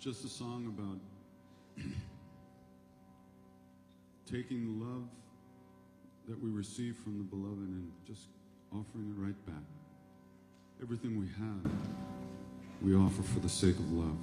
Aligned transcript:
just 0.00 0.24
a 0.24 0.28
song 0.28 0.64
about 0.66 1.84
taking 4.26 4.64
the 4.64 4.84
love 4.84 5.04
that 6.26 6.42
we 6.42 6.48
receive 6.48 6.96
from 7.04 7.18
the 7.18 7.24
beloved 7.24 7.58
and 7.58 7.92
just 8.06 8.28
offering 8.72 9.10
it 9.10 9.22
right 9.22 9.46
back. 9.46 9.62
Everything 10.82 11.20
we 11.20 11.26
have, 11.26 11.72
we 12.80 12.94
offer 12.94 13.22
for 13.22 13.40
the 13.40 13.48
sake 13.48 13.76
of 13.76 13.92
love. 13.92 14.16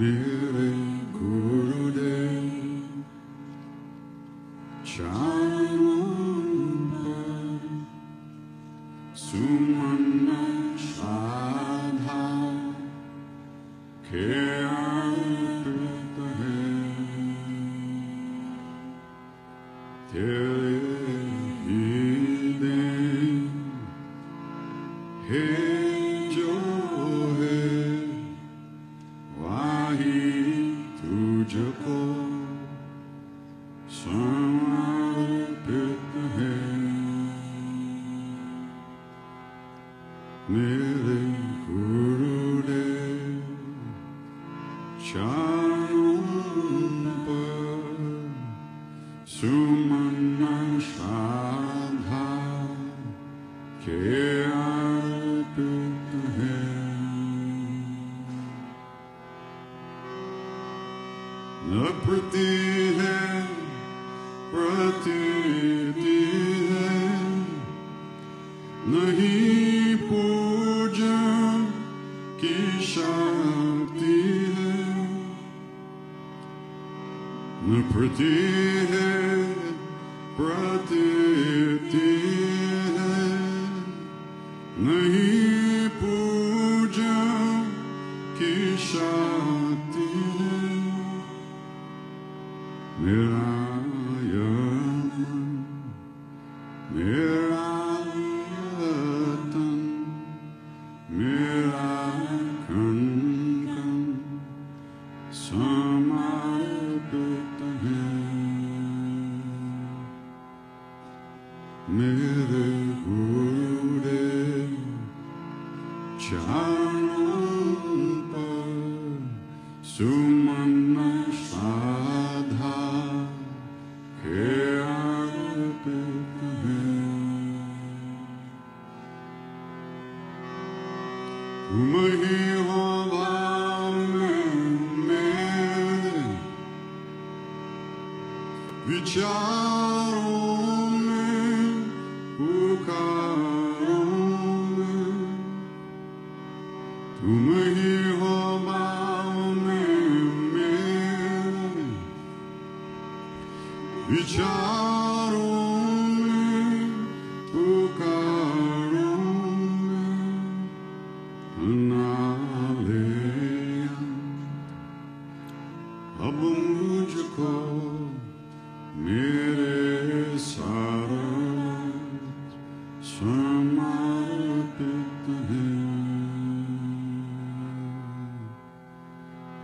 मेरे 0.00 0.69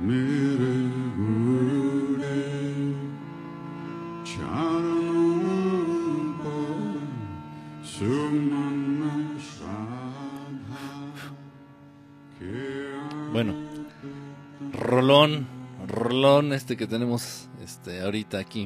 मेरे 0.07 0.73
गुरुदेव 1.17 2.97
चरणों 4.29 6.23
पर 6.43 6.79
सुमन 7.93 8.77
श्रद्धा 9.49 10.87
के 12.39 12.55
Bueno, 13.33 13.53
rolón, 14.89 15.31
rolón 15.87 16.51
este 16.53 16.75
que 16.75 16.87
tenemos 16.87 17.21
este 17.63 18.01
ahorita 18.01 18.37
aquí. 18.39 18.63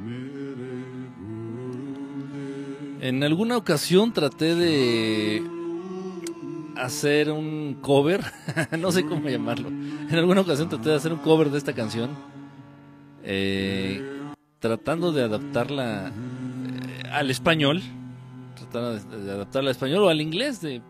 मेरे 0.00 0.72
गुरुदेव 1.20 3.08
En 3.08 3.22
alguna 3.24 3.56
ocasión 3.56 4.12
traté 4.12 4.54
de 4.54 5.42
hacer 6.87 7.31
un 7.31 7.77
cover, 7.81 8.23
no 8.79 8.91
sé 8.91 9.05
cómo 9.05 9.29
llamarlo. 9.29 9.67
En 9.67 10.15
alguna 10.15 10.41
ocasión 10.41 10.69
traté 10.69 10.89
de 10.89 10.95
hacer 10.95 11.13
un 11.13 11.19
cover 11.19 11.49
de 11.49 11.57
esta 11.57 11.73
canción, 11.73 12.11
eh, 13.23 14.01
tratando 14.59 15.11
de 15.11 15.23
adaptarla 15.23 16.07
eh, 16.07 17.03
al 17.11 17.29
español, 17.29 17.81
tratando 18.55 18.97
de, 19.17 19.31
adaptarla 19.31 19.69
al 19.69 19.75
español 19.75 20.03
o 20.03 20.09
al 20.09 20.21
inglés, 20.21 20.61
de... 20.61 20.81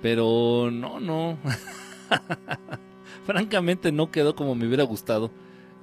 pero 0.00 0.70
no, 0.72 0.98
no. 0.98 1.38
Francamente 3.26 3.92
no 3.92 4.10
quedó 4.10 4.34
como 4.34 4.54
me 4.54 4.66
hubiera 4.66 4.84
gustado 4.84 5.30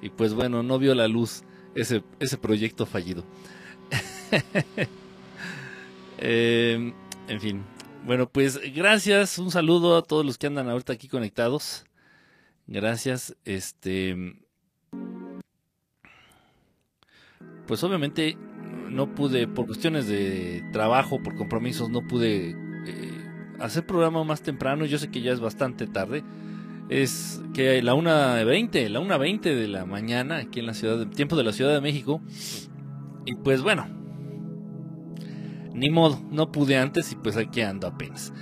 y 0.02 0.08
pues 0.08 0.34
bueno, 0.34 0.62
no 0.62 0.78
vio 0.78 0.94
la 0.94 1.06
luz 1.06 1.44
ese, 1.76 2.02
ese 2.18 2.36
proyecto 2.36 2.84
fallido. 2.84 3.24
Eh, 6.16 6.92
en 7.28 7.40
fin. 7.40 7.64
Bueno, 8.04 8.28
pues 8.28 8.60
gracias. 8.74 9.38
Un 9.38 9.50
saludo 9.50 9.96
a 9.96 10.02
todos 10.02 10.24
los 10.24 10.38
que 10.38 10.46
andan 10.46 10.68
ahorita 10.68 10.92
aquí 10.92 11.08
conectados. 11.08 11.84
Gracias. 12.66 13.36
Este. 13.44 14.16
pues 17.66 17.82
obviamente 17.82 18.36
no 18.90 19.14
pude, 19.14 19.48
por 19.48 19.66
cuestiones 19.66 20.06
de 20.06 20.62
trabajo, 20.72 21.22
por 21.22 21.34
compromisos, 21.34 21.90
no 21.90 22.06
pude 22.06 22.50
eh, 22.86 23.28
hacer 23.58 23.86
programa 23.86 24.22
más 24.24 24.42
temprano. 24.42 24.84
Yo 24.84 24.98
sé 24.98 25.10
que 25.10 25.20
ya 25.20 25.32
es 25.32 25.40
bastante 25.40 25.86
tarde. 25.86 26.22
Es 26.88 27.42
que 27.54 27.82
la 27.82 27.94
1.20, 27.94 28.88
la 28.88 29.00
1.20 29.00 29.40
de 29.40 29.68
la 29.68 29.86
mañana, 29.86 30.36
aquí 30.36 30.60
en 30.60 30.66
la 30.66 30.74
ciudad, 30.74 31.06
tiempo 31.08 31.34
de 31.36 31.44
la 31.44 31.52
Ciudad 31.52 31.72
de 31.72 31.80
México. 31.80 32.20
Y 33.24 33.34
pues 33.36 33.62
bueno, 33.62 33.86
ni 35.74 35.90
modo, 35.90 36.22
no 36.30 36.52
pude 36.52 36.78
antes 36.78 37.12
y 37.12 37.16
pues 37.16 37.36
aquí 37.36 37.60
ando 37.60 37.88
apenas. 37.88 38.32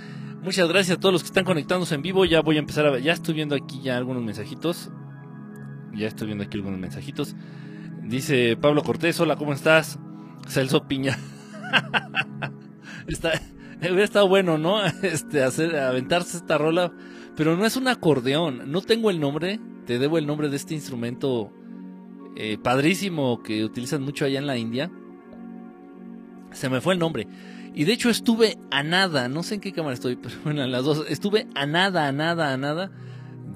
Muchas 0.43 0.67
gracias 0.67 0.97
a 0.97 0.99
todos 0.99 1.13
los 1.13 1.23
que 1.23 1.27
están 1.27 1.45
conectándose 1.45 1.95
en 1.95 2.01
vivo. 2.01 2.25
Ya 2.25 2.41
voy 2.41 2.57
a 2.57 2.59
empezar 2.59 2.85
a 2.85 2.91
ver, 2.91 3.01
ya 3.01 3.13
estoy 3.13 3.33
viendo 3.33 3.55
aquí 3.55 3.81
ya 3.81 3.97
algunos 3.97 4.23
mensajitos. 4.23 4.91
Ya 5.95 6.07
estoy 6.07 6.27
viendo 6.27 6.43
aquí 6.43 6.57
algunos 6.57 6.79
mensajitos. 6.79 7.35
Dice 8.03 8.57
Pablo 8.57 8.83
Cortés, 8.83 9.19
hola, 9.19 9.35
¿cómo 9.35 9.53
estás? 9.53 9.99
Celso 10.47 10.87
Piña. 10.87 11.17
Está, 13.07 13.41
hubiera 13.79 14.03
estado 14.03 14.27
bueno, 14.27 14.57
¿no? 14.57 14.83
Este, 15.01 15.43
hacer, 15.43 15.75
aventarse 15.75 16.37
esta 16.37 16.57
rola. 16.57 16.91
Pero 17.35 17.55
no 17.57 17.65
es 17.65 17.77
un 17.77 17.87
acordeón. 17.87 18.71
No 18.71 18.81
tengo 18.81 19.09
el 19.09 19.19
nombre. 19.19 19.59
Te 19.85 19.97
debo 19.97 20.17
el 20.17 20.27
nombre 20.27 20.49
de 20.49 20.57
este 20.57 20.73
instrumento 20.73 21.51
eh, 22.35 22.57
padrísimo 22.61 23.41
que 23.43 23.63
utilizan 23.63 24.03
mucho 24.03 24.25
allá 24.25 24.39
en 24.39 24.47
la 24.47 24.57
India. 24.57 24.91
Se 26.53 26.69
me 26.69 26.81
fue 26.81 26.93
el 26.93 26.99
nombre. 26.99 27.27
Y 27.75 27.85
de 27.85 27.93
hecho 27.93 28.09
estuve 28.09 28.57
a 28.71 28.83
nada, 28.83 29.27
no 29.27 29.43
sé 29.43 29.55
en 29.55 29.61
qué 29.61 29.73
cámara 29.73 29.93
estoy, 29.93 30.15
pero 30.21 30.35
bueno, 30.43 30.65
las 30.67 30.83
dos, 30.83 31.05
estuve 31.09 31.47
a 31.55 31.65
nada, 31.65 32.07
a 32.07 32.11
nada, 32.11 32.53
a 32.53 32.57
nada 32.57 32.91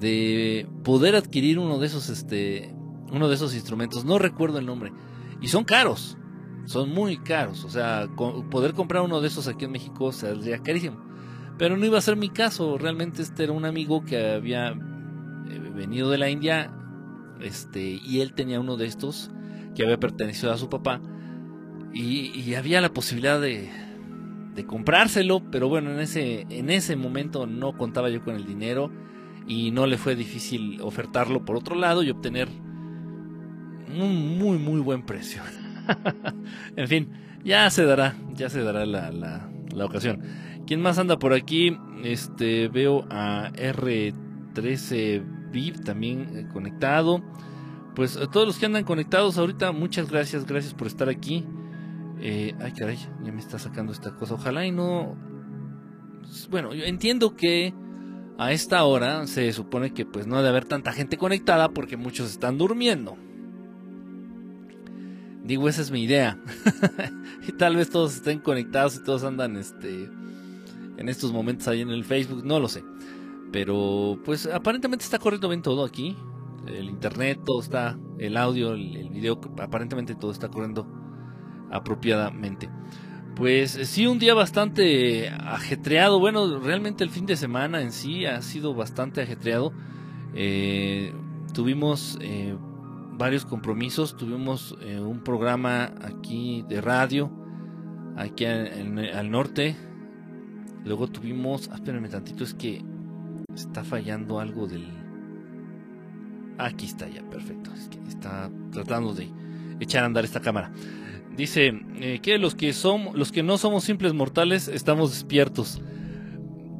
de 0.00 0.68
poder 0.84 1.16
adquirir 1.16 1.58
uno 1.58 1.78
de 1.78 1.86
esos, 1.86 2.08
este, 2.08 2.74
uno 3.12 3.28
de 3.28 3.34
esos 3.34 3.54
instrumentos. 3.54 4.04
No 4.04 4.18
recuerdo 4.18 4.58
el 4.58 4.66
nombre. 4.66 4.92
Y 5.40 5.48
son 5.48 5.64
caros, 5.64 6.16
son 6.66 6.90
muy 6.90 7.18
caros. 7.18 7.64
O 7.64 7.70
sea, 7.70 8.08
poder 8.50 8.74
comprar 8.74 9.02
uno 9.02 9.20
de 9.20 9.28
esos 9.28 9.48
aquí 9.48 9.64
en 9.64 9.72
México 9.72 10.12
saldría 10.12 10.58
carísimo. 10.58 11.04
Pero 11.58 11.76
no 11.76 11.84
iba 11.84 11.98
a 11.98 12.02
ser 12.02 12.16
mi 12.16 12.28
caso. 12.28 12.78
Realmente 12.78 13.22
este 13.22 13.44
era 13.44 13.52
un 13.52 13.64
amigo 13.64 14.04
que 14.04 14.32
había 14.32 14.68
eh, 14.68 15.70
venido 15.74 16.10
de 16.10 16.18
la 16.18 16.30
India, 16.30 16.72
este, 17.40 18.00
y 18.04 18.20
él 18.20 18.32
tenía 18.34 18.60
uno 18.60 18.76
de 18.76 18.86
estos 18.86 19.30
que 19.74 19.82
había 19.82 19.98
pertenecido 19.98 20.52
a 20.52 20.58
su 20.58 20.68
papá. 20.68 21.00
Y 21.92 22.54
había 22.54 22.80
la 22.80 22.92
posibilidad 22.92 23.40
de, 23.40 23.70
comprárselo, 24.66 25.40
pero 25.50 25.68
bueno, 25.68 25.92
en 25.92 26.00
ese, 26.00 26.46
en 26.50 26.70
ese 26.70 26.96
momento 26.96 27.46
no 27.46 27.76
contaba 27.76 28.08
yo 28.10 28.22
con 28.22 28.34
el 28.34 28.44
dinero 28.44 28.90
y 29.46 29.70
no 29.70 29.86
le 29.86 29.98
fue 29.98 30.16
difícil 30.16 30.80
ofertarlo 30.82 31.44
por 31.44 31.56
otro 31.56 31.76
lado 31.76 32.02
y 32.02 32.10
obtener 32.10 32.48
un 33.88 34.38
muy 34.38 34.58
muy 34.58 34.80
buen 34.80 35.02
precio. 35.06 35.42
en 36.76 36.88
fin, 36.88 37.10
ya 37.44 37.70
se 37.70 37.84
dará, 37.84 38.16
ya 38.34 38.50
se 38.50 38.62
dará 38.62 38.84
la, 38.84 39.10
la, 39.10 39.48
la 39.74 39.84
ocasión. 39.84 40.22
¿Quién 40.66 40.82
más 40.82 40.98
anda 40.98 41.18
por 41.18 41.32
aquí? 41.32 41.78
Este 42.04 42.68
veo 42.68 43.06
a 43.10 43.50
R13 43.52 45.50
VIP 45.50 45.84
también 45.84 46.28
eh, 46.34 46.48
conectado. 46.52 47.22
Pues 47.94 48.16
a 48.16 48.30
todos 48.30 48.46
los 48.46 48.58
que 48.58 48.66
andan 48.66 48.84
conectados 48.84 49.38
ahorita, 49.38 49.72
muchas 49.72 50.10
gracias, 50.10 50.44
gracias 50.44 50.74
por 50.74 50.86
estar 50.86 51.08
aquí. 51.08 51.44
Eh, 52.20 52.54
ay, 52.60 52.72
caray, 52.72 52.98
ya 53.22 53.32
me 53.32 53.40
está 53.40 53.58
sacando 53.58 53.92
esta 53.92 54.14
cosa. 54.14 54.34
Ojalá 54.34 54.66
y 54.66 54.72
no. 54.72 55.16
Bueno, 56.50 56.74
yo 56.74 56.84
entiendo 56.84 57.36
que 57.36 57.72
a 58.38 58.52
esta 58.52 58.84
hora 58.84 59.26
se 59.26 59.52
supone 59.52 59.92
que 59.92 60.06
pues 60.06 60.26
no 60.26 60.36
debe 60.36 60.48
haber 60.48 60.64
tanta 60.64 60.92
gente 60.92 61.16
conectada 61.16 61.70
porque 61.70 61.96
muchos 61.96 62.30
están 62.30 62.58
durmiendo. 62.58 63.16
Digo, 65.44 65.68
esa 65.68 65.80
es 65.80 65.90
mi 65.90 66.02
idea. 66.02 66.38
y 67.48 67.52
tal 67.52 67.76
vez 67.76 67.90
todos 67.90 68.16
estén 68.16 68.40
conectados 68.40 68.96
y 68.96 69.04
todos 69.04 69.24
andan 69.24 69.56
este 69.56 70.08
en 70.98 71.08
estos 71.08 71.32
momentos 71.32 71.68
ahí 71.68 71.80
en 71.80 71.90
el 71.90 72.04
Facebook, 72.04 72.44
no 72.44 72.58
lo 72.58 72.68
sé. 72.68 72.84
Pero 73.52 74.20
pues 74.24 74.46
aparentemente 74.46 75.04
está 75.04 75.18
corriendo 75.18 75.48
bien 75.48 75.62
todo 75.62 75.84
aquí. 75.84 76.16
El 76.66 76.90
internet, 76.90 77.40
todo 77.46 77.62
está, 77.62 77.98
el 78.18 78.36
audio, 78.36 78.74
el 78.74 79.08
video, 79.08 79.40
aparentemente 79.58 80.14
todo 80.14 80.32
está 80.32 80.48
corriendo 80.48 80.97
apropiadamente. 81.70 82.68
Pues 83.38 83.76
eh, 83.76 83.84
sí, 83.84 84.06
un 84.08 84.18
día 84.18 84.34
bastante 84.34 85.28
ajetreado. 85.28 86.18
Bueno, 86.18 86.58
realmente 86.58 87.04
el 87.04 87.10
fin 87.10 87.24
de 87.24 87.36
semana 87.36 87.82
en 87.82 87.92
sí 87.92 88.26
ha 88.26 88.42
sido 88.42 88.74
bastante 88.74 89.22
ajetreado. 89.22 89.72
Eh, 90.34 91.12
tuvimos 91.54 92.18
eh, 92.20 92.56
varios 93.12 93.44
compromisos. 93.44 94.16
Tuvimos 94.16 94.72
un 94.72 95.20
programa 95.20 95.92
aquí 96.02 96.64
de 96.68 96.80
radio, 96.80 97.30
aquí 98.16 98.44
al 98.44 99.30
norte. 99.30 99.76
Luego 100.84 101.06
tuvimos. 101.06 101.68
Ah, 101.70 101.76
espérenme 101.76 102.08
tantito, 102.08 102.42
es 102.42 102.54
que 102.54 102.84
está 103.54 103.84
fallando 103.84 104.40
algo 104.40 104.66
del. 104.66 104.84
Aquí 106.58 106.86
está 106.86 107.08
ya, 107.08 107.22
perfecto. 107.22 107.70
Está 108.08 108.50
tratando 108.72 109.14
de 109.14 109.30
echar 109.78 110.02
a 110.02 110.06
andar 110.06 110.24
esta 110.24 110.40
cámara. 110.40 110.72
Dice 111.38 111.72
eh, 112.00 112.18
que 112.20 112.36
los 112.36 112.56
que 112.56 112.72
son, 112.72 113.10
los 113.14 113.30
que 113.30 113.44
no 113.44 113.58
somos 113.58 113.84
simples 113.84 114.12
mortales 114.12 114.66
estamos 114.66 115.12
despiertos. 115.12 115.80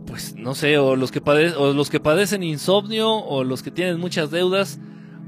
Pues 0.05 0.35
no 0.35 0.57
sé, 0.57 0.79
o 0.79 0.97
los 0.97 1.13
que 1.13 1.21
o 1.57 1.73
los 1.73 1.91
que 1.91 2.01
padecen 2.01 2.43
insomnio, 2.43 3.09
o 3.09 3.45
los 3.45 3.63
que 3.63 3.71
tienen 3.71 4.01
muchas 4.01 4.33
deudas, 4.33 4.81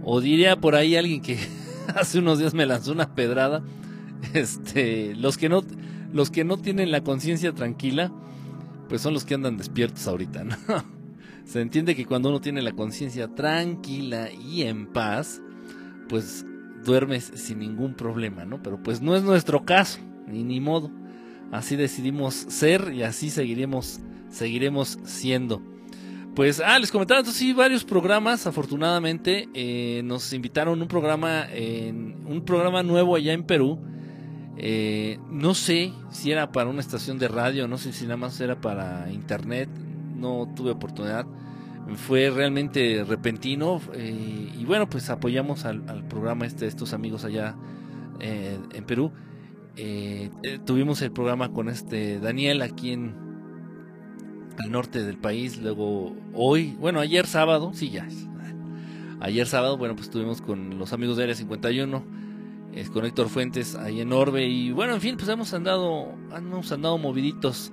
o 0.03 0.21
diría 0.21 0.61
por 0.61 0.75
ahí 0.75 0.97
alguien 0.97 1.23
que 1.23 1.39
hace 1.95 2.19
unos 2.19 2.41
días 2.41 2.55
me 2.55 2.67
lanzó 2.67 2.91
una 2.91 3.15
pedrada. 3.15 3.63
Este, 4.35 5.15
los 5.15 5.39
que 5.39 5.49
no, 5.49 5.63
los 6.13 6.31
que 6.33 6.43
no 6.43 6.57
tienen 6.57 6.91
la 6.91 7.05
conciencia 7.05 7.53
tranquila, 7.53 8.13
pues 8.89 9.01
son 9.01 9.15
los 9.15 9.25
que 9.25 9.35
andan 9.35 9.57
despiertos 9.57 10.09
ahorita, 10.09 10.43
¿no? 10.43 10.57
Se 11.45 11.61
entiende 11.61 11.95
que 11.95 12.05
cuando 12.05 12.31
uno 12.31 12.41
tiene 12.41 12.63
la 12.63 12.73
conciencia 12.73 13.29
tranquila 13.29 14.29
y 14.33 14.63
en 14.63 14.89
paz, 14.89 15.41
pues 16.09 16.45
duermes 16.85 17.31
sin 17.35 17.59
ningún 17.59 17.95
problema, 17.95 18.45
¿no? 18.45 18.63
Pero 18.63 18.83
pues 18.83 19.01
no 19.01 19.15
es 19.15 19.23
nuestro 19.23 19.65
caso, 19.65 19.99
ni 20.27 20.43
ni 20.43 20.61
modo. 20.61 20.91
Así 21.53 21.77
decidimos 21.77 22.35
ser 22.35 22.93
y 22.93 23.03
así 23.03 23.31
seguiremos, 23.31 24.01
seguiremos 24.29 24.99
siendo. 25.05 25.63
Pues, 26.35 26.63
ah, 26.65 26.79
les 26.79 26.93
comentaba, 26.93 27.21
entonces 27.21 27.41
sí, 27.41 27.53
varios 27.53 27.85
programas, 27.85 28.47
afortunadamente, 28.47 29.49
eh, 29.53 30.03
nos 30.05 30.33
invitaron 30.33 30.81
un 30.81 30.87
programa, 30.87 31.47
un 31.51 32.43
programa 32.47 32.85
nuevo 32.85 33.17
allá 33.17 33.33
en 33.33 33.43
Perú. 33.43 33.81
Eh, 34.57 35.19
no 35.29 35.55
sé 35.55 35.93
si 36.11 36.31
era 36.31 36.53
para 36.53 36.71
una 36.71 36.81
estación 36.81 37.19
de 37.19 37.27
radio, 37.27 37.67
no 37.67 37.79
sé 37.79 37.93
si 37.93 38.05
nada 38.05 38.17
más 38.17 38.41
era 38.41 38.61
para 38.61 39.11
internet, 39.11 39.69
no 40.15 40.53
tuve 40.55 40.71
oportunidad 40.71 41.27
fue 41.97 42.31
realmente 42.31 43.05
repentino 43.05 43.81
eh, 43.95 44.53
y 44.59 44.65
bueno 44.65 44.89
pues 44.89 45.11
apoyamos 45.11 45.65
al, 45.65 46.05
programa 46.09 46.47
este 46.47 46.67
estos 46.67 46.93
amigos 46.93 47.25
allá 47.25 47.57
eh, 48.21 48.59
en 48.73 48.85
Perú. 48.85 49.13
Eh, 49.77 50.31
tuvimos 50.67 51.01
el 51.03 51.13
programa 51.13 51.53
con 51.53 51.69
este 51.69 52.19
Daniel 52.21 52.63
aquí 52.63 52.93
en 52.93 53.15
al 54.59 54.71
norte 54.71 55.03
del 55.05 55.17
país 55.17 55.59
luego 55.59 56.15
hoy 56.35 56.77
bueno 56.81 57.01
ayer 57.01 57.27
sábado 57.27 57.73
sí 57.75 57.91
ya. 57.91 58.09
Ayer 59.21 59.47
sábado 59.47 59.77
bueno 59.77 59.95
pues 59.95 60.07
estuvimos 60.07 60.41
con 60.41 60.79
los 60.79 60.93
amigos 60.93 61.17
de 61.17 61.25
Área 61.25 61.35
51 61.35 62.05
con 62.93 63.05
Héctor 63.05 63.29
Fuentes 63.29 63.75
ahí 63.75 64.01
en 64.01 64.13
Orbe 64.13 64.47
y 64.47 64.73
bueno 64.73 64.95
en 64.95 65.01
fin 65.01 65.17
pues 65.17 65.29
hemos 65.29 65.53
andado 65.55 66.15
hemos 66.37 66.73
andado 66.73 66.99
moviditos 66.99 67.73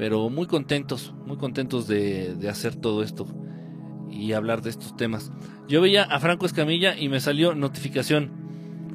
pero 0.00 0.30
muy 0.30 0.46
contentos, 0.46 1.12
muy 1.26 1.36
contentos 1.36 1.86
de, 1.86 2.34
hacer 2.50 2.74
todo 2.74 3.02
esto 3.02 3.26
y 4.10 4.32
hablar 4.32 4.62
de 4.62 4.70
estos 4.70 4.96
temas. 4.96 5.30
Yo 5.68 5.82
veía 5.82 6.04
a 6.04 6.18
Franco 6.20 6.46
Escamilla 6.46 6.96
y 6.96 7.10
me 7.10 7.20
salió 7.20 7.54
notificación. 7.54 8.30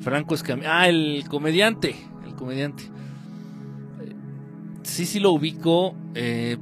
Franco 0.01 0.33
Escamilla, 0.33 0.79
ah, 0.79 0.89
el 0.89 1.23
comediante, 1.29 1.95
el 2.25 2.33
comediante. 2.33 2.85
Sí, 4.81 5.05
sí 5.05 5.19
lo 5.19 5.29
ubico. 5.29 5.95
Eh, 6.15 6.57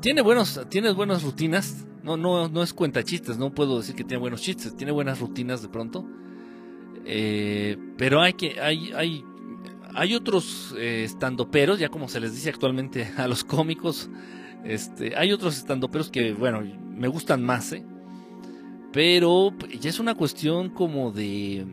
tiene 0.00 0.22
buenos, 0.22 0.60
tiene 0.68 0.92
buenas 0.92 1.24
rutinas. 1.24 1.88
No, 2.04 2.16
no, 2.16 2.48
no 2.48 2.62
es 2.62 2.72
cuenta 2.72 3.02
chistes, 3.02 3.38
no 3.38 3.52
puedo 3.52 3.78
decir 3.78 3.96
que 3.96 4.04
tiene 4.04 4.20
buenos 4.20 4.40
chistes, 4.40 4.76
tiene 4.76 4.92
buenas 4.92 5.18
rutinas 5.18 5.62
de 5.62 5.68
pronto. 5.68 6.06
Eh, 7.04 7.76
pero 7.98 8.20
hay 8.20 8.34
que, 8.34 8.60
hay, 8.60 8.92
hay 8.92 9.24
hay 9.94 10.14
otros 10.14 10.74
eh, 10.76 11.04
estandoperos, 11.04 11.78
ya 11.78 11.88
como 11.88 12.08
se 12.08 12.20
les 12.20 12.34
dice 12.34 12.50
actualmente 12.50 13.10
a 13.16 13.28
los 13.28 13.44
cómicos, 13.44 14.10
este, 14.64 15.16
hay 15.16 15.32
otros 15.32 15.56
estandoperos 15.56 16.10
que, 16.10 16.32
bueno, 16.32 16.62
me 16.62 17.08
gustan 17.08 17.42
más, 17.42 17.72
¿eh? 17.72 17.84
Pero 18.92 19.52
ya 19.80 19.90
es 19.90 19.98
una 19.98 20.14
cuestión 20.14 20.70
como 20.70 21.10
de... 21.10 21.66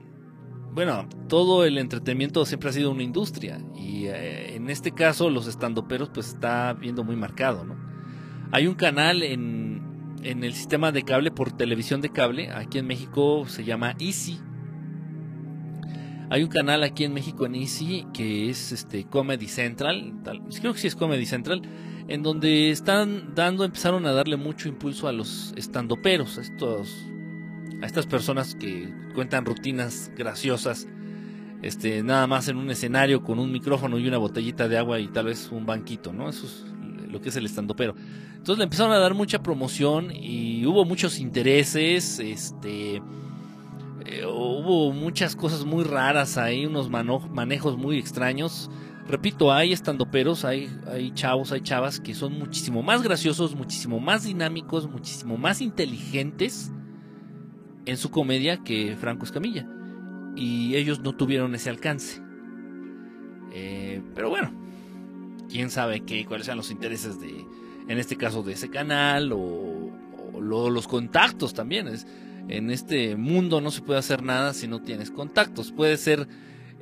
Bueno, 0.74 1.08
todo 1.28 1.66
el 1.66 1.78
entretenimiento 1.78 2.46
siempre 2.46 2.70
ha 2.70 2.74
sido 2.74 2.92
una 2.92 3.04
industria 3.04 3.62
y 3.76 4.06
eh, 4.06 4.56
en 4.56 4.70
este 4.70 4.92
caso 4.92 5.30
los 5.30 5.46
estandoperos 5.48 6.10
pues 6.10 6.30
está 6.30 6.74
viendo 6.74 7.04
muy 7.04 7.16
marcado, 7.16 7.66
¿no? 7.66 7.76
Hay 8.52 8.68
un 8.68 8.76
canal 8.76 9.22
en, 9.22 10.16
en 10.24 10.44
el 10.44 10.54
sistema 10.54 10.92
de 10.92 11.04
cable 11.04 11.30
por 11.30 11.52
televisión 11.52 12.02
de 12.02 12.10
cable, 12.10 12.50
aquí 12.52 12.80
en 12.80 12.88
México 12.88 13.46
se 13.48 13.66
llama 13.66 13.96
Easy 14.00 14.40
Hay 16.32 16.44
un 16.44 16.50
canal 16.50 16.82
aquí 16.84 17.04
en 17.04 17.14
México 17.14 17.46
en 17.46 17.56
Easy 17.56 18.06
que 18.14 18.50
es 18.50 18.72
este 18.72 19.04
Comedy 19.04 19.50
Central, 19.50 20.14
creo 20.62 20.72
que 20.72 20.80
sí 20.80 20.88
es 20.88 20.96
Comedy 20.96 21.26
Central, 21.26 21.62
en 22.08 22.24
donde 22.24 22.72
están 22.72 23.36
dando, 23.36 23.66
empezaron 23.66 24.06
a 24.06 24.14
darle 24.14 24.38
mucho 24.38 24.70
impulso 24.70 25.10
a 25.10 25.12
los 25.12 25.54
estandoperos, 25.58 26.38
a 26.38 26.42
estos, 26.42 27.06
a 27.82 27.86
estas 27.86 28.08
personas 28.08 28.56
que 28.56 28.94
cuentan 29.14 29.46
rutinas 29.46 30.10
graciosas, 30.16 30.88
este, 31.64 32.02
nada 32.02 32.28
más 32.28 32.48
en 32.48 32.56
un 32.56 32.72
escenario 32.72 33.24
con 33.24 33.38
un 33.38 33.52
micrófono 33.52 34.00
y 34.00 34.08
una 34.08 34.18
botellita 34.18 34.70
de 34.70 34.78
agua 34.78 35.02
y 35.02 35.10
tal 35.10 35.26
vez 35.26 35.50
un 35.52 35.66
banquito, 35.66 36.14
¿no? 36.14 36.30
Eso 36.30 36.46
es 36.46 36.64
lo 37.12 37.20
que 37.20 37.28
es 37.28 37.36
el 37.36 37.46
estandopero. 37.46 37.94
Entonces 38.38 38.58
le 38.58 38.64
empezaron 38.64 38.94
a 38.94 39.00
dar 39.00 39.16
mucha 39.16 39.44
promoción 39.44 40.16
y 40.16 40.66
hubo 40.66 40.86
muchos 40.86 41.20
intereses, 41.20 42.20
este 42.20 43.02
eh, 44.06 44.26
hubo 44.26 44.92
muchas 44.92 45.36
cosas 45.36 45.66
muy 45.66 45.84
raras 45.84 46.38
ahí, 46.38 46.66
unos 46.66 46.90
manejos 46.90 47.78
muy 47.78 47.98
extraños. 47.98 48.70
Repito, 49.08 49.52
hay 49.52 49.74
estandoperos, 49.74 50.46
hay, 50.46 50.70
hay 50.88 51.12
chavos, 51.12 51.52
hay 51.52 51.62
chavas 51.62 52.00
que 52.00 52.14
son 52.14 52.38
muchísimo 52.38 52.82
más 52.84 53.02
graciosos, 53.04 53.56
muchísimo 53.56 54.00
más 54.00 54.24
dinámicos, 54.24 54.90
muchísimo 54.90 55.38
más 55.38 55.62
inteligentes 55.62 56.72
en 57.86 57.98
su 57.98 58.10
comedia 58.12 58.64
que 58.64 58.96
Franco 58.96 59.26
Escamilla. 59.26 59.68
Y 60.36 60.76
ellos 60.76 61.00
no 61.02 61.14
tuvieron 61.14 61.54
ese 61.56 61.70
alcance. 61.70 62.22
Eh, 63.54 64.02
pero 64.16 64.30
bueno, 64.30 64.54
quién 65.50 65.70
sabe 65.70 66.02
qué, 66.02 66.26
cuáles 66.26 66.46
sean 66.46 66.58
los 66.58 66.72
intereses 66.72 67.20
de, 67.20 67.46
en 67.88 67.98
este 67.98 68.16
caso, 68.16 68.44
de 68.44 68.54
ese 68.54 68.70
canal 68.70 69.32
o, 69.34 69.92
los 70.40 70.88
contactos 70.88 71.54
también. 71.54 71.88
Es, 71.88 72.08
en 72.48 72.72
este 72.72 73.16
mundo 73.16 73.62
no 73.62 73.72
se 73.72 73.82
puede 73.82 74.00
hacer 74.00 74.24
nada 74.24 74.54
si 74.54 74.68
no 74.68 74.82
tienes 74.82 75.12
contactos. 75.12 75.72
Puede 75.72 75.98
ser 75.98 76.28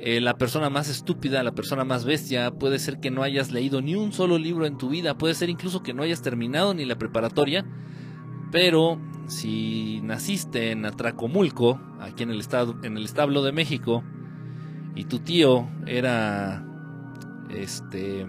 eh, 0.02 0.22
la 0.22 0.38
persona 0.38 0.70
más 0.70 0.88
estúpida, 0.90 1.44
la 1.44 1.54
persona 1.54 1.84
más 1.84 2.06
bestia, 2.06 2.52
puede 2.52 2.80
ser 2.80 3.02
que 3.02 3.12
no 3.12 3.22
hayas 3.22 3.52
leído 3.52 3.82
ni 3.82 3.96
un 3.96 4.14
solo 4.14 4.38
libro 4.38 4.66
en 4.66 4.78
tu 4.78 4.88
vida, 4.88 5.18
puede 5.18 5.34
ser 5.34 5.50
incluso 5.50 5.84
que 5.84 5.94
no 5.94 6.04
hayas 6.04 6.22
terminado 6.22 6.74
ni 6.74 6.86
la 6.86 6.98
preparatoria, 6.98 7.66
pero 8.50 8.98
si 9.28 10.00
naciste 10.02 10.72
en 10.72 10.86
Atracomulco, 10.86 11.82
aquí 12.00 12.24
en 12.24 12.32
el, 12.32 12.40
estado, 12.40 12.78
en 12.84 12.96
el 12.96 13.04
establo 13.04 13.44
de 13.44 13.52
México, 13.52 14.04
y 14.96 15.04
tu 15.04 15.20
tío 15.20 15.68
era 15.86 16.66
este 17.50 18.26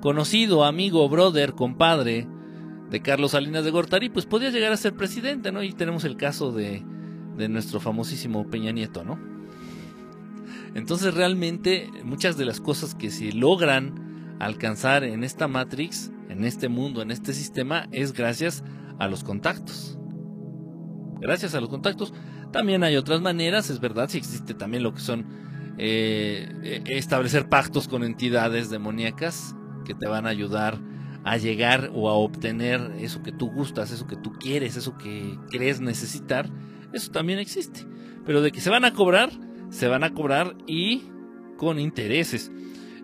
conocido, 0.00 0.64
amigo, 0.64 1.08
brother, 1.08 1.54
compadre 1.54 2.28
de 2.92 3.00
Carlos 3.00 3.30
Salinas 3.30 3.64
de 3.64 3.70
Gortari, 3.70 4.10
pues 4.10 4.26
podía 4.26 4.50
llegar 4.50 4.70
a 4.70 4.76
ser 4.76 4.94
presidente, 4.94 5.50
¿no? 5.50 5.62
Y 5.62 5.72
tenemos 5.72 6.04
el 6.04 6.18
caso 6.18 6.52
de, 6.52 6.84
de 7.38 7.48
nuestro 7.48 7.80
famosísimo 7.80 8.48
Peña 8.50 8.70
Nieto, 8.70 9.02
¿no? 9.02 9.18
Entonces 10.74 11.14
realmente 11.14 11.90
muchas 12.04 12.36
de 12.36 12.44
las 12.44 12.60
cosas 12.60 12.94
que 12.94 13.10
se 13.10 13.32
logran 13.32 14.36
alcanzar 14.40 15.04
en 15.04 15.24
esta 15.24 15.48
Matrix, 15.48 16.12
en 16.28 16.44
este 16.44 16.68
mundo, 16.68 17.00
en 17.00 17.10
este 17.10 17.32
sistema, 17.32 17.88
es 17.92 18.12
gracias 18.12 18.62
a 18.98 19.08
los 19.08 19.24
contactos. 19.24 19.98
Gracias 21.18 21.54
a 21.54 21.62
los 21.62 21.70
contactos. 21.70 22.12
También 22.52 22.84
hay 22.84 22.96
otras 22.96 23.22
maneras, 23.22 23.70
es 23.70 23.80
verdad, 23.80 24.10
si 24.10 24.18
existe 24.18 24.52
también 24.52 24.82
lo 24.82 24.92
que 24.92 25.00
son 25.00 25.24
eh, 25.78 26.82
establecer 26.84 27.48
pactos 27.48 27.88
con 27.88 28.04
entidades 28.04 28.68
demoníacas 28.68 29.56
que 29.86 29.94
te 29.94 30.06
van 30.06 30.26
a 30.26 30.28
ayudar 30.28 30.91
a 31.24 31.36
llegar 31.36 31.90
o 31.94 32.08
a 32.08 32.14
obtener 32.14 32.92
eso 32.98 33.22
que 33.22 33.32
tú 33.32 33.50
gustas, 33.50 33.90
eso 33.92 34.06
que 34.06 34.16
tú 34.16 34.32
quieres, 34.32 34.76
eso 34.76 34.98
que 34.98 35.38
crees 35.50 35.80
necesitar, 35.80 36.50
eso 36.92 37.10
también 37.10 37.38
existe. 37.38 37.86
Pero 38.26 38.42
de 38.42 38.52
que 38.52 38.60
se 38.60 38.70
van 38.70 38.84
a 38.84 38.92
cobrar, 38.92 39.30
se 39.70 39.88
van 39.88 40.04
a 40.04 40.12
cobrar 40.12 40.56
y 40.66 41.02
con 41.56 41.78
intereses. 41.78 42.50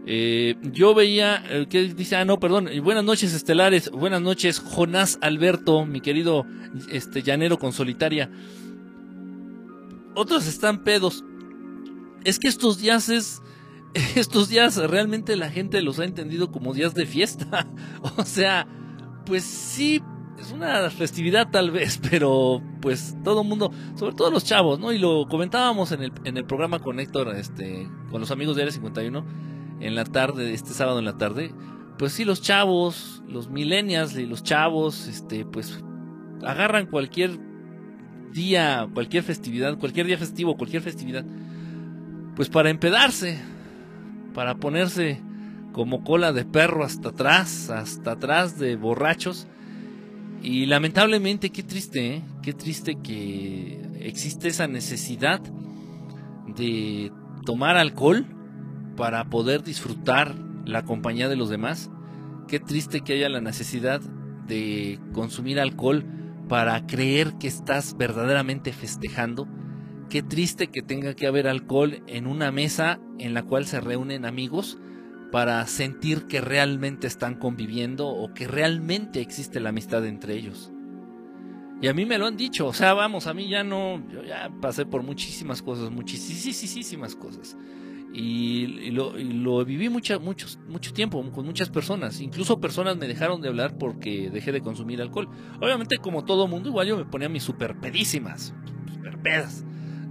Eh, 0.07 0.57
yo 0.73 0.95
veía 0.95 1.37
el 1.37 1.69
que 1.69 1.83
dice, 1.95 2.17
ah, 2.17 2.25
no, 2.25 2.41
perdón, 2.41 2.69
buenas 2.83 3.05
noches 3.05 3.35
estelares, 3.35 3.91
buenas 3.91 4.23
noches 4.23 4.59
Jonás 4.59 5.19
Alberto, 5.21 5.85
mi 5.85 6.01
querido 6.01 6.47
este 6.91 7.23
llanero 7.23 7.59
con 7.59 7.73
solitaria. 7.73 8.31
Otros 10.15 10.47
están 10.47 10.83
pedos. 10.83 11.25
Es 12.25 12.39
que 12.39 12.49
estos 12.49 12.79
días 12.79 13.09
es 13.09 13.43
estos 14.15 14.49
días 14.49 14.77
realmente 14.77 15.37
la 15.37 15.51
gente 15.51 15.83
los 15.83 15.99
ha 15.99 16.05
entendido 16.05 16.51
como 16.51 16.75
días 16.75 16.95
de 16.95 17.07
fiesta. 17.07 17.67
o 18.17 18.25
sea, 18.25 18.67
pues 19.25 19.45
sí, 19.45 20.03
es 20.39 20.53
una 20.53 20.89
festividad 20.91 21.51
tal 21.51 21.71
vez, 21.71 22.01
pero 22.11 22.63
pues 22.81 23.17
todo 23.25 23.45
mundo, 23.45 23.73
sobre 23.97 24.15
todo 24.15 24.31
los 24.31 24.45
chavos, 24.45 24.79
¿no? 24.79 24.93
Y 24.93 24.99
lo 24.99 25.27
comentábamos 25.29 25.93
en 25.93 26.03
el, 26.03 26.13
en 26.25 26.37
el 26.37 26.45
programa 26.45 26.79
con 26.79 27.01
Héctor, 27.01 27.35
este, 27.37 27.89
con 28.11 28.21
los 28.21 28.31
amigos 28.31 28.57
de 28.57 28.63
Área 28.63 28.73
51, 28.73 29.25
en 29.81 29.95
la 29.95 30.05
tarde, 30.05 30.53
este 30.53 30.71
sábado 30.71 30.99
en 30.99 31.05
la 31.05 31.17
tarde. 31.17 31.53
Pues 31.99 32.13
sí, 32.13 32.25
los 32.25 32.43
chavos, 32.43 33.23
los 33.27 33.49
millennials 33.49 34.17
y 34.17 34.27
los 34.27 34.45
chavos, 34.45 35.09
este, 35.09 35.45
pues 35.45 35.83
agarran 36.45 36.87
cualquier 36.87 37.39
día, 38.33 38.89
cualquier 38.95 39.25
festividad, 39.25 39.77
cualquier 39.79 40.07
día 40.07 40.17
festivo, 40.17 40.57
cualquier 40.57 40.83
festividad, 40.83 41.25
pues 42.37 42.49
para 42.49 42.71
empedarse, 42.71 43.41
para 44.35 44.57
ponerse 44.57 45.21
como 45.73 46.05
cola 46.05 46.33
de 46.33 46.45
perro 46.45 46.85
hasta 46.85 47.11
atrás, 47.11 47.71
hasta 47.71 48.13
atrás 48.13 48.59
de 48.59 48.77
borrachos. 48.77 49.47
Y 50.43 50.67
lamentablemente, 50.67 51.51
qué 51.51 51.63
triste, 51.63 52.17
¿eh? 52.17 52.23
qué 52.43 52.53
triste 52.53 52.97
que 53.03 53.81
existe 54.01 54.49
esa 54.49 54.69
necesidad 54.69 55.41
de 56.47 57.13
tomar 57.45 57.77
alcohol 57.77 58.27
para 58.97 59.25
poder 59.31 59.63
disfrutar 59.63 60.35
la 60.65 60.85
compañía 60.85 61.29
de 61.29 61.37
los 61.37 61.49
demás. 61.49 61.91
Qué 62.47 62.61
triste 62.61 63.01
que 63.01 63.15
haya 63.15 63.29
la 63.29 63.41
necesidad 63.41 64.01
de 64.47 64.99
consumir 65.13 65.61
alcohol 65.61 66.05
para 66.49 66.87
creer 66.87 67.35
que 67.35 67.47
estás 67.47 67.97
verdaderamente 67.97 68.73
festejando 68.73 69.47
Qué 70.11 70.23
triste 70.23 70.69
que 70.69 70.81
tenga 70.81 71.15
que 71.15 71.27
haber 71.27 71.47
alcohol 71.47 72.03
en 72.07 72.27
una 72.27 72.51
mesa 72.51 72.99
en 73.19 73.35
la 73.35 73.43
cual 73.43 73.67
se 73.67 73.81
reúnen 73.81 74.25
amigos 74.25 74.79
para 75.31 75.67
sentir 75.67 76.27
que 76.27 76.41
realmente 76.41 77.07
están 77.07 77.35
conviviendo 77.35 78.09
o 78.09 78.33
que 78.33 78.49
realmente 78.49 79.21
existe 79.21 79.61
la 79.61 79.69
amistad 79.69 80.07
entre 80.07 80.35
ellos. 80.35 80.73
Y 81.83 81.89
a 81.89 81.95
mí 81.95 82.07
me 82.07 82.17
lo 82.17 82.27
han 82.27 82.37
dicho, 82.37 82.67
o 82.67 82.73
sea, 82.73 82.95
vamos, 82.95 83.27
a 83.27 83.35
mí 83.35 83.49
ya 83.49 83.63
no, 83.63 84.03
yo 84.11 84.25
ya 84.25 84.51
pasé 84.61 84.87
por 84.87 85.03
muchísimas 85.03 85.63
cosas, 85.63 85.91
muchísimas 85.91 87.15
cosas. 87.15 87.57
Y, 88.13 88.91
lo, 88.91 89.65
viví 89.67 89.91
mucho 89.91 90.59
tiempo 90.95 91.31
con 91.31 91.45
muchas 91.45 91.69
personas. 91.69 92.21
Incluso 92.21 92.59
personas 92.59 92.97
me 92.97 93.07
dejaron 93.07 93.43
de 93.43 93.49
hablar 93.49 93.77
porque 93.77 94.31
dejé 94.31 94.51
de 94.53 94.63
consumir 94.63 95.03
alcohol. 95.03 95.29
Obviamente, 95.61 95.99
como 95.99 96.25
todo 96.25 96.49
mundo, 96.49 96.71
igual 96.71 96.89
yo 96.89 96.97
me 96.97 97.05
ponía 97.05 97.29
mis 97.29 97.43
super 97.43 97.79
pedísimas, 97.79 98.55
super 98.91 99.19
pedas. 99.19 99.65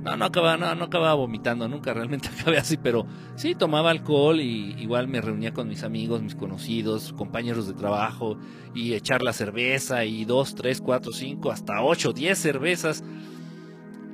No, 0.08 0.16
no 0.16 0.26
acababa, 0.26 0.56
no, 0.56 0.74
no 0.74 0.86
acababa 0.86 1.16
vomitando, 1.16 1.68
nunca 1.68 1.94
realmente 1.94 2.30
acabé 2.40 2.58
así, 2.58 2.78
pero 2.78 3.06
sí 3.36 3.56
tomaba 3.56 3.92
alcohol 3.92 4.40
y 4.40 4.74
igual 4.80 5.10
me 5.10 5.20
reunía 5.20 5.54
con 5.54 5.68
mis 5.68 5.84
amigos, 5.84 6.22
mis 6.22 6.36
conocidos, 6.36 7.12
compañeros 7.12 7.68
de 7.68 7.74
trabajo 7.74 8.38
y 8.74 8.94
echar 8.94 9.22
la 9.22 9.34
cerveza 9.34 10.06
y 10.06 10.24
dos, 10.24 10.56
tres, 10.56 10.80
cuatro, 10.80 11.12
cinco, 11.12 11.52
hasta 11.52 11.82
ocho, 11.84 12.14
diez 12.14 12.38
cervezas. 12.38 13.04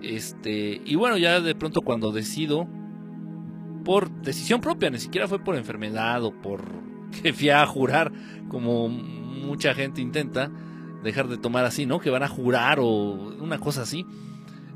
Este, 0.02 0.82
y 0.84 0.96
bueno, 0.96 1.18
ya 1.18 1.40
de 1.40 1.54
pronto 1.54 1.82
cuando 1.82 2.12
decido, 2.12 2.68
por 3.86 4.10
decisión 4.10 4.62
propia, 4.62 4.90
ni 4.90 4.98
siquiera 4.98 5.28
fue 5.28 5.38
por 5.38 5.56
enfermedad 5.56 6.24
o 6.24 6.32
por 6.32 6.64
que 7.22 7.34
fui 7.34 7.52
a 7.52 7.64
jurar, 7.68 8.12
como 8.50 8.90
mucha 8.90 9.76
gente 9.76 10.02
intenta, 10.02 10.50
dejar 11.04 11.28
de 11.28 11.38
tomar 11.38 11.66
así, 11.66 11.86
¿no? 11.86 12.00
Que 12.00 12.10
van 12.10 12.24
a 12.24 12.28
jurar 12.28 12.80
o 12.80 12.88
una 12.88 13.60
cosa 13.60 13.84
así 13.84 14.08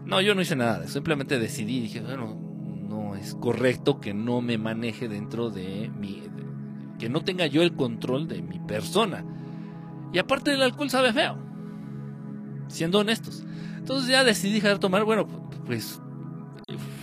no, 0.07 0.21
yo 0.21 0.33
no 0.33 0.41
hice 0.41 0.55
nada, 0.55 0.87
simplemente 0.87 1.37
decidí, 1.37 1.81
dije, 1.81 1.99
bueno, 1.99 2.39
no 2.87 3.15
es 3.15 3.35
correcto 3.35 3.99
que 3.99 4.13
no 4.13 4.41
me 4.41 4.57
maneje 4.57 5.09
dentro 5.09 5.49
de 5.49 5.91
mi... 5.99 6.23
que 6.97 7.09
no 7.09 7.21
tenga 7.21 7.45
yo 7.45 7.61
el 7.61 7.73
control 7.73 8.29
de 8.29 8.41
mi 8.41 8.57
persona. 8.59 9.25
Y 10.13 10.19
aparte 10.19 10.51
del 10.51 10.61
alcohol 10.61 10.89
sabe 10.89 11.11
feo, 11.11 11.37
siendo 12.69 12.99
honestos. 12.99 13.43
Entonces 13.77 14.09
ya 14.09 14.23
decidí 14.23 14.53
dejar 14.53 14.75
de 14.75 14.79
tomar, 14.79 15.03
bueno, 15.03 15.27
pues 15.65 16.01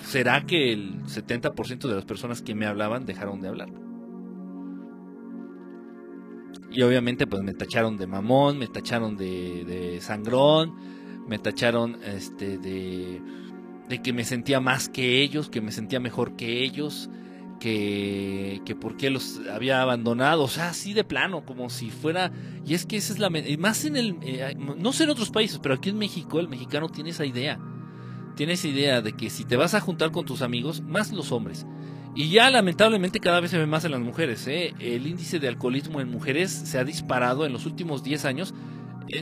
será 0.06 0.46
que 0.46 0.72
el 0.72 1.02
70% 1.04 1.86
de 1.86 1.94
las 1.94 2.06
personas 2.06 2.40
que 2.40 2.54
me 2.54 2.64
hablaban 2.64 3.04
dejaron 3.04 3.42
de 3.42 3.48
hablar. 3.48 3.68
Y 6.70 6.80
obviamente 6.80 7.26
pues 7.26 7.42
me 7.42 7.52
tacharon 7.52 7.98
de 7.98 8.06
mamón, 8.06 8.58
me 8.58 8.66
tacharon 8.66 9.18
de, 9.18 9.64
de 9.66 10.00
sangrón, 10.00 10.74
me 11.26 11.38
tacharon 11.38 11.98
este 12.04 12.58
de, 12.58 13.20
de 13.88 14.02
que 14.02 14.12
me 14.12 14.24
sentía 14.24 14.60
más 14.60 14.88
que 14.88 15.22
ellos, 15.22 15.48
que 15.48 15.60
me 15.60 15.72
sentía 15.72 16.00
mejor 16.00 16.36
que 16.36 16.62
ellos, 16.62 17.10
que, 17.60 18.60
que 18.64 18.74
por 18.74 18.96
qué 18.96 19.10
los 19.10 19.40
había 19.52 19.80
abandonado, 19.80 20.42
o 20.42 20.48
sea, 20.48 20.68
así 20.68 20.92
de 20.92 21.04
plano, 21.04 21.44
como 21.44 21.70
si 21.70 21.90
fuera, 21.90 22.32
y 22.66 22.74
es 22.74 22.86
que 22.86 22.96
esa 22.96 23.12
es 23.12 23.18
la, 23.18 23.30
más 23.58 23.84
en 23.84 23.96
el, 23.96 24.16
eh, 24.22 24.54
no 24.56 24.92
sé 24.92 25.04
en 25.04 25.10
otros 25.10 25.30
países, 25.30 25.58
pero 25.62 25.74
aquí 25.74 25.90
en 25.90 25.98
México 25.98 26.40
el 26.40 26.48
mexicano 26.48 26.88
tiene 26.88 27.10
esa 27.10 27.24
idea. 27.24 27.58
Tienes 28.36 28.64
idea 28.64 29.00
de 29.00 29.12
que 29.12 29.30
si 29.30 29.44
te 29.44 29.56
vas 29.56 29.74
a 29.74 29.80
juntar 29.80 30.10
con 30.10 30.24
tus 30.24 30.42
amigos, 30.42 30.82
más 30.82 31.12
los 31.12 31.30
hombres, 31.30 31.66
y 32.16 32.28
ya 32.28 32.50
lamentablemente 32.50 33.20
cada 33.20 33.40
vez 33.40 33.50
se 33.50 33.58
ve 33.58 33.66
más 33.66 33.84
en 33.84 33.92
las 33.92 34.00
mujeres, 34.00 34.46
¿eh? 34.46 34.74
el 34.78 35.06
índice 35.06 35.38
de 35.38 35.48
alcoholismo 35.48 36.00
en 36.00 36.10
mujeres 36.10 36.50
se 36.50 36.78
ha 36.78 36.84
disparado 36.84 37.46
en 37.46 37.52
los 37.52 37.66
últimos 37.66 38.04
10 38.04 38.24
años, 38.24 38.54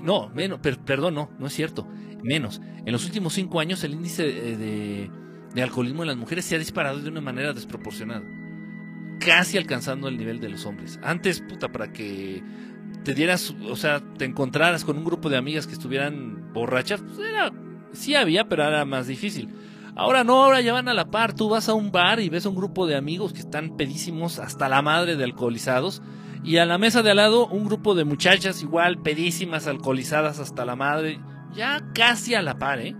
no, 0.00 0.28
menos, 0.30 0.60
perdón, 0.84 1.14
no, 1.14 1.30
no 1.38 1.46
es 1.46 1.52
cierto, 1.52 1.86
menos, 2.22 2.60
en 2.84 2.92
los 2.92 3.04
últimos 3.04 3.32
5 3.34 3.60
años 3.60 3.84
el 3.84 3.94
índice 3.94 4.22
de, 4.24 5.10
de 5.54 5.62
alcoholismo 5.62 6.02
en 6.02 6.08
las 6.08 6.16
mujeres 6.16 6.44
se 6.44 6.56
ha 6.56 6.58
disparado 6.58 7.00
de 7.00 7.08
una 7.08 7.20
manera 7.20 7.52
desproporcionada, 7.52 8.22
casi 9.18 9.58
alcanzando 9.58 10.08
el 10.08 10.16
nivel 10.16 10.40
de 10.40 10.48
los 10.48 10.66
hombres. 10.66 10.98
Antes, 11.02 11.40
puta, 11.40 11.70
para 11.70 11.92
que 11.92 12.42
te 13.04 13.14
dieras, 13.14 13.54
o 13.68 13.76
sea, 13.76 14.00
te 14.16 14.24
encontraras 14.24 14.84
con 14.84 14.96
un 14.96 15.04
grupo 15.04 15.28
de 15.28 15.36
amigas 15.36 15.66
que 15.66 15.72
estuvieran 15.72 16.52
borrachas, 16.52 17.00
pues 17.02 17.18
era, 17.18 17.52
sí 17.92 18.14
había, 18.14 18.48
pero 18.48 18.64
era 18.64 18.84
más 18.84 19.06
difícil. 19.06 19.48
Ahora 19.94 20.24
no, 20.24 20.44
ahora 20.44 20.60
ya 20.60 20.72
van 20.72 20.88
a 20.88 20.94
la 20.94 21.10
par. 21.10 21.34
Tú 21.34 21.48
vas 21.48 21.68
a 21.68 21.74
un 21.74 21.92
bar 21.92 22.20
y 22.20 22.28
ves 22.30 22.46
a 22.46 22.48
un 22.48 22.54
grupo 22.54 22.86
de 22.86 22.96
amigos 22.96 23.32
que 23.32 23.40
están 23.40 23.76
pedísimos 23.76 24.38
hasta 24.38 24.68
la 24.68 24.80
madre 24.80 25.16
de 25.16 25.24
alcoholizados. 25.24 26.02
Y 26.44 26.56
a 26.56 26.66
la 26.66 26.78
mesa 26.78 27.02
de 27.02 27.10
al 27.10 27.18
lado 27.18 27.46
un 27.46 27.64
grupo 27.64 27.94
de 27.94 28.04
muchachas 28.04 28.62
igual 28.62 28.98
pedísimas, 28.98 29.66
alcoholizadas 29.66 30.40
hasta 30.40 30.64
la 30.64 30.76
madre. 30.76 31.20
Ya 31.54 31.84
casi 31.94 32.34
a 32.34 32.42
la 32.42 32.58
par, 32.58 32.80
¿eh? 32.80 32.96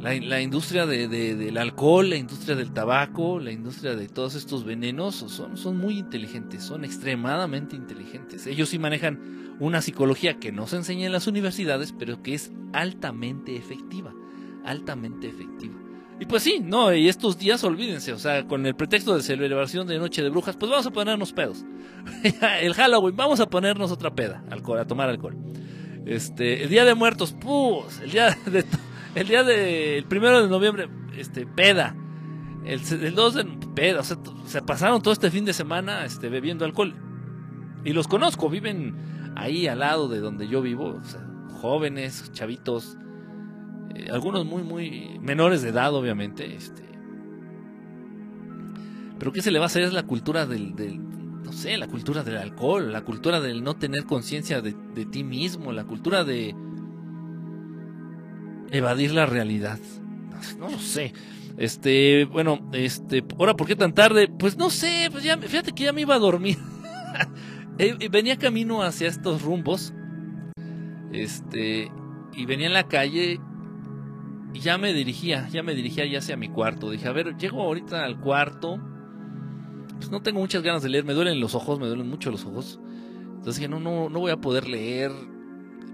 La, 0.00 0.40
industria 0.40 0.86
del 0.86 1.58
alcohol, 1.58 2.10
la 2.10 2.16
industria 2.16 2.54
del 2.54 2.72
tabaco, 2.72 3.40
la 3.40 3.50
industria 3.50 3.96
de 3.96 4.08
todos 4.08 4.36
estos 4.36 4.64
venenos 4.64 5.16
son, 5.16 5.56
son 5.56 5.78
muy 5.78 5.98
inteligentes, 5.98 6.62
son 6.62 6.84
extremadamente 6.84 7.74
inteligentes. 7.74 8.46
Ellos 8.46 8.68
sí 8.68 8.78
manejan 8.78 9.56
una 9.58 9.82
psicología 9.82 10.38
que 10.38 10.52
no 10.52 10.66
se 10.66 10.76
enseña 10.76 11.06
en 11.06 11.12
las 11.12 11.26
universidades, 11.26 11.92
pero 11.98 12.22
que 12.22 12.34
es 12.34 12.52
altamente 12.72 13.56
efectiva, 13.56 14.14
altamente 14.64 15.28
efectiva. 15.28 15.85
Y 16.18 16.24
pues 16.24 16.42
sí, 16.42 16.60
no, 16.62 16.94
y 16.94 17.08
estos 17.08 17.38
días 17.38 17.62
olvídense, 17.62 18.12
o 18.12 18.18
sea, 18.18 18.46
con 18.46 18.64
el 18.64 18.74
pretexto 18.74 19.14
de 19.14 19.22
celebración 19.22 19.86
de 19.86 19.98
Noche 19.98 20.22
de 20.22 20.30
Brujas, 20.30 20.56
pues 20.56 20.70
vamos 20.70 20.86
a 20.86 20.90
ponernos 20.90 21.32
pedos. 21.32 21.64
el 22.62 22.72
Halloween, 22.72 23.16
vamos 23.16 23.40
a 23.40 23.46
ponernos 23.50 23.92
otra 23.92 24.14
peda, 24.14 24.42
alcohol, 24.50 24.78
a 24.78 24.86
tomar 24.86 25.10
alcohol. 25.10 25.36
Este, 26.06 26.62
el 26.62 26.70
Día 26.70 26.84
de 26.84 26.94
Muertos, 26.94 27.34
pues, 27.38 28.00
el 28.04 28.10
día 28.10 28.36
de 28.46 28.64
el 29.16 29.28
día 29.28 29.42
del 29.42 30.04
primero 30.04 30.42
de 30.42 30.48
noviembre, 30.48 30.88
este, 31.16 31.46
peda. 31.46 31.96
El, 32.66 32.80
el 33.02 33.14
2 33.14 33.34
de 33.34 33.44
peda, 33.74 34.00
o 34.00 34.04
sea, 34.04 34.18
se 34.46 34.60
pasaron 34.60 35.00
todo 35.00 35.12
este 35.12 35.30
fin 35.30 35.46
de 35.46 35.54
semana 35.54 36.04
este, 36.04 36.28
bebiendo 36.28 36.66
alcohol. 36.66 36.94
Y 37.82 37.94
los 37.94 38.08
conozco, 38.08 38.50
viven 38.50 39.32
ahí 39.36 39.68
al 39.68 39.78
lado 39.78 40.08
de 40.08 40.20
donde 40.20 40.48
yo 40.48 40.60
vivo, 40.60 41.00
jóvenes, 41.62 42.30
chavitos, 42.32 42.98
algunos 44.10 44.44
muy, 44.44 44.62
muy 44.62 45.18
menores 45.20 45.62
de 45.62 45.70
edad, 45.70 45.94
obviamente. 45.94 46.54
Este. 46.54 46.82
Pero 49.18 49.32
¿qué 49.32 49.42
se 49.42 49.50
le 49.50 49.58
va 49.58 49.64
a 49.64 49.66
hacer? 49.66 49.82
Es 49.82 49.92
la 49.92 50.04
cultura 50.04 50.46
del, 50.46 50.74
no 51.42 51.52
sé, 51.52 51.76
la 51.76 51.88
cultura 51.88 52.22
del 52.22 52.36
alcohol, 52.36 52.92
la 52.92 53.02
cultura 53.02 53.40
del 53.40 53.62
no 53.62 53.74
tener 53.74 54.04
conciencia 54.04 54.60
de, 54.60 54.74
ti 55.06 55.24
mismo, 55.24 55.72
la 55.72 55.84
cultura 55.84 56.24
de 56.24 56.54
evadir 58.70 59.12
la 59.12 59.26
realidad. 59.26 59.78
No, 60.58 60.68
lo 60.68 60.78
sé. 60.78 61.14
Este, 61.56 62.26
bueno, 62.26 62.68
este, 62.72 63.24
ahora, 63.38 63.54
¿por 63.54 63.66
qué 63.66 63.76
tan 63.76 63.94
tarde? 63.94 64.28
Pues 64.28 64.58
no 64.58 64.68
sé, 64.68 65.08
pues 65.10 65.24
fíjate 65.24 65.72
que 65.72 65.84
ya 65.84 65.92
me 65.92 66.02
iba 66.02 66.14
a 66.14 66.20
dormir. 66.20 66.58
Eh, 67.78 67.94
eh, 68.00 68.08
venía 68.08 68.38
camino 68.38 68.82
hacia 68.82 69.06
estos 69.06 69.42
rumbos. 69.42 69.92
Este, 71.12 71.92
y 72.34 72.46
venía 72.46 72.68
en 72.68 72.72
la 72.72 72.88
calle 72.88 73.38
y 74.56 74.60
ya 74.60 74.78
me 74.78 74.92
dirigía, 74.94 75.48
ya 75.48 75.62
me 75.62 75.74
dirigía 75.74 76.06
ya 76.06 76.18
hacia 76.18 76.36
mi 76.36 76.48
cuarto. 76.48 76.90
Dije, 76.90 77.08
a 77.08 77.12
ver, 77.12 77.36
llego 77.36 77.62
ahorita 77.62 78.04
al 78.04 78.18
cuarto. 78.18 78.80
Pues 79.96 80.10
no 80.10 80.22
tengo 80.22 80.40
muchas 80.40 80.62
ganas 80.62 80.82
de 80.82 80.88
leer, 80.88 81.04
me 81.04 81.14
duelen 81.14 81.40
los 81.40 81.54
ojos, 81.54 81.78
me 81.78 81.86
duelen 81.86 82.08
mucho 82.08 82.30
los 82.30 82.44
ojos. 82.44 82.80
Entonces 83.28 83.56
dije, 83.56 83.68
no, 83.68 83.80
no, 83.80 84.08
no 84.08 84.20
voy 84.20 84.30
a 84.30 84.36
poder 84.36 84.68
leer 84.68 85.12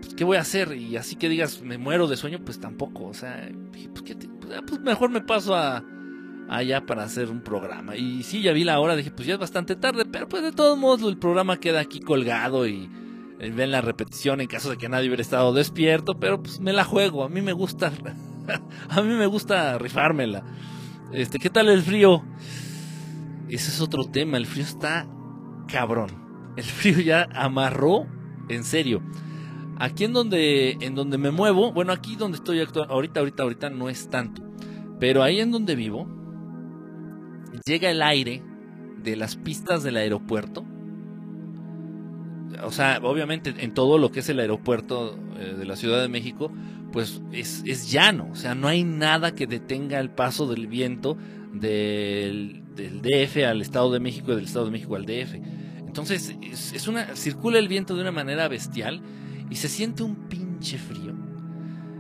pues, 0.01 0.15
¿qué 0.15 0.25
voy 0.25 0.37
a 0.37 0.41
hacer? 0.41 0.77
Y 0.77 0.97
así 0.97 1.17
que 1.17 1.29
digas, 1.29 1.63
me 1.63 1.79
muero 1.79 2.09
de 2.09 2.17
sueño, 2.17 2.41
pues 2.45 2.61
tampoco. 2.61 3.07
O 3.07 3.15
sea, 3.15 3.49
pues, 3.73 3.89
pues, 3.95 4.17
ah, 4.57 4.63
pues, 4.67 4.81
mejor 4.81 5.11
me 5.11 5.21
paso 5.21 5.55
a 5.55 5.83
allá 6.49 6.85
para 6.85 7.05
hacer 7.05 7.31
un 7.31 7.41
programa. 7.41 7.97
Y 7.97 8.23
sí, 8.25 8.43
ya 8.43 8.53
vi 8.53 8.65
la 8.65 8.81
hora, 8.81 8.97
dije, 8.97 9.11
pues 9.11 9.27
ya 9.27 9.35
es 9.35 9.41
bastante 9.41 9.77
tarde, 9.77 10.05
pero 10.05 10.29
pues 10.29 10.43
de 10.43 10.53
todos 10.53 10.77
modos 10.77 11.09
el 11.09 11.19
programa 11.19 11.59
queda 11.59 11.81
aquí 11.81 12.01
colgado 12.01 12.67
y 12.67 12.91
ven 13.39 13.71
la 13.71 13.81
repetición 13.81 14.41
en 14.41 14.49
caso 14.49 14.71
de 14.71 14.77
que 14.77 14.89
nadie 14.89 15.07
hubiera 15.09 15.23
estado 15.23 15.53
despierto, 15.53 16.19
pero 16.19 16.43
pues 16.43 16.61
me 16.61 16.73
la 16.73 16.85
juego, 16.85 17.25
a 17.25 17.29
mí 17.29 17.41
me 17.41 17.53
gusta, 17.53 17.91
a 18.89 19.03
mí 19.03 19.15
me 19.15 19.27
gusta 19.27 19.79
rifármela. 19.79 20.45
Este, 21.13 21.39
¿qué 21.39 21.51
tal 21.51 21.69
el 21.69 21.83
frío? 21.83 22.23
Ese 23.49 23.71
es 23.71 23.81
otro 23.81 24.05
tema, 24.05 24.37
el 24.37 24.47
frío 24.47 24.65
está 24.65 25.07
cabrón. 25.69 26.11
El 26.57 26.65
frío 26.65 27.01
ya 27.01 27.29
amarró, 27.35 28.07
en 28.49 28.65
serio. 28.65 29.03
Aquí 29.79 30.05
en 30.05 30.13
donde, 30.13 30.79
en 30.81 30.95
donde 30.95 31.19
me 31.19 31.31
muevo, 31.31 31.73
bueno, 31.73 31.93
aquí 31.93 32.17
donde 32.17 32.37
estoy 32.37 32.61
ahorita, 32.61 32.81
ahorita, 32.89 33.43
ahorita 33.43 33.71
no 33.71 33.89
es 33.89 34.09
tanto. 34.09 34.43
Pero 35.01 35.23
ahí 35.23 35.41
en 35.41 35.51
donde 35.51 35.75
vivo, 35.75 36.07
llega 37.67 37.91
el 37.91 38.03
aire 38.03 38.43
de 39.03 39.17
las 39.17 39.37
pistas 39.37 39.83
del 39.83 39.97
aeropuerto. 39.97 40.65
O 42.65 42.71
sea, 42.71 43.01
obviamente 43.03 43.55
en 43.59 43.75
todo 43.75 43.99
lo 43.99 44.13
que 44.13 44.21
es 44.21 44.29
el 44.29 44.39
aeropuerto 44.39 45.19
eh, 45.39 45.55
de 45.59 45.65
la 45.65 45.77
Ciudad 45.77 46.01
de 46.01 46.09
México, 46.09 46.53
pues 46.93 47.23
es, 47.33 47.63
es, 47.67 47.91
llano. 47.91 48.29
O 48.31 48.37
sea, 48.37 48.55
no 48.55 48.69
hay 48.69 48.85
nada 48.85 49.35
que 49.35 49.47
detenga 49.47 49.99
el 49.99 50.11
paso 50.11 50.47
del 50.47 50.67
viento 50.67 51.17
del, 51.53 52.63
del 52.77 53.03
DF 53.03 53.45
al 53.49 53.61
Estado 53.63 53.91
de 53.91 54.01
México 54.01 54.33
y 54.33 54.37
del 54.37 54.45
Estado 54.45 54.67
de 54.67 54.71
México 54.71 54.95
al 54.95 55.07
DF. 55.07 55.35
Entonces, 55.93 56.35
es, 56.41 56.89
una, 56.89 57.17
circula 57.17 57.59
el 57.59 57.69
viento 57.69 57.95
de 57.95 58.03
una 58.03 58.13
manera 58.13 58.49
bestial 58.49 59.03
y 59.51 59.57
se 59.57 59.69
siente 59.69 60.03
un 60.03 60.29
pinche 60.29 60.79
frío. 60.79 61.13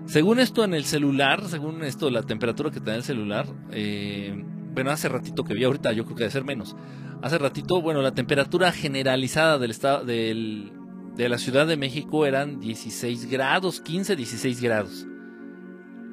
Según 0.07 0.40
esto 0.40 0.64
en 0.64 0.74
el 0.74 0.85
celular, 0.85 1.46
según 1.48 1.83
esto 1.85 2.11
la 2.11 2.22
temperatura 2.22 2.70
que 2.70 2.81
da 2.81 2.94
el 2.94 3.02
celular, 3.02 3.46
eh, 3.70 4.44
bueno, 4.74 4.90
hace 4.90 5.09
ratito 5.09 5.44
que 5.44 5.55
vi, 5.55 5.64
ahorita 5.64 5.92
yo 5.92 6.05
creo 6.05 6.16
que 6.16 6.22
debe 6.22 6.33
ser 6.33 6.44
menos. 6.44 6.74
Hace 7.20 7.38
ratito, 7.38 7.81
bueno, 7.83 8.02
la 8.02 8.14
temperatura 8.14 8.72
generalizada 8.72 9.59
del 9.59 9.70
estado 9.70 10.05
del, 10.05 10.72
de 11.16 11.29
la 11.29 11.38
Ciudad 11.38 11.66
de 11.66 11.77
México 11.77 12.27
eran 12.27 12.61
16 12.61 13.31
grados, 13.31 13.81
15, 13.81 14.16
16 14.16 14.61
grados. 14.62 15.07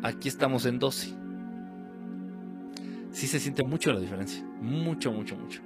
Aquí 0.03 0.27
estamos 0.27 0.65
en 0.65 0.79
12. 0.79 1.15
Sí 3.11 3.27
se 3.27 3.39
siente 3.39 3.63
mucho 3.63 3.91
la 3.91 3.99
diferencia, 3.99 4.43
mucho, 4.61 5.11
mucho, 5.11 5.35
mucho. 5.35 5.61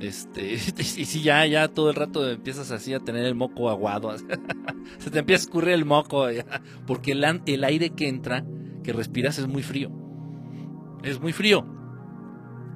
Este, 0.00 0.54
y 0.78 1.04
si 1.04 1.22
ya, 1.22 1.44
ya 1.46 1.68
todo 1.68 1.90
el 1.90 1.96
rato 1.96 2.28
empiezas 2.28 2.70
así 2.70 2.94
a 2.94 3.00
tener 3.00 3.24
el 3.24 3.34
moco 3.34 3.68
aguado, 3.68 4.16
se 4.98 5.10
te 5.10 5.18
empieza 5.18 5.42
a 5.42 5.46
escurrir 5.46 5.70
el 5.70 5.84
moco, 5.84 6.26
porque 6.86 7.12
el, 7.12 7.24
el 7.46 7.64
aire 7.64 7.90
que 7.90 8.08
entra, 8.08 8.44
que 8.82 8.92
respiras, 8.92 9.38
es 9.38 9.46
muy 9.46 9.62
frío. 9.62 9.90
Es 11.02 11.20
muy 11.20 11.32
frío. 11.32 11.66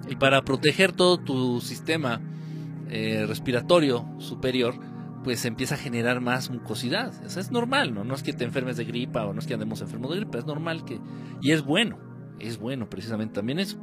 Y 0.09 0.17
para 0.17 0.43
proteger 0.43 0.93
todo 0.93 1.19
tu 1.19 1.61
sistema 1.61 2.21
eh, 2.89 3.25
respiratorio 3.27 4.07
superior, 4.19 4.75
pues 5.23 5.45
empieza 5.45 5.75
a 5.77 5.79
generar 5.79 6.21
más 6.21 6.51
mucosidad. 6.51 7.13
Eso 7.25 7.41
es 7.41 7.51
normal, 7.51 7.95
¿no? 7.95 8.05
No 8.05 8.15
es 8.15 8.23
que 8.23 8.33
te 8.33 8.45
enfermes 8.45 8.77
de 8.77 8.85
gripa 8.85 9.25
o 9.25 9.33
no 9.33 9.41
es 9.41 9.47
que 9.47 9.55
andemos 9.55 9.81
enfermos 9.81 10.11
de 10.11 10.17
gripa, 10.19 10.39
es 10.39 10.47
normal 10.47 10.85
que... 10.85 11.01
Y 11.41 11.53
es 11.53 11.63
bueno, 11.63 11.99
es 12.39 12.59
bueno 12.59 12.89
precisamente 12.89 13.35
también 13.35 13.59
eso. 13.59 13.79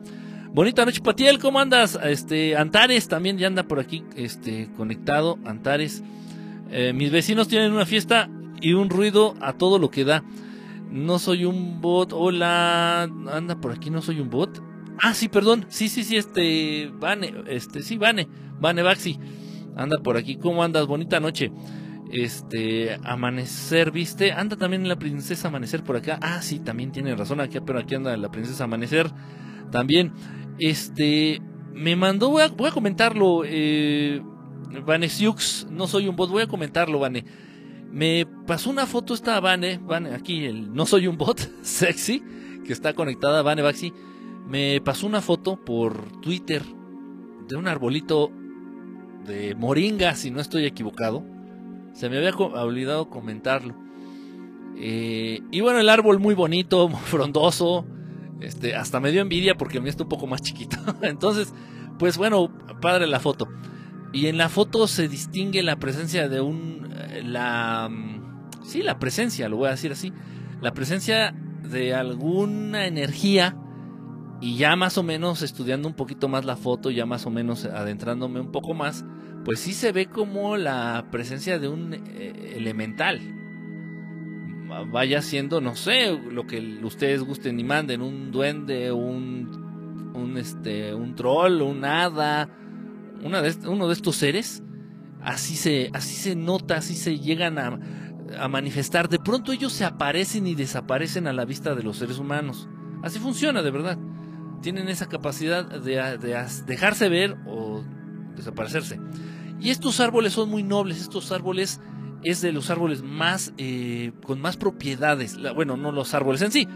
Bonita 0.51 0.83
noche, 0.83 1.01
Patiel, 1.01 1.37
¿cómo 1.37 1.59
andas? 1.59 1.97
Este, 2.03 2.57
Antares 2.57 3.07
también 3.07 3.37
ya 3.37 3.47
anda 3.47 3.63
por 3.63 3.79
aquí, 3.79 4.03
este, 4.15 4.71
conectado, 4.75 5.37
Antares. 5.45 6.03
Eh, 6.71 6.91
mis 6.93 7.11
vecinos 7.11 7.47
tienen 7.47 7.71
una 7.71 7.85
fiesta 7.85 8.29
y 8.61 8.73
un 8.73 8.89
ruido 8.89 9.35
a 9.41 9.53
todo 9.53 9.77
lo 9.77 9.91
que 9.91 10.05
da. 10.05 10.23
No 10.89 11.19
soy 11.19 11.45
un 11.45 11.81
bot, 11.81 12.13
hola, 12.13 13.03
anda 13.03 13.61
por 13.61 13.71
aquí, 13.71 13.91
no 13.91 14.01
soy 14.01 14.19
un 14.19 14.31
bot. 14.31 14.61
Ah, 15.01 15.13
sí, 15.13 15.29
perdón, 15.29 15.65
sí, 15.69 15.87
sí, 15.87 16.03
sí, 16.03 16.17
este, 16.17 16.91
Vane, 16.99 17.31
este, 17.47 17.83
sí, 17.83 17.97
Vane, 17.97 18.27
Vane 18.59 18.81
Baxi, 18.81 19.19
anda 19.79 19.97
por 19.99 20.17
aquí, 20.17 20.35
¿cómo 20.35 20.63
andas? 20.63 20.85
Bonita 20.87 21.19
noche. 21.19 21.51
Este, 22.11 22.99
Amanecer, 23.03 23.91
¿viste? 23.91 24.31
Anda 24.31 24.57
también 24.57 24.87
la 24.87 24.97
princesa 24.97 25.47
Amanecer 25.47 25.83
por 25.83 25.95
acá. 25.95 26.19
Ah, 26.21 26.41
sí, 26.41 26.59
también 26.59 26.91
tiene 26.91 27.15
razón, 27.15 27.39
aquí, 27.39 27.59
pero 27.65 27.79
aquí 27.79 27.95
anda 27.95 28.15
la 28.17 28.29
princesa 28.29 28.65
Amanecer. 28.65 29.09
También, 29.71 30.11
este, 30.57 31.41
me 31.73 31.95
mandó, 31.95 32.29
voy 32.29 32.43
a, 32.43 32.71
comentarlo, 32.71 33.43
eh, 33.45 34.21
Vane 34.85 35.07
Siux, 35.07 35.67
no 35.69 35.87
soy 35.87 36.07
un 36.07 36.15
bot, 36.15 36.29
voy 36.29 36.43
a 36.43 36.47
comentarlo, 36.47 36.99
Vane. 36.99 37.23
Me 37.91 38.27
pasó 38.45 38.69
una 38.69 38.85
foto 38.85 39.13
esta 39.13 39.39
Vane, 39.39 39.79
Vane, 39.81 40.13
aquí 40.13 40.45
el 40.45 40.73
no 40.73 40.85
soy 40.85 41.07
un 41.07 41.17
bot, 41.17 41.39
sexy, 41.61 42.23
que 42.65 42.73
está 42.73 42.93
conectada 42.93 43.39
a 43.39 43.43
Vane 43.43 43.61
Baxi. 43.61 43.93
Me 44.47 44.81
pasó 44.81 45.07
una 45.07 45.21
foto 45.21 45.63
por 45.63 46.19
Twitter 46.21 46.63
de 47.47 47.55
un 47.55 47.67
arbolito 47.67 48.31
de 49.25 49.55
moringa, 49.55 50.15
si 50.15 50.31
no 50.31 50.39
estoy 50.39 50.65
equivocado. 50.65 51.23
Se 51.93 52.09
me 52.09 52.17
había 52.17 52.35
olvidado 52.35 53.09
comentarlo. 53.09 53.75
Eh, 54.77 55.41
y 55.51 55.59
bueno, 55.59 55.79
el 55.79 55.89
árbol 55.89 56.19
muy 56.19 56.35
bonito, 56.35 56.87
muy 56.89 57.01
frondoso. 57.01 57.85
Este, 58.39 58.75
hasta 58.75 58.99
me 58.99 59.11
dio 59.11 59.21
envidia 59.21 59.55
porque 59.55 59.77
el 59.77 59.83
mío 59.83 59.89
está 59.89 60.03
un 60.03 60.09
poco 60.09 60.27
más 60.27 60.41
chiquito. 60.41 60.77
Entonces, 61.01 61.53
pues 61.97 62.17
bueno, 62.17 62.51
padre 62.81 63.07
la 63.07 63.19
foto. 63.19 63.47
Y 64.11 64.27
en 64.27 64.37
la 64.37 64.49
foto 64.49 64.87
se 64.87 65.07
distingue 65.07 65.61
la 65.61 65.77
presencia 65.77 66.29
de 66.29 66.41
un. 66.41 66.89
Eh, 66.97 67.21
la. 67.25 67.89
Mm, 67.89 68.63
sí, 68.63 68.81
la 68.81 68.97
presencia, 68.97 69.49
lo 69.49 69.57
voy 69.57 69.67
a 69.67 69.71
decir 69.71 69.91
así. 69.91 70.13
La 70.61 70.73
presencia 70.73 71.35
de 71.63 71.93
alguna 71.93 72.87
energía. 72.87 73.57
Y 74.41 74.55
ya 74.55 74.75
más 74.75 74.97
o 74.97 75.03
menos 75.03 75.41
estudiando 75.41 75.87
un 75.87 75.93
poquito 75.93 76.29
más 76.29 76.45
la 76.45 76.55
foto, 76.55 76.91
ya 76.91 77.05
más 77.05 77.25
o 77.25 77.29
menos 77.29 77.65
adentrándome 77.65 78.39
un 78.39 78.51
poco 78.51 78.73
más, 78.73 79.03
pues 79.43 79.59
sí 79.59 79.73
se 79.73 79.91
ve 79.91 80.05
como 80.05 80.55
la 80.55 81.07
presencia 81.11 81.59
de 81.59 81.67
un 81.67 81.93
eh, 81.93 82.53
elemental. 82.55 83.19
Vaya 84.91 85.21
siendo, 85.21 85.61
no 85.61 85.75
sé, 85.75 86.17
lo 86.31 86.45
que 86.45 86.79
ustedes 86.83 87.23
gusten 87.23 87.59
y 87.59 87.63
manden, 87.63 88.01
un 88.01 88.31
duende, 88.31 88.91
un, 88.91 90.11
un, 90.13 90.37
este, 90.37 90.93
un 90.93 91.15
troll, 91.15 91.61
un 91.61 91.83
hada, 91.83 92.49
una 93.23 93.41
de, 93.41 93.67
uno 93.67 93.87
de 93.87 93.93
estos 93.93 94.15
seres, 94.15 94.63
así 95.21 95.55
se, 95.55 95.89
así 95.93 96.13
se 96.15 96.35
nota, 96.35 96.77
así 96.77 96.95
se 96.95 97.17
llegan 97.17 97.57
a, 97.57 97.79
a 98.39 98.47
manifestar. 98.47 99.09
De 99.09 99.19
pronto 99.19 99.51
ellos 99.51 99.73
se 99.73 99.85
aparecen 99.85 100.47
y 100.47 100.55
desaparecen 100.55 101.27
a 101.27 101.33
la 101.33 101.45
vista 101.45 101.75
de 101.75 101.83
los 101.83 101.97
seres 101.97 102.19
humanos. 102.19 102.69
Así 103.01 103.19
funciona, 103.19 103.61
de 103.61 103.71
verdad. 103.71 103.97
Tienen 104.61 104.89
esa 104.89 105.07
capacidad 105.07 105.65
de, 105.65 106.17
de 106.17 106.45
dejarse 106.65 107.09
ver 107.09 107.37
o 107.47 107.83
desaparecerse. 108.35 108.99
Y 109.59 109.69
estos 109.69 109.99
árboles 109.99 110.33
son 110.33 110.49
muy 110.49 110.63
nobles. 110.63 111.01
Estos 111.01 111.31
árboles 111.31 111.81
es 112.23 112.41
de 112.41 112.51
los 112.51 112.69
árboles 112.69 113.01
más 113.01 113.53
eh, 113.57 114.11
con 114.23 114.41
más 114.41 114.57
propiedades. 114.57 115.37
bueno, 115.55 115.77
no 115.77 115.91
los 115.91 116.13
árboles 116.13 116.41
en 116.41 116.51
sí. 116.51 116.67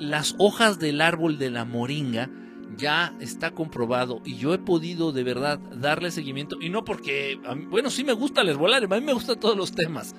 Las 0.00 0.34
hojas 0.38 0.78
del 0.78 1.00
árbol 1.00 1.38
de 1.38 1.50
la 1.50 1.64
moringa 1.64 2.30
ya 2.76 3.14
está 3.20 3.52
comprobado 3.52 4.20
y 4.24 4.36
yo 4.36 4.54
he 4.54 4.58
podido 4.58 5.12
de 5.12 5.24
verdad 5.24 5.58
darle 5.58 6.10
seguimiento 6.10 6.56
y 6.60 6.68
no 6.68 6.84
porque, 6.84 7.40
bueno, 7.70 7.90
sí 7.90 8.04
me 8.04 8.12
gusta 8.12 8.44
les 8.44 8.56
volar, 8.56 8.84
a 8.84 8.86
mí 8.86 9.00
me 9.00 9.14
gustan 9.14 9.40
todos 9.40 9.56
los 9.56 9.72
temas, 9.72 10.14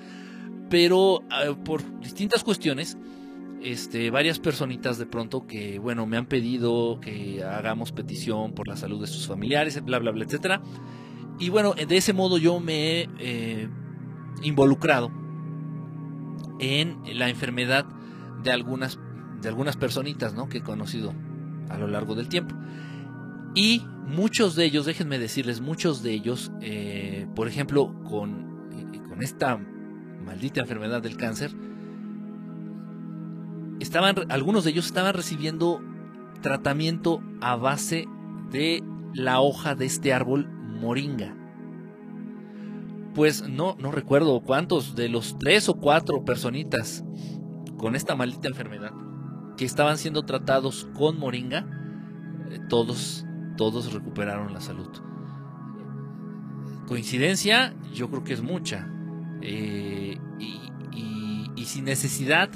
pero 0.68 1.22
ah, 1.30 1.54
por 1.64 2.00
distintas 2.00 2.42
cuestiones, 2.44 2.98
este, 3.62 4.10
varias 4.10 4.38
personitas 4.38 4.98
de 4.98 5.06
pronto 5.06 5.46
que, 5.46 5.78
bueno, 5.78 6.06
me 6.06 6.16
han 6.16 6.26
pedido 6.26 7.00
que 7.00 7.42
hagamos 7.44 7.92
petición 7.92 8.52
por 8.52 8.68
la 8.68 8.76
salud 8.76 9.00
de 9.00 9.06
sus 9.06 9.26
familiares, 9.26 9.82
bla, 9.84 9.98
bla, 9.98 10.10
bla, 10.10 10.24
etcétera. 10.24 10.62
Y 11.38 11.48
bueno, 11.48 11.74
de 11.74 11.96
ese 11.96 12.12
modo 12.12 12.38
yo 12.38 12.60
me 12.60 13.00
he 13.00 13.08
eh, 13.18 13.68
involucrado 14.42 15.10
en 16.58 16.98
la 17.14 17.28
enfermedad 17.28 17.86
de 18.42 18.50
algunas, 18.50 18.98
de 19.40 19.48
algunas 19.48 19.76
personitas, 19.76 20.34
¿no? 20.34 20.48
Que 20.48 20.58
he 20.58 20.62
conocido 20.62 21.14
a 21.68 21.78
lo 21.78 21.86
largo 21.86 22.14
del 22.14 22.28
tiempo. 22.28 22.54
Y 23.54 23.84
muchos 24.06 24.54
de 24.54 24.64
ellos, 24.64 24.86
déjenme 24.86 25.18
decirles, 25.18 25.60
muchos 25.60 26.02
de 26.02 26.12
ellos, 26.12 26.52
eh, 26.60 27.26
por 27.34 27.48
ejemplo, 27.48 27.94
con, 28.04 28.68
eh, 28.94 29.00
con 29.08 29.22
esta 29.22 29.58
maldita 30.24 30.60
enfermedad 30.60 31.02
del 31.02 31.16
cáncer, 31.16 31.52
estaban, 33.80 34.30
algunos 34.30 34.64
de 34.64 34.70
ellos 34.70 34.86
estaban 34.86 35.14
recibiendo 35.14 35.82
tratamiento 36.42 37.22
a 37.40 37.56
base 37.56 38.06
de 38.50 38.84
la 39.14 39.40
hoja 39.40 39.74
de 39.74 39.86
este 39.86 40.12
árbol 40.12 40.48
moringa. 40.48 41.36
Pues 43.14 43.48
no, 43.48 43.76
no 43.80 43.90
recuerdo 43.90 44.40
cuántos 44.40 44.94
de 44.94 45.08
los 45.08 45.38
tres 45.38 45.68
o 45.68 45.74
cuatro 45.74 46.24
personitas 46.24 47.04
con 47.76 47.96
esta 47.96 48.14
maldita 48.14 48.48
enfermedad 48.48 48.92
que 49.56 49.64
estaban 49.64 49.98
siendo 49.98 50.22
tratados 50.22 50.88
con 50.94 51.18
moringa, 51.18 51.66
eh, 52.50 52.60
todos, 52.68 53.26
todos 53.56 53.92
recuperaron 53.92 54.52
la 54.52 54.60
salud. 54.60 54.88
Coincidencia, 56.86 57.74
yo 57.92 58.08
creo 58.10 58.24
que 58.24 58.32
es 58.32 58.42
mucha. 58.42 58.88
Eh, 59.42 60.18
y, 60.38 61.50
y 61.56 61.64
sin 61.64 61.84
necesidad 61.84 62.50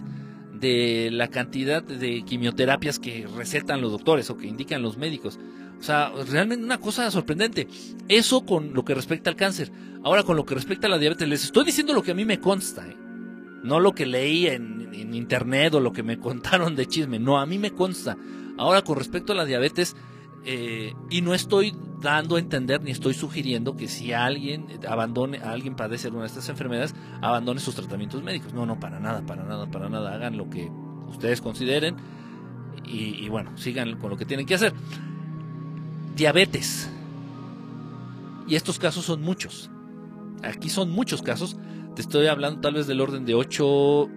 de 0.65 1.11
la 1.13 1.29
cantidad 1.29 1.83
de 1.83 2.23
quimioterapias 2.23 2.99
que 2.99 3.29
recetan 3.37 3.83
los 3.83 3.93
doctores 3.93 4.31
o 4.31 4.39
que 4.39 4.47
indican 4.47 4.81
los 4.81 4.97
médicos. 4.97 5.39
O 5.79 5.83
sea, 5.83 6.11
realmente 6.31 6.65
una 6.65 6.79
cosa 6.79 7.11
sorprendente. 7.11 7.69
Eso 8.09 8.47
con 8.47 8.73
lo 8.73 8.83
que 8.83 8.95
respecta 8.95 9.29
al 9.29 9.37
cáncer. 9.37 9.71
Ahora 10.03 10.23
con 10.23 10.37
lo 10.37 10.47
que 10.47 10.55
respecta 10.55 10.87
a 10.87 10.91
la 10.91 10.99
diabetes, 10.99 11.29
les 11.29 11.45
estoy 11.45 11.67
diciendo 11.67 11.93
lo 11.93 12.03
que 12.03 12.13
a 12.13 12.15
mí 12.15 12.25
me 12.25 12.41
consta. 12.41 12.89
¿eh? 12.89 12.97
No 13.63 13.79
lo 13.79 13.95
que 13.95 14.07
leí 14.07 14.47
en, 14.47 14.89
en, 14.95 15.15
internet 15.15 15.75
o 15.75 15.81
lo 15.81 15.93
que 15.93 16.03
me 16.03 16.19
contaron 16.27 16.77
de 16.77 16.87
chisme. 16.87 17.19
No, 17.19 17.39
a 17.39 17.45
mí 17.45 17.59
me 17.59 17.73
consta. 17.73 18.17
Ahora 18.57 18.81
con 18.81 18.97
respecto 18.97 19.35
a 19.35 19.37
la 19.37 19.45
diabetes, 19.45 19.95
eh, 20.45 20.95
y 21.11 21.23
no 21.23 21.35
estoy 21.35 21.75
dando 22.01 22.37
a 22.37 22.39
entender 22.39 22.83
ni 22.83 22.91
estoy 22.91 23.15
sugiriendo 23.15 23.77
que 23.77 23.89
si 23.89 24.13
alguien 24.13 24.67
abandone, 24.87 25.39
alguien 25.39 25.75
padece 25.75 26.09
alguna 26.09 26.25
de 26.25 26.29
estas 26.29 26.49
enfermedades, 26.51 26.95
abandone 27.23 27.61
sus 27.61 27.75
tratamientos 27.75 28.23
médicos. 28.23 28.53
No, 28.53 28.67
no, 28.67 28.79
para 28.79 29.01
nada, 29.01 29.23
para 29.25 29.45
nada, 29.45 29.67
para 29.67 29.89
nada. 29.89 30.15
Hagan 30.15 30.37
lo 30.37 30.51
que 30.51 30.71
ustedes 31.09 31.41
consideren 31.41 31.97
y, 32.85 33.29
bueno, 33.31 33.57
sigan 33.57 33.99
con 33.99 34.11
lo 34.11 34.17
que 34.19 34.27
tienen 34.27 34.45
que 34.45 34.55
hacer. 34.55 34.75
Diabetes. 36.15 36.91
Y 38.47 38.57
estos 38.57 38.79
casos 38.79 39.07
son 39.07 39.23
muchos. 39.23 39.71
Aquí 40.43 40.69
son 40.69 40.91
muchos 40.91 41.23
casos. 41.23 41.57
Te 41.97 42.03
estoy 42.03 42.27
hablando 42.27 42.61
tal 42.61 42.75
vez 42.75 42.87
del 42.87 43.01
orden 43.01 43.25
de 43.25 43.35
8, 43.35 44.09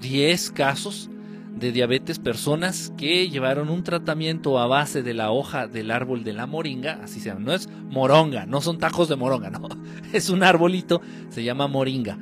10 0.00 0.50
casos 0.52 1.10
de 1.54 1.72
diabetes, 1.72 2.18
personas 2.18 2.92
que 2.96 3.28
llevaron 3.28 3.68
un 3.68 3.82
tratamiento 3.82 4.58
a 4.58 4.66
base 4.66 5.02
de 5.02 5.14
la 5.14 5.30
hoja 5.30 5.66
del 5.66 5.90
árbol 5.90 6.24
de 6.24 6.32
la 6.32 6.46
moringa, 6.46 7.00
así 7.02 7.20
se 7.20 7.30
llama, 7.30 7.40
no 7.40 7.52
es 7.52 7.68
moronga, 7.90 8.46
no 8.46 8.60
son 8.60 8.78
tacos 8.78 9.08
de 9.08 9.16
moronga, 9.16 9.50
no, 9.50 9.68
es 10.12 10.30
un 10.30 10.42
arbolito, 10.42 11.00
se 11.30 11.42
llama 11.42 11.66
moringa. 11.66 12.18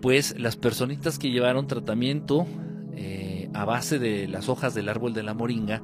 Pues 0.00 0.38
las 0.38 0.56
personitas 0.56 1.18
que 1.18 1.30
llevaron 1.30 1.66
tratamiento 1.66 2.46
eh, 2.94 3.50
a 3.52 3.64
base 3.64 3.98
de 3.98 4.28
las 4.28 4.48
hojas 4.48 4.74
del 4.74 4.88
árbol 4.88 5.12
de 5.12 5.24
la 5.24 5.34
moringa 5.34 5.82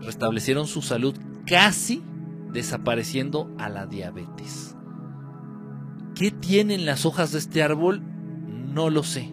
restablecieron 0.00 0.66
su 0.66 0.82
salud 0.82 1.14
casi 1.46 2.02
desapareciendo 2.52 3.50
a 3.58 3.68
la 3.68 3.86
diabetes. 3.86 4.76
¿Qué 6.14 6.30
tienen 6.30 6.86
las 6.86 7.06
hojas 7.06 7.32
de 7.32 7.38
este 7.38 7.62
árbol? 7.62 8.02
No 8.72 8.90
lo 8.90 9.02
sé. 9.02 9.32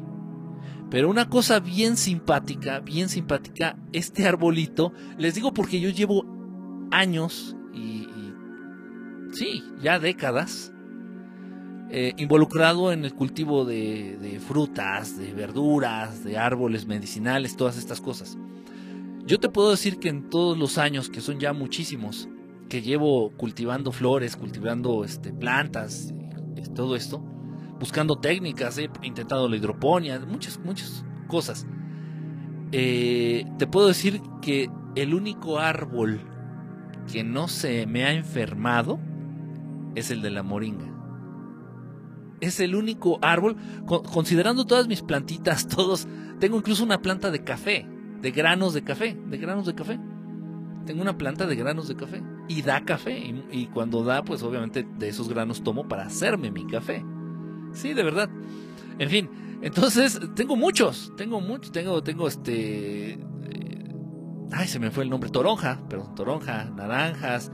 Pero 0.90 1.10
una 1.10 1.30
cosa 1.30 1.60
bien 1.60 1.98
simpática, 1.98 2.80
bien 2.80 3.10
simpática, 3.10 3.78
este 3.94 4.28
arbolito, 4.28 4.92
les 5.18 5.36
digo 5.36 5.54
porque 5.54 5.80
yo 5.80 5.90
llevo 5.90 6.26
años 6.92 7.56
y, 7.74 8.08
sí, 9.32 9.64
ya 9.82 10.00
décadas, 10.00 10.74
eh, 11.92 12.14
involucrado 12.18 12.92
en 12.92 13.06
el 13.06 13.14
cultivo 13.14 13.66
de, 13.66 14.18
de, 14.18 14.40
frutas, 14.40 15.18
de 15.18 15.34
verduras, 15.34 16.24
de 16.24 16.38
árboles 16.38 16.88
medicinales, 16.88 17.56
todas 17.56 17.78
estas 17.78 18.02
cosas. 18.02 18.38
Yo 19.26 19.40
te 19.40 19.50
puedo 19.50 19.70
decir 19.72 20.00
que 20.00 20.10
en 20.10 20.30
todos 20.30 20.58
los 20.58 20.80
años, 20.80 21.10
que 21.10 21.22
son 21.22 21.40
ya 21.40 21.54
muchísimos, 21.54 22.28
que 22.68 22.82
llevo 22.82 23.32
cultivando 23.38 23.92
flores, 23.92 24.36
cultivando 24.36 25.04
este, 25.04 25.34
plantas, 25.34 26.14
todo 26.76 26.96
esto, 26.96 27.24
buscando 27.80 28.18
técnicas, 28.18 28.78
he 28.78 28.90
intentado 29.04 29.48
la 29.48 29.56
hidroponía, 29.56 30.20
muchas, 30.20 30.60
muchas 30.60 31.06
cosas. 31.28 31.66
Eh, 32.72 33.46
te 33.58 33.66
puedo 33.66 33.88
decir 33.88 34.22
que 34.42 34.70
el 34.96 35.14
único 35.14 35.60
árbol 35.60 36.20
que 37.12 37.24
no 37.24 37.48
se 37.48 37.88
me 37.88 38.04
ha 38.06 38.14
enfermado 38.14 39.00
es 39.96 40.12
el 40.12 40.22
de 40.22 40.30
la 40.30 40.44
moringa. 40.44 40.86
Es 42.42 42.60
el 42.60 42.76
único 42.76 43.20
árbol, 43.22 43.58
considerando 43.86 44.66
todas 44.66 44.88
mis 44.88 45.02
plantitas, 45.02 45.68
todos, 45.76 46.08
tengo 46.40 46.58
incluso 46.58 46.84
una 46.84 47.02
planta 47.02 47.32
de 47.32 47.44
café, 47.44 47.88
de 48.22 48.32
granos 48.32 48.74
de 48.74 48.84
café, 48.84 49.18
de 49.28 49.38
granos 49.38 49.66
de 49.66 49.76
café. 49.76 50.00
Tengo 50.86 51.02
una 51.02 51.18
planta 51.18 51.46
de 51.46 51.56
granos 51.56 51.88
de 51.88 51.96
café 51.96 52.24
y 52.48 52.62
da 52.62 52.84
café 52.84 53.18
y, 53.20 53.46
y 53.52 53.68
cuando 53.68 54.04
da, 54.04 54.24
pues 54.24 54.42
obviamente 54.44 54.88
de 54.98 55.10
esos 55.10 55.30
granos 55.30 55.64
tomo 55.64 55.88
para 55.88 56.04
hacerme 56.04 56.52
mi 56.52 56.66
café. 56.66 57.04
Sí, 57.74 57.94
de 57.94 58.04
verdad. 58.04 58.30
En 58.98 59.10
fin, 59.10 59.30
entonces 59.62 60.20
tengo 60.36 60.56
muchos, 60.56 61.14
tengo 61.16 61.42
muchos, 61.42 61.72
tengo, 61.72 62.04
tengo 62.04 62.28
este, 62.28 63.12
eh, 63.14 63.96
ay, 64.52 64.68
se 64.68 64.80
me 64.80 64.92
fue 64.92 65.04
el 65.04 65.10
nombre, 65.10 65.30
toronja, 65.30 65.80
perdón, 65.90 66.16
toronja, 66.16 66.66
naranjas, 66.66 67.52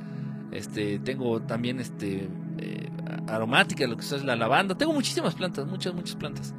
este, 0.52 1.00
tengo 1.00 1.42
también 1.42 1.80
este, 1.80 2.30
eh, 2.58 2.90
aromática, 3.28 3.86
lo 3.88 3.98
que 3.98 4.06
es 4.06 4.24
la 4.24 4.36
lavanda, 4.36 4.76
tengo 4.76 4.94
muchísimas 4.94 5.36
plantas, 5.36 5.68
muchas, 5.68 5.94
muchas 5.94 6.16
plantas. 6.16 6.56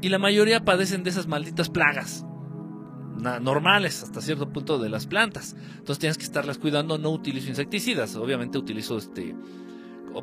Y 0.00 0.10
la 0.10 0.18
mayoría 0.18 0.64
padecen 0.64 1.02
de 1.02 1.10
esas 1.10 1.26
malditas 1.26 1.68
plagas 1.70 2.24
normales 3.18 4.02
hasta 4.02 4.20
cierto 4.20 4.50
punto 4.52 4.78
de 4.78 4.88
las 4.88 5.06
plantas. 5.06 5.56
Entonces 5.70 5.98
tienes 5.98 6.18
que 6.18 6.24
estarlas 6.24 6.58
cuidando. 6.58 6.98
No 6.98 7.10
utilizo 7.10 7.48
insecticidas. 7.48 8.16
Obviamente 8.16 8.58
utilizo 8.58 8.98
este 8.98 9.34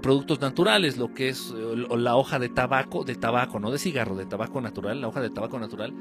productos 0.01 0.41
naturales, 0.41 0.97
lo 0.97 1.13
que 1.13 1.29
es 1.29 1.53
eh, 1.55 1.88
la 1.97 2.15
hoja 2.15 2.39
de 2.39 2.49
tabaco, 2.49 3.03
de 3.03 3.15
tabaco, 3.15 3.60
no 3.60 3.71
de 3.71 3.77
cigarro, 3.77 4.15
de 4.15 4.25
tabaco 4.25 4.62
natural, 4.62 5.01
la 5.01 5.08
hoja 5.08 5.21
de 5.21 5.29
tabaco 5.29 5.60
natural. 5.60 5.93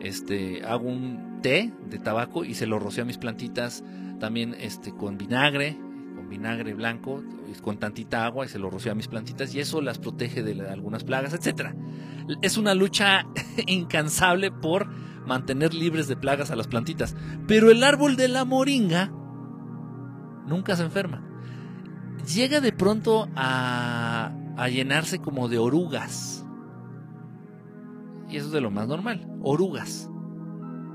Este, 0.00 0.62
hago 0.64 0.88
un 0.88 1.40
té 1.42 1.72
de 1.88 1.98
tabaco 1.98 2.44
y 2.44 2.54
se 2.54 2.66
lo 2.66 2.78
rocío 2.78 3.02
a 3.02 3.06
mis 3.06 3.18
plantitas 3.18 3.82
también 4.20 4.54
este, 4.58 4.92
con 4.92 5.16
vinagre, 5.16 5.78
con 6.14 6.28
vinagre 6.28 6.74
blanco, 6.74 7.22
con 7.62 7.78
tantita 7.78 8.26
agua 8.26 8.44
y 8.44 8.48
se 8.48 8.58
lo 8.58 8.70
rocío 8.70 8.92
a 8.92 8.94
mis 8.94 9.08
plantitas 9.08 9.54
y 9.54 9.60
eso 9.60 9.80
las 9.80 9.98
protege 9.98 10.42
de 10.42 10.68
algunas 10.68 11.04
plagas, 11.04 11.32
etcétera. 11.34 11.74
Es 12.42 12.56
una 12.56 12.74
lucha 12.74 13.26
incansable 13.66 14.50
por 14.50 14.88
mantener 15.26 15.74
libres 15.74 16.08
de 16.08 16.16
plagas 16.16 16.50
a 16.50 16.56
las 16.56 16.68
plantitas, 16.68 17.16
pero 17.46 17.70
el 17.70 17.82
árbol 17.82 18.16
de 18.16 18.28
la 18.28 18.44
moringa 18.44 19.12
nunca 20.46 20.76
se 20.76 20.84
enferma. 20.84 21.35
Llega 22.34 22.60
de 22.60 22.72
pronto 22.72 23.28
a, 23.36 24.32
a 24.56 24.68
llenarse 24.68 25.18
como 25.18 25.48
de 25.48 25.58
orugas. 25.58 26.44
Y 28.28 28.36
eso 28.36 28.46
es 28.46 28.52
de 28.52 28.60
lo 28.60 28.70
más 28.70 28.88
normal, 28.88 29.26
orugas. 29.42 30.10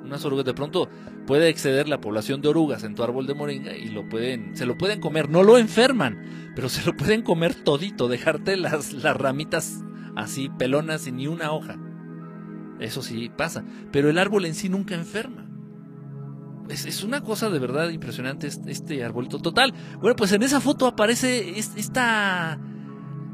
Unas 0.04 0.26
orugas 0.26 0.46
de 0.46 0.54
pronto 0.54 0.89
puede 1.26 1.48
exceder 1.50 1.88
la 1.88 2.02
población 2.02 2.41
de 2.41 2.50
orugas 2.50 2.84
en 2.84 2.96
tu 2.96 3.04
árbol 3.04 3.28
de 3.28 3.34
moringa 3.34 3.78
y 3.78 3.88
lo 3.88 4.10
pueden, 4.10 4.56
se 4.58 4.65
lo 4.65 4.78
pueden 4.78 5.00
comer, 5.00 5.30
no 5.30 5.44
lo 5.44 5.58
enferman, 5.58 6.52
pero 6.56 6.67
se 6.67 6.86
lo 6.86 6.98
pueden 6.98 7.22
comer 7.22 7.56
todito, 7.56 8.10
dejarte 8.10 8.58
las, 8.58 8.91
las 8.91 9.15
ramitas 9.15 9.84
así 10.15 10.50
pelonas 10.50 11.08
y 11.08 11.12
ni 11.12 11.28
una 11.28 11.52
hoja. 11.52 11.78
Eso 12.80 13.02
sí 13.02 13.30
pasa, 13.30 13.63
pero 13.91 14.10
el 14.10 14.17
árbol 14.17 14.46
en 14.46 14.56
sí 14.56 14.67
nunca 14.67 14.96
enferma. 14.96 15.48
Es, 16.72 17.04
una 17.04 17.22
cosa 17.22 17.50
de 17.50 17.60
verdad 17.60 17.90
impresionante 17.90 18.48
este, 18.48 18.72
este, 18.72 19.04
arbolito. 19.04 19.40
Total. 19.40 19.74
Bueno, 20.00 20.16
pues 20.16 20.32
en 20.32 20.44
esa 20.44 20.62
foto 20.62 20.88
aparece 20.88 21.60
esta, 21.60 22.60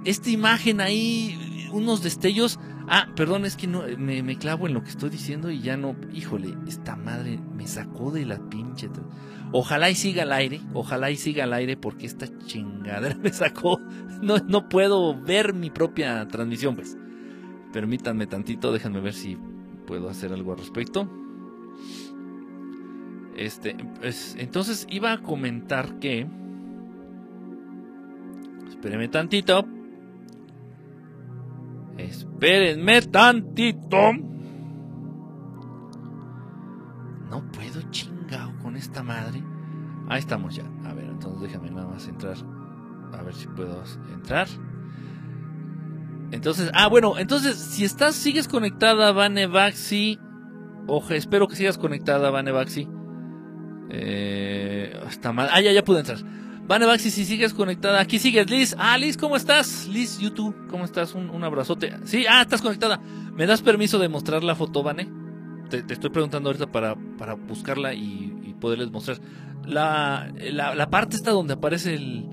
esta 0.06 0.30
imagen 0.30 0.82
ahí, 0.82 1.69
unos 1.71 2.02
destellos. 2.02 2.60
Ah, 2.89 3.10
perdón, 3.15 3.45
es 3.45 3.56
que 3.58 3.67
no, 3.67 3.84
me, 3.97 4.23
me, 4.23 4.38
clavo 4.38 4.67
en 4.67 4.73
lo 4.73 4.82
que 4.82 4.89
estoy 4.89 5.10
diciendo 5.10 5.52
y 5.52 5.62
ya 5.62 5.78
no. 5.78 5.95
Híjole, 6.13 6.58
esta 6.67 6.95
madre 6.95 7.39
me 7.54 7.67
sacó 7.67 8.12
de 8.12 8.26
la 8.26 8.39
pinche. 8.50 8.89
Ojalá 9.52 9.89
y 9.89 9.95
siga 9.95 10.23
al 10.23 10.32
aire, 10.32 10.62
ojalá 10.73 11.12
y 11.12 11.15
siga 11.15 11.43
al 11.43 11.54
aire 11.54 11.78
porque 11.78 12.06
esta 12.06 12.28
chingadera 12.45 13.15
me 13.21 13.32
sacó. 13.32 13.80
No, 14.21 14.38
no 14.39 14.67
puedo 14.67 15.19
ver 15.19 15.54
mi 15.54 15.69
propia 15.69 16.28
transmisión, 16.28 16.76
pues. 16.76 16.97
Permítanme 17.71 18.26
tantito, 18.28 18.71
déjenme 18.71 19.02
ver 19.02 19.13
si 19.13 19.38
puedo 19.86 20.10
hacer 20.10 20.34
algo 20.34 20.54
al 20.54 20.60
respecto. 20.60 21.10
Este, 23.38 23.76
pues, 24.00 24.36
entonces 24.39 24.88
iba 24.89 25.13
a 25.13 25.21
comentar 25.21 26.00
que. 26.00 26.28
Espérenme 28.67 29.08
tantito. 29.08 29.65
Espérenme 31.97 33.02
tantito. 33.04 34.13
No 37.30 37.52
puedo 37.52 37.82
chingado 37.91 38.58
con 38.60 38.76
esta 38.76 39.04
madre. 39.04 39.43
Ahí 40.10 40.19
estamos 40.19 40.56
ya. 40.56 40.63
A 40.86 40.93
ver, 40.93 41.06
entonces 41.06 41.41
déjame 41.41 41.69
nada 41.69 41.88
más 41.88 42.08
entrar. 42.08 42.38
A 43.13 43.21
ver 43.21 43.36
si 43.36 43.47
puedo 43.47 43.84
entrar. 44.13 44.47
Entonces, 46.32 46.71
ah, 46.73 46.88
bueno, 46.88 47.17
entonces, 47.19 47.56
si 47.56 47.86
estás, 47.86 48.15
sigues 48.15 48.47
conectada, 48.47 49.12
Vanevaxi. 49.12 50.19
Ojo, 50.88 51.13
espero 51.13 51.47
que 51.47 51.56
sigas 51.56 51.78
conectada, 51.78 52.32
Vanevaxi. 52.32 52.88
Eh, 53.89 55.00
está 55.10 55.32
mal. 55.32 55.50
Ah, 55.52 55.62
ya, 55.62 55.71
ya 55.71 55.84
pude 55.84 56.00
entrar. 56.00 56.19
Vanevaxi, 56.67 57.10
si 57.12 57.23
sigues 57.23 57.54
conectada. 57.54 58.02
Aquí 58.02 58.19
sigues, 58.19 58.50
Liz. 58.50 58.76
Ah, 58.78 58.97
Liz, 58.97 59.15
¿cómo 59.15 59.38
estás? 59.38 59.88
Liz, 59.88 60.19
YouTube, 60.19 60.54
¿cómo 60.69 60.84
estás? 60.84 61.15
Un, 61.15 61.43
abrazote. 61.43 61.93
Sí, 62.04 62.26
ah, 62.30 62.41
estás 62.41 62.62
conectada. 62.62 63.00
¿Me 63.34 63.45
das 63.45 63.62
permiso 63.62 64.00
de 64.00 64.10
mostrar 64.10 64.43
la 64.43 64.56
foto, 64.56 64.84
Vane? 64.84 65.10
Te, 65.69 65.84
estoy 65.88 66.10
preguntando 66.10 66.50
ahorita 66.50 66.67
para, 66.71 66.95
para 67.17 67.36
buscarla 67.36 67.93
y, 67.93 68.56
poderles 68.60 68.91
mostrar. 68.91 69.19
La, 69.65 70.34
la, 70.52 70.89
parte 70.89 71.15
está 71.15 71.32
donde 71.32 71.54
aparece 71.54 71.93
el, 71.93 72.26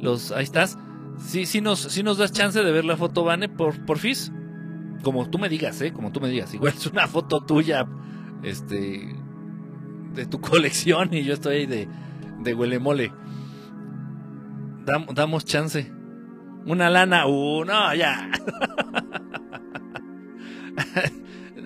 los. 0.00 0.32
Ahí 0.32 0.44
estás. 0.44 0.76
Sí, 1.24 1.46
sí 1.46 1.60
nos, 1.60 1.80
sí 1.80 2.02
nos 2.02 2.18
das 2.18 2.32
chance 2.32 2.62
de 2.62 2.72
ver 2.72 2.84
la 2.84 2.96
foto, 2.96 3.22
Vane, 3.22 3.48
por, 3.48 3.84
por 3.84 3.98
FIS. 3.98 4.32
Como 5.02 5.30
tú 5.30 5.38
me 5.38 5.48
digas, 5.48 5.80
¿eh? 5.82 5.92
Como 5.92 6.10
tú 6.10 6.20
me 6.20 6.28
digas. 6.28 6.52
Igual 6.52 6.74
es 6.76 6.86
una 6.86 7.06
foto 7.06 7.40
tuya, 7.40 7.86
este, 8.42 9.14
de 10.18 10.26
tu 10.26 10.40
colección 10.40 11.14
y 11.14 11.24
yo 11.24 11.34
estoy 11.34 11.56
ahí 11.56 11.66
de, 11.66 11.88
de 12.40 12.54
huele 12.54 12.78
mole. 12.78 13.12
damos 15.14 15.44
chance. 15.44 15.92
Una 16.66 16.90
lana, 16.90 17.26
uh, 17.26 17.64
ya. 17.96 18.30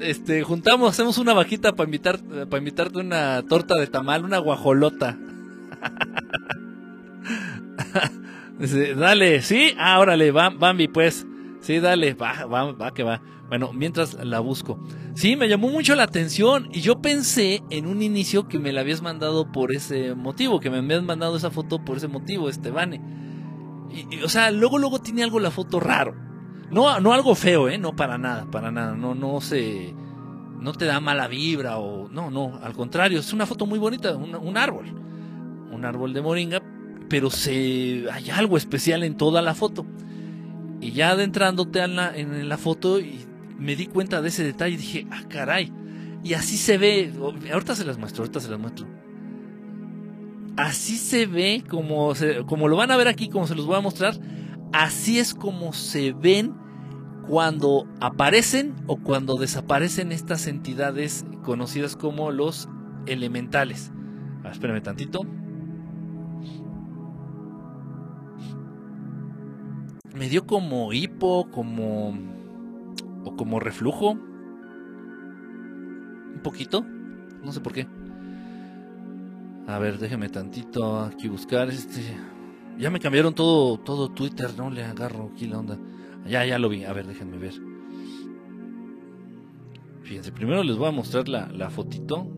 este, 0.00 0.42
juntamos, 0.42 0.90
hacemos 0.90 1.18
una 1.18 1.32
vaquita 1.32 1.72
para 1.72 1.88
invitar, 1.88 2.20
para 2.20 2.58
invitarte 2.58 3.00
una 3.00 3.42
torta 3.42 3.74
de 3.74 3.88
tamal, 3.88 4.24
una 4.24 4.38
guajolota. 4.38 5.18
dale, 8.96 9.42
sí, 9.42 9.74
ah, 9.78 9.98
órale, 9.98 10.30
Bambi, 10.30 10.86
pues. 10.86 11.26
Sí, 11.62 11.78
dale, 11.78 12.14
va, 12.14 12.44
va, 12.46 12.72
va 12.72 12.92
que 12.92 13.04
va. 13.04 13.22
Bueno, 13.48 13.72
mientras 13.72 14.14
la 14.14 14.40
busco. 14.40 14.78
Sí, 15.14 15.36
me 15.36 15.48
llamó 15.48 15.68
mucho 15.68 15.94
la 15.94 16.02
atención 16.02 16.68
y 16.72 16.80
yo 16.80 17.00
pensé 17.00 17.62
en 17.70 17.86
un 17.86 18.02
inicio 18.02 18.48
que 18.48 18.58
me 18.58 18.72
la 18.72 18.80
habías 18.80 19.00
mandado 19.00 19.52
por 19.52 19.74
ese 19.74 20.14
motivo, 20.14 20.58
que 20.58 20.70
me 20.70 20.78
habías 20.78 21.04
mandado 21.04 21.36
esa 21.36 21.50
foto 21.50 21.84
por 21.84 21.98
ese 21.98 22.08
motivo, 22.08 22.48
Estebane. 22.48 23.00
Y, 23.90 24.22
o 24.22 24.28
sea, 24.28 24.50
luego, 24.50 24.78
luego 24.78 24.98
tiene 25.00 25.22
algo 25.22 25.38
la 25.38 25.52
foto 25.52 25.78
raro. 25.78 26.16
No, 26.70 26.98
no 26.98 27.12
algo 27.12 27.34
feo, 27.36 27.68
¿eh? 27.68 27.78
No 27.78 27.94
para 27.94 28.18
nada, 28.18 28.50
para 28.50 28.72
nada. 28.72 28.96
No, 28.96 29.14
no 29.14 29.40
se... 29.40 29.94
No 30.58 30.72
te 30.72 30.86
da 30.86 30.98
mala 30.98 31.28
vibra 31.28 31.78
o... 31.78 32.08
No, 32.08 32.30
no, 32.30 32.58
al 32.60 32.72
contrario, 32.72 33.20
es 33.20 33.32
una 33.32 33.46
foto 33.46 33.66
muy 33.66 33.78
bonita, 33.78 34.16
un 34.16 34.56
árbol. 34.56 34.86
Un 35.70 35.84
árbol 35.84 36.12
de 36.12 36.22
moringa, 36.22 36.62
pero 37.08 37.30
se 37.30 38.06
hay 38.10 38.30
algo 38.30 38.56
especial 38.56 39.04
en 39.04 39.16
toda 39.16 39.42
la 39.42 39.54
foto. 39.54 39.86
Y 40.82 40.90
ya 40.90 41.10
adentrándote 41.10 41.80
en 41.80 42.48
la, 42.48 42.58
foto 42.58 42.98
y 42.98 43.24
me 43.56 43.76
di 43.76 43.86
cuenta 43.86 44.20
de 44.20 44.28
ese 44.28 44.42
detalle 44.42 44.74
y 44.74 44.78
dije, 44.78 45.06
ah, 45.12 45.22
caray. 45.28 45.72
Y 46.24 46.34
así 46.34 46.56
se 46.56 46.76
ve, 46.76 47.12
ahorita 47.52 47.76
se 47.76 47.84
las 47.84 47.98
muestro, 47.98 48.24
ahorita 48.24 48.40
se 48.40 48.50
las 48.50 48.58
muestro. 48.58 48.88
Así 50.56 50.96
se 50.96 51.26
ve, 51.26 51.62
como, 51.70 52.12
como 52.46 52.66
lo 52.66 52.76
van 52.76 52.90
a 52.90 52.96
ver 52.96 53.06
aquí, 53.06 53.28
como 53.28 53.46
se 53.46 53.54
los 53.54 53.64
voy 53.64 53.76
a 53.76 53.80
mostrar, 53.80 54.18
así 54.72 55.20
es 55.20 55.34
como 55.34 55.72
se 55.72 56.12
ven 56.12 56.52
cuando 57.28 57.86
aparecen 58.00 58.74
o 58.88 58.96
cuando 58.96 59.36
desaparecen 59.36 60.10
estas 60.10 60.48
entidades 60.48 61.24
conocidas 61.44 61.94
como 61.94 62.32
los 62.32 62.68
elementales. 63.06 63.92
Ah, 64.42 64.50
espérame 64.50 64.82
tantito. 64.82 65.20
Me 70.22 70.28
dio 70.28 70.46
como 70.46 70.92
hipo, 70.92 71.48
como. 71.50 72.14
o 73.24 73.34
como 73.34 73.58
reflujo. 73.58 74.10
Un 74.10 74.20
poquito. 76.44 76.86
No 77.42 77.50
sé 77.50 77.60
por 77.60 77.72
qué. 77.72 77.88
A 79.66 79.80
ver, 79.80 79.98
déjeme 79.98 80.28
tantito 80.28 81.00
aquí 81.00 81.26
buscar. 81.26 81.70
Este. 81.70 82.02
Ya 82.78 82.88
me 82.88 83.00
cambiaron 83.00 83.34
todo, 83.34 83.78
todo 83.78 84.10
Twitter, 84.10 84.52
no 84.56 84.70
le 84.70 84.84
agarro 84.84 85.32
aquí 85.34 85.48
la 85.48 85.58
onda. 85.58 85.76
Ya, 86.24 86.46
ya 86.46 86.60
lo 86.60 86.68
vi. 86.68 86.84
A 86.84 86.92
ver, 86.92 87.08
déjenme 87.08 87.38
ver. 87.38 87.54
Fíjense, 90.02 90.30
primero 90.30 90.62
les 90.62 90.76
voy 90.76 90.86
a 90.86 90.92
mostrar 90.92 91.28
la, 91.28 91.48
la 91.48 91.68
fotito. 91.68 92.28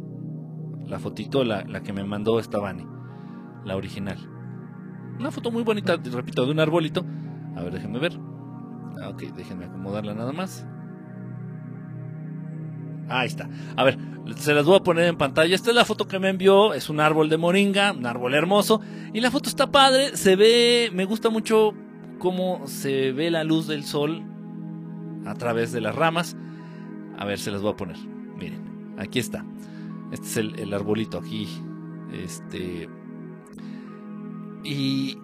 La 0.86 0.98
fotito, 0.98 1.44
la, 1.44 1.64
la 1.64 1.82
que 1.82 1.92
me 1.92 2.02
mandó 2.02 2.40
esta 2.40 2.60
Vani. 2.60 2.86
La 3.66 3.76
original. 3.76 4.16
Una 5.20 5.30
foto 5.30 5.50
muy 5.50 5.64
bonita, 5.64 5.96
repito, 5.96 6.46
de 6.46 6.52
un 6.52 6.60
arbolito 6.60 7.04
a 7.56 7.62
ver, 7.62 7.72
déjenme 7.72 7.98
ver. 7.98 8.18
Ah, 9.00 9.08
ok, 9.10 9.22
déjenme 9.36 9.66
acomodarla 9.66 10.14
nada 10.14 10.32
más. 10.32 10.66
Ahí 13.08 13.26
está. 13.26 13.48
A 13.76 13.84
ver, 13.84 13.98
se 14.36 14.54
las 14.54 14.64
voy 14.64 14.76
a 14.76 14.82
poner 14.82 15.04
en 15.04 15.16
pantalla. 15.16 15.54
Esta 15.54 15.70
es 15.70 15.76
la 15.76 15.84
foto 15.84 16.08
que 16.08 16.18
me 16.18 16.30
envió. 16.30 16.74
Es 16.74 16.88
un 16.88 17.00
árbol 17.00 17.28
de 17.28 17.36
moringa, 17.36 17.92
un 17.92 18.06
árbol 18.06 18.34
hermoso. 18.34 18.80
Y 19.12 19.20
la 19.20 19.30
foto 19.30 19.48
está 19.48 19.70
padre. 19.70 20.16
Se 20.16 20.36
ve, 20.36 20.90
me 20.92 21.04
gusta 21.04 21.28
mucho 21.30 21.72
cómo 22.18 22.66
se 22.66 23.12
ve 23.12 23.30
la 23.30 23.44
luz 23.44 23.66
del 23.66 23.84
sol 23.84 24.22
a 25.26 25.34
través 25.34 25.72
de 25.72 25.80
las 25.80 25.94
ramas. 25.94 26.36
A 27.18 27.24
ver, 27.24 27.38
se 27.38 27.50
las 27.50 27.62
voy 27.62 27.72
a 27.72 27.76
poner. 27.76 27.98
Miren, 27.98 28.94
aquí 28.98 29.18
está. 29.18 29.44
Este 30.10 30.26
es 30.26 30.36
el, 30.38 30.58
el 30.58 30.72
arbolito 30.72 31.18
aquí. 31.18 31.48
Este. 32.12 32.88
Y 34.64 35.18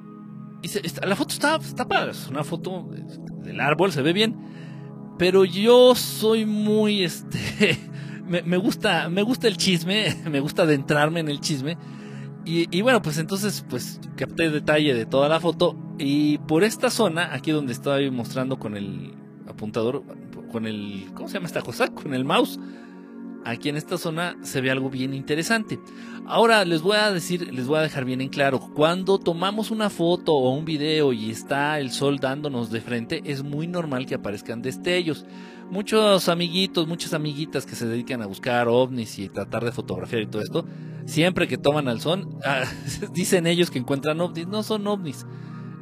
y 0.62 1.06
la 1.06 1.16
foto 1.16 1.34
está, 1.34 1.56
está 1.56 1.88
padre, 1.88 2.12
es 2.12 2.28
una 2.28 2.44
foto 2.44 2.88
del 3.42 3.60
árbol, 3.60 3.92
se 3.92 4.02
ve 4.02 4.12
bien. 4.12 4.36
Pero 5.18 5.44
yo 5.44 5.94
soy 5.94 6.46
muy, 6.46 7.04
este, 7.04 7.78
me, 8.26 8.56
gusta, 8.56 9.08
me 9.08 9.22
gusta 9.22 9.48
el 9.48 9.56
chisme, 9.56 10.16
me 10.30 10.40
gusta 10.40 10.62
adentrarme 10.62 11.20
en 11.20 11.28
el 11.28 11.40
chisme. 11.40 11.76
Y, 12.46 12.80
bueno, 12.80 13.00
pues 13.00 13.18
entonces, 13.18 13.64
pues 13.68 14.00
capté 14.16 14.50
detalle 14.50 14.92
de 14.92 15.06
toda 15.06 15.28
la 15.28 15.38
foto. 15.38 15.76
Y 15.98 16.38
por 16.38 16.64
esta 16.64 16.90
zona, 16.90 17.32
aquí 17.32 17.52
donde 17.52 17.72
estoy 17.72 18.10
mostrando 18.10 18.58
con 18.58 18.76
el 18.76 19.14
apuntador, 19.46 20.02
con 20.50 20.66
el. 20.66 21.10
¿Cómo 21.14 21.28
se 21.28 21.34
llama 21.34 21.46
esta 21.46 21.62
cosa? 21.62 21.88
Con 21.88 22.12
el 22.12 22.24
mouse. 22.24 22.58
Aquí 23.44 23.68
en 23.68 23.76
esta 23.76 23.96
zona 23.96 24.36
se 24.42 24.60
ve 24.60 24.70
algo 24.70 24.90
bien 24.90 25.14
interesante. 25.14 25.80
Ahora 26.26 26.64
les 26.64 26.82
voy 26.82 26.96
a 26.96 27.10
decir, 27.10 27.52
les 27.52 27.66
voy 27.66 27.78
a 27.78 27.82
dejar 27.82 28.04
bien 28.04 28.20
en 28.20 28.28
claro, 28.28 28.60
cuando 28.60 29.18
tomamos 29.18 29.70
una 29.70 29.90
foto 29.90 30.34
o 30.34 30.50
un 30.50 30.64
video 30.64 31.12
y 31.12 31.30
está 31.30 31.80
el 31.80 31.90
sol 31.90 32.18
dándonos 32.18 32.70
de 32.70 32.80
frente, 32.80 33.22
es 33.24 33.42
muy 33.42 33.66
normal 33.66 34.06
que 34.06 34.14
aparezcan 34.14 34.62
destellos. 34.62 35.24
Muchos 35.70 36.28
amiguitos, 36.28 36.86
muchas 36.86 37.14
amiguitas 37.14 37.64
que 37.64 37.76
se 37.76 37.86
dedican 37.86 38.22
a 38.22 38.26
buscar 38.26 38.68
ovnis 38.68 39.18
y 39.18 39.28
tratar 39.28 39.64
de 39.64 39.72
fotografiar 39.72 40.22
y 40.22 40.26
todo 40.26 40.42
esto, 40.42 40.66
siempre 41.06 41.48
que 41.48 41.58
toman 41.58 41.88
al 41.88 42.00
sol, 42.00 42.28
ah, 42.44 42.64
dicen 43.12 43.46
ellos 43.46 43.70
que 43.70 43.78
encuentran 43.78 44.20
ovnis, 44.20 44.46
no 44.46 44.62
son 44.62 44.86
ovnis, 44.86 45.26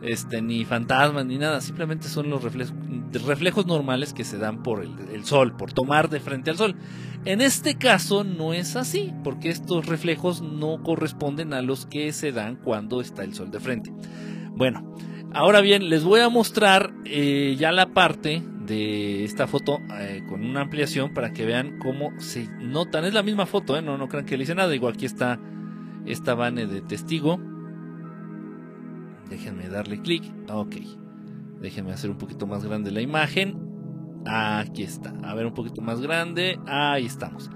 este, 0.02 0.42
ni 0.42 0.64
fantasmas 0.64 1.26
ni 1.26 1.38
nada, 1.38 1.60
simplemente 1.60 2.08
son 2.08 2.30
los 2.30 2.42
reflejos, 2.42 3.66
normales 3.66 4.12
que 4.12 4.24
se 4.24 4.38
dan 4.38 4.62
por 4.62 4.82
el 4.82 5.24
sol, 5.24 5.56
por 5.56 5.72
tomar 5.72 6.08
de 6.08 6.20
frente 6.20 6.50
al 6.50 6.56
sol. 6.56 6.76
En 7.24 7.40
este 7.40 7.76
caso 7.76 8.24
no 8.24 8.54
es 8.54 8.76
así, 8.76 9.12
porque 9.24 9.50
estos 9.50 9.86
reflejos 9.86 10.40
no 10.40 10.82
corresponden 10.82 11.52
a 11.52 11.62
los 11.62 11.86
que 11.86 12.12
se 12.12 12.32
dan 12.32 12.56
cuando 12.56 13.00
está 13.00 13.24
el 13.24 13.34
sol 13.34 13.50
de 13.50 13.60
frente. 13.60 13.92
Bueno, 14.52 14.94
ahora 15.32 15.60
bien, 15.60 15.90
les 15.90 16.04
voy 16.04 16.20
a 16.20 16.28
mostrar 16.28 16.92
eh, 17.04 17.56
ya 17.58 17.72
la 17.72 17.92
parte 17.92 18.42
de 18.66 19.24
esta 19.24 19.46
foto 19.46 19.78
eh, 19.98 20.22
con 20.28 20.44
una 20.44 20.60
ampliación 20.62 21.12
para 21.12 21.32
que 21.32 21.44
vean 21.44 21.78
cómo 21.78 22.12
se 22.18 22.48
notan. 22.60 23.04
Es 23.04 23.14
la 23.14 23.22
misma 23.22 23.46
foto, 23.46 23.76
¿eh? 23.76 23.82
no, 23.82 23.98
no 23.98 24.08
crean 24.08 24.26
que 24.26 24.36
le 24.36 24.44
hice 24.44 24.54
nada. 24.54 24.74
Igual 24.74 24.94
aquí 24.94 25.06
está 25.06 25.40
esta 26.06 26.34
bane 26.34 26.66
de 26.66 26.80
testigo. 26.82 27.40
Déjenme 29.28 29.68
darle 29.68 30.00
clic. 30.00 30.24
Ok. 30.50 30.76
Déjenme 31.60 31.92
hacer 31.92 32.10
un 32.10 32.18
poquito 32.18 32.46
más 32.46 32.64
grande 32.64 32.90
la 32.90 33.00
imagen. 33.00 33.58
Aquí 34.26 34.82
está. 34.82 35.14
A 35.22 35.34
ver, 35.34 35.46
un 35.46 35.54
poquito 35.54 35.80
más 35.80 36.00
grande. 36.00 36.58
Ahí 36.66 37.06
estamos. 37.06 37.50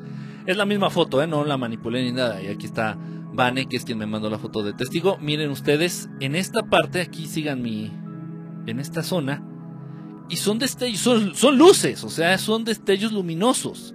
Es 0.47 0.57
la 0.57 0.67
misma 0.67 0.91
foto, 0.91 1.23
¿eh? 1.23 1.27
No 1.27 1.45
la 1.45 1.57
manipulé 1.57 2.03
ni 2.03 2.13
nada. 2.13 2.43
Y 2.43 2.49
aquí 2.49 2.67
está 2.67 2.99
Vane, 3.33 3.67
que 3.67 3.77
es 3.77 3.85
quien 3.85 3.99
me 3.99 4.07
mandó 4.07 4.29
la 4.29 4.39
foto 4.39 4.63
de 4.63 4.73
testigo. 4.73 5.17
Miren 5.19 5.51
ustedes, 5.51 6.09
en 6.21 6.35
esta 6.35 6.63
parte, 6.63 7.01
aquí 7.01 7.27
sigan 7.27 7.63
mi. 7.63 7.91
En 8.67 8.79
esta 8.79 9.03
zona. 9.03 9.43
Y 10.29 10.37
son 10.37 10.59
destellos, 10.59 11.01
son, 11.01 11.35
son 11.35 11.59
luces, 11.59 12.05
o 12.05 12.09
sea, 12.09 12.39
son 12.39 12.65
destellos 12.65 13.13
luminosos. 13.13 13.95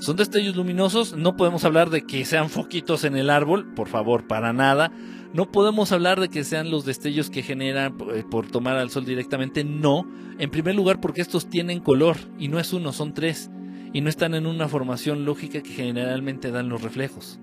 Son 0.00 0.16
destellos 0.16 0.56
luminosos, 0.56 1.14
no 1.14 1.36
podemos 1.36 1.64
hablar 1.66 1.90
de 1.90 2.06
que 2.06 2.24
sean 2.24 2.48
foquitos 2.48 3.04
en 3.04 3.16
el 3.16 3.28
árbol, 3.28 3.74
por 3.74 3.86
favor, 3.86 4.26
para 4.26 4.54
nada. 4.54 4.90
No 5.34 5.52
podemos 5.52 5.92
hablar 5.92 6.18
de 6.18 6.30
que 6.30 6.42
sean 6.42 6.70
los 6.70 6.86
destellos 6.86 7.28
que 7.28 7.42
generan 7.42 7.98
eh, 8.14 8.24
por 8.28 8.46
tomar 8.46 8.78
al 8.78 8.88
sol 8.88 9.04
directamente, 9.04 9.62
no. 9.62 10.10
En 10.38 10.50
primer 10.50 10.74
lugar 10.74 11.02
porque 11.02 11.20
estos 11.20 11.50
tienen 11.50 11.80
color 11.80 12.16
y 12.38 12.48
no 12.48 12.58
es 12.58 12.72
uno, 12.72 12.92
son 12.92 13.12
tres. 13.12 13.50
Y 13.92 14.00
no 14.00 14.08
están 14.08 14.34
en 14.34 14.46
una 14.46 14.68
formación 14.68 15.26
lógica 15.26 15.62
que 15.62 15.70
generalmente 15.70 16.50
dan 16.50 16.70
los 16.70 16.80
reflejos. 16.80 17.38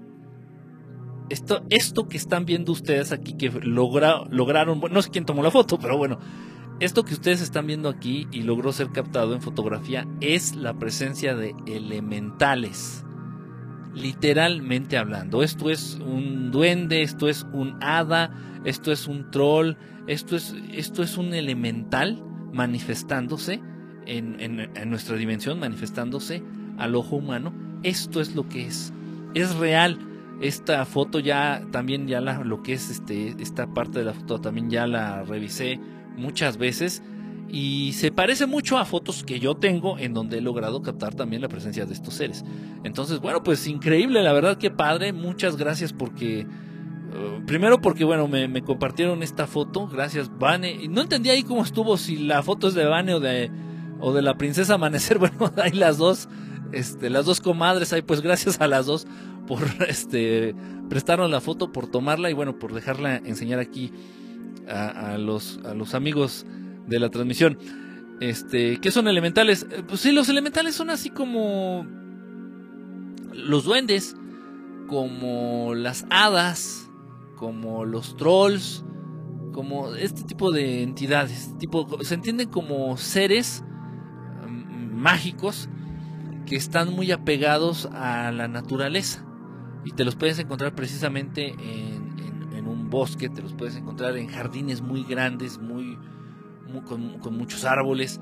Esto, 1.29 1.63
esto 1.69 2.07
que 2.07 2.17
están 2.17 2.45
viendo 2.45 2.71
ustedes 2.71 3.11
aquí, 3.11 3.33
que 3.33 3.51
lograron, 3.51 4.81
no 4.91 5.01
sé 5.03 5.11
quién 5.11 5.25
tomó 5.25 5.43
la 5.43 5.51
foto, 5.51 5.77
pero 5.77 5.95
bueno, 5.95 6.17
esto 6.79 7.03
que 7.03 7.13
ustedes 7.13 7.41
están 7.41 7.67
viendo 7.67 7.89
aquí 7.89 8.27
y 8.31 8.43
logró 8.43 8.71
ser 8.71 8.89
captado 8.91 9.33
en 9.33 9.41
fotografía 9.41 10.07
es 10.21 10.55
la 10.55 10.73
presencia 10.77 11.35
de 11.35 11.55
elementales 11.65 13.03
literalmente 13.97 14.97
hablando. 14.97 15.43
Esto 15.43 15.69
es 15.69 15.99
un 16.05 16.51
duende, 16.51 17.01
esto 17.01 17.27
es 17.27 17.45
un 17.51 17.77
hada, 17.81 18.31
esto 18.63 18.91
es 18.91 19.07
un 19.07 19.31
troll, 19.31 19.73
esto 20.07 20.35
es, 20.35 20.55
esto 20.71 21.03
es 21.03 21.17
un 21.17 21.33
elemental 21.33 22.23
manifestándose 22.53 23.61
en, 24.05 24.39
en, 24.39 24.89
nuestra 24.89 25.17
dimensión, 25.17 25.59
manifestándose 25.59 26.43
al 26.77 26.95
ojo 26.95 27.17
humano. 27.17 27.53
Esto 27.83 28.21
es 28.21 28.35
lo 28.35 28.47
que 28.47 28.65
es. 28.67 28.93
Es 29.33 29.55
real. 29.55 29.99
Esta 30.41 30.85
foto 30.85 31.19
ya 31.19 31.65
también 31.71 32.07
ya 32.07 32.21
la, 32.21 32.43
lo 32.43 32.61
que 32.61 32.73
es 32.73 32.91
este 32.91 33.35
esta 33.39 33.73
parte 33.73 33.99
de 33.99 34.05
la 34.05 34.13
foto 34.13 34.39
también 34.39 34.69
ya 34.69 34.85
la 34.85 35.23
revisé 35.23 35.79
muchas 36.17 36.57
veces 36.57 37.01
y 37.49 37.93
se 37.93 38.11
parece 38.11 38.45
mucho 38.45 38.77
a 38.77 38.85
fotos 38.85 39.23
que 39.23 39.39
yo 39.39 39.55
tengo 39.55 39.97
en 39.97 40.13
donde 40.13 40.39
he 40.39 40.41
logrado 40.41 40.81
captar 40.81 41.15
también 41.15 41.41
la 41.41 41.47
presencia 41.47 41.85
de 41.85 41.93
estos 41.93 42.15
seres. 42.15 42.43
Entonces, 42.83 43.19
bueno, 43.19 43.43
pues 43.43 43.67
increíble, 43.67 44.21
la 44.21 44.33
verdad 44.33 44.57
que 44.57 44.71
padre, 44.71 45.13
muchas 45.13 45.57
gracias 45.57 45.93
porque... 45.93 46.45
Uh, 47.07 47.45
primero 47.45 47.79
porque, 47.79 48.03
bueno, 48.03 48.27
me, 48.27 48.61
compartieron 48.63 49.23
esta 49.23 49.47
foto, 49.47 49.87
gracias 49.87 50.29
Vane. 50.37 50.89
No 50.89 51.01
entendí 51.01 51.29
ahí 51.29 51.43
cómo 51.43 51.63
estuvo, 51.63 51.95
si 51.97 52.17
la 52.17 52.43
foto 52.43 52.67
es 52.67 52.73
de 52.73 52.85
Vane 52.85 53.13
o 53.13 53.21
de, 53.21 53.49
o 54.01 54.13
de 54.13 54.21
la 54.21 54.37
princesa 54.37 54.73
Amanecer. 54.73 55.17
Bueno, 55.19 55.53
hay 55.55 55.71
las 55.71 55.97
dos, 55.97 56.27
este, 56.73 57.09
las 57.09 57.25
dos 57.25 57.39
comadres 57.39 57.93
ahí, 57.93 58.01
pues 58.01 58.19
gracias 58.19 58.59
a 58.59 58.67
las 58.67 58.85
dos 58.85 59.07
por 59.47 59.61
este, 59.87 60.53
prestarnos 60.89 61.31
la 61.31 61.39
foto, 61.39 61.71
por 61.71 61.87
tomarla 61.87 62.29
y 62.29 62.33
bueno, 62.33 62.59
por 62.59 62.73
dejarla 62.73 63.15
enseñar 63.15 63.59
aquí 63.59 63.93
a, 64.69 65.17
los, 65.17 65.59
a 65.65 65.73
los 65.73 65.93
amigos 65.93 66.45
de 66.87 66.99
la 66.99 67.09
transmisión. 67.09 67.57
Este, 68.19 68.79
¿qué 68.79 68.91
son 68.91 69.07
elementales? 69.07 69.67
Eh, 69.69 69.83
pues 69.87 70.01
sí, 70.01 70.11
los 70.11 70.29
elementales 70.29 70.75
son 70.75 70.89
así 70.89 71.09
como 71.09 71.85
los 73.33 73.63
duendes, 73.63 74.15
como 74.87 75.75
las 75.75 76.05
hadas, 76.09 76.89
como 77.35 77.85
los 77.85 78.17
trolls, 78.17 78.83
como 79.53 79.95
este 79.95 80.23
tipo 80.23 80.51
de 80.51 80.83
entidades, 80.83 81.55
tipo 81.57 81.87
se 82.03 82.13
entienden 82.13 82.49
como 82.49 82.97
seres 82.97 83.63
mm, 84.47 84.95
mágicos 84.95 85.69
que 86.45 86.55
están 86.55 86.93
muy 86.93 87.11
apegados 87.11 87.87
a 87.91 88.31
la 88.31 88.47
naturaleza 88.47 89.25
y 89.83 89.91
te 89.91 90.05
los 90.05 90.15
puedes 90.15 90.37
encontrar 90.39 90.75
precisamente 90.75 91.55
en, 91.59 92.06
un 92.67 92.89
bosque, 92.89 93.29
te 93.29 93.41
los 93.41 93.53
puedes 93.53 93.75
encontrar 93.75 94.17
en 94.17 94.27
jardines 94.27 94.81
muy 94.81 95.03
grandes, 95.03 95.59
muy 95.59 95.97
con, 96.87 97.37
muchos 97.37 97.65
árboles, 97.65 98.19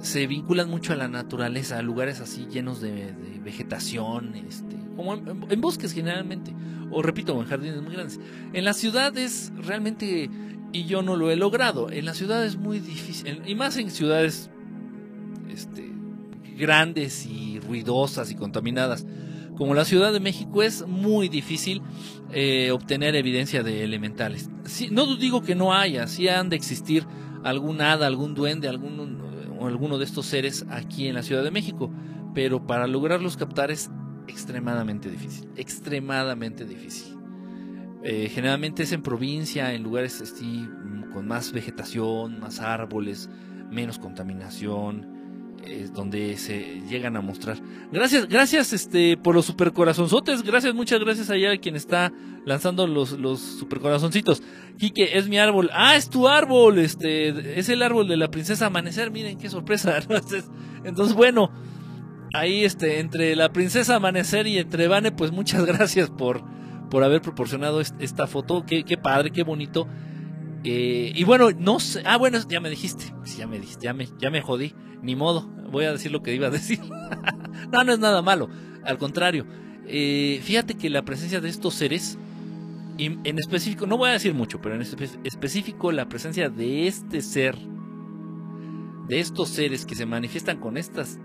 se 0.00 0.26
vinculan 0.26 0.68
mucho 0.68 0.92
a 0.92 0.96
la 0.96 1.08
naturaleza, 1.08 1.78
a 1.78 1.82
lugares 1.82 2.20
así 2.20 2.46
llenos 2.50 2.80
de, 2.80 3.14
vegetación, 3.42 4.34
este, 4.36 4.76
como 4.96 5.14
en, 5.14 5.60
bosques 5.60 5.92
generalmente, 5.92 6.54
o 6.90 7.02
repito, 7.02 7.38
en 7.40 7.46
jardines 7.46 7.82
muy 7.82 7.92
grandes. 7.92 8.20
En 8.52 8.64
las 8.64 8.76
ciudades 8.76 9.52
realmente, 9.56 10.30
y 10.72 10.84
yo 10.84 11.02
no 11.02 11.16
lo 11.16 11.30
he 11.30 11.36
logrado, 11.36 11.90
en 11.90 12.04
las 12.04 12.16
ciudades 12.16 12.52
es 12.52 12.58
muy 12.58 12.78
difícil, 12.78 13.42
y 13.46 13.54
más 13.54 13.76
en 13.78 13.90
ciudades 13.90 14.48
este, 15.48 15.90
grandes 16.56 17.26
y 17.26 17.58
ruidosas 17.58 18.30
y 18.30 18.36
contaminadas, 18.36 19.06
como 19.56 19.74
la 19.74 19.84
Ciudad 19.84 20.12
de 20.12 20.20
México 20.20 20.62
es 20.62 20.86
muy 20.86 21.28
difícil 21.28 21.82
eh, 22.32 22.70
obtener 22.70 23.14
evidencia 23.14 23.62
de 23.62 23.84
elementales. 23.84 24.50
no 24.90 25.16
digo 25.16 25.42
que 25.42 25.54
no 25.54 25.74
haya, 25.74 26.06
sí 26.06 26.28
han 26.28 26.48
de 26.48 26.56
existir 26.56 27.06
algún 27.44 27.80
hada, 27.80 28.06
algún 28.06 28.34
duende, 28.34 28.68
algún, 28.68 29.20
o 29.58 29.66
alguno 29.66 29.98
de 29.98 30.04
estos 30.04 30.26
seres 30.26 30.64
aquí 30.70 31.08
en 31.08 31.14
la 31.14 31.22
Ciudad 31.22 31.44
de 31.44 31.50
México. 31.50 31.90
Pero 32.34 32.66
para 32.66 32.86
lograrlos 32.86 33.36
captar 33.36 33.70
es 33.70 33.90
extremadamente 34.26 35.10
difícil, 35.10 35.48
extremadamente 35.56 36.64
difícil. 36.64 37.16
Eh, 38.02 38.28
generalmente 38.32 38.82
es 38.82 38.92
en 38.92 39.02
provincia, 39.02 39.74
en 39.74 39.82
lugares 39.82 40.20
así, 40.22 40.68
con 41.12 41.28
más 41.28 41.52
vegetación, 41.52 42.40
más 42.40 42.60
árboles, 42.60 43.28
menos 43.70 43.98
contaminación 43.98 45.21
es 45.66 45.92
donde 45.92 46.36
se 46.36 46.80
llegan 46.88 47.16
a 47.16 47.20
mostrar. 47.20 47.58
Gracias, 47.90 48.28
gracias 48.28 48.72
este 48.72 49.16
por 49.16 49.34
los 49.34 49.46
super 49.46 49.72
corazonzotes, 49.72 50.42
gracias, 50.42 50.74
muchas 50.74 51.00
gracias 51.00 51.30
allá 51.30 51.52
a 51.52 51.56
quien 51.56 51.76
está 51.76 52.12
lanzando 52.44 52.86
los, 52.86 53.12
los 53.12 53.40
super 53.40 53.80
corazoncitos. 53.80 54.42
Quique, 54.78 55.18
es 55.18 55.28
mi 55.28 55.38
árbol. 55.38 55.70
Ah, 55.72 55.96
es 55.96 56.08
tu 56.08 56.28
árbol, 56.28 56.78
este, 56.78 57.58
es 57.58 57.68
el 57.68 57.82
árbol 57.82 58.08
de 58.08 58.16
la 58.16 58.30
princesa 58.30 58.66
Amanecer, 58.66 59.10
miren 59.10 59.38
qué 59.38 59.48
sorpresa. 59.48 59.98
Entonces, 60.84 61.14
bueno, 61.14 61.50
ahí 62.34 62.64
este, 62.64 63.00
entre 63.00 63.36
la 63.36 63.52
princesa 63.52 63.96
Amanecer 63.96 64.46
y 64.46 64.58
entre 64.58 64.88
Vane, 64.88 65.12
pues 65.12 65.32
muchas 65.32 65.64
gracias 65.66 66.10
por, 66.10 66.42
por 66.90 67.04
haber 67.04 67.22
proporcionado 67.22 67.80
esta 67.80 68.26
foto. 68.26 68.64
Qué, 68.66 68.84
qué 68.84 68.96
padre, 68.96 69.30
qué 69.30 69.42
bonito. 69.42 69.86
Eh, 70.64 71.12
y 71.14 71.24
bueno, 71.24 71.50
no 71.50 71.80
sé. 71.80 72.02
Ah, 72.06 72.16
bueno, 72.16 72.38
ya 72.48 72.60
me 72.60 72.70
dijiste. 72.70 73.12
ya 73.36 73.46
me 73.46 73.58
dijiste, 73.58 73.84
ya 73.84 73.94
me, 73.94 74.08
ya 74.18 74.30
me 74.30 74.40
jodí. 74.40 74.74
Ni 75.02 75.16
modo, 75.16 75.48
voy 75.70 75.84
a 75.84 75.92
decir 75.92 76.12
lo 76.12 76.22
que 76.22 76.34
iba 76.34 76.46
a 76.46 76.50
decir. 76.50 76.80
no, 77.72 77.84
no 77.84 77.92
es 77.92 77.98
nada 77.98 78.22
malo. 78.22 78.48
Al 78.84 78.98
contrario. 78.98 79.46
Eh, 79.86 80.40
fíjate 80.42 80.74
que 80.74 80.90
la 80.90 81.04
presencia 81.04 81.40
de 81.40 81.48
estos 81.48 81.74
seres, 81.74 82.18
en 82.98 83.38
específico, 83.38 83.86
no 83.86 83.96
voy 83.96 84.10
a 84.10 84.12
decir 84.12 84.32
mucho, 84.32 84.60
pero 84.60 84.76
en 84.76 84.82
específico 85.24 85.90
la 85.90 86.08
presencia 86.08 86.48
de 86.48 86.86
este 86.86 87.20
ser, 87.20 87.58
de 89.08 89.18
estos 89.18 89.48
seres 89.48 89.84
que 89.84 89.96
se 89.96 90.06
manifiestan 90.06 90.60
con 90.60 90.76
estas, 90.76 91.18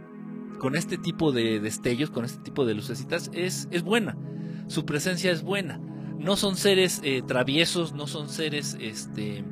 con 0.58 0.76
este 0.76 0.98
tipo 0.98 1.32
de 1.32 1.60
destellos, 1.60 2.10
con 2.10 2.26
este 2.26 2.42
tipo 2.42 2.66
de 2.66 2.74
lucecitas, 2.74 3.30
es, 3.32 3.68
es 3.70 3.84
buena. 3.84 4.18
Su 4.68 4.86
presencia 4.86 5.32
es 5.32 5.44
buena 5.44 5.80
no 6.20 6.36
son 6.36 6.56
seres 6.56 7.02
eh, 7.04 7.22
traviesos, 7.26 7.94
no 7.94 8.08
son 8.08 8.30
seres, 8.30 8.78
este, 8.80 9.44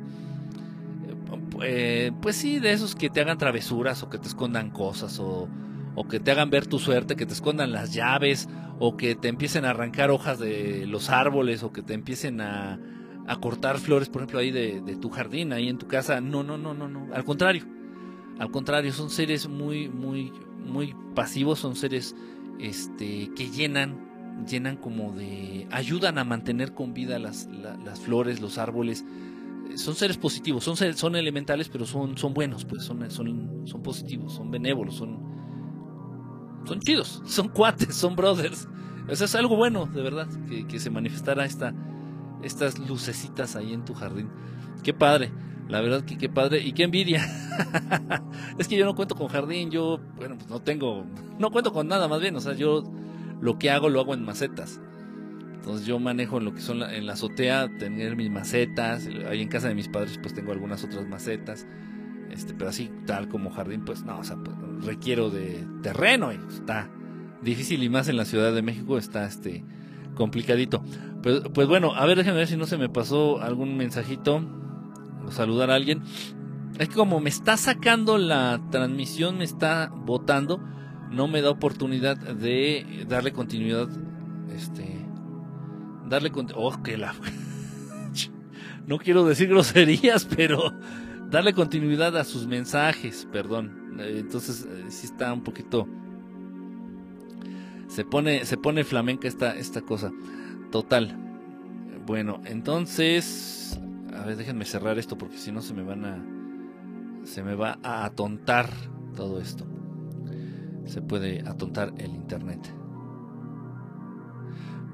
eh, 1.62 2.12
pues 2.20 2.36
sí, 2.36 2.58
de 2.58 2.72
esos 2.72 2.94
que 2.94 3.10
te 3.10 3.20
hagan 3.20 3.38
travesuras 3.38 4.02
o 4.02 4.10
que 4.10 4.18
te 4.18 4.28
escondan 4.28 4.70
cosas 4.70 5.18
o, 5.18 5.48
o 5.94 6.08
que 6.08 6.20
te 6.20 6.30
hagan 6.30 6.50
ver 6.50 6.66
tu 6.66 6.78
suerte, 6.78 7.16
que 7.16 7.26
te 7.26 7.32
escondan 7.32 7.72
las 7.72 7.92
llaves 7.94 8.48
o 8.78 8.96
que 8.96 9.14
te 9.14 9.28
empiecen 9.28 9.64
a 9.64 9.70
arrancar 9.70 10.10
hojas 10.10 10.38
de 10.38 10.86
los 10.86 11.10
árboles 11.10 11.62
o 11.62 11.72
que 11.72 11.82
te 11.82 11.94
empiecen 11.94 12.40
a, 12.40 12.78
a 13.26 13.36
cortar 13.36 13.78
flores, 13.78 14.08
por 14.08 14.22
ejemplo, 14.22 14.38
ahí 14.38 14.50
de, 14.50 14.80
de, 14.80 14.96
tu 14.96 15.10
jardín, 15.10 15.52
ahí 15.52 15.68
en 15.68 15.78
tu 15.78 15.86
casa. 15.86 16.20
No, 16.20 16.42
no, 16.42 16.58
no, 16.58 16.74
no, 16.74 16.88
no. 16.88 17.14
Al 17.14 17.24
contrario. 17.24 17.64
Al 18.38 18.50
contrario, 18.50 18.92
son 18.92 19.08
seres 19.08 19.48
muy, 19.48 19.88
muy, 19.88 20.30
muy 20.64 20.94
pasivos, 21.14 21.58
son 21.58 21.74
seres 21.74 22.14
este, 22.58 23.30
que 23.34 23.50
llenan, 23.50 24.05
llenan 24.48 24.76
como 24.76 25.12
de. 25.12 25.66
ayudan 25.70 26.18
a 26.18 26.24
mantener 26.24 26.74
con 26.74 26.92
vida 26.92 27.18
las, 27.18 27.48
las 27.84 28.00
flores, 28.00 28.40
los 28.40 28.58
árboles. 28.58 29.04
Son 29.76 29.94
seres 29.94 30.16
positivos, 30.16 30.64
son, 30.64 30.76
son 30.76 31.16
elementales, 31.16 31.68
pero 31.68 31.86
son, 31.86 32.16
son 32.16 32.32
buenos, 32.32 32.64
pues 32.64 32.84
son, 32.84 33.10
son, 33.10 33.66
son 33.66 33.82
positivos, 33.82 34.32
son 34.34 34.50
benévolos, 34.50 34.94
son, 34.94 35.18
son 36.64 36.80
chidos, 36.80 37.22
son 37.26 37.48
cuates, 37.48 37.94
son 37.94 38.16
brothers. 38.16 38.68
Eso 39.08 39.24
es 39.24 39.34
algo 39.34 39.56
bueno, 39.56 39.86
de 39.86 40.02
verdad, 40.02 40.28
que, 40.48 40.66
que 40.66 40.78
se 40.78 40.90
manifestara 40.90 41.44
esta, 41.44 41.74
estas 42.42 42.78
lucecitas 42.78 43.56
ahí 43.56 43.72
en 43.72 43.84
tu 43.84 43.94
jardín. 43.94 44.30
Qué 44.82 44.94
padre, 44.94 45.32
la 45.68 45.80
verdad 45.80 46.04
que 46.04 46.16
qué 46.16 46.28
padre 46.28 46.60
y 46.60 46.72
qué 46.72 46.84
envidia. 46.84 47.26
es 48.58 48.68
que 48.68 48.76
yo 48.76 48.84
no 48.84 48.94
cuento 48.94 49.14
con 49.16 49.28
jardín, 49.28 49.70
yo, 49.70 50.00
bueno, 50.16 50.36
pues 50.36 50.48
no 50.48 50.60
tengo, 50.60 51.04
no 51.38 51.50
cuento 51.50 51.72
con 51.72 51.88
nada 51.88 52.08
más 52.08 52.20
bien, 52.20 52.36
o 52.36 52.40
sea, 52.40 52.54
yo 52.54 52.84
lo 53.40 53.58
que 53.58 53.70
hago 53.70 53.88
lo 53.88 54.00
hago 54.00 54.14
en 54.14 54.24
macetas. 54.24 54.80
Entonces 55.54 55.86
yo 55.86 55.98
manejo 55.98 56.38
en 56.38 56.44
lo 56.44 56.54
que 56.54 56.60
son 56.60 56.82
en 56.82 57.06
la 57.06 57.14
azotea, 57.14 57.68
tener 57.78 58.16
mis 58.16 58.30
macetas, 58.30 59.08
ahí 59.28 59.42
en 59.42 59.48
casa 59.48 59.68
de 59.68 59.74
mis 59.74 59.88
padres 59.88 60.18
pues 60.22 60.32
tengo 60.34 60.52
algunas 60.52 60.84
otras 60.84 61.06
macetas. 61.08 61.66
Este, 62.30 62.54
pero 62.54 62.70
así 62.70 62.90
tal 63.06 63.28
como 63.28 63.50
jardín, 63.50 63.84
pues 63.84 64.04
no, 64.04 64.18
o 64.18 64.24
sea, 64.24 64.36
pues, 64.36 64.56
requiero 64.84 65.30
de 65.30 65.66
terreno 65.82 66.32
y 66.32 66.38
está 66.48 66.88
difícil 67.42 67.82
y 67.82 67.88
más 67.88 68.08
en 68.08 68.16
la 68.16 68.24
Ciudad 68.24 68.52
de 68.52 68.62
México 68.62 68.98
está 68.98 69.26
este 69.26 69.64
complicadito. 70.14 70.82
Pues, 71.22 71.42
pues 71.54 71.66
bueno, 71.66 71.94
a 71.94 72.04
ver, 72.06 72.18
déjenme 72.18 72.38
ver 72.38 72.48
si 72.48 72.56
no 72.56 72.66
se 72.66 72.78
me 72.78 72.88
pasó 72.88 73.40
algún 73.40 73.76
mensajito 73.76 74.42
o 75.26 75.30
saludar 75.30 75.70
a 75.70 75.74
alguien. 75.74 76.02
Es 76.78 76.88
que 76.88 76.94
como 76.94 77.20
me 77.20 77.30
está 77.30 77.56
sacando 77.56 78.18
la 78.18 78.60
transmisión, 78.70 79.38
me 79.38 79.44
está 79.44 79.90
votando, 79.94 80.60
no 81.10 81.28
me 81.28 81.42
da 81.42 81.50
oportunidad 81.50 82.16
de 82.16 83.04
darle 83.08 83.32
continuidad. 83.32 83.88
Este. 84.54 85.06
Darle 86.08 86.30
continuidad. 86.30 86.66
Oh, 86.66 86.82
que 86.82 86.96
la. 86.96 87.14
no 88.86 88.98
quiero 88.98 89.24
decir 89.24 89.48
groserías, 89.48 90.24
pero 90.24 90.72
darle 91.30 91.52
continuidad 91.54 92.16
a 92.16 92.24
sus 92.24 92.46
mensajes, 92.46 93.26
perdón. 93.32 93.96
Entonces, 93.98 94.66
si 94.88 95.06
está 95.06 95.32
un 95.32 95.42
poquito. 95.42 95.88
Se 97.88 98.04
pone, 98.04 98.44
se 98.44 98.56
pone 98.56 98.84
flamenca 98.84 99.28
esta, 99.28 99.56
esta 99.56 99.80
cosa. 99.80 100.12
Total. 100.70 101.16
Bueno, 102.06 102.40
entonces. 102.44 103.78
A 104.14 104.24
ver, 104.24 104.36
déjenme 104.36 104.64
cerrar 104.64 104.98
esto 104.98 105.18
porque 105.18 105.36
si 105.36 105.52
no 105.52 105.62
se 105.62 105.74
me 105.74 105.82
van 105.82 106.04
a. 106.04 106.24
Se 107.24 107.42
me 107.42 107.54
va 107.54 107.78
a 107.82 108.04
atontar 108.04 108.70
todo 109.16 109.40
esto. 109.40 109.66
Se 110.86 111.02
puede 111.02 111.42
atontar 111.46 111.92
el 111.98 112.14
internet. 112.14 112.74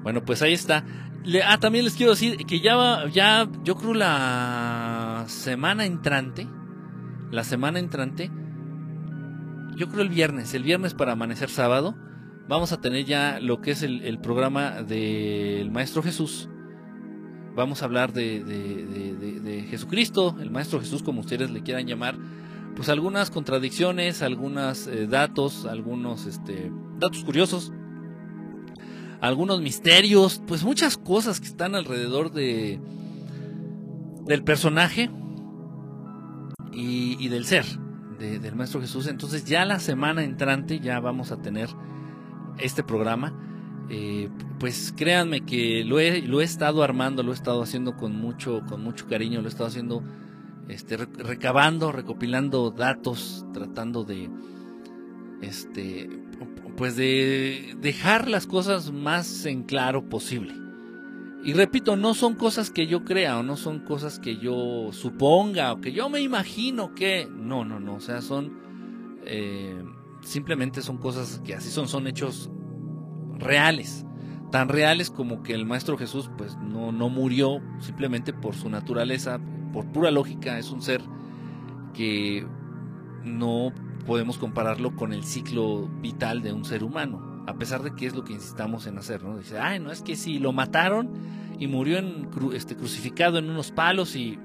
Bueno, 0.03 0.25
pues 0.25 0.41
ahí 0.41 0.53
está. 0.53 0.83
Le, 1.23 1.41
ah, 1.41 1.57
también 1.59 1.85
les 1.85 1.95
quiero 1.95 2.11
decir 2.11 2.37
que 2.45 2.59
ya, 2.59 3.07
ya, 3.07 3.49
yo 3.63 3.75
creo 3.75 3.93
la 3.93 5.23
semana 5.27 5.85
entrante, 5.85 6.47
la 7.31 7.45
semana 7.45 7.79
entrante, 7.79 8.29
yo 9.77 9.87
creo 9.87 10.01
el 10.01 10.09
viernes, 10.09 10.53
el 10.53 10.63
viernes 10.63 10.93
para 10.93 11.13
amanecer 11.13 11.49
sábado, 11.49 11.95
vamos 12.47 12.73
a 12.73 12.81
tener 12.81 13.05
ya 13.05 13.39
lo 13.39 13.61
que 13.61 13.71
es 13.71 13.83
el, 13.83 14.19
programa 14.19 14.83
del 14.83 15.71
Maestro 15.71 16.03
Jesús. 16.03 16.49
Vamos 17.55 17.81
a 17.81 17.85
hablar 17.85 18.13
de, 18.13 18.43
de, 18.43 19.39
de, 19.39 19.61
Jesucristo, 19.63 20.35
el 20.41 20.51
Maestro 20.51 20.79
Jesús, 20.79 21.03
como 21.03 21.21
ustedes 21.21 21.51
le 21.51 21.61
quieran 21.61 21.85
llamar. 21.85 22.17
Pues 22.75 22.89
algunas 22.89 23.29
contradicciones, 23.29 24.21
algunos 24.21 24.87
eh, 24.87 25.07
datos, 25.07 25.65
algunos 25.65 26.25
este, 26.25 26.71
datos 26.99 27.23
curiosos, 27.23 27.71
algunos 29.21 29.61
misterios, 29.61 30.41
pues 30.47 30.63
muchas 30.63 30.97
cosas 30.97 31.39
que 31.39 31.47
están 31.47 31.75
alrededor 31.75 32.31
de 32.31 32.79
del 34.25 34.43
personaje 34.43 35.09
y, 36.71 37.17
y 37.19 37.27
del 37.27 37.45
ser 37.45 37.65
de, 38.17 38.39
del 38.39 38.55
Maestro 38.55 38.81
Jesús. 38.81 39.07
Entonces 39.07 39.45
ya 39.45 39.65
la 39.65 39.79
semana 39.79 40.23
entrante 40.23 40.79
ya 40.79 40.99
vamos 40.99 41.31
a 41.31 41.41
tener 41.41 41.69
este 42.57 42.83
programa. 42.83 43.33
Eh, 43.89 44.29
pues 44.59 44.93
créanme 44.95 45.41
que 45.41 45.83
lo 45.83 45.99
he, 45.99 46.21
lo 46.21 46.41
he 46.41 46.43
estado 46.43 46.83
armando, 46.83 47.21
lo 47.21 47.31
he 47.31 47.35
estado 47.35 47.61
haciendo 47.61 47.95
con 47.95 48.15
mucho, 48.15 48.61
con 48.67 48.81
mucho 48.81 49.07
cariño, 49.07 49.41
lo 49.41 49.47
he 49.47 49.49
estado 49.49 49.67
haciendo, 49.67 50.01
este, 50.67 50.97
recabando, 50.97 51.91
recopilando 51.91 52.71
datos, 52.71 53.45
tratando 53.53 54.03
de, 54.03 54.29
este, 55.41 56.09
pues 56.77 56.95
de 56.95 57.75
dejar 57.79 58.29
las 58.29 58.47
cosas 58.47 58.91
más 58.91 59.45
en 59.45 59.63
claro 59.63 60.09
posible. 60.09 60.53
Y 61.43 61.53
repito, 61.53 61.97
no 61.97 62.13
son 62.13 62.35
cosas 62.35 62.71
que 62.71 62.87
yo 62.87 63.03
crea 63.03 63.37
o 63.37 63.43
no 63.43 63.57
son 63.57 63.79
cosas 63.79 64.17
que 64.17 64.37
yo 64.37 64.89
suponga 64.93 65.73
o 65.73 65.81
que 65.81 65.91
yo 65.91 66.09
me 66.09 66.21
imagino 66.21 66.95
que... 66.95 67.27
No, 67.29 67.65
no, 67.65 67.81
no. 67.81 67.95
O 67.95 67.99
sea, 67.99 68.21
son... 68.21 68.53
Eh, 69.25 69.83
simplemente 70.21 70.81
son 70.81 70.97
cosas 70.97 71.41
que 71.43 71.53
así 71.53 71.69
son, 71.69 71.89
son 71.89 72.07
hechos 72.07 72.49
reales. 73.37 74.05
Tan 74.51 74.69
reales 74.69 75.09
como 75.09 75.43
que 75.43 75.53
el 75.53 75.65
Maestro 75.65 75.97
Jesús 75.97 76.29
pues 76.37 76.55
no, 76.57 76.93
no 76.93 77.09
murió 77.09 77.59
simplemente 77.79 78.31
por 78.31 78.55
su 78.55 78.69
naturaleza, 78.69 79.41
por 79.73 79.85
pura 79.87 80.11
lógica. 80.11 80.57
Es 80.57 80.71
un 80.71 80.81
ser 80.81 81.01
que 81.93 82.47
no 83.25 83.73
podemos 84.05 84.37
compararlo 84.37 84.95
con 84.95 85.11
el 85.11 85.25
ciclo 85.25 85.89
vital 86.01 86.41
de 86.41 86.53
un 86.53 86.63
ser 86.63 86.83
humano 86.83 87.33
a 87.45 87.55
pesar 87.55 87.83
de 87.83 87.93
que 87.93 88.05
es 88.05 88.15
lo 88.15 88.23
que 88.23 88.33
insistamos 88.33 88.87
en 88.87 88.97
hacer, 88.97 89.23
¿no? 89.23 89.37
Dice, 89.37 89.59
ay, 89.59 89.79
no, 89.79 89.91
es 89.91 90.01
que 90.01 90.15
si 90.15 90.39
lo 90.39 90.53
mataron 90.53 91.09
y 91.59 91.67
murió 91.67 91.97
en, 91.97 92.29
este, 92.53 92.75
crucificado 92.75 93.37
en 93.37 93.49
unos 93.49 93.71
palos 93.71 94.15
y 94.15 94.39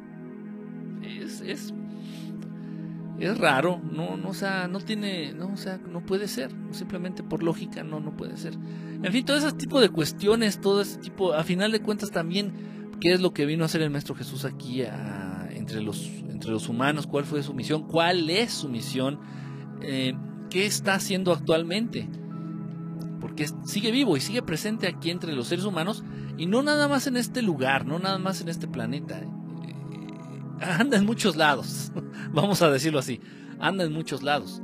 es, 1.02 1.40
es, 1.40 1.72
es 3.20 3.38
raro, 3.38 3.80
no, 3.92 4.16
no, 4.16 4.30
o 4.30 4.34
sea, 4.34 4.66
no 4.66 4.80
tiene, 4.80 5.32
no, 5.32 5.52
o 5.52 5.56
sea, 5.56 5.78
no 5.78 6.04
puede 6.04 6.26
ser, 6.26 6.50
simplemente 6.72 7.22
por 7.22 7.42
lógica 7.42 7.84
no, 7.84 8.00
no 8.00 8.16
puede 8.16 8.36
ser. 8.36 8.54
En 9.02 9.12
fin, 9.12 9.24
todo 9.24 9.36
ese 9.36 9.52
tipo 9.52 9.80
de 9.80 9.90
cuestiones, 9.90 10.60
todo 10.60 10.80
ese 10.80 10.98
tipo, 10.98 11.34
a 11.34 11.44
final 11.44 11.70
de 11.70 11.80
cuentas 11.80 12.10
también, 12.10 12.52
¿qué 13.00 13.12
es 13.12 13.20
lo 13.20 13.32
que 13.32 13.46
vino 13.46 13.64
a 13.64 13.66
hacer 13.66 13.82
el 13.82 13.90
Maestro 13.90 14.14
Jesús 14.14 14.44
aquí 14.44 14.82
entre, 15.50 15.80
los, 15.80 16.06
entre 16.28 16.50
los 16.50 16.68
humanos? 16.68 17.06
¿Cuál 17.06 17.24
fue 17.24 17.42
su 17.42 17.54
misión? 17.54 17.86
¿Cuál 17.86 18.30
es 18.30 18.52
su 18.52 18.68
misión? 18.68 19.18
Eh, 19.82 20.14
¿Qué 20.50 20.66
está 20.66 20.94
haciendo 20.94 21.32
actualmente? 21.32 22.08
porque 23.20 23.48
sigue 23.64 23.90
vivo 23.90 24.16
y 24.16 24.20
sigue 24.20 24.42
presente 24.42 24.86
aquí 24.86 25.10
entre 25.10 25.32
los 25.32 25.48
seres 25.48 25.64
humanos 25.64 26.04
y 26.36 26.46
no 26.46 26.62
nada 26.62 26.88
más 26.88 27.06
en 27.06 27.16
este 27.16 27.42
lugar, 27.42 27.86
no 27.86 27.98
nada 27.98 28.18
más 28.18 28.40
en 28.40 28.48
este 28.48 28.68
planeta. 28.68 29.20
Eh, 29.20 29.28
anda 30.60 30.96
en 30.96 31.06
muchos 31.06 31.36
lados, 31.36 31.92
vamos 32.32 32.62
a 32.62 32.70
decirlo 32.70 32.98
así, 32.98 33.20
anda 33.58 33.84
en 33.84 33.92
muchos 33.92 34.22
lados. 34.22 34.62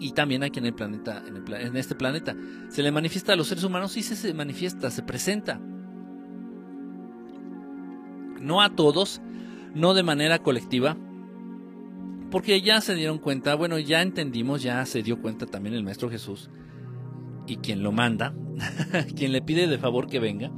Y 0.00 0.10
también 0.12 0.42
aquí 0.42 0.58
en 0.58 0.66
el 0.66 0.74
planeta, 0.74 1.22
en, 1.26 1.76
este 1.76 1.94
planeta, 1.94 2.36
se 2.68 2.82
le 2.82 2.90
manifiesta 2.90 3.32
a 3.32 3.36
los 3.36 3.46
seres 3.46 3.64
humanos 3.64 3.96
y 3.96 4.02
se 4.02 4.34
manifiesta, 4.34 4.90
se 4.90 5.02
presenta. 5.02 5.60
No 8.44 8.60
a 8.60 8.76
todos, 8.76 9.22
no 9.74 9.94
de 9.94 10.02
manera 10.02 10.38
colectiva, 10.40 10.96
porque 12.30 12.60
ya 12.60 12.80
se 12.80 12.94
dieron 12.94 13.18
cuenta, 13.18 13.54
bueno, 13.54 13.78
ya 13.78 14.02
entendimos, 14.02 14.62
ya 14.62 14.84
se 14.84 15.02
dio 15.02 15.22
cuenta 15.22 15.46
también 15.46 15.74
el 15.74 15.82
Maestro 15.82 16.10
Jesús, 16.10 16.50
y 17.46 17.56
quien 17.56 17.82
lo 17.82 17.90
manda, 17.90 18.34
quien 19.16 19.32
le 19.32 19.40
pide 19.40 19.66
de 19.66 19.78
favor 19.78 20.08
que 20.08 20.20
venga, 20.20 20.52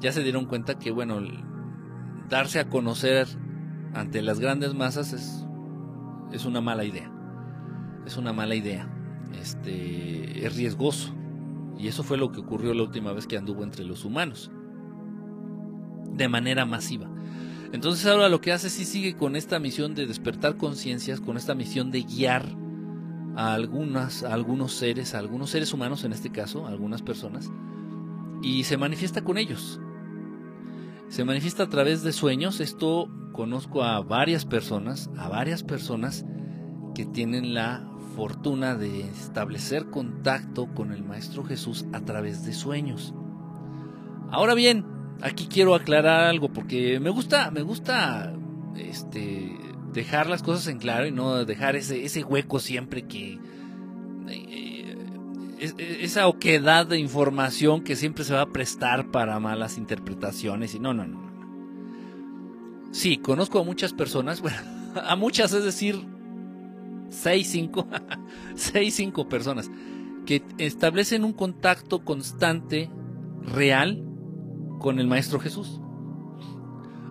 ya 0.00 0.12
se 0.12 0.22
dieron 0.22 0.46
cuenta 0.46 0.78
que, 0.78 0.92
bueno, 0.92 1.20
darse 2.28 2.60
a 2.60 2.68
conocer 2.68 3.26
ante 3.92 4.22
las 4.22 4.38
grandes 4.38 4.74
masas 4.74 5.12
es, 5.12 5.44
es 6.32 6.44
una 6.44 6.60
mala 6.60 6.84
idea. 6.84 7.10
Es 8.06 8.16
una 8.16 8.32
mala 8.32 8.54
idea. 8.54 8.88
Este, 9.40 10.46
es 10.46 10.56
riesgoso. 10.56 11.14
Y 11.76 11.88
eso 11.88 12.02
fue 12.02 12.18
lo 12.18 12.30
que 12.30 12.40
ocurrió 12.40 12.72
la 12.72 12.82
última 12.82 13.12
vez 13.12 13.26
que 13.26 13.36
anduvo 13.36 13.64
entre 13.64 13.84
los 13.84 14.04
humanos. 14.04 14.50
De 16.20 16.28
manera 16.28 16.66
masiva. 16.66 17.08
Entonces 17.72 18.04
ahora 18.04 18.28
lo 18.28 18.42
que 18.42 18.52
hace 18.52 18.68
sí 18.68 18.84
sigue 18.84 19.16
con 19.16 19.36
esta 19.36 19.58
misión 19.58 19.94
de 19.94 20.04
despertar 20.04 20.58
conciencias, 20.58 21.18
con 21.18 21.38
esta 21.38 21.54
misión 21.54 21.90
de 21.90 22.02
guiar 22.02 22.44
a 23.36 23.54
algunas, 23.54 24.22
a 24.22 24.34
algunos 24.34 24.74
seres, 24.74 25.14
a 25.14 25.18
algunos 25.18 25.48
seres 25.48 25.72
humanos 25.72 26.04
en 26.04 26.12
este 26.12 26.30
caso, 26.30 26.66
a 26.66 26.68
algunas 26.68 27.00
personas, 27.00 27.50
y 28.42 28.64
se 28.64 28.76
manifiesta 28.76 29.24
con 29.24 29.38
ellos. 29.38 29.80
Se 31.08 31.24
manifiesta 31.24 31.62
a 31.62 31.70
través 31.70 32.02
de 32.02 32.12
sueños. 32.12 32.60
Esto 32.60 33.08
conozco 33.32 33.82
a 33.82 34.02
varias 34.02 34.44
personas, 34.44 35.08
a 35.16 35.30
varias 35.30 35.62
personas 35.62 36.26
que 36.94 37.06
tienen 37.06 37.54
la 37.54 37.88
fortuna 38.14 38.74
de 38.74 39.08
establecer 39.08 39.86
contacto 39.86 40.66
con 40.74 40.92
el 40.92 41.02
Maestro 41.02 41.44
Jesús 41.44 41.86
a 41.94 42.00
través 42.02 42.44
de 42.44 42.52
sueños. 42.52 43.14
Ahora 44.30 44.52
bien, 44.52 44.99
aquí 45.22 45.46
quiero 45.46 45.74
aclarar 45.74 46.24
algo 46.24 46.48
porque 46.52 47.00
me 47.00 47.10
gusta, 47.10 47.50
me 47.50 47.62
gusta 47.62 48.32
este, 48.76 49.56
dejar 49.92 50.28
las 50.28 50.42
cosas 50.42 50.66
en 50.68 50.78
claro 50.78 51.06
y 51.06 51.12
no 51.12 51.44
dejar 51.44 51.76
ese, 51.76 52.04
ese 52.04 52.24
hueco 52.24 52.58
siempre 52.58 53.06
que 53.06 53.38
eh, 54.28 54.96
esa 56.00 56.26
oquedad 56.26 56.86
de 56.86 56.98
información 56.98 57.82
que 57.82 57.96
siempre 57.96 58.24
se 58.24 58.32
va 58.32 58.42
a 58.42 58.52
prestar 58.52 59.10
para 59.10 59.38
malas 59.40 59.76
interpretaciones 59.76 60.74
y 60.74 60.80
no, 60.80 60.94
no, 60.94 61.06
no. 61.06 61.30
Sí, 62.92 63.18
conozco 63.18 63.60
a 63.60 63.64
muchas 63.64 63.92
personas, 63.92 64.40
bueno, 64.42 64.58
a 64.94 65.16
muchas, 65.16 65.52
es 65.52 65.64
decir, 65.64 66.00
6, 67.10 67.46
5, 67.46 67.86
6, 68.54 68.94
5 68.94 69.28
personas 69.28 69.70
que 70.24 70.42
establecen 70.58 71.24
un 71.24 71.32
contacto 71.32 72.04
constante, 72.04 72.90
real, 73.42 74.09
con 74.80 74.98
el 74.98 75.06
Maestro 75.06 75.38
Jesús. 75.38 75.80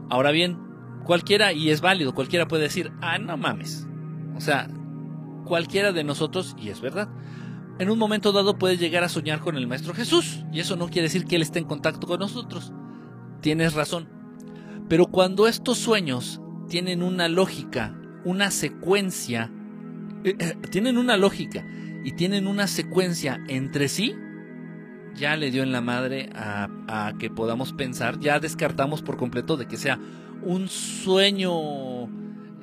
Ahora 0.09 0.32
bien, 0.32 0.57
cualquiera, 1.05 1.53
y 1.53 1.70
es 1.70 1.80
válido, 1.80 2.13
cualquiera 2.13 2.49
puede 2.49 2.63
decir, 2.63 2.91
ah, 3.01 3.17
no 3.17 3.38
mames. 3.38 3.88
O 4.36 4.41
sea, 4.41 4.67
cualquiera 5.45 5.93
de 5.93 6.03
nosotros, 6.03 6.55
y 6.59 6.70
es 6.70 6.82
verdad, 6.82 7.07
en 7.80 7.89
un 7.89 7.97
momento 7.97 8.34
dado 8.34 8.57
puede 8.57 8.76
llegar 8.76 9.05
a 9.05 9.09
soñar 9.09 9.39
con 9.39 9.55
el 9.55 9.67
Maestro 9.67 9.93
Jesús, 9.93 10.43
y 10.51 10.59
eso 10.59 10.76
no 10.76 10.88
quiere 10.88 11.03
decir 11.03 11.24
que 11.24 11.38
Él 11.38 11.41
esté 11.41 11.59
en 11.59 11.65
contacto 11.65 12.07
con 12.07 12.20
nosotros. 12.20 12.74
Tienes 13.41 13.74
razón. 13.74 14.09
Pero 14.89 15.05
cuando 15.05 15.47
estos 15.47 15.78
sueños 15.78 16.41
tienen 16.67 17.03
una 17.03 17.30
lógica, 17.30 17.95
una 18.26 18.51
secuencia, 18.51 19.51
eh, 20.24 20.36
eh, 20.38 20.55
tienen 20.72 20.97
una 20.97 21.15
lógica 21.15 21.65
y 22.03 22.13
tienen 22.13 22.47
una 22.47 22.67
secuencia 22.67 23.39
entre 23.47 23.88
sí, 23.88 24.15
ya 25.20 25.36
le 25.36 25.51
dio 25.51 25.63
en 25.63 25.72
la 25.72 25.82
madre 25.82 26.30
a, 26.34 27.13
que 27.20 27.30
podamos 27.30 27.74
pensar, 27.74 28.20
ya 28.20 28.39
descartamos 28.39 29.01
por 29.01 29.17
completo 29.17 29.57
de 29.57 29.67
que 29.67 29.78
sea 29.78 29.99
un 30.41 30.70
sueño 30.70 32.07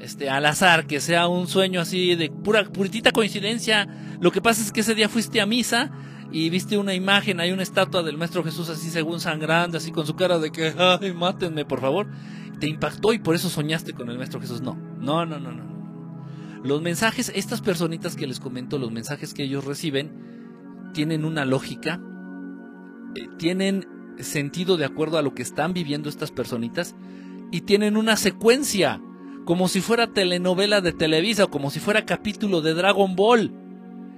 este, 0.01 0.31
al 0.31 0.47
azar, 0.47 0.87
que 0.87 1.01
sea 1.01 1.29
un 1.29 1.47
sueño 1.47 1.81
así 1.81 2.15
de 2.17 2.31
pura, 2.31 2.65
puritita 2.65 3.13
coincidencia. 3.13 3.87
Lo 4.21 4.33
que 4.33 4.41
pasa 4.41 4.63
es 4.63 4.73
que 4.73 4.81
ese 4.81 4.95
día 4.95 5.09
fuiste 5.09 5.41
a 5.41 5.47
misa 5.47 5.91
y 6.33 6.51
viste 6.51 6.79
una 6.79 6.95
imagen, 6.95 7.41
hay 7.41 7.53
una 7.53 7.63
estatua 7.63 8.03
del 8.03 8.17
Maestro 8.17 8.43
Jesús 8.43 8.69
así 8.69 8.91
según 8.91 9.21
sangrando, 9.21 9.79
así 9.79 9.93
con 9.93 10.07
su 10.07 10.17
cara 10.17 10.39
de 10.39 10.51
que, 10.51 10.75
ay, 10.79 11.13
mátenme, 11.13 11.65
por 11.65 11.81
favor. 11.81 12.09
Te 12.59 12.69
impactó 12.69 13.13
y 13.13 13.19
por 13.19 13.35
eso 13.35 13.51
soñaste 13.51 13.93
con 13.93 14.11
el 14.11 14.17
Maestro 14.17 14.41
Jesús. 14.41 14.63
No, 14.63 14.77
no, 14.99 15.27
no, 15.27 15.39
no, 15.39 15.53
no. 15.53 15.77
Los 16.65 16.83
mensajes, 16.83 17.31
estas 17.35 17.61
personitas 17.61 18.17
que 18.17 18.27
les 18.27 18.41
comento, 18.41 18.79
los 18.79 18.91
mensajes 18.91 19.35
que 19.35 19.45
ellos 19.45 19.65
reciben, 19.65 20.91
tienen 20.95 21.25
una 21.25 21.45
lógica, 21.45 22.01
tienen 23.39 23.87
sentido 24.19 24.77
de 24.77 24.85
acuerdo 24.85 25.19
a 25.19 25.23
lo 25.23 25.35
que 25.35 25.43
están 25.43 25.73
viviendo 25.73 26.09
estas 26.09 26.31
personitas 26.31 26.95
y 27.51 27.63
tienen 27.63 27.97
una 27.97 28.17
secuencia, 28.17 29.01
como 29.45 29.69
si 29.69 29.81
fuera 29.81 30.13
telenovela 30.13 30.81
de 30.81 30.93
Televisa 30.93 31.45
o 31.45 31.51
como 31.51 31.71
si 31.71 31.81
fuera 31.81 32.07
capítulo 32.07 32.61
de 32.61 32.75
Dragon 32.75 33.15
Ball, 33.15 33.53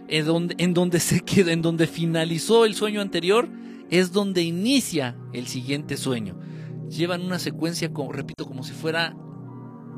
en 0.09 0.25
donde, 0.25 0.55
en 0.59 0.75
donde 0.75 1.01
se 1.01 1.21
queda, 1.21 1.53
en 1.53 1.63
donde 1.63 1.87
finalizó 1.87 2.65
el 2.65 2.75
sueño 2.75 3.01
anterior, 3.01 3.49
es 3.91 4.13
donde 4.13 4.43
inicia 4.43 5.17
el 5.33 5.47
siguiente 5.47 5.97
sueño. 5.97 6.39
Llevan 6.89 7.23
una 7.23 7.39
secuencia, 7.39 7.93
como, 7.93 8.13
repito, 8.13 8.47
como 8.47 8.63
si 8.63 8.73
fuera 8.73 9.15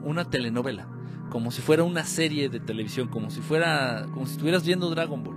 una 0.02 0.28
telenovela 0.28 0.88
como 1.30 1.50
si 1.50 1.62
fuera 1.62 1.84
una 1.84 2.04
serie 2.04 2.50
de 2.50 2.60
televisión, 2.60 3.08
como 3.08 3.30
si 3.30 3.40
fuera, 3.40 4.06
como 4.12 4.26
si 4.26 4.32
estuvieras 4.32 4.66
viendo 4.66 4.90
Dragon 4.90 5.24
Ball. 5.24 5.36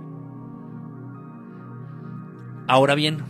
Ahora 2.66 2.94
bien, 2.94 3.22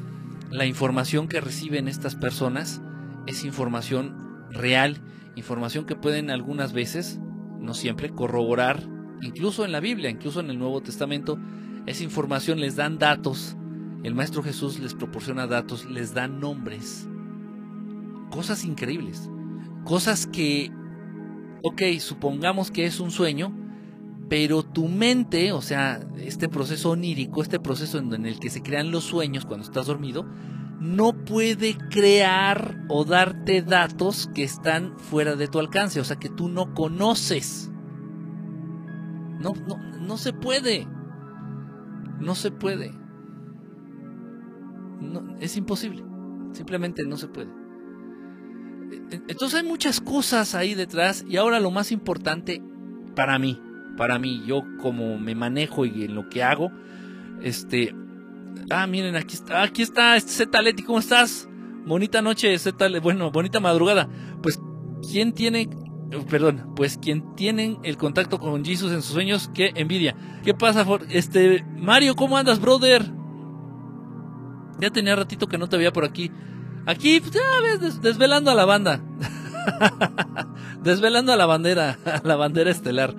la 0.55 0.67
información 0.67 1.27
que 1.27 1.41
reciben 1.41 1.89
estas 1.89 2.15
personas 2.15 2.81
es 3.27 3.45
información 3.45 4.47
real, 4.51 5.03
información 5.35 5.85
que 5.85 5.97
pueden 5.97 6.31
algunas 6.31 6.73
veces, 6.73 7.19
no 7.59 7.75
siempre, 7.75 8.11
corroborar, 8.11 8.81
incluso 9.21 9.65
en 9.65 9.73
la 9.73 9.81
Biblia, 9.81 10.11
incluso 10.11 10.39
en 10.39 10.51
el 10.51 10.59
Nuevo 10.61 10.81
Testamento, 10.81 11.41
esa 11.87 12.05
información 12.05 12.61
les 12.61 12.77
dan 12.77 13.01
datos, 13.01 13.57
el 14.05 14.15
Maestro 14.15 14.45
Jesús 14.45 14.79
les 14.79 14.95
proporciona 14.95 15.49
datos, 15.49 15.91
les 15.91 16.15
da 16.15 16.29
nombres, 16.29 17.09
cosas 18.31 18.65
increíbles, 18.65 19.29
cosas 19.85 20.29
que 20.29 20.71
ok, 21.65 21.83
supongamos 21.99 22.71
que 22.71 22.87
es 22.87 23.01
un 23.01 23.11
sueño, 23.11 23.53
pero 24.29 24.63
tu 24.63 24.89
mente, 24.89 25.53
o 25.53 25.61
sea, 25.61 26.01
este 26.17 26.49
proceso 26.49 26.91
onírico, 26.91 27.43
este 27.43 27.61
proceso 27.61 27.99
en 27.99 28.27
el 28.27 28.39
que 28.41 28.51
se 28.51 28.63
crean 28.63 28.91
los 28.91 29.05
sueños 29.05 29.45
cuando 29.45 29.67
estás 29.67 29.87
dormido, 29.87 30.27
no 30.81 31.13
puede 31.13 31.77
crear 31.91 32.85
o 32.89 33.05
darte 33.05 33.63
datos 33.63 34.29
que 34.35 34.45
están 34.45 34.99
fuera 34.99 35.37
de 35.37 35.49
tu 35.49 35.59
alcance, 35.59 36.01
o 36.01 36.05
sea, 36.05 36.17
que 36.17 36.29
tú 36.29 36.49
no 36.49 36.75
conoces. 36.75 37.71
No, 39.41 39.53
no, 39.69 39.77
no 40.01 40.17
se 40.17 40.33
puede. 40.33 40.87
No 42.21 42.35
se 42.35 42.51
puede. 42.51 42.93
Es 45.41 45.57
imposible. 45.57 46.05
Simplemente 46.53 47.05
no 47.05 47.17
se 47.17 47.29
puede. 47.29 47.51
Entonces 49.11 49.61
hay 49.61 49.69
muchas 49.69 50.01
cosas 50.01 50.55
ahí 50.55 50.75
detrás 50.75 51.25
y 51.29 51.37
ahora 51.37 51.61
lo 51.61 51.71
más 51.71 51.93
importante 51.93 52.63
para 53.15 53.39
mí, 53.39 53.61
para 53.97 54.19
mí, 54.19 54.43
yo 54.47 54.63
como 54.81 55.19
me 55.19 55.35
manejo 55.35 55.85
y 55.85 56.05
en 56.05 56.15
lo 56.15 56.29
que 56.29 56.43
hago, 56.43 56.71
este, 57.43 57.95
ah, 58.71 58.87
miren, 58.87 59.17
aquí 59.17 59.35
está, 59.35 59.63
aquí 59.63 59.83
está, 59.83 60.17
este 60.17 60.33
Z 60.33 60.63
Leti, 60.63 60.83
¿cómo 60.83 60.99
estás? 60.99 61.49
Bonita 61.87 62.23
noche, 62.23 62.59
Z, 62.59 63.01
bueno, 63.01 63.31
bonita 63.31 63.61
madrugada. 63.61 64.09
Pues, 64.43 64.59
¿quién 65.11 65.33
tiene, 65.33 65.69
perdón, 66.31 66.73
pues 66.75 66.99
quien 66.99 67.35
tiene 67.35 67.79
el 67.83 67.97
contacto 67.97 68.39
con 68.39 68.65
Jesus 68.65 68.93
en 68.93 69.03
sus 69.03 69.13
sueños, 69.13 69.51
qué 69.55 69.73
envidia. 69.75 70.17
¿Qué 70.43 70.55
pasa, 70.55 70.87
este, 71.11 71.65
Mario, 71.77 72.15
¿cómo 72.15 72.37
andas, 72.37 72.61
brother? 72.61 73.13
Ya 74.81 74.91
tenía 74.91 75.17
ratito 75.17 75.47
que 75.47 75.59
no 75.59 75.69
te 75.69 75.77
veía 75.77 75.93
por 75.93 76.05
aquí. 76.05 76.31
Aquí, 76.87 77.21
pues, 77.21 77.33
ya 77.33 77.41
ves, 77.81 78.03
desvelando 78.03 78.51
a 78.51 78.55
la 78.55 78.65
banda. 78.65 79.01
desvelando 80.83 81.33
a 81.33 81.37
la 81.37 81.47
bandera, 81.47 81.99
a 82.05 82.27
la 82.27 82.37
bandera 82.37 82.71
estelar. 82.71 83.15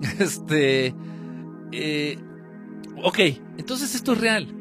Este. 0.18 0.94
Eh, 1.72 2.18
ok, 3.02 3.18
entonces 3.58 3.94
esto 3.94 4.12
es 4.12 4.20
real. 4.20 4.54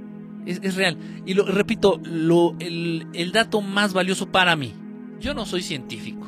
Es, 0.46 0.76
real. 0.76 0.98
Y 1.26 1.34
lo 1.34 1.46
repito, 1.46 2.00
lo, 2.04 2.56
el, 2.60 3.08
el 3.14 3.32
dato 3.34 3.62
más 3.62 3.94
valioso 3.94 4.32
para 4.32 4.56
mí. 4.56 4.74
Yo 5.20 5.34
no 5.34 5.46
soy 5.46 5.62
científico. 5.62 6.28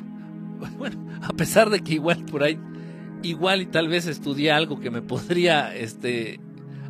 Bueno, 0.78 1.08
a 1.22 1.30
pesar 1.30 1.70
de 1.70 1.80
que 1.80 1.94
igual 1.94 2.26
por 2.26 2.44
ahí, 2.44 2.60
igual 3.24 3.62
y 3.62 3.66
tal 3.66 3.88
vez 3.88 4.08
estudié 4.08 4.52
algo 4.52 4.82
que 4.82 4.92
me 4.92 5.02
podría 5.02 5.74
este, 5.74 6.42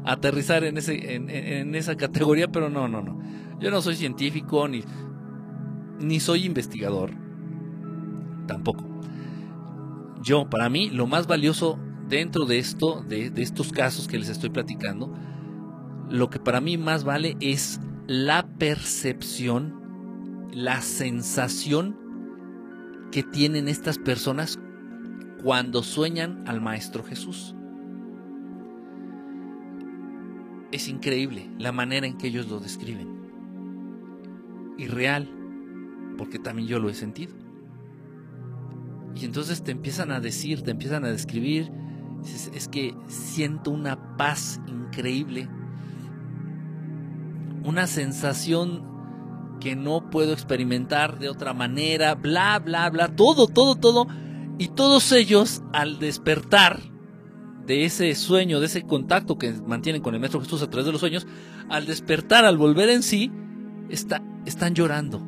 aterrizar 0.04 0.64
en, 0.64 0.80
ese, 0.80 1.14
en, 1.14 1.30
en, 1.30 1.76
esa 1.76 1.96
categoría, 1.96 2.48
pero 2.48 2.72
no, 2.72 2.88
no, 2.88 3.04
no. 3.04 3.22
Yo 3.60 3.70
no 3.70 3.84
soy 3.84 3.96
científico, 3.96 4.68
ni 4.68 4.84
ni 6.00 6.20
soy 6.20 6.46
investigador. 6.46 7.12
Tampoco. 8.48 8.84
Yo, 10.22 10.50
para 10.50 10.70
mí, 10.70 10.90
lo 10.90 11.08
más 11.08 11.28
valioso 11.28 11.80
dentro 12.10 12.46
de 12.46 12.58
esto, 12.58 13.04
de, 13.08 13.32
estos 13.38 13.72
casos 13.72 14.08
que 14.08 14.18
les 14.18 14.30
estoy 14.30 14.50
platicando, 14.50 15.14
lo 16.10 16.30
que 16.30 16.40
para 16.40 16.60
mí 16.60 16.78
más 16.78 17.04
vale 17.04 17.38
es 17.40 17.80
la 18.08 18.48
percepción, 18.58 20.50
la 20.52 20.82
sensación 20.82 21.96
que 23.12 23.24
tienen 23.24 23.68
estas 23.68 24.00
personas 24.00 24.60
cuando 25.44 25.84
sueñan 25.84 26.44
al 26.48 26.62
Maestro 26.62 27.04
Jesús. 27.04 27.56
Es 30.72 30.88
increíble 30.88 31.50
la 31.58 31.72
manera 31.72 32.08
en 32.08 32.18
que 32.18 32.28
ellos 32.28 32.50
lo 32.50 32.60
describen. 32.60 33.20
Irreal, 34.78 35.30
porque 36.18 36.40
también 36.40 36.68
yo 36.68 36.80
lo 36.80 36.90
he 36.90 36.94
sentido. 36.94 37.34
Y 39.16 39.26
entonces 39.26 39.64
te 39.64 39.72
empiezan 39.72 40.12
a 40.12 40.20
decir, 40.20 40.62
te 40.62 40.72
empiezan 40.72 41.04
a 41.04 41.10
describir, 41.10 41.72
es, 42.24 42.68
que 42.68 42.96
siento 43.08 43.72
una 43.72 44.18
paz 44.18 44.60
increíble, 44.68 45.50
una 47.64 47.88
sensación 47.88 48.84
que 49.60 49.76
no 49.76 50.10
puedo 50.10 50.34
experimentar 50.34 51.20
de 51.20 51.30
otra 51.30 51.54
manera, 51.54 52.16
bla, 52.16 52.60
bla, 52.60 52.90
bla, 52.90 53.16
todo, 53.16 53.48
todo, 53.48 53.76
todo. 53.76 54.08
Y 54.58 54.70
todos 54.70 55.12
ellos, 55.12 55.64
al 55.74 56.00
despertar 56.00 56.80
de 57.66 57.86
ese 57.86 58.14
sueño, 58.16 58.60
de 58.60 58.66
ese 58.66 58.84
contacto 58.84 59.38
que 59.38 59.54
mantienen 59.54 60.02
con 60.02 60.14
el 60.14 60.20
Maestro 60.20 60.42
Jesús 60.42 60.62
a 60.62 60.70
través 60.70 60.86
de 60.86 60.92
los 60.92 61.02
sueños, 61.02 61.28
al 61.70 61.86
despertar, 61.86 62.46
al 62.46 62.58
volver 62.58 62.90
en 62.90 63.04
sí, 63.04 63.32
está, 63.90 64.22
están 64.46 64.74
llorando. 64.74 65.22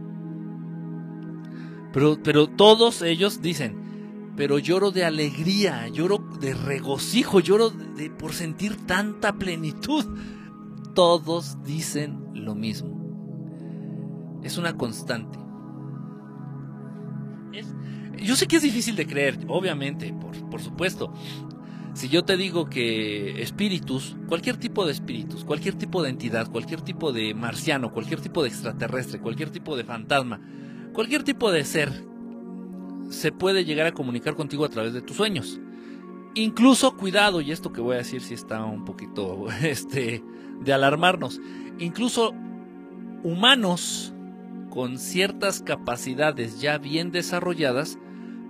Pero, 1.93 2.17
pero 2.23 2.47
todos 2.47 3.01
ellos 3.01 3.41
dicen, 3.41 3.80
pero 4.35 4.59
lloro 4.59 4.91
de 4.91 5.03
alegría, 5.05 5.87
lloro 5.87 6.17
de 6.39 6.53
regocijo, 6.53 7.39
lloro 7.39 7.69
de, 7.69 8.09
por 8.09 8.33
sentir 8.33 8.75
tanta 8.85 9.33
plenitud. 9.33 10.05
Todos 10.93 11.63
dicen 11.63 12.19
lo 12.33 12.55
mismo. 12.55 14.39
Es 14.43 14.57
una 14.57 14.77
constante. 14.77 15.39
yo 18.23 18.35
sé 18.35 18.47
que 18.47 18.57
es 18.57 18.61
difícil 18.61 18.95
de 18.95 19.07
creer, 19.07 19.39
obviamente, 19.47 20.13
por, 20.13 20.49
por 20.49 20.61
supuesto. 20.61 21.11
Si 21.93 22.07
yo 22.07 22.23
te 22.23 22.37
digo 22.37 22.69
que 22.69 23.41
espíritus, 23.41 24.15
cualquier 24.27 24.55
tipo 24.57 24.85
de 24.85 24.93
espíritus, 24.93 25.43
cualquier 25.43 25.75
tipo 25.75 26.01
de 26.01 26.09
entidad, 26.09 26.49
cualquier 26.49 26.81
tipo 26.81 27.11
de 27.11 27.33
marciano, 27.33 27.91
cualquier 27.91 28.21
tipo 28.21 28.43
de 28.43 28.49
extraterrestre, 28.49 29.19
cualquier 29.19 29.49
tipo 29.49 29.75
de 29.75 29.83
fantasma, 29.83 30.39
cualquier 30.93 31.23
tipo 31.23 31.51
de 31.51 31.65
ser, 31.65 32.05
se 33.11 33.31
puede 33.31 33.65
llegar 33.65 33.85
a 33.85 33.91
comunicar 33.91 34.35
contigo 34.35 34.65
a 34.65 34.69
través 34.69 34.93
de 34.93 35.01
tus 35.01 35.17
sueños. 35.17 35.59
Incluso, 36.33 36.95
cuidado, 36.95 37.41
y 37.41 37.51
esto 37.51 37.73
que 37.73 37.81
voy 37.81 37.95
a 37.95 37.99
decir 37.99 38.21
si 38.21 38.33
está 38.33 38.63
un 38.63 38.85
poquito 38.85 39.47
este, 39.61 40.23
de 40.61 40.73
alarmarnos, 40.73 41.39
incluso 41.77 42.33
humanos 43.23 44.13
con 44.69 44.97
ciertas 44.97 45.61
capacidades 45.61 46.61
ya 46.61 46.77
bien 46.77 47.11
desarrolladas, 47.11 47.99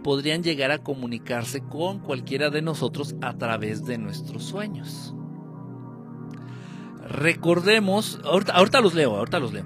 podrían 0.03 0.43
llegar 0.43 0.72
a 0.72 0.78
comunicarse 0.78 1.62
con 1.62 1.99
cualquiera 1.99 2.51
de 2.51 2.62
nosotros 2.62 3.16
a 3.22 3.38
través 3.38 3.86
de 3.86 3.97
nuestros 3.97 4.43
sueños. 4.43 5.16
Recordemos, 7.07 8.20
ahorita, 8.24 8.82
los 8.82 8.93
leo, 8.93 9.18
ahorita 9.18 9.39
los 9.39 9.53
leo. 9.53 9.66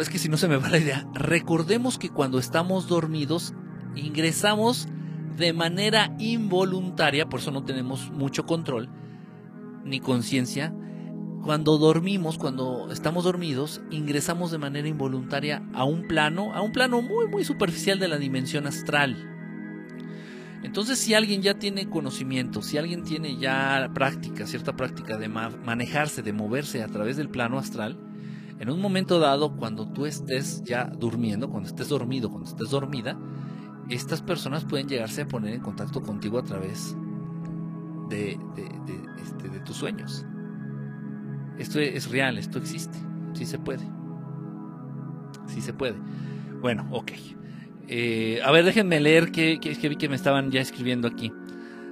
es 0.00 0.08
que 0.10 0.18
si 0.18 0.28
no 0.28 0.36
se 0.36 0.48
me 0.48 0.56
va 0.56 0.68
la 0.68 0.78
idea. 0.78 1.08
Recordemos 1.14 1.98
que 1.98 2.10
cuando 2.10 2.38
estamos 2.38 2.88
dormidos 2.88 3.54
ingresamos 4.00 4.88
de 5.36 5.52
manera 5.52 6.14
involuntaria, 6.18 7.28
por 7.28 7.40
eso 7.40 7.50
no 7.50 7.64
tenemos 7.64 8.10
mucho 8.10 8.44
control 8.46 8.88
ni 9.84 10.00
conciencia, 10.00 10.74
cuando 11.42 11.78
dormimos, 11.78 12.36
cuando 12.36 12.90
estamos 12.90 13.24
dormidos, 13.24 13.80
ingresamos 13.90 14.50
de 14.50 14.58
manera 14.58 14.88
involuntaria 14.88 15.62
a 15.72 15.84
un 15.84 16.06
plano, 16.06 16.52
a 16.52 16.60
un 16.60 16.72
plano 16.72 17.00
muy, 17.00 17.28
muy 17.28 17.44
superficial 17.44 17.98
de 17.98 18.08
la 18.08 18.18
dimensión 18.18 18.66
astral. 18.66 19.16
Entonces, 20.62 20.98
si 20.98 21.14
alguien 21.14 21.40
ya 21.40 21.54
tiene 21.54 21.88
conocimiento, 21.88 22.60
si 22.62 22.76
alguien 22.76 23.04
tiene 23.04 23.36
ya 23.38 23.90
práctica, 23.94 24.46
cierta 24.46 24.74
práctica 24.76 25.16
de 25.16 25.28
manejarse, 25.28 26.22
de 26.22 26.32
moverse 26.32 26.82
a 26.82 26.88
través 26.88 27.16
del 27.16 27.28
plano 27.30 27.58
astral, 27.58 27.98
en 28.58 28.68
un 28.70 28.80
momento 28.80 29.20
dado, 29.20 29.56
cuando 29.56 29.88
tú 29.88 30.04
estés 30.04 30.64
ya 30.64 30.86
durmiendo, 30.86 31.48
cuando 31.48 31.68
estés 31.68 31.88
dormido, 31.88 32.28
cuando 32.28 32.48
estés 32.48 32.70
dormida, 32.70 33.16
estas 33.90 34.22
personas 34.22 34.64
pueden 34.64 34.88
llegarse 34.88 35.22
a 35.22 35.28
poner 35.28 35.54
en 35.54 35.60
contacto 35.60 36.02
contigo 36.02 36.38
a 36.38 36.44
través 36.44 36.96
de, 38.08 38.38
este, 39.22 39.48
de 39.48 39.60
tus 39.60 39.76
sueños. 39.76 40.26
Esto 41.58 41.80
es 41.80 42.10
real, 42.10 42.38
esto 42.38 42.58
existe. 42.58 42.98
Sí 43.32 43.44
se 43.44 43.58
puede. 43.58 43.84
Sí 45.46 45.60
se 45.60 45.72
puede. 45.72 45.96
Bueno, 46.60 46.86
ok. 46.90 47.12
Eh, 47.88 48.40
a 48.44 48.50
ver, 48.52 48.64
déjenme 48.64 49.00
leer 49.00 49.32
que, 49.32 49.58
que, 49.60 49.88
vi 49.88 49.96
que 49.96 50.08
me 50.08 50.16
estaban 50.16 50.50
ya 50.50 50.60
escribiendo 50.60 51.08
aquí. 51.08 51.32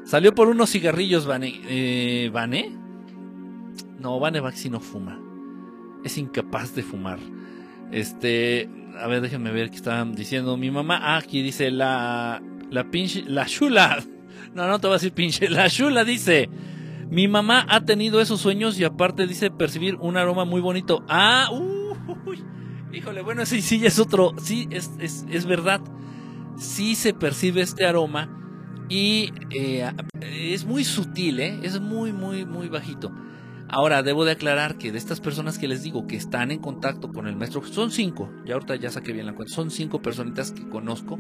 Salió 0.05 0.35
por 0.35 0.49
unos 0.49 0.71
cigarrillos, 0.71 1.27
Vane. 1.27 1.61
Eh, 1.69 2.31
¿Vane? 2.33 2.77
No, 3.99 4.21
Vane 4.21 4.41
Baxi 4.41 4.71
no 4.71 4.81
fuma. 4.81 5.21
Es 6.05 6.19
incapaz 6.19 6.75
de 6.75 6.83
fumar. 6.83 7.19
Este, 7.91 8.69
a 8.99 9.07
ver, 9.07 9.21
déjenme 9.21 9.51
ver 9.53 9.71
qué 9.71 9.77
estaban 9.77 10.15
diciendo. 10.15 10.57
Mi 10.57 10.71
mamá, 10.71 10.99
ah, 11.01 11.17
aquí 11.19 11.43
dice 11.43 11.71
la, 11.71 12.43
la 12.71 12.91
pinche, 12.91 13.23
la 13.27 13.47
chula. 13.47 14.03
No, 14.55 14.67
no 14.67 14.79
te 14.79 14.87
voy 14.87 14.95
a 14.95 14.97
decir 14.97 15.13
pinche. 15.13 15.51
La 15.51 15.69
chula 15.69 16.03
dice, 16.03 16.49
mi 17.11 17.29
mamá 17.29 17.67
ha 17.69 17.85
tenido 17.85 18.23
esos 18.23 18.41
sueños 18.41 18.79
y 18.79 18.85
aparte 18.85 19.27
dice 19.27 19.51
percibir 19.51 19.97
un 19.97 20.17
aroma 20.17 20.47
muy 20.47 20.63
bonito. 20.63 21.05
Ah, 21.09 21.51
uy, 21.53 22.43
híjole, 22.91 23.21
bueno, 23.21 23.43
ese 23.43 23.61
sí 23.61 23.85
es 23.85 23.99
otro, 23.99 24.35
sí, 24.43 24.67
es, 24.71 24.91
es, 24.99 25.27
es 25.31 25.45
verdad. 25.45 25.83
Sí 26.57 26.95
se 26.95 27.13
percibe 27.13 27.61
este 27.61 27.85
aroma 27.85 28.31
y 28.89 29.33
eh, 29.51 29.91
es 30.23 30.65
muy 30.65 30.85
sutil, 30.85 31.41
¿eh? 31.41 31.61
es 31.63 31.81
muy, 31.81 32.13
muy, 32.13 32.47
muy 32.47 32.69
bajito. 32.69 33.13
Ahora, 33.69 34.03
debo 34.03 34.25
de 34.25 34.33
aclarar 34.33 34.79
que 34.79 34.93
de 34.93 34.99
estas 34.99 35.21
personas 35.21 35.59
que 35.59 35.69
les 35.69 35.83
digo 35.83 36.07
que 36.07 36.17
están 36.17 36.51
en 36.51 36.61
contacto 36.61 37.13
con 37.13 37.27
el 37.27 37.37
maestro, 37.37 37.65
son 37.65 37.91
cinco, 37.91 38.31
ya 38.45 38.55
ahorita 38.55 38.77
ya 38.77 38.91
saqué 38.91 39.13
bien 39.13 39.27
la 39.27 39.35
cuenta, 39.35 39.55
son 39.55 39.71
cinco 39.71 40.01
personitas 40.01 40.53
que 40.53 40.69
conozco 40.69 41.19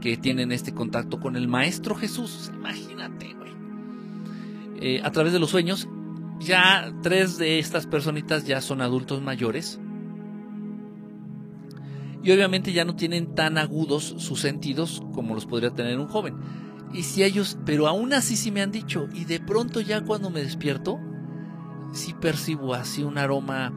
que 0.00 0.16
tienen 0.16 0.52
este 0.52 0.74
contacto 0.74 1.20
con 1.20 1.36
el 1.36 1.48
maestro 1.48 1.94
Jesús. 1.94 2.50
Imagínate, 2.54 3.32
eh, 4.84 5.00
a 5.04 5.12
través 5.12 5.32
de 5.32 5.38
los 5.38 5.50
sueños. 5.50 5.88
Ya 6.40 6.92
tres 7.02 7.38
de 7.38 7.60
estas 7.60 7.86
personitas 7.86 8.44
ya 8.44 8.60
son 8.60 8.80
adultos 8.80 9.22
mayores. 9.22 9.78
Y 12.24 12.32
obviamente 12.32 12.72
ya 12.72 12.84
no 12.84 12.96
tienen 12.96 13.36
tan 13.36 13.58
agudos 13.58 14.02
sus 14.18 14.40
sentidos 14.40 15.02
como 15.14 15.36
los 15.36 15.46
podría 15.46 15.70
tener 15.70 16.00
un 16.00 16.08
joven. 16.08 16.34
Y 16.92 17.04
si 17.04 17.22
ellos, 17.22 17.56
pero 17.64 17.86
aún 17.86 18.12
así 18.12 18.36
sí 18.36 18.50
me 18.50 18.60
han 18.60 18.72
dicho, 18.72 19.08
y 19.14 19.24
de 19.24 19.38
pronto 19.38 19.80
ya 19.80 20.02
cuando 20.02 20.30
me 20.30 20.42
despierto, 20.42 20.98
sí 21.92 22.14
percibo 22.14 22.74
así 22.74 23.02
un 23.02 23.18
aroma 23.18 23.72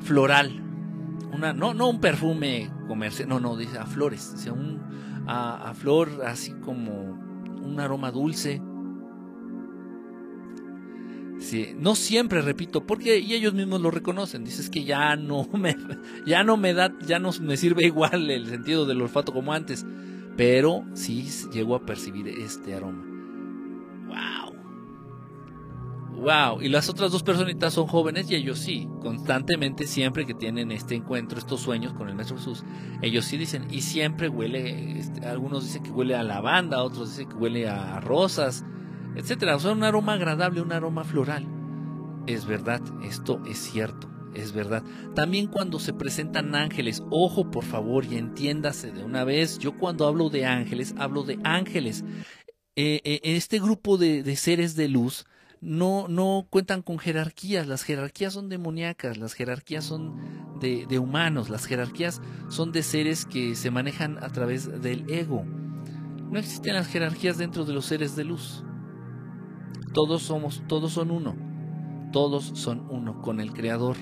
floral. 0.00 0.62
Una, 1.32 1.52
no, 1.52 1.74
no 1.74 1.88
un 1.88 2.00
perfume 2.00 2.70
comercial, 2.88 3.28
no, 3.28 3.40
no, 3.40 3.56
dice 3.56 3.78
a 3.78 3.86
flores, 3.86 4.34
sea, 4.36 4.52
un, 4.52 4.80
a, 5.26 5.74
flor 5.74 6.22
así 6.24 6.52
como 6.52 6.92
un 7.62 7.80
aroma 7.80 8.10
dulce, 8.10 8.62
no 11.78 11.94
siempre, 11.94 12.40
repito, 12.42 12.86
porque 12.86 13.18
y 13.18 13.34
ellos 13.34 13.54
mismos 13.54 13.80
lo 13.80 13.90
reconocen. 13.90 14.44
Dices 14.44 14.70
que 14.70 14.84
ya 14.84 15.16
no 15.16 15.48
me, 15.52 15.76
ya 16.26 16.42
no 16.44 16.56
me 16.56 16.74
da, 16.74 16.92
ya 17.06 17.18
no 17.18 17.30
me 17.40 17.56
sirve 17.56 17.84
igual 17.84 18.30
el 18.30 18.46
sentido 18.46 18.86
del 18.86 19.02
olfato 19.02 19.32
como 19.32 19.52
antes, 19.52 19.86
pero 20.36 20.84
sí 20.94 21.28
llego 21.52 21.74
a 21.74 21.84
percibir 21.84 22.28
este 22.28 22.74
aroma. 22.74 23.15
Wow. 26.16 26.62
Y 26.62 26.68
las 26.68 26.88
otras 26.88 27.12
dos 27.12 27.22
personitas 27.22 27.74
son 27.74 27.86
jóvenes 27.86 28.30
y 28.30 28.34
ellos 28.34 28.58
sí, 28.58 28.88
constantemente, 29.00 29.86
siempre 29.86 30.26
que 30.26 30.34
tienen 30.34 30.72
este 30.72 30.94
encuentro, 30.94 31.38
estos 31.38 31.60
sueños 31.60 31.92
con 31.92 32.08
el 32.08 32.14
Maestro 32.14 32.38
Jesús, 32.38 32.64
ellos 33.02 33.24
sí 33.24 33.36
dicen, 33.36 33.66
y 33.70 33.82
siempre 33.82 34.28
huele, 34.28 34.98
este, 34.98 35.26
algunos 35.26 35.64
dicen 35.64 35.82
que 35.82 35.90
huele 35.90 36.16
a 36.16 36.22
lavanda, 36.22 36.82
otros 36.82 37.10
dicen 37.10 37.28
que 37.28 37.34
huele 37.34 37.68
a 37.68 38.00
rosas 38.00 38.64
etcétera. 39.16 39.56
O 39.56 39.60
sea, 39.60 39.72
un 39.72 39.82
aroma 39.82 40.12
agradable, 40.12 40.60
un 40.60 40.72
aroma 40.72 41.02
floral. 41.02 41.46
Es 42.26 42.46
verdad, 42.46 42.82
esto 43.02 43.40
es 43.48 43.58
cierto, 43.58 44.08
es 44.34 44.52
verdad. 44.52 44.84
También 45.14 45.46
cuando 45.46 45.78
se 45.78 45.92
presentan 45.92 46.54
ángeles, 46.54 47.02
ojo 47.10 47.50
por 47.50 47.64
favor 47.64 48.04
y 48.04 48.16
entiéndase 48.16 48.92
de 48.92 49.04
una 49.04 49.24
vez, 49.24 49.58
yo 49.58 49.76
cuando 49.78 50.06
hablo 50.06 50.28
de 50.28 50.44
ángeles, 50.44 50.94
hablo 50.98 51.22
de 51.22 51.38
ángeles. 51.44 52.04
Eh, 52.76 53.00
eh, 53.04 53.20
este 53.22 53.58
grupo 53.58 53.96
de, 53.96 54.36
seres 54.36 54.76
de 54.76 54.88
luz 54.88 55.24
no, 55.60 56.06
no 56.08 56.46
cuentan 56.50 56.82
con 56.82 56.98
jerarquías, 56.98 57.66
las 57.66 57.82
jerarquías 57.82 58.32
son 58.32 58.48
demoníacas, 58.48 59.16
las 59.16 59.34
jerarquías 59.34 59.84
son 59.84 60.16
de, 60.60 60.98
humanos, 60.98 61.48
las 61.48 61.66
jerarquías 61.66 62.20
son 62.48 62.72
de 62.72 62.82
seres 62.82 63.26
que 63.26 63.54
se 63.54 63.70
manejan 63.70 64.22
a 64.22 64.30
través 64.30 64.82
del 64.82 65.08
ego. 65.10 65.44
No 65.44 66.38
existen 66.38 66.74
las 66.74 66.88
jerarquías 66.88 67.38
dentro 67.38 67.64
de 67.64 67.72
los 67.72 67.86
seres 67.86 68.16
de 68.16 68.24
luz. 68.24 68.64
Todos 69.92 70.22
somos, 70.22 70.62
todos 70.66 70.92
son 70.92 71.10
uno. 71.10 71.36
Todos 72.12 72.52
son 72.54 72.86
uno 72.90 73.20
con 73.22 73.40
el 73.40 73.52
Creador. 73.52 73.96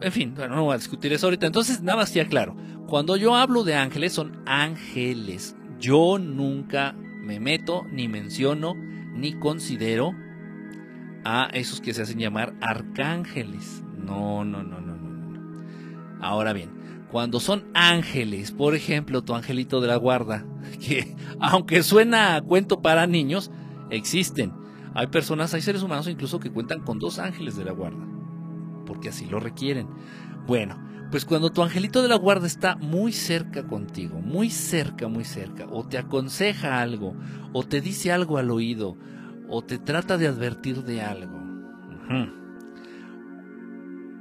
En 0.00 0.12
fin, 0.12 0.34
bueno, 0.34 0.56
no 0.56 0.64
voy 0.64 0.74
a 0.74 0.78
discutir 0.78 1.12
eso 1.12 1.26
ahorita. 1.26 1.46
Entonces, 1.46 1.82
nada 1.82 1.98
más 1.98 2.14
ya 2.14 2.26
claro. 2.26 2.56
Cuando 2.88 3.16
yo 3.16 3.36
hablo 3.36 3.64
de 3.64 3.74
ángeles, 3.74 4.12
son 4.12 4.42
ángeles. 4.46 5.56
Yo 5.78 6.18
nunca 6.18 6.92
me 6.92 7.40
meto, 7.40 7.84
ni 7.90 8.08
menciono, 8.08 8.74
ni 8.74 9.38
considero 9.38 10.12
a 11.24 11.48
esos 11.52 11.80
que 11.80 11.94
se 11.94 12.02
hacen 12.02 12.18
llamar 12.18 12.54
arcángeles. 12.60 13.82
No, 13.96 14.44
no, 14.44 14.62
no, 14.62 14.80
no, 14.80 14.96
no, 14.96 15.38
no. 15.38 15.62
Ahora 16.20 16.52
bien, 16.52 16.70
cuando 17.10 17.40
son 17.40 17.64
ángeles, 17.74 18.52
por 18.52 18.74
ejemplo, 18.74 19.22
tu 19.22 19.34
angelito 19.34 19.80
de 19.80 19.88
la 19.88 19.96
guarda, 19.96 20.44
que 20.80 21.14
aunque 21.40 21.82
suena 21.82 22.36
a 22.36 22.42
cuento 22.42 22.80
para 22.82 23.06
niños, 23.06 23.50
existen. 23.90 24.52
Hay 24.94 25.06
personas, 25.06 25.54
hay 25.54 25.62
seres 25.62 25.82
humanos 25.82 26.08
incluso 26.08 26.40
que 26.40 26.50
cuentan 26.50 26.80
con 26.80 26.98
dos 26.98 27.18
ángeles 27.18 27.56
de 27.56 27.64
la 27.64 27.72
guarda, 27.72 28.04
porque 28.86 29.08
así 29.08 29.26
lo 29.26 29.40
requieren. 29.40 29.88
Bueno, 30.46 30.78
pues 31.10 31.26
cuando 31.26 31.50
tu 31.50 31.62
angelito 31.62 32.02
de 32.02 32.08
la 32.08 32.16
guarda 32.16 32.46
está 32.46 32.76
muy 32.76 33.12
cerca 33.12 33.66
contigo, 33.66 34.20
muy 34.20 34.48
cerca, 34.48 35.08
muy 35.08 35.24
cerca, 35.24 35.66
o 35.70 35.84
te 35.86 35.98
aconseja 35.98 36.80
algo, 36.80 37.14
o 37.52 37.62
te 37.62 37.82
dice 37.82 38.12
algo 38.12 38.38
al 38.38 38.50
oído, 38.50 38.96
o 39.54 39.60
te 39.62 39.78
trata 39.78 40.16
de 40.16 40.26
advertir 40.26 40.82
de 40.82 41.02
algo. 41.02 41.38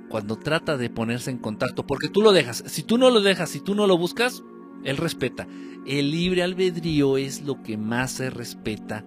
cuando 0.10 0.38
trata 0.38 0.76
de 0.76 0.90
ponerse 0.90 1.32
en 1.32 1.38
contacto, 1.38 1.88
porque 1.88 2.10
tú 2.10 2.22
lo 2.22 2.34
dejas, 2.34 2.66
si 2.68 2.84
tú 2.84 2.98
no 2.98 3.10
lo 3.10 3.22
dejas, 3.22 3.50
si 3.50 3.62
tú 3.62 3.76
no 3.76 3.88
lo 3.88 3.98
buscas, 3.98 4.44
él 4.84 4.98
respeta. 4.98 5.48
El 5.88 6.12
libre 6.12 6.44
albedrío 6.44 7.16
es 7.16 7.44
lo 7.44 7.64
que 7.64 7.78
más 7.78 8.12
se 8.12 8.30
respeta, 8.30 9.06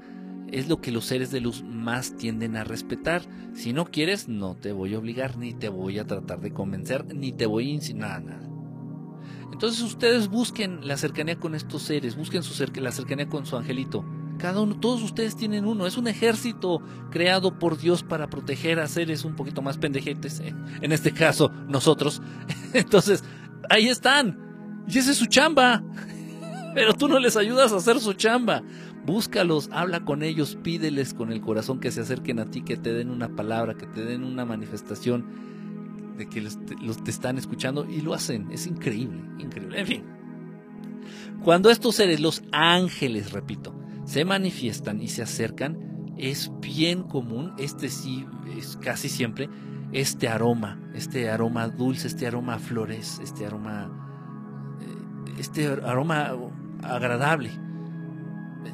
es 0.50 0.66
lo 0.66 0.80
que 0.80 0.92
los 0.92 1.04
seres 1.04 1.30
de 1.30 1.42
luz 1.42 1.62
más 1.62 2.16
tienden 2.16 2.56
a 2.56 2.64
respetar. 2.64 3.20
Si 3.52 3.74
no 3.74 3.84
quieres, 3.84 4.26
no 4.26 4.56
te 4.56 4.72
voy 4.72 4.94
a 4.94 4.98
obligar, 4.98 5.36
ni 5.36 5.52
te 5.52 5.68
voy 5.68 5.98
a 5.98 6.06
tratar 6.06 6.40
de 6.40 6.54
convencer, 6.54 7.14
ni 7.14 7.32
te 7.32 7.44
voy 7.44 7.68
a 7.68 7.74
insinuar 7.74 8.24
nada. 8.24 8.48
Entonces 9.52 9.82
ustedes 9.82 10.28
busquen 10.28 10.88
la 10.88 10.96
cercanía 10.96 11.38
con 11.38 11.54
estos 11.54 11.82
seres, 11.82 12.16
busquen 12.16 12.42
su 12.42 12.64
la 12.80 12.92
cercanía 12.92 13.28
con 13.28 13.44
su 13.44 13.58
angelito. 13.58 14.06
Cada 14.44 14.60
uno, 14.60 14.78
todos 14.78 15.02
ustedes 15.02 15.36
tienen 15.36 15.64
uno. 15.64 15.86
Es 15.86 15.96
un 15.96 16.06
ejército 16.06 16.82
creado 17.10 17.58
por 17.58 17.78
Dios 17.78 18.02
para 18.02 18.28
proteger 18.28 18.78
a 18.78 18.86
seres 18.88 19.24
un 19.24 19.36
poquito 19.36 19.62
más 19.62 19.78
pendejetes. 19.78 20.42
En 20.82 20.92
este 20.92 21.12
caso, 21.12 21.50
nosotros. 21.66 22.20
Entonces, 22.74 23.24
ahí 23.70 23.88
están. 23.88 24.84
Y 24.86 24.98
esa 24.98 25.12
es 25.12 25.16
su 25.16 25.24
chamba. 25.28 25.82
Pero 26.74 26.92
tú 26.92 27.08
no 27.08 27.18
les 27.20 27.38
ayudas 27.38 27.72
a 27.72 27.76
hacer 27.76 27.98
su 28.00 28.12
chamba. 28.12 28.62
Búscalos, 29.06 29.70
habla 29.72 30.04
con 30.04 30.22
ellos, 30.22 30.58
pídeles 30.62 31.14
con 31.14 31.32
el 31.32 31.40
corazón 31.40 31.80
que 31.80 31.90
se 31.90 32.02
acerquen 32.02 32.38
a 32.38 32.50
ti, 32.50 32.60
que 32.60 32.76
te 32.76 32.92
den 32.92 33.08
una 33.08 33.34
palabra, 33.34 33.78
que 33.78 33.86
te 33.86 34.04
den 34.04 34.24
una 34.24 34.44
manifestación 34.44 35.24
de 36.18 36.28
que 36.28 36.42
los, 36.42 36.58
te 37.02 37.10
están 37.10 37.38
escuchando 37.38 37.86
y 37.88 38.02
lo 38.02 38.12
hacen. 38.12 38.52
Es 38.52 38.66
increíble, 38.66 39.22
increíble. 39.38 39.80
En 39.80 39.86
fin. 39.86 40.04
Cuando 41.42 41.70
estos 41.70 41.94
seres, 41.94 42.20
los 42.20 42.42
ángeles, 42.52 43.32
repito, 43.32 43.74
se 44.04 44.24
manifiestan 44.24 45.00
y 45.00 45.08
se 45.08 45.22
acercan, 45.22 46.12
es 46.16 46.50
bien 46.60 47.02
común, 47.02 47.52
este 47.58 47.88
sí 47.88 48.26
es 48.56 48.76
casi 48.76 49.08
siempre, 49.08 49.48
este 49.92 50.28
aroma, 50.28 50.78
este 50.94 51.30
aroma 51.30 51.68
dulce, 51.68 52.08
este 52.08 52.26
aroma 52.26 52.54
a 52.54 52.58
flores, 52.58 53.20
este 53.22 53.46
aroma, 53.46 53.90
eh, 54.80 55.34
este 55.38 55.66
aroma 55.66 56.34
agradable. 56.82 57.50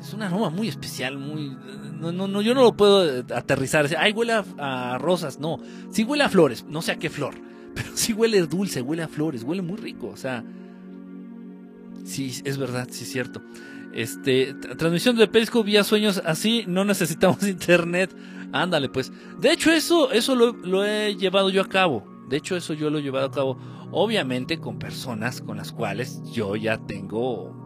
Es 0.00 0.14
un 0.14 0.22
aroma 0.22 0.50
muy 0.50 0.68
especial, 0.68 1.18
muy... 1.18 1.56
No, 2.00 2.12
no, 2.12 2.40
yo 2.40 2.54
no 2.54 2.62
lo 2.62 2.74
puedo 2.74 3.24
aterrizar. 3.34 3.86
Ay, 3.98 4.12
huele 4.12 4.32
a, 4.58 4.96
rosas. 4.98 5.38
No, 5.38 5.58
sí 5.90 6.04
huele 6.04 6.24
a 6.24 6.28
flores. 6.28 6.64
No 6.66 6.80
sé 6.80 6.92
a 6.92 6.96
qué 6.96 7.10
flor. 7.10 7.34
Pero 7.74 7.88
sí 7.94 8.12
huele 8.12 8.40
dulce, 8.46 8.80
huele 8.80 9.02
a 9.02 9.08
flores. 9.08 9.42
Huele 9.42 9.62
muy 9.62 9.76
rico. 9.76 10.08
O 10.08 10.16
sea... 10.16 10.44
Sí, 12.04 12.40
es 12.44 12.56
verdad, 12.56 12.88
sí 12.90 13.04
es 13.04 13.10
cierto. 13.10 13.42
Este, 13.92 14.54
transmisión 14.54 15.16
de 15.16 15.26
Periscope 15.26 15.66
vía 15.66 15.82
sueños, 15.82 16.22
así 16.24 16.64
no 16.68 16.84
necesitamos 16.84 17.42
internet. 17.46 18.14
Ándale, 18.52 18.88
pues. 18.88 19.12
De 19.38 19.52
hecho, 19.52 19.72
eso, 19.72 20.10
eso 20.12 20.34
lo, 20.34 20.84
he 20.84 21.16
llevado 21.16 21.50
yo 21.50 21.62
a 21.62 21.68
cabo. 21.68 22.04
De 22.28 22.36
hecho, 22.36 22.56
eso 22.56 22.74
yo 22.74 22.90
lo 22.90 22.98
he 22.98 23.02
llevado 23.02 23.26
a 23.26 23.30
cabo. 23.30 23.58
Obviamente 23.92 24.60
con 24.60 24.78
personas 24.78 25.40
con 25.40 25.56
las 25.56 25.72
cuales 25.72 26.22
yo 26.32 26.56
ya 26.56 26.78
tengo. 26.78 27.56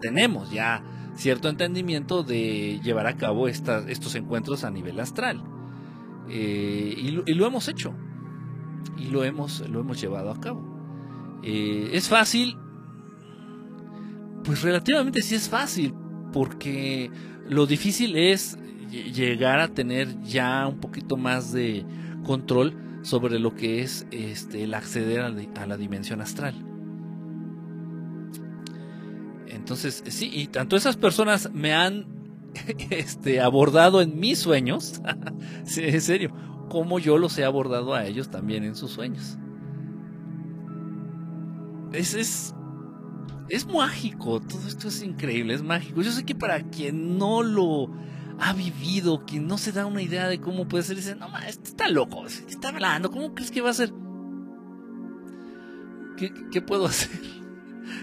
Tenemos 0.00 0.50
ya 0.50 0.84
cierto 1.14 1.48
entendimiento 1.48 2.22
de 2.22 2.80
llevar 2.82 3.06
a 3.06 3.16
cabo 3.16 3.48
estos 3.48 4.14
encuentros 4.14 4.64
a 4.64 4.70
nivel 4.70 5.00
astral. 5.00 5.42
Eh, 6.28 6.94
y, 6.96 7.10
lo, 7.34 7.46
hemos 7.46 7.68
hecho. 7.68 7.94
Y 8.96 9.06
lo 9.06 9.24
hemos, 9.24 9.60
lo 9.68 9.80
hemos 9.80 10.00
llevado 10.00 10.30
a 10.30 10.40
cabo. 10.40 11.40
Eh, 11.42 11.90
es 11.92 12.08
fácil, 12.08 12.58
pues 14.46 14.62
relativamente 14.62 15.22
sí 15.22 15.34
es 15.34 15.48
fácil, 15.48 15.92
porque 16.32 17.10
lo 17.48 17.66
difícil 17.66 18.16
es 18.16 18.56
llegar 18.90 19.58
a 19.58 19.68
tener 19.68 20.22
ya 20.22 20.66
un 20.68 20.78
poquito 20.78 21.16
más 21.16 21.52
de 21.52 21.84
control 22.24 23.00
sobre 23.02 23.40
lo 23.40 23.56
que 23.56 23.82
es 23.82 24.06
este, 24.12 24.62
el 24.62 24.74
acceder 24.74 25.20
a 25.20 25.66
la, 25.66 25.76
dimensión 25.76 26.20
astral. 26.20 26.54
Entonces, 29.48 30.04
sí, 30.06 30.30
y 30.32 30.46
tanto 30.46 30.76
esas 30.76 30.96
personas 30.96 31.50
me 31.52 31.74
han 31.74 32.06
este, 32.90 33.40
abordado 33.40 34.00
en 34.00 34.18
mis 34.18 34.38
sueños, 34.38 35.00
en 35.76 36.00
serio, 36.00 36.32
como 36.68 37.00
yo 37.00 37.18
los 37.18 37.36
he 37.38 37.44
abordado 37.44 37.94
a 37.94 38.06
ellos 38.06 38.30
también 38.30 38.62
en 38.62 38.76
sus 38.76 38.92
sueños. 38.92 39.38
Es, 41.92 42.14
es 42.14 42.54
es 43.48 43.66
mágico, 43.66 44.40
todo 44.40 44.66
esto 44.66 44.88
es 44.88 45.02
increíble, 45.02 45.54
es 45.54 45.62
mágico. 45.62 46.02
Yo 46.02 46.10
sé 46.10 46.24
que 46.24 46.34
para 46.34 46.62
quien 46.62 47.18
no 47.18 47.42
lo 47.42 47.90
ha 48.38 48.52
vivido, 48.52 49.24
quien 49.24 49.46
no 49.46 49.58
se 49.58 49.72
da 49.72 49.86
una 49.86 50.02
idea 50.02 50.28
de 50.28 50.40
cómo 50.40 50.68
puede 50.68 50.84
ser, 50.84 50.96
dice, 50.96 51.14
no, 51.14 51.26
este 51.46 51.70
está 51.70 51.88
loco, 51.88 52.26
está 52.26 52.68
hablando, 52.68 53.10
¿cómo 53.10 53.34
crees 53.34 53.50
que 53.50 53.60
va 53.60 53.70
a 53.70 53.74
ser? 53.74 53.92
¿Qué, 56.16 56.62
puedo 56.62 56.86
hacer? 56.86 57.10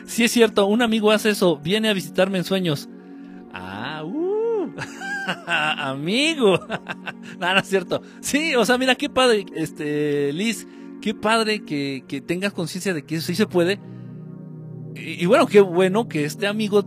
Si 0.06 0.24
es 0.24 0.32
cierto, 0.32 0.66
un 0.66 0.82
amigo 0.82 1.12
hace 1.12 1.32
eso, 1.32 1.58
viene 1.58 1.90
a 1.90 1.94
visitarme 1.94 2.38
en 2.38 2.44
sueños. 2.44 2.90
Ah, 3.54 4.04
uh, 4.06 4.72
amigo. 5.48 6.60
no, 7.40 7.54
no 7.54 7.60
es 7.60 7.68
cierto. 7.68 8.02
Sí, 8.22 8.56
o 8.56 8.66
sea, 8.66 8.78
mira 8.78 8.96
qué 8.96 9.10
padre, 9.10 9.46
este, 9.56 10.32
Liz, 10.34 10.68
qué 11.02 11.14
padre 11.14 11.64
que, 11.64 12.06
que 12.08 12.22
tengas 12.22 12.54
conciencia 12.54 12.94
de 12.94 13.04
que 13.04 13.16
eso 13.16 13.28
sí 13.28 13.36
se 13.36 13.48
puede 13.48 13.80
y, 14.96 15.26
bueno, 15.26 15.48
qué 15.48 15.62
bueno 15.62 16.08
que 16.08 16.26
este 16.26 16.48
amigo 16.48 16.84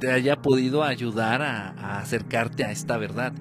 te 0.00 0.10
haya 0.10 0.42
podido 0.42 0.82
ayudar 0.82 1.42
a, 1.42 1.98
acercarte 2.00 2.64
a 2.64 2.72
esta 2.72 2.96
verdad. 2.96 3.32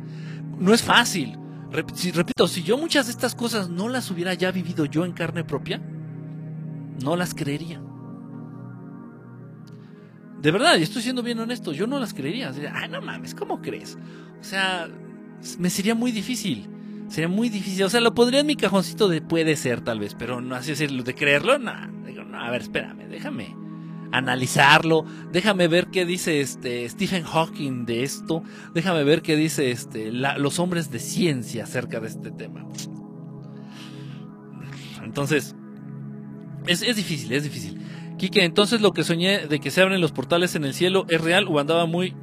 No 0.59 0.73
es 0.73 0.83
fácil. 0.83 1.37
repito, 1.71 2.47
si 2.47 2.63
yo 2.63 2.77
muchas 2.77 3.07
de 3.07 3.11
estas 3.11 3.33
cosas 3.33 3.69
no 3.69 3.89
las 3.89 4.11
hubiera 4.11 4.33
ya 4.33 4.51
vivido 4.51 4.85
yo 4.85 5.05
en 5.05 5.13
carne 5.13 5.43
propia, 5.43 5.81
no 7.03 7.15
las 7.15 7.33
creería. 7.33 7.81
De 10.41 10.51
verdad, 10.51 10.77
y 10.77 10.83
estoy 10.83 11.03
siendo 11.03 11.21
bien 11.21 11.39
honesto, 11.39 11.71
yo 11.71 11.87
no 11.87 11.99
las 11.99 12.13
creería. 12.13 12.51
ah, 12.73 12.87
no 12.87 13.01
mames, 13.01 13.35
¿cómo 13.35 13.61
crees? 13.61 13.97
O 14.39 14.43
sea, 14.43 14.89
me 15.59 15.69
sería 15.69 15.95
muy 15.95 16.11
difícil. 16.11 16.69
Sería 17.09 17.27
muy 17.27 17.49
difícil. 17.49 17.83
O 17.83 17.89
sea, 17.89 18.01
lo 18.01 18.15
podría 18.15 18.39
en 18.39 18.47
mi 18.47 18.55
cajoncito 18.55 19.07
de 19.07 19.21
puede 19.21 19.55
ser, 19.55 19.81
tal 19.81 19.99
vez, 19.99 20.15
pero 20.17 20.41
no 20.41 20.55
así 20.55 20.71
decirlo, 20.71 21.03
de 21.03 21.13
creerlo, 21.13 21.59
no. 21.59 21.73
No, 22.31 22.39
a 22.39 22.49
ver, 22.49 22.61
espérame, 22.61 23.09
déjame 23.09 23.55
analizarlo, 24.11 25.05
déjame 25.31 25.67
ver 25.67 25.87
qué 25.87 26.05
dice 26.05 26.41
este 26.41 26.87
Stephen 26.89 27.23
Hawking 27.23 27.85
de 27.85 28.03
esto, 28.03 28.43
déjame 28.73 29.03
ver 29.03 29.21
qué 29.21 29.35
dice 29.35 29.71
este 29.71 30.11
los 30.11 30.59
hombres 30.59 30.91
de 30.91 30.99
ciencia 30.99 31.63
acerca 31.63 31.99
de 31.99 32.07
este 32.07 32.31
tema. 32.31 32.65
Entonces, 35.03 35.55
es, 36.67 36.81
es 36.81 36.95
difícil, 36.95 37.31
es 37.33 37.43
difícil. 37.43 37.81
Quique, 38.17 38.43
entonces 38.45 38.81
lo 38.81 38.93
que 38.93 39.03
soñé 39.03 39.47
de 39.47 39.59
que 39.59 39.71
se 39.71 39.81
abren 39.81 39.99
los 39.99 40.11
portales 40.11 40.55
en 40.55 40.63
el 40.63 40.73
cielo 40.73 41.05
es 41.09 41.19
real 41.19 41.47
o 41.49 41.59
andaba 41.59 41.85
muy 41.85 42.13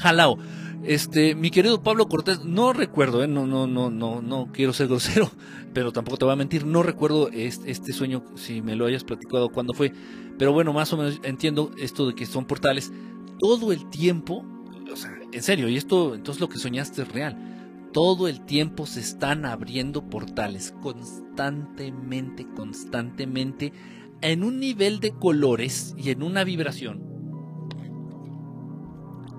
jalao. 0.00 0.38
Este, 0.86 1.34
mi 1.34 1.50
querido 1.50 1.82
Pablo 1.82 2.08
Cortés, 2.08 2.44
no 2.44 2.74
recuerdo, 2.74 3.24
¿eh? 3.24 3.26
no, 3.26 3.46
no, 3.46 3.66
no, 3.66 3.88
no, 3.88 4.20
no 4.20 4.50
quiero 4.52 4.74
ser 4.74 4.88
grosero, 4.88 5.30
pero 5.72 5.92
tampoco 5.92 6.18
te 6.18 6.24
voy 6.26 6.34
a 6.34 6.36
mentir, 6.36 6.66
no 6.66 6.82
recuerdo 6.82 7.30
este, 7.32 7.92
sueño, 7.94 8.22
si 8.34 8.60
me 8.60 8.76
lo 8.76 8.84
hayas 8.84 9.02
platicado 9.02 9.48
cuándo 9.48 9.72
fue, 9.72 9.92
pero 10.38 10.52
bueno, 10.52 10.74
más 10.74 10.92
o 10.92 10.98
menos 10.98 11.20
entiendo 11.22 11.70
esto 11.78 12.06
de 12.06 12.14
que 12.14 12.26
son 12.26 12.44
portales. 12.44 12.92
Todo 13.38 13.72
el 13.72 13.88
tiempo, 13.88 14.44
o 14.92 14.96
sea, 14.96 15.10
en 15.32 15.42
serio, 15.42 15.70
y 15.70 15.76
esto, 15.76 16.14
entonces 16.14 16.40
lo 16.40 16.50
que 16.50 16.58
soñaste 16.58 17.02
es 17.02 17.08
real. 17.08 17.88
Todo 17.94 18.28
el 18.28 18.44
tiempo 18.44 18.86
se 18.86 19.00
están 19.00 19.46
abriendo 19.46 20.10
portales, 20.10 20.74
constantemente, 20.82 22.46
constantemente, 22.54 23.72
en 24.20 24.44
un 24.44 24.60
nivel 24.60 25.00
de 25.00 25.12
colores 25.12 25.94
y 25.96 26.10
en 26.10 26.22
una 26.22 26.44
vibración 26.44 27.13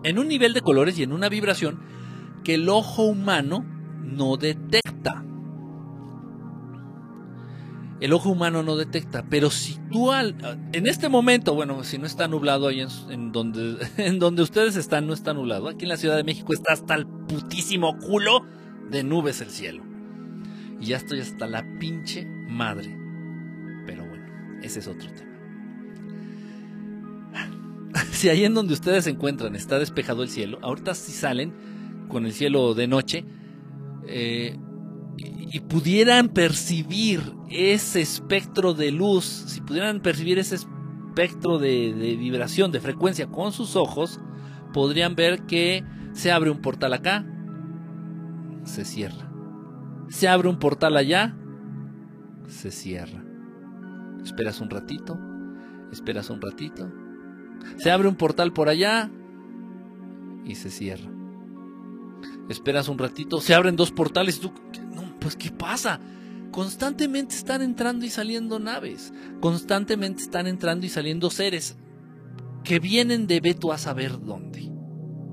en 0.06 0.20
un 0.20 0.28
nivel 0.28 0.54
de 0.54 0.62
colores 0.62 0.98
y 1.00 1.04
en 1.04 1.12
una 1.12 1.30
vibración 1.30 1.80
que 2.44 2.54
el 2.54 2.70
ojo 2.70 3.04
humano 3.04 3.66
no 4.04 4.38
detecta. 4.38 5.26
El 8.00 8.14
ojo 8.14 8.30
humano 8.30 8.62
no 8.62 8.76
detecta, 8.76 9.26
pero 9.28 9.50
si 9.50 9.80
tú 9.92 10.12
al, 10.12 10.36
en 10.74 10.86
este 10.86 11.10
momento, 11.10 11.56
bueno, 11.56 11.84
si 11.84 11.98
no 11.98 12.06
está 12.06 12.28
nublado 12.28 12.68
ahí 12.68 12.86
en, 13.10 13.32
donde, 13.32 13.78
en 13.98 14.20
donde 14.20 14.44
ustedes 14.44 14.76
están, 14.76 15.08
no 15.08 15.14
está 15.14 15.34
nublado. 15.34 15.70
Aquí 15.70 15.86
en 15.86 15.90
la 15.90 15.98
Ciudad 15.98 16.18
de 16.18 16.24
México 16.24 16.54
está 16.54 16.74
hasta 16.74 16.94
el 16.94 17.08
putísimo 17.08 17.98
culo 17.98 18.46
de 18.92 19.04
nubes 19.04 19.42
el 19.42 19.50
cielo. 19.50 19.84
Y 20.80 20.88
ya 20.88 20.98
estoy 20.98 21.22
hasta 21.22 21.48
la 21.48 21.66
pinche 21.80 22.26
madre. 22.48 22.96
Pero 23.88 24.06
bueno, 24.06 24.26
ese 24.62 24.80
es 24.80 24.88
otro 24.88 25.10
tema. 25.12 25.25
si 28.12 28.30
ahí 28.30 28.46
en 28.46 28.54
donde 28.54 28.74
ustedes 28.74 29.06
se 29.06 29.12
encuentran 29.12 29.56
está 29.56 29.80
despejado 29.80 30.24
el 30.24 30.30
cielo, 30.30 30.60
ahorita 30.62 30.94
si 30.94 31.12
salen 31.12 31.54
con 32.08 32.26
el 32.26 32.34
cielo 32.34 32.74
de 32.74 32.88
noche 32.88 33.26
eh, 34.08 34.58
y, 35.18 35.60
pudieran 35.62 36.30
percibir 36.30 37.22
ese 37.50 38.02
espectro 38.02 38.74
de 38.74 38.92
luz, 38.92 39.24
si 39.24 39.62
pudieran 39.62 40.02
percibir 40.02 40.38
ese 40.38 40.56
espectro 40.56 41.58
de, 41.58 41.94
de 41.94 42.16
vibración, 42.18 42.72
de 42.72 42.82
frecuencia 42.82 43.28
con 43.28 43.54
sus 43.54 43.76
ojos, 43.78 44.20
podrían 44.74 45.16
ver 45.16 45.44
que 45.44 45.84
se 46.12 46.32
abre 46.32 46.50
un 46.50 46.62
portal 46.62 46.94
acá, 46.94 47.26
se 48.64 48.84
cierra, 48.84 49.32
Se 50.10 50.28
abre 50.28 50.50
un 50.50 50.60
portal 50.60 50.98
allá, 50.98 51.36
se 52.48 52.72
cierra. 52.72 53.24
Esperas 54.24 54.60
un 54.60 54.70
ratito, 54.70 55.18
esperas 55.92 56.30
un 56.30 56.42
ratito. 56.42 56.92
Se 57.78 57.92
abre 57.92 58.08
un 58.08 58.16
portal 58.16 58.54
por 58.54 58.70
allá 58.70 59.10
y 60.46 60.56
se 60.56 60.70
cierra. 60.70 61.10
Esperas 62.50 62.88
un 62.88 62.98
ratito, 62.98 63.42
se 63.42 63.56
abren 63.56 63.76
dos 63.76 63.92
portales 63.92 64.38
y 64.38 64.42
tú, 64.42 64.54
pues 65.20 65.36
¿qué 65.36 65.52
pasa? 65.52 66.00
Constantemente 66.52 67.36
están 67.36 67.62
entrando 67.62 68.06
y 68.06 68.10
saliendo 68.10 68.60
naves, 68.60 69.14
constantemente 69.42 70.22
están 70.22 70.48
entrando 70.48 70.86
y 70.86 70.90
saliendo 70.90 71.30
seres 71.30 71.76
que 72.64 72.80
vienen 72.80 73.28
de 73.28 73.42
Beto 73.42 73.72
a 73.72 73.78
saber 73.78 74.20
dónde. 74.22 74.72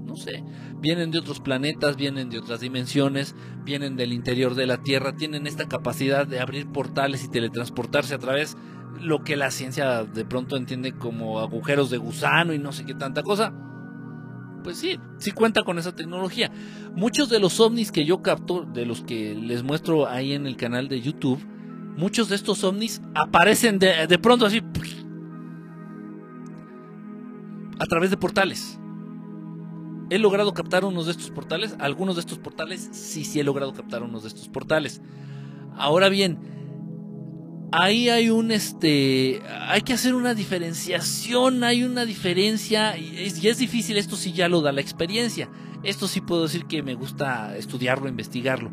No 0.05 0.16
sé, 0.16 0.45
vienen 0.80 1.11
de 1.11 1.18
otros 1.18 1.41
planetas, 1.41 1.97
vienen 1.97 2.28
de 2.28 2.39
otras 2.39 2.61
dimensiones, 2.61 3.35
vienen 3.64 3.97
del 3.97 4.12
interior 4.12 4.55
de 4.55 4.66
la 4.66 4.83
Tierra, 4.83 5.16
tienen 5.16 5.47
esta 5.47 5.68
capacidad 5.68 6.26
de 6.26 6.41
abrir 6.41 6.66
portales 6.66 7.24
y 7.24 7.28
teletransportarse 7.28 8.14
a 8.14 8.18
través 8.18 8.57
lo 9.01 9.24
que 9.24 9.36
la 9.36 9.51
ciencia 9.51 10.05
de 10.05 10.24
pronto 10.24 10.57
entiende 10.57 10.93
como 10.93 11.40
agujeros 11.40 11.90
de 11.90 11.99
gusano 11.99 12.53
y 12.53 12.59
no 12.59 12.72
sé 12.72 12.84
qué 12.84 12.95
tanta 12.95 13.22
cosa. 13.22 13.53
Pues 14.62 14.78
sí, 14.78 14.99
sí 15.18 15.32
cuenta 15.32 15.64
con 15.64 15.78
esa 15.78 15.95
tecnología. 15.95 16.51
Muchos 16.95 17.28
de 17.28 17.40
los 17.40 17.59
ovnis 17.59 17.90
que 17.90 18.05
yo 18.05 18.22
capto, 18.22 18.62
de 18.62 18.86
los 18.86 19.03
que 19.03 19.34
les 19.34 19.62
muestro 19.62 20.09
ahí 20.09 20.32
en 20.32 20.47
el 20.47 20.57
canal 20.57 20.88
de 20.88 21.01
YouTube, 21.01 21.45
muchos 21.97 22.28
de 22.28 22.36
estos 22.36 22.62
ovnis 22.62 23.03
aparecen 23.14 23.78
de, 23.78 24.07
de 24.07 24.18
pronto 24.18 24.47
así 24.47 24.62
a 27.78 27.86
través 27.86 28.11
de 28.11 28.16
portales. 28.16 28.78
He 30.11 30.18
logrado 30.18 30.55
captar 30.55 30.84
unos 30.84 31.07
de 31.07 31.12
estos 31.12 31.30
portales, 31.30 31.74
algunos 31.80 32.16
de 32.16 32.20
estos 32.20 32.38
portales, 32.38 32.88
sí, 32.93 33.24
sí 33.24 33.40
he 33.40 33.45
logrado 33.45 33.72
captar 33.72 34.03
unos 34.03 34.22
de 34.22 34.28
estos 34.28 34.49
portales. 34.49 35.01
Ahora 35.74 36.09
bien, 36.09 36.38
ahí 37.73 38.11
hay 38.11 38.31
un 38.31 38.51
este 38.51 39.43
hay 39.66 39.81
que 39.81 39.95
hacer 39.95 40.14
una 40.14 40.35
diferenciación 40.35 41.64
hay 41.64 41.83
una 41.83 42.05
diferencia 42.05 42.97
y 42.99 43.16
es, 43.18 43.59
difícil 43.59 43.97
esto 43.97 44.16
sí 44.16 44.33
ya 44.33 44.49
lo 44.49 44.61
da 44.61 44.73
la 44.73 44.81
experiencia. 44.81 45.49
Esto 45.83 46.07
sí 46.07 46.20
puedo 46.20 46.45
decir 46.45 46.66
que 46.66 46.81
me 46.85 46.95
gusta 46.95 47.57
estudiarlo 47.57 48.07
investigarlo. 48.09 48.70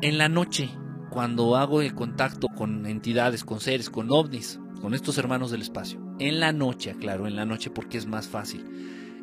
En 0.00 0.16
la 0.16 0.28
noche 0.30 0.70
cuando 1.10 1.56
hago 1.56 1.82
el 1.82 1.94
contacto 1.94 2.48
con 2.48 2.86
entidades 2.86 3.44
con 3.44 3.60
seres 3.60 3.90
con 3.90 4.10
ovnis 4.10 4.60
con 4.80 4.94
estos 4.94 5.18
hermanos 5.18 5.50
del 5.50 5.62
espacio 5.62 6.00
en 6.18 6.38
la 6.38 6.52
noche 6.52 6.94
claro 7.00 7.26
en 7.26 7.34
la 7.34 7.44
noche 7.44 7.70
porque 7.70 7.98
es 7.98 8.06
más 8.06 8.28
fácil. 8.28 8.64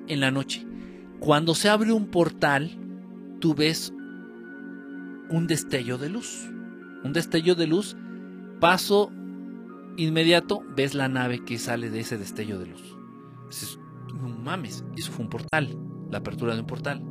En 0.08 0.20
la 0.20 0.32
noche 0.32 0.68
cuando 1.20 1.56
se 1.56 1.70
abre 1.70 1.94
un 1.94 2.08
portal 2.08 2.78
tú 3.40 3.56
ves 3.56 3.94
un 5.30 5.48
destello 5.48 5.98
de 5.98 6.10
luz 6.10 6.50
un 7.06 7.14
destello 7.14 7.54
de 7.54 7.68
luz, 7.68 7.96
paso 8.60 9.12
inmediato, 9.96 10.64
ves 10.76 10.96
la 10.96 11.08
nave 11.08 11.46
que 11.46 11.60
sale 11.60 11.92
de 11.92 12.00
ese 12.00 12.18
destello 12.18 12.58
de 12.58 12.66
luz. 12.66 12.98
Dices, 13.48 13.80
no 14.16 14.28
mames, 14.28 14.84
eso 14.98 15.12
fue 15.12 15.24
un 15.24 15.30
portal, 15.30 15.78
la 16.10 16.18
apertura 16.18 16.56
de 16.56 16.62
un 16.62 16.66
portal. 16.66 17.06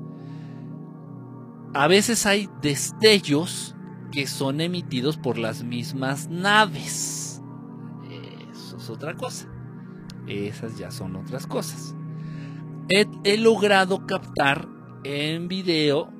A 1.74 1.86
veces 1.86 2.26
hay 2.26 2.48
destellos 2.60 3.76
que 4.10 4.26
son 4.26 4.60
emitidos 4.60 5.16
por 5.16 5.38
las 5.38 5.62
mismas 5.62 6.28
naves. 6.28 7.40
Eso 8.50 8.76
es 8.76 8.90
otra 8.90 9.14
cosa. 9.14 9.48
Esas 10.26 10.76
ya 10.76 10.90
son 10.90 11.14
otras 11.14 11.46
cosas. 11.46 11.94
He, 12.88 13.06
he 13.22 13.38
logrado 13.38 14.06
captar 14.06 14.68
en 15.04 15.46
video 15.46 16.12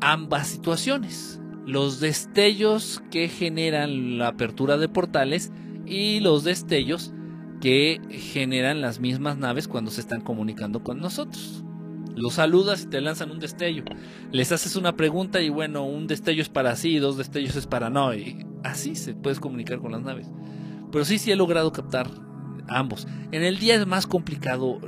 ambas 0.00 0.48
situaciones 0.48 1.39
los 1.70 2.00
destellos 2.00 3.02
que 3.10 3.28
generan 3.28 4.18
la 4.18 4.28
apertura 4.28 4.76
de 4.76 4.88
portales 4.88 5.52
y 5.86 6.20
los 6.20 6.44
destellos 6.44 7.12
que 7.60 8.00
generan 8.10 8.80
las 8.80 9.00
mismas 9.00 9.38
naves 9.38 9.68
cuando 9.68 9.90
se 9.90 10.00
están 10.00 10.20
comunicando 10.20 10.82
con 10.82 10.98
nosotros. 10.98 11.64
Los 12.16 12.34
saludas 12.34 12.82
y 12.82 12.86
te 12.86 13.00
lanzan 13.00 13.30
un 13.30 13.38
destello. 13.38 13.84
Les 14.32 14.50
haces 14.50 14.74
una 14.76 14.96
pregunta 14.96 15.40
y 15.40 15.48
bueno, 15.48 15.84
un 15.84 16.06
destello 16.06 16.42
es 16.42 16.48
para 16.48 16.74
sí, 16.74 16.98
dos 16.98 17.16
destellos 17.16 17.54
es 17.54 17.66
para 17.66 17.88
no. 17.88 18.14
Y 18.14 18.46
así 18.64 18.96
se 18.96 19.14
puedes 19.14 19.38
comunicar 19.38 19.78
con 19.78 19.92
las 19.92 20.02
naves. 20.02 20.28
Pero 20.90 21.04
sí, 21.04 21.18
sí 21.18 21.30
he 21.30 21.36
logrado 21.36 21.72
captar 21.72 22.10
ambos. 22.68 23.06
En 23.30 23.44
el 23.44 23.58
día 23.58 23.76
es 23.76 23.86
más 23.86 24.06
complicado 24.06 24.80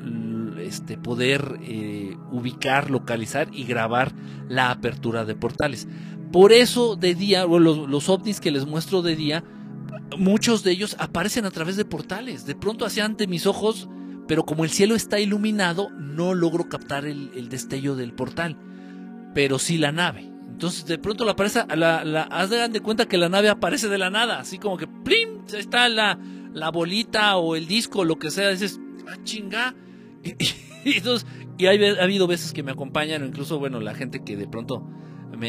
este, 0.58 0.96
poder 0.96 1.58
eh, 1.62 2.16
ubicar, 2.30 2.90
localizar 2.90 3.48
y 3.52 3.64
grabar 3.64 4.12
la 4.48 4.70
apertura 4.70 5.24
de 5.24 5.34
portales. 5.34 5.88
Por 6.32 6.52
eso 6.52 6.96
de 6.96 7.14
día, 7.14 7.44
los, 7.44 7.88
los 7.88 8.08
ovnis 8.08 8.40
que 8.40 8.50
les 8.50 8.66
muestro 8.66 9.02
de 9.02 9.14
día, 9.16 9.44
muchos 10.16 10.62
de 10.62 10.72
ellos 10.72 10.96
aparecen 10.98 11.44
a 11.44 11.50
través 11.50 11.76
de 11.76 11.84
portales. 11.84 12.46
De 12.46 12.54
pronto 12.54 12.86
hacia 12.86 13.04
ante 13.04 13.26
mis 13.26 13.46
ojos, 13.46 13.88
pero 14.26 14.44
como 14.44 14.64
el 14.64 14.70
cielo 14.70 14.94
está 14.94 15.20
iluminado, 15.20 15.90
no 15.90 16.34
logro 16.34 16.68
captar 16.68 17.04
el, 17.04 17.48
destello 17.48 17.96
del 17.96 18.14
portal. 18.14 18.56
Pero 19.34 19.58
sí 19.58 19.78
la 19.78 19.92
nave. 19.92 20.30
Entonces 20.48 20.86
de 20.86 20.98
pronto 20.98 21.24
la 21.24 21.32
aparece, 21.32 21.64
la, 21.76 22.04
la, 22.04 22.22
haz 22.22 22.50
de 22.50 22.80
cuenta 22.80 23.06
que 23.06 23.18
la 23.18 23.28
nave 23.28 23.48
aparece 23.48 23.88
de 23.88 23.98
la 23.98 24.10
nada, 24.10 24.38
así 24.38 24.58
como 24.58 24.76
que 24.76 24.86
¡plim! 24.86 25.44
está 25.56 25.88
la, 25.88 26.18
la 26.52 26.70
bolita 26.70 27.36
o 27.36 27.56
el 27.56 27.66
disco, 27.66 28.04
lo 28.04 28.18
que 28.18 28.30
sea, 28.30 28.50
dices, 28.50 28.80
¡ah, 29.08 29.16
chinga! 29.24 29.74
Y, 30.84 31.00
y, 31.58 31.66
ha 31.66 32.02
habido 32.02 32.26
veces 32.26 32.52
que 32.52 32.64
me 32.64 32.72
acompañan, 32.72 33.22
o 33.22 33.26
incluso, 33.26 33.60
bueno, 33.60 33.78
la 33.78 33.94
gente 33.94 34.24
que 34.24 34.36
de 34.36 34.48
pronto 34.48 34.84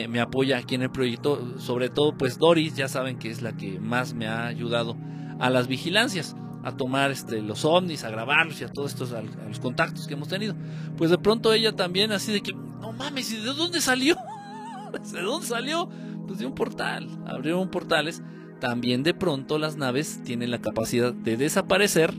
me, 0.07 0.19
apoya 0.19 0.57
aquí 0.57 0.75
en 0.75 0.81
el 0.81 0.89
proyecto, 0.89 1.59
sobre 1.59 1.89
todo 1.89 2.17
pues 2.17 2.37
Doris, 2.37 2.75
ya 2.75 2.87
saben 2.87 3.19
que 3.19 3.29
es 3.29 3.41
la 3.41 3.55
que 3.55 3.79
más 3.79 4.13
me 4.13 4.27
ha 4.27 4.47
ayudado 4.47 4.97
a 5.39 5.49
las 5.49 5.67
vigilancias, 5.67 6.35
a 6.63 6.75
tomar 6.75 7.11
este, 7.11 7.41
los 7.41 7.63
ovnis, 7.65 8.03
a 8.03 8.09
grabarlos 8.09 8.59
y 8.61 8.63
a 8.63 8.69
todos 8.69 8.91
estos, 8.91 9.11
los 9.11 9.59
contactos 9.59 10.07
que 10.07 10.15
hemos 10.15 10.27
tenido. 10.27 10.55
Pues 10.97 11.11
de 11.11 11.17
pronto 11.17 11.53
ella 11.53 11.75
también 11.75 12.11
así 12.11 12.31
de 12.31 12.41
que, 12.41 12.53
no 12.53 12.91
mames, 12.93 13.31
¿y 13.31 13.37
de 13.37 13.53
dónde 13.53 13.81
salió? 13.81 14.15
¿De 15.11 15.21
dónde 15.21 15.47
salió? 15.47 15.89
Pues 16.27 16.39
de 16.39 16.45
un 16.45 16.55
portal, 16.55 17.07
abrieron 17.25 17.69
portales. 17.69 18.23
También 18.59 19.03
de 19.03 19.13
pronto 19.13 19.59
las 19.59 19.75
naves 19.75 20.21
tienen 20.23 20.49
la 20.49 20.61
capacidad 20.61 21.13
de 21.13 21.37
desaparecer 21.37 22.13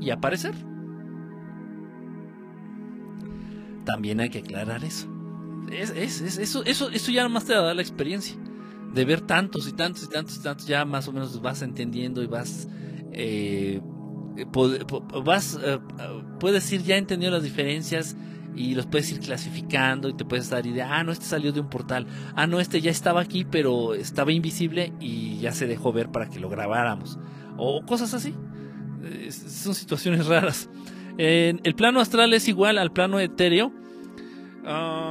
y 0.00 0.10
aparecer. 0.10 0.54
También 3.84 4.20
hay 4.20 4.28
que 4.28 4.40
aclarar 4.40 4.84
eso 4.84 5.17
es, 5.72 5.90
es, 5.90 6.38
eso, 6.38 6.64
eso, 6.64 6.90
eso 6.90 7.10
ya 7.10 7.28
más 7.28 7.44
te 7.44 7.54
da 7.54 7.74
la 7.74 7.82
experiencia 7.82 8.36
de 8.92 9.04
ver 9.04 9.20
tantos 9.20 9.68
y 9.68 9.72
tantos 9.72 10.04
y 10.04 10.08
tantos 10.08 10.36
y 10.36 10.42
tantos, 10.42 10.66
ya 10.66 10.84
más 10.84 11.08
o 11.08 11.12
menos 11.12 11.40
vas 11.40 11.62
entendiendo 11.62 12.22
y 12.22 12.26
vas, 12.26 12.68
eh, 13.12 13.80
vas 15.24 15.58
eh, 15.62 15.78
puedes 16.40 16.72
ir 16.72 16.82
ya 16.82 16.96
entendiendo 16.96 17.36
las 17.36 17.44
diferencias 17.44 18.16
y 18.56 18.74
los 18.74 18.86
puedes 18.86 19.12
ir 19.12 19.20
clasificando 19.20 20.08
y 20.08 20.14
te 20.14 20.24
puedes 20.24 20.50
dar 20.50 20.66
idea, 20.66 20.88
ah, 20.90 21.04
no, 21.04 21.12
este 21.12 21.26
salió 21.26 21.52
de 21.52 21.60
un 21.60 21.68
portal, 21.68 22.06
ah, 22.34 22.46
no, 22.46 22.60
este 22.60 22.80
ya 22.80 22.90
estaba 22.90 23.20
aquí, 23.20 23.44
pero 23.44 23.94
estaba 23.94 24.32
invisible 24.32 24.92
y 25.00 25.38
ya 25.38 25.52
se 25.52 25.66
dejó 25.66 25.92
ver 25.92 26.10
para 26.10 26.28
que 26.28 26.40
lo 26.40 26.48
grabáramos, 26.48 27.18
o 27.56 27.84
cosas 27.84 28.14
así. 28.14 28.34
son 29.30 29.74
situaciones 29.74 30.26
raras. 30.26 30.70
el 31.18 31.74
plano 31.76 32.00
astral 32.00 32.32
es 32.32 32.48
igual 32.48 32.78
al 32.78 32.92
plano 32.92 33.20
etéreo. 33.20 33.72
Um, 34.64 35.07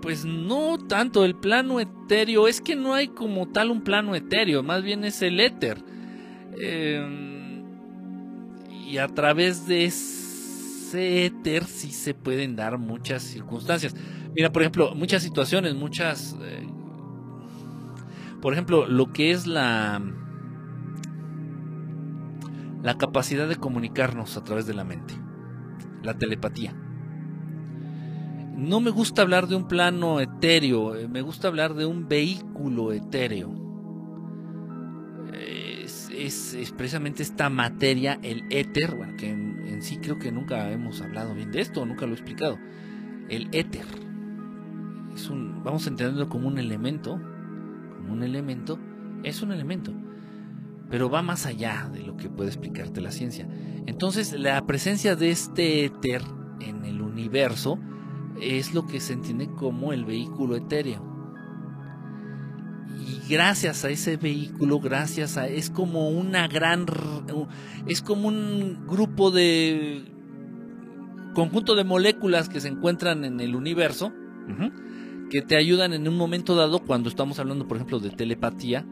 pues 0.00 0.24
no 0.24 0.78
tanto 0.78 1.24
el 1.24 1.34
plano 1.34 1.80
etéreo, 1.80 2.48
es 2.48 2.60
que 2.60 2.76
no 2.76 2.94
hay 2.94 3.08
como 3.08 3.48
tal 3.48 3.70
un 3.70 3.82
plano 3.82 4.14
etéreo, 4.14 4.62
más 4.62 4.82
bien 4.82 5.04
es 5.04 5.22
el 5.22 5.40
éter. 5.40 5.82
Eh, 6.58 7.62
y 8.88 8.98
a 8.98 9.08
través 9.08 9.66
de 9.66 9.84
ese 9.84 11.26
éter 11.26 11.64
sí 11.64 11.92
se 11.92 12.14
pueden 12.14 12.56
dar 12.56 12.78
muchas 12.78 13.22
circunstancias. 13.22 13.94
Mira, 14.34 14.50
por 14.52 14.62
ejemplo, 14.62 14.94
muchas 14.94 15.22
situaciones, 15.22 15.74
muchas... 15.74 16.36
Eh, 16.42 16.66
por 18.40 18.52
ejemplo, 18.54 18.86
lo 18.86 19.12
que 19.12 19.32
es 19.32 19.46
la 19.46 20.02
la 22.82 22.96
capacidad 22.96 23.46
de 23.46 23.56
comunicarnos 23.56 24.38
a 24.38 24.44
través 24.44 24.66
de 24.66 24.72
la 24.72 24.84
mente, 24.84 25.14
la 26.02 26.16
telepatía 26.16 26.74
no 28.60 28.80
me 28.80 28.90
gusta 28.90 29.22
hablar 29.22 29.48
de 29.48 29.56
un 29.56 29.66
plano 29.66 30.20
etéreo, 30.20 30.94
eh, 30.94 31.08
me 31.08 31.22
gusta 31.22 31.48
hablar 31.48 31.74
de 31.74 31.86
un 31.86 32.08
vehículo 32.08 32.92
etéreo. 32.92 33.58
Es, 35.32 36.74
precisamente 36.76 37.22
esta 37.22 37.48
materia, 37.48 38.18
el 38.22 38.44
éter, 38.50 38.94
bueno, 38.94 39.16
que 39.16 39.30
en, 39.30 39.80
sí 39.80 39.96
creo 39.96 40.18
que 40.18 40.30
nunca 40.30 40.70
hemos 40.70 41.00
hablado 41.00 41.34
bien 41.34 41.50
de 41.50 41.62
esto, 41.62 41.84
nunca 41.86 42.04
lo 42.04 42.12
he 42.12 42.14
explicado. 42.14 42.58
El 43.30 43.48
éter. 43.52 43.86
Es 45.14 45.30
un, 45.30 45.64
vamos 45.64 45.86
a 45.86 45.90
entenderlo 45.90 46.28
como 46.28 46.46
un 46.46 46.58
elemento, 46.58 47.18
como 47.96 48.12
un 48.12 48.22
elemento, 48.22 48.78
es 49.22 49.40
un 49.40 49.52
elemento, 49.52 49.94
pero 50.90 51.08
va 51.08 51.22
más 51.22 51.46
allá 51.46 51.88
de 51.90 52.02
lo 52.02 52.18
que 52.18 52.28
puede 52.28 52.50
explicarte 52.50 53.00
la 53.00 53.10
ciencia. 53.10 53.48
Entonces, 53.86 54.38
la 54.38 54.66
presencia 54.66 55.16
de 55.16 55.30
este 55.30 55.86
éter 55.86 56.22
en 56.60 56.84
el 56.84 57.00
universo, 57.00 57.78
es 58.40 58.74
lo 58.74 58.86
que 58.86 59.00
se 59.00 59.12
entiende 59.12 59.48
como 59.48 59.92
el 59.92 60.04
vehículo 60.04 60.56
etéreo. 60.56 61.08
Y 62.98 63.32
gracias 63.32 63.84
a 63.84 63.90
ese 63.90 64.16
vehículo, 64.16 64.78
gracias 64.78 65.36
a 65.36 65.48
es 65.48 65.70
como 65.70 66.10
una 66.10 66.48
gran 66.48 66.86
es 67.86 68.02
como 68.02 68.28
un 68.28 68.86
grupo 68.86 69.30
de 69.30 70.04
conjunto 71.34 71.74
de 71.74 71.84
moléculas 71.84 72.48
que 72.48 72.60
se 72.60 72.68
encuentran 72.68 73.24
en 73.24 73.40
el 73.40 73.54
universo 73.54 74.12
que 75.30 75.42
te 75.42 75.56
ayudan 75.56 75.92
en 75.92 76.06
un 76.08 76.16
momento 76.16 76.56
dado 76.56 76.80
cuando 76.80 77.08
estamos 77.08 77.38
hablando, 77.38 77.66
por 77.66 77.76
ejemplo, 77.76 78.00
de 78.00 78.10
telepatía. 78.10 78.84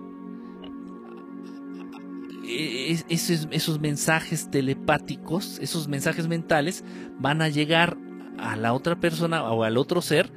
E, 2.44 2.96
esos, 3.08 3.48
esos 3.50 3.80
mensajes 3.80 4.50
telepáticos, 4.50 5.58
esos 5.58 5.88
mensajes 5.88 6.28
mentales 6.28 6.84
van 7.18 7.42
a 7.42 7.48
llegar 7.48 7.98
a 8.38 8.56
la 8.56 8.72
otra 8.72 8.96
persona 8.96 9.42
o 9.44 9.64
al 9.64 9.76
otro 9.76 10.00
ser 10.00 10.32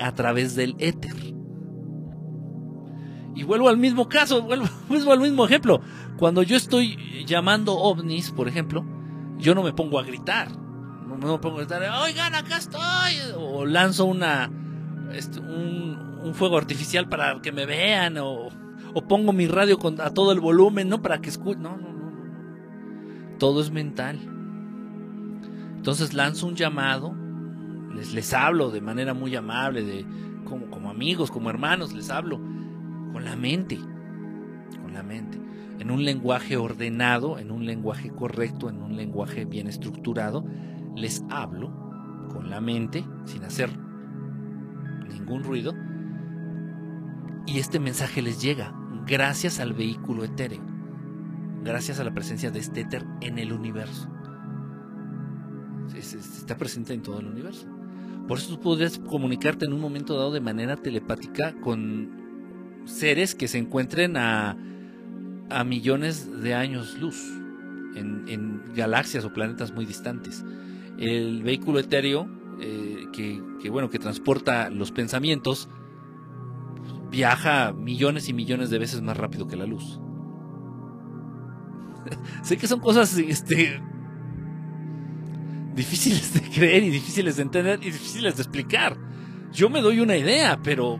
a 0.00 0.12
través 0.14 0.56
del 0.56 0.74
éter. 0.78 1.14
Y 3.34 3.44
vuelvo 3.44 3.68
al 3.68 3.76
mismo 3.76 4.08
caso, 4.08 4.42
vuelvo, 4.42 4.66
al 5.12 5.20
mismo 5.20 5.44
ejemplo. 5.44 5.80
Cuando 6.16 6.42
yo 6.42 6.56
estoy 6.56 7.24
llamando 7.26 7.74
ovnis, 7.74 8.30
por 8.30 8.48
ejemplo, 8.48 8.84
yo 9.38 9.54
no 9.54 9.62
me 9.62 9.72
pongo 9.72 9.98
a 9.98 10.02
gritar. 10.02 10.50
No 10.50 11.16
me 11.16 11.38
pongo 11.38 11.56
a 11.56 11.60
gritar, 11.60 11.82
oigan, 12.02 12.34
acá 12.34 12.58
estoy. 12.58 12.80
O 13.36 13.64
lanzo 13.66 14.06
una, 14.06 14.50
este, 15.12 15.40
un, 15.40 16.34
fuego 16.34 16.56
artificial 16.56 17.08
para 17.08 17.40
que 17.40 17.52
me 17.52 17.66
vean. 17.66 18.16
O, 18.18 18.48
pongo 19.08 19.32
mi 19.32 19.46
radio 19.46 19.78
con, 19.78 20.00
a 20.00 20.10
todo 20.10 20.32
el 20.32 20.40
volumen, 20.40 20.88
¿no? 20.88 21.02
Para 21.02 21.20
que 21.20 21.30
escuchen. 21.30 21.62
No, 21.62 21.76
no, 21.76 21.92
no, 21.92 22.10
no. 22.10 23.38
Todo 23.38 23.60
es 23.60 23.70
mental. 23.70 24.18
Entonces 25.80 26.12
lanzo 26.12 26.46
un 26.46 26.56
llamado, 26.56 27.16
les, 27.94 28.12
les 28.12 28.34
hablo 28.34 28.70
de 28.70 28.82
manera 28.82 29.14
muy 29.14 29.34
amable, 29.34 29.82
de, 29.82 30.04
como, 30.44 30.68
como 30.68 30.90
amigos, 30.90 31.30
como 31.30 31.48
hermanos, 31.48 31.94
les 31.94 32.10
hablo 32.10 32.38
con 33.14 33.24
la 33.24 33.34
mente, 33.34 33.78
con 34.82 34.92
la 34.92 35.02
mente, 35.02 35.40
en 35.78 35.90
un 35.90 36.04
lenguaje 36.04 36.58
ordenado, 36.58 37.38
en 37.38 37.50
un 37.50 37.64
lenguaje 37.64 38.10
correcto, 38.10 38.68
en 38.68 38.82
un 38.82 38.94
lenguaje 38.94 39.46
bien 39.46 39.68
estructurado, 39.68 40.44
les 40.96 41.24
hablo 41.30 41.72
con 42.28 42.50
la 42.50 42.60
mente, 42.60 43.02
sin 43.24 43.42
hacer 43.44 43.70
ningún 45.08 45.44
ruido, 45.44 45.72
y 47.46 47.58
este 47.58 47.80
mensaje 47.80 48.20
les 48.20 48.42
llega 48.42 48.74
gracias 49.06 49.60
al 49.60 49.72
vehículo 49.72 50.24
etéreo, 50.24 50.60
gracias 51.64 52.00
a 52.00 52.04
la 52.04 52.12
presencia 52.12 52.50
de 52.50 52.58
este 52.58 52.82
éter 52.82 53.06
en 53.22 53.38
el 53.38 53.54
universo 53.54 54.10
está 55.96 56.56
presente 56.56 56.94
en 56.94 57.02
todo 57.02 57.20
el 57.20 57.26
universo. 57.26 57.66
Por 58.28 58.38
eso 58.38 58.56
tú 58.56 58.60
podrías 58.60 58.98
comunicarte 58.98 59.64
en 59.64 59.72
un 59.72 59.80
momento 59.80 60.16
dado 60.16 60.30
de 60.32 60.40
manera 60.40 60.76
telepática 60.76 61.54
con 61.60 62.10
seres 62.84 63.34
que 63.34 63.48
se 63.48 63.58
encuentren 63.58 64.16
a, 64.16 64.56
a 65.50 65.64
millones 65.64 66.42
de 66.42 66.54
años 66.54 66.98
luz, 66.98 67.20
en, 67.96 68.62
galaxias 68.74 69.24
o 69.24 69.32
planetas 69.32 69.72
muy 69.72 69.84
distantes. 69.84 70.44
El 70.98 71.42
vehículo 71.42 71.80
etéreo, 71.80 72.28
eh, 72.60 73.06
que, 73.12 73.42
que, 73.60 73.70
bueno, 73.70 73.90
que 73.90 73.98
transporta 73.98 74.70
los 74.70 74.92
pensamientos, 74.92 75.68
viaja 77.10 77.72
millones 77.72 78.28
y 78.28 78.32
millones 78.32 78.70
de 78.70 78.78
veces 78.78 79.02
más 79.02 79.16
rápido 79.16 79.48
que 79.48 79.56
la 79.56 79.66
luz. 79.66 80.00
sé 82.42 82.56
que 82.56 82.66
son 82.68 82.80
cosas 82.80 83.16
este, 83.18 83.80
difíciles 85.80 86.34
de 86.34 86.42
creer 86.42 86.82
y 86.84 86.90
difíciles 86.90 87.36
de 87.36 87.42
entender 87.42 87.78
y 87.82 87.86
difíciles 87.86 88.36
de 88.36 88.42
explicar. 88.42 88.98
Yo 89.50 89.70
me 89.70 89.80
doy 89.80 90.00
una 90.00 90.16
idea, 90.16 90.60
pero 90.62 90.98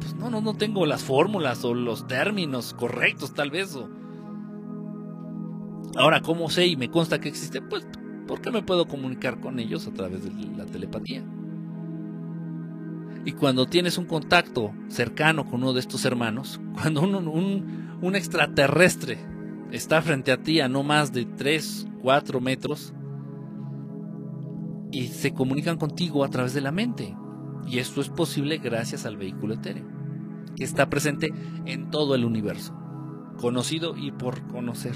pues 0.00 0.14
no, 0.14 0.28
no, 0.28 0.40
no 0.40 0.54
tengo 0.54 0.86
las 0.86 1.04
fórmulas 1.04 1.64
o 1.64 1.72
los 1.72 2.08
términos 2.08 2.74
correctos 2.74 3.32
tal 3.32 3.52
vez. 3.52 3.78
Ahora, 5.96 6.20
¿cómo 6.20 6.50
sé 6.50 6.66
y 6.66 6.76
me 6.76 6.90
consta 6.90 7.20
que 7.20 7.28
existe? 7.28 7.62
Pues 7.62 7.86
porque 8.26 8.50
me 8.50 8.62
puedo 8.62 8.86
comunicar 8.88 9.40
con 9.40 9.60
ellos 9.60 9.86
a 9.86 9.92
través 9.92 10.24
de 10.24 10.32
la 10.56 10.66
telepatía. 10.66 11.22
Y 13.24 13.32
cuando 13.32 13.66
tienes 13.66 13.98
un 13.98 14.06
contacto 14.06 14.72
cercano 14.88 15.46
con 15.46 15.62
uno 15.62 15.74
de 15.74 15.80
estos 15.80 16.04
hermanos, 16.04 16.60
cuando 16.74 17.02
un, 17.02 17.14
un, 17.28 17.98
un 18.02 18.16
extraterrestre 18.16 19.18
está 19.70 20.02
frente 20.02 20.32
a 20.32 20.42
ti 20.42 20.60
a 20.60 20.68
no 20.68 20.82
más 20.82 21.12
de 21.12 21.24
3, 21.24 21.86
4 22.02 22.40
metros, 22.40 22.92
y 24.90 25.08
se 25.08 25.32
comunican 25.32 25.76
contigo 25.76 26.24
a 26.24 26.28
través 26.28 26.54
de 26.54 26.60
la 26.60 26.72
mente. 26.72 27.14
Y 27.66 27.78
esto 27.78 28.00
es 28.00 28.08
posible 28.08 28.58
gracias 28.58 29.04
al 29.04 29.16
vehículo 29.16 29.54
etéreo, 29.54 29.86
que 30.56 30.64
está 30.64 30.88
presente 30.88 31.32
en 31.66 31.90
todo 31.90 32.14
el 32.14 32.24
universo, 32.24 32.74
conocido 33.38 33.96
y 33.96 34.10
por 34.10 34.46
conocer. 34.46 34.94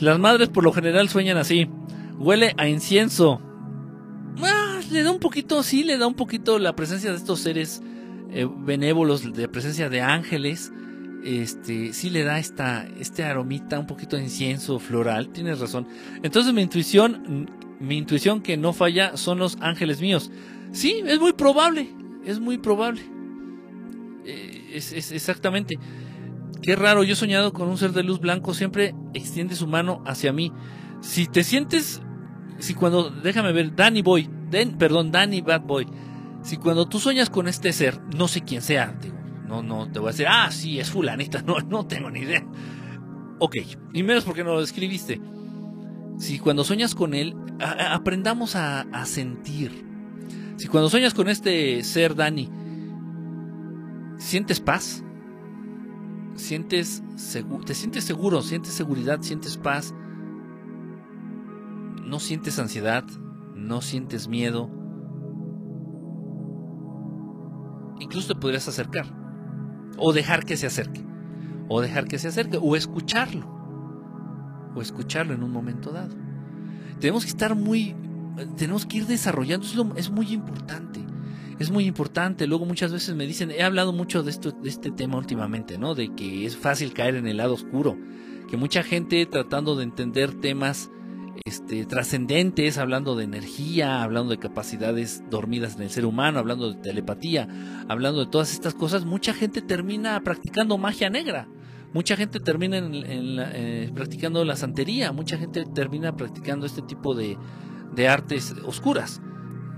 Las 0.00 0.18
madres 0.18 0.48
por 0.48 0.62
lo 0.62 0.72
general 0.72 1.08
sueñan 1.08 1.38
así, 1.38 1.68
huele 2.18 2.54
a 2.56 2.68
incienso. 2.68 3.40
Ah, 4.42 4.80
le 4.90 5.02
da 5.02 5.10
un 5.10 5.18
poquito, 5.18 5.62
sí, 5.62 5.82
le 5.82 5.98
da 5.98 6.06
un 6.06 6.14
poquito 6.14 6.58
la 6.58 6.76
presencia 6.76 7.10
de 7.10 7.16
estos 7.16 7.40
seres 7.40 7.82
eh, 8.30 8.46
benévolos, 8.58 9.32
de 9.32 9.48
presencia 9.48 9.88
de 9.88 10.02
ángeles. 10.02 10.72
Este, 11.24 11.92
sí 11.92 12.10
le 12.10 12.22
da 12.22 12.38
esta, 12.38 12.86
este 13.00 13.24
aromita, 13.24 13.80
un 13.80 13.86
poquito 13.86 14.16
de 14.16 14.22
incienso 14.22 14.78
floral, 14.78 15.30
tienes 15.30 15.58
razón. 15.58 15.88
Entonces 16.22 16.52
mi 16.52 16.62
intuición 16.62 17.50
mi 17.80 17.98
intuición 17.98 18.40
que 18.40 18.56
no 18.56 18.72
falla 18.72 19.16
son 19.16 19.38
los 19.38 19.56
ángeles 19.60 20.00
míos. 20.00 20.30
Sí, 20.72 21.02
es 21.06 21.20
muy 21.20 21.32
probable, 21.32 21.88
es 22.24 22.40
muy 22.40 22.58
probable. 22.58 23.02
Eh, 24.24 24.72
es, 24.74 25.12
exactamente. 25.12 25.78
Qué 26.62 26.74
raro, 26.74 27.04
yo 27.04 27.12
he 27.12 27.16
soñado 27.16 27.52
con 27.52 27.68
un 27.68 27.78
ser 27.78 27.92
de 27.92 28.02
luz 28.02 28.20
blanco, 28.20 28.54
siempre 28.54 28.94
extiende 29.14 29.54
su 29.54 29.66
mano 29.66 30.02
hacia 30.06 30.32
mí. 30.32 30.52
Si 31.00 31.26
te 31.26 31.44
sientes, 31.44 32.00
si 32.58 32.74
cuando, 32.74 33.10
déjame 33.10 33.52
ver, 33.52 33.74
Danny 33.76 34.02
Boy, 34.02 34.28
perdón, 34.78 35.12
Danny 35.12 35.42
Bad 35.42 35.62
Boy, 35.62 35.86
si 36.42 36.56
cuando 36.56 36.86
tú 36.86 36.98
sueñas 36.98 37.30
con 37.30 37.46
este 37.46 37.72
ser, 37.72 38.00
no 38.16 38.26
sé 38.26 38.42
quién 38.42 38.62
sea, 38.62 38.98
no, 39.46 39.62
no 39.62 39.90
te 39.90 40.00
voy 40.00 40.08
a 40.08 40.12
decir, 40.12 40.26
ah, 40.28 40.50
sí, 40.50 40.80
es 40.80 40.90
fulanita, 40.90 41.42
no, 41.46 41.58
no 41.60 41.86
tengo 41.86 42.10
ni 42.10 42.20
idea. 42.20 42.44
Ok, 43.38 43.56
y 43.92 44.02
menos 44.02 44.24
porque 44.24 44.42
no 44.42 44.54
lo 44.54 44.60
describiste. 44.60 45.20
Si 46.18 46.38
cuando 46.38 46.64
sueñas 46.64 46.94
con 46.94 47.14
él, 47.14 47.36
aprendamos 47.60 48.56
a, 48.56 48.84
sentir. 49.04 49.84
Si 50.56 50.68
cuando 50.68 50.88
sueñas 50.88 51.12
con 51.14 51.28
este 51.28 51.82
ser, 51.84 52.14
Dani, 52.14 52.50
sientes 54.16 54.60
paz, 54.60 55.04
sientes 56.34 57.02
te 57.66 57.74
sientes 57.74 58.04
seguro, 58.04 58.42
sientes 58.42 58.72
seguridad, 58.72 59.20
sientes 59.20 59.58
paz, 59.58 59.94
no 62.02 62.18
sientes 62.18 62.58
ansiedad, 62.58 63.04
no 63.54 63.82
sientes 63.82 64.28
miedo, 64.28 64.70
incluso 68.00 68.32
te 68.32 68.40
podrías 68.40 68.66
acercar, 68.68 69.06
o 69.98 70.14
dejar 70.14 70.46
que 70.46 70.56
se 70.56 70.66
acerque, 70.66 71.04
o 71.68 71.82
dejar 71.82 72.06
que 72.06 72.18
se 72.18 72.28
acerque, 72.28 72.58
o 72.60 72.74
escucharlo 72.74 73.55
o 74.76 74.82
escucharlo 74.82 75.34
en 75.34 75.42
un 75.42 75.50
momento 75.50 75.90
dado. 75.90 76.14
Tenemos 77.00 77.24
que 77.24 77.30
estar 77.30 77.54
muy, 77.54 77.94
tenemos 78.56 78.86
que 78.86 78.98
ir 78.98 79.06
desarrollando, 79.06 79.66
es 79.96 80.10
muy 80.10 80.32
importante. 80.32 81.04
Es 81.58 81.70
muy 81.70 81.86
importante. 81.86 82.46
Luego 82.46 82.66
muchas 82.66 82.92
veces 82.92 83.14
me 83.14 83.26
dicen, 83.26 83.50
he 83.50 83.62
hablado 83.62 83.92
mucho 83.92 84.22
de, 84.22 84.30
esto, 84.30 84.52
de 84.52 84.68
este 84.68 84.90
tema 84.90 85.16
últimamente, 85.16 85.78
¿no? 85.78 85.94
De 85.94 86.14
que 86.14 86.44
es 86.44 86.56
fácil 86.56 86.92
caer 86.92 87.16
en 87.16 87.26
el 87.26 87.38
lado 87.38 87.54
oscuro. 87.54 87.96
Que 88.50 88.58
mucha 88.58 88.82
gente 88.82 89.24
tratando 89.24 89.74
de 89.74 89.84
entender 89.84 90.34
temas 90.34 90.90
este, 91.44 91.84
trascendentes, 91.86 92.78
hablando 92.78 93.16
de 93.16 93.24
energía, 93.24 94.02
hablando 94.02 94.30
de 94.30 94.38
capacidades 94.38 95.22
dormidas 95.30 95.76
en 95.76 95.82
el 95.82 95.90
ser 95.90 96.04
humano, 96.04 96.38
hablando 96.38 96.72
de 96.72 96.80
telepatía, 96.80 97.48
hablando 97.88 98.20
de 98.20 98.30
todas 98.30 98.52
estas 98.52 98.74
cosas, 98.74 99.04
mucha 99.04 99.32
gente 99.32 99.62
termina 99.62 100.22
practicando 100.22 100.78
magia 100.78 101.10
negra. 101.10 101.48
Mucha 101.96 102.14
gente 102.14 102.40
termina 102.40 102.78
eh, 102.78 103.90
practicando 103.94 104.44
la 104.44 104.54
santería, 104.54 105.12
mucha 105.12 105.38
gente 105.38 105.64
termina 105.64 106.14
practicando 106.14 106.66
este 106.66 106.82
tipo 106.82 107.14
de, 107.14 107.38
artes 108.06 108.54
oscuras, 108.66 109.22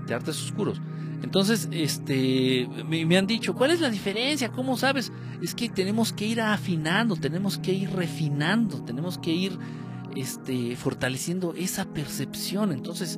de 0.05 0.15
artes 0.15 0.43
oscuros. 0.43 0.81
Entonces, 1.23 1.69
este, 1.71 2.67
me, 2.85 3.17
han 3.17 3.25
dicho, 3.25 3.55
¿cuál 3.55 3.71
es 3.71 3.79
la 3.79 3.89
diferencia? 3.89 4.51
¿Cómo 4.51 4.75
sabes? 4.75 5.13
Es 5.41 5.55
que 5.55 5.69
tenemos 5.69 6.11
que 6.11 6.25
ir 6.25 6.41
afinando, 6.41 7.15
tenemos 7.15 7.57
que 7.57 7.71
ir 7.71 7.89
refinando, 7.89 8.83
tenemos 8.83 9.17
que 9.17 9.31
ir, 9.31 9.57
este, 10.17 10.75
fortaleciendo 10.75 11.53
esa 11.55 11.85
percepción. 11.85 12.73
Entonces, 12.73 13.17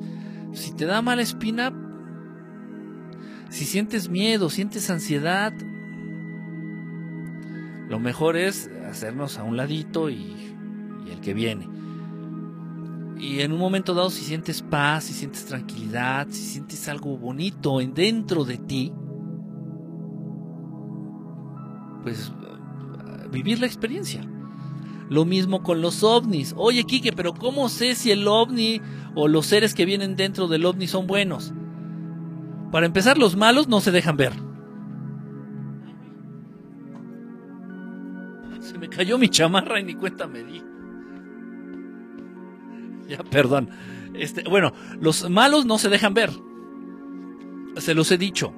si 0.52 0.76
te 0.76 0.86
da 0.86 1.02
mala 1.02 1.22
espina, 1.22 1.72
si 3.50 3.64
sientes 3.64 4.08
miedo, 4.08 4.48
sientes 4.48 4.88
ansiedad, 4.90 5.52
lo 7.92 8.00
mejor 8.00 8.38
es 8.38 8.70
hacernos 8.88 9.38
a 9.38 9.42
un 9.42 9.58
ladito 9.58 10.08
y, 10.08 10.34
el 11.10 11.20
que 11.20 11.34
viene. 11.34 11.68
Y 13.18 13.40
en 13.40 13.52
un 13.52 13.58
momento 13.58 13.92
dado, 13.92 14.08
si 14.08 14.24
sientes 14.24 14.62
paz, 14.62 15.04
si 15.04 15.12
sientes 15.12 15.44
tranquilidad, 15.44 16.26
si 16.30 16.40
sientes 16.40 16.88
algo 16.88 17.18
bonito 17.18 17.82
en 17.82 17.92
dentro 17.92 18.46
de 18.46 18.56
ti, 18.56 18.94
pues 22.02 22.32
vivir 23.30 23.60
la 23.60 23.66
experiencia. 23.66 24.26
Lo 25.10 25.26
mismo 25.26 25.62
con 25.62 25.82
los 25.82 26.02
ovnis. 26.02 26.54
Oye, 26.56 26.84
Kike, 26.84 27.12
pero 27.12 27.34
¿cómo 27.34 27.68
sé 27.68 27.94
si 27.94 28.10
el 28.10 28.26
ovni 28.26 28.80
o 29.14 29.28
los 29.28 29.44
seres 29.44 29.74
que 29.74 29.84
vienen 29.84 30.16
dentro 30.16 30.48
del 30.48 30.64
ovni 30.64 30.86
son 30.86 31.06
buenos? 31.06 31.52
Para 32.70 32.86
empezar, 32.86 33.18
los 33.18 33.36
malos 33.36 33.68
no 33.68 33.82
se 33.82 33.90
dejan 33.90 34.16
ver. 34.16 34.32
Cayó 38.96 39.18
mi 39.18 39.28
chamarra 39.28 39.80
y 39.80 39.84
ni 39.84 39.94
cuenta 39.94 40.26
me 40.26 40.42
di. 40.42 40.62
Ya, 43.08 43.22
perdón. 43.24 43.70
Este, 44.14 44.42
bueno, 44.48 44.72
los 45.00 45.28
malos 45.30 45.66
no 45.66 45.78
se 45.78 45.88
dejan 45.88 46.14
ver. 46.14 46.30
Se 47.78 47.94
los 47.94 48.10
he 48.10 48.18
dicho. 48.18 48.52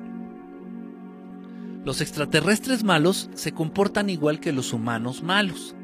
Los 1.84 2.00
extraterrestres 2.00 2.82
malos 2.82 3.30
se 3.34 3.52
comportan 3.52 4.10
igual 4.10 4.40
que 4.40 4.52
los 4.52 4.72
humanos 4.72 5.22
malos. 5.22 5.76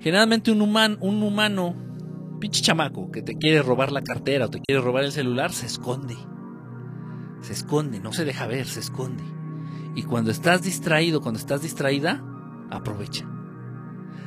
Generalmente 0.00 0.52
un, 0.52 0.60
humano, 0.60 0.98
un 1.00 1.22
humano, 1.22 1.74
pinche 2.40 2.62
chamaco, 2.62 3.10
que 3.10 3.22
te 3.22 3.36
quiere 3.36 3.62
robar 3.62 3.90
la 3.90 4.02
cartera 4.02 4.46
o 4.46 4.50
te 4.50 4.60
quiere 4.60 4.82
robar 4.82 5.04
el 5.04 5.12
celular, 5.12 5.50
se 5.52 5.66
esconde. 5.66 6.16
Se 7.40 7.54
esconde, 7.54 8.00
no 8.00 8.12
se 8.12 8.24
deja 8.24 8.46
ver, 8.46 8.66
se 8.66 8.80
esconde. 8.80 9.24
Y 9.94 10.02
cuando 10.02 10.30
estás 10.30 10.62
distraído, 10.62 11.22
cuando 11.22 11.40
estás 11.40 11.62
distraída, 11.62 12.22
aprovecha. 12.70 13.26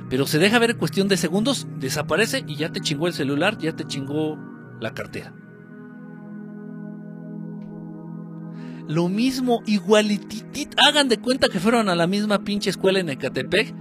Pero 0.09 0.25
se 0.25 0.39
deja 0.39 0.59
ver 0.59 0.71
en 0.71 0.77
cuestión 0.77 1.07
de 1.07 1.17
segundos, 1.17 1.67
desaparece 1.79 2.43
y 2.47 2.55
ya 2.55 2.71
te 2.71 2.79
chingó 2.79 3.07
el 3.07 3.13
celular, 3.13 3.57
ya 3.57 3.75
te 3.75 3.85
chingó 3.85 4.37
la 4.79 4.93
cartera. 4.93 5.33
Lo 8.87 9.09
mismo, 9.09 9.61
igualititit. 9.65 10.73
Hagan 10.77 11.09
de 11.09 11.17
cuenta 11.17 11.49
que 11.49 11.59
fueron 11.59 11.89
a 11.89 11.95
la 11.95 12.07
misma 12.07 12.39
pinche 12.39 12.69
escuela 12.69 12.99
en 12.99 13.09
Ecatepec. 13.09 13.75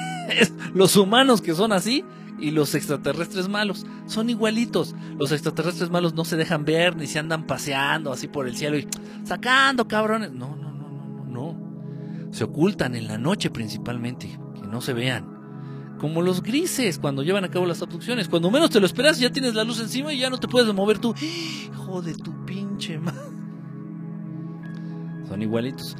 los 0.74 0.96
humanos 0.96 1.42
que 1.42 1.54
son 1.54 1.72
así 1.72 2.04
y 2.38 2.52
los 2.52 2.74
extraterrestres 2.74 3.48
malos 3.48 3.84
son 4.06 4.30
igualitos. 4.30 4.94
Los 5.18 5.32
extraterrestres 5.32 5.90
malos 5.90 6.14
no 6.14 6.24
se 6.24 6.36
dejan 6.36 6.64
ver 6.64 6.96
ni 6.96 7.06
se 7.06 7.18
andan 7.18 7.46
paseando 7.46 8.12
así 8.12 8.28
por 8.28 8.48
el 8.48 8.56
cielo 8.56 8.78
y 8.78 8.88
sacando 9.24 9.86
cabrones. 9.86 10.32
No, 10.32 10.56
no, 10.56 10.72
no, 10.72 10.88
no, 10.88 11.24
no. 11.26 12.32
Se 12.32 12.44
ocultan 12.44 12.94
en 12.94 13.08
la 13.08 13.18
noche 13.18 13.50
principalmente, 13.50 14.38
que 14.54 14.66
no 14.66 14.80
se 14.80 14.94
vean. 14.94 15.39
Como 16.00 16.22
los 16.22 16.42
grises 16.42 16.98
cuando 16.98 17.22
llevan 17.22 17.44
a 17.44 17.50
cabo 17.50 17.66
las 17.66 17.82
abducciones. 17.82 18.28
Cuando 18.28 18.50
menos 18.50 18.70
te 18.70 18.80
lo 18.80 18.86
esperas 18.86 19.20
ya 19.20 19.30
tienes 19.30 19.54
la 19.54 19.64
luz 19.64 19.80
encima 19.80 20.14
y 20.14 20.18
ya 20.18 20.30
no 20.30 20.38
te 20.38 20.48
puedes 20.48 20.72
mover 20.72 20.98
tú. 20.98 21.14
Hijo 21.20 22.00
de 22.00 22.14
tu 22.14 22.46
pinche 22.46 22.98
madre. 22.98 23.20
Son 25.28 25.42
igualitos. 25.42 25.96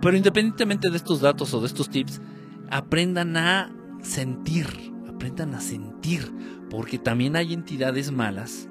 Pero 0.00 0.16
independientemente 0.16 0.90
de 0.90 0.96
estos 0.96 1.20
datos 1.20 1.52
o 1.52 1.60
de 1.60 1.66
estos 1.66 1.90
tips, 1.90 2.22
aprendan 2.70 3.36
a 3.36 3.70
sentir, 4.02 4.66
aprendan 5.06 5.54
a 5.54 5.60
sentir, 5.60 6.32
porque 6.70 6.98
también 6.98 7.36
hay 7.36 7.52
entidades 7.52 8.10
malas, 8.10 8.68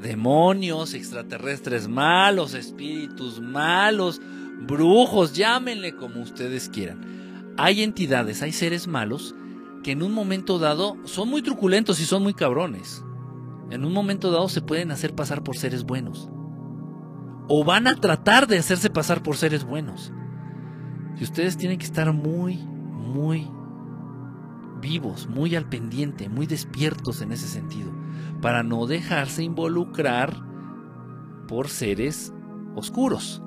demonios, 0.00 0.94
extraterrestres 0.94 1.86
malos, 1.86 2.54
espíritus 2.54 3.40
malos, 3.40 4.22
brujos, 4.66 5.34
llámenle 5.34 5.94
como 5.94 6.22
ustedes 6.22 6.70
quieran. 6.70 7.54
Hay 7.58 7.82
entidades, 7.82 8.42
hay 8.42 8.52
seres 8.52 8.86
malos 8.88 9.34
que 9.82 9.92
en 9.92 10.02
un 10.02 10.12
momento 10.12 10.58
dado 10.58 10.96
son 11.04 11.28
muy 11.28 11.42
truculentos 11.42 12.00
y 12.00 12.04
son 12.04 12.22
muy 12.22 12.34
cabrones. 12.34 13.04
En 13.70 13.84
un 13.84 13.92
momento 13.92 14.30
dado 14.30 14.48
se 14.48 14.62
pueden 14.62 14.90
hacer 14.90 15.14
pasar 15.14 15.42
por 15.42 15.56
seres 15.56 15.84
buenos. 15.84 16.28
O 17.48 17.64
van 17.64 17.86
a 17.86 17.96
tratar 17.96 18.46
de 18.46 18.58
hacerse 18.58 18.90
pasar 18.90 19.22
por 19.22 19.36
seres 19.36 19.64
buenos. 19.64 20.12
Y 21.18 21.24
ustedes 21.24 21.56
tienen 21.56 21.78
que 21.78 21.86
estar 21.86 22.12
muy, 22.12 22.56
muy 22.56 23.50
vivos, 24.80 25.28
muy 25.28 25.54
al 25.56 25.68
pendiente, 25.68 26.28
muy 26.28 26.46
despiertos 26.46 27.22
en 27.22 27.32
ese 27.32 27.46
sentido, 27.46 27.92
para 28.40 28.62
no 28.62 28.86
dejarse 28.86 29.42
involucrar 29.42 30.36
por 31.48 31.68
seres 31.68 32.32
oscuros. 32.74 33.42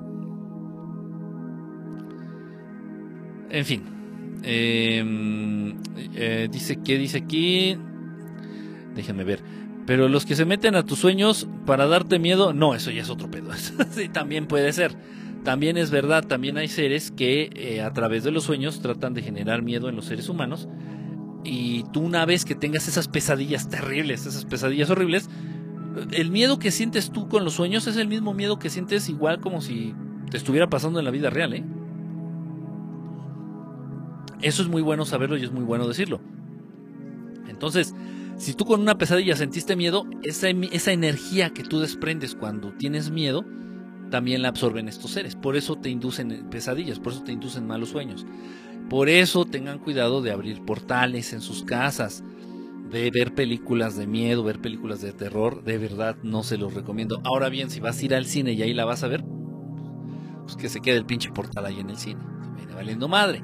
En 3.48 3.64
fin, 3.64 3.95
em, 4.42 5.76
eh, 6.14 6.48
dice 6.50 6.76
que 6.82 6.98
dice 6.98 7.18
aquí, 7.18 7.76
déjenme 8.94 9.24
ver, 9.24 9.42
pero 9.86 10.08
los 10.08 10.26
que 10.26 10.34
se 10.34 10.44
meten 10.44 10.74
a 10.74 10.84
tus 10.84 10.98
sueños 10.98 11.48
para 11.64 11.86
darte 11.86 12.18
miedo, 12.18 12.52
no, 12.52 12.74
eso 12.74 12.90
ya 12.90 13.02
es 13.02 13.10
otro 13.10 13.30
pedo. 13.30 13.50
sí, 13.90 14.08
también 14.08 14.46
puede 14.46 14.72
ser. 14.72 14.96
También 15.44 15.76
es 15.76 15.92
verdad, 15.92 16.26
también 16.26 16.58
hay 16.58 16.66
seres 16.66 17.12
que 17.12 17.50
eh, 17.54 17.80
a 17.80 17.92
través 17.92 18.24
de 18.24 18.32
los 18.32 18.42
sueños 18.42 18.80
tratan 18.80 19.14
de 19.14 19.22
generar 19.22 19.62
miedo 19.62 19.88
en 19.88 19.94
los 19.94 20.06
seres 20.06 20.28
humanos. 20.28 20.68
Y 21.44 21.84
tú 21.92 22.00
una 22.00 22.26
vez 22.26 22.44
que 22.44 22.56
tengas 22.56 22.88
esas 22.88 23.06
pesadillas 23.06 23.68
terribles, 23.68 24.26
esas 24.26 24.44
pesadillas 24.44 24.90
horribles, 24.90 25.30
el 26.10 26.32
miedo 26.32 26.58
que 26.58 26.72
sientes 26.72 27.12
tú 27.12 27.28
con 27.28 27.44
los 27.44 27.54
sueños 27.54 27.86
es 27.86 27.96
el 27.96 28.08
mismo 28.08 28.34
miedo 28.34 28.58
que 28.58 28.70
sientes 28.70 29.08
igual 29.08 29.40
como 29.40 29.60
si 29.60 29.94
te 30.30 30.36
estuviera 30.36 30.68
pasando 30.68 30.98
en 30.98 31.04
la 31.04 31.12
vida 31.12 31.30
real, 31.30 31.54
¿eh? 31.54 31.64
Eso 34.42 34.62
es 34.62 34.68
muy 34.68 34.82
bueno 34.82 35.04
saberlo 35.04 35.36
y 35.36 35.44
es 35.44 35.52
muy 35.52 35.64
bueno 35.64 35.86
decirlo. 35.88 36.20
Entonces, 37.48 37.94
si 38.36 38.54
tú 38.54 38.64
con 38.66 38.80
una 38.80 38.98
pesadilla 38.98 39.34
sentiste 39.36 39.76
miedo, 39.76 40.04
esa, 40.22 40.48
esa 40.48 40.92
energía 40.92 41.50
que 41.50 41.62
tú 41.62 41.80
desprendes 41.80 42.34
cuando 42.34 42.72
tienes 42.72 43.10
miedo, 43.10 43.44
también 44.10 44.42
la 44.42 44.48
absorben 44.48 44.88
estos 44.88 45.12
seres. 45.12 45.36
Por 45.36 45.56
eso 45.56 45.76
te 45.76 45.90
inducen 45.90 46.48
pesadillas, 46.50 46.98
por 46.98 47.12
eso 47.12 47.22
te 47.22 47.32
inducen 47.32 47.66
malos 47.66 47.90
sueños. 47.90 48.26
Por 48.88 49.08
eso 49.08 49.44
tengan 49.44 49.78
cuidado 49.78 50.22
de 50.22 50.30
abrir 50.30 50.64
portales 50.64 51.32
en 51.32 51.40
sus 51.40 51.64
casas, 51.64 52.22
de 52.90 53.10
ver 53.10 53.34
películas 53.34 53.96
de 53.96 54.06
miedo, 54.06 54.44
ver 54.44 54.60
películas 54.60 55.00
de 55.00 55.12
terror. 55.12 55.64
De 55.64 55.78
verdad 55.78 56.16
no 56.22 56.42
se 56.42 56.56
los 56.56 56.74
recomiendo. 56.74 57.20
Ahora 57.24 57.48
bien, 57.48 57.70
si 57.70 57.80
vas 57.80 58.00
a 58.00 58.04
ir 58.04 58.14
al 58.14 58.26
cine 58.26 58.52
y 58.52 58.62
ahí 58.62 58.74
la 58.74 58.84
vas 58.84 59.02
a 59.02 59.08
ver, 59.08 59.24
pues 60.44 60.56
que 60.56 60.68
se 60.68 60.80
quede 60.80 60.98
el 60.98 61.06
pinche 61.06 61.30
portal 61.32 61.66
ahí 61.66 61.80
en 61.80 61.90
el 61.90 61.96
cine. 61.96 62.20
Viene 62.56 62.74
valiendo 62.74 63.08
madre. 63.08 63.42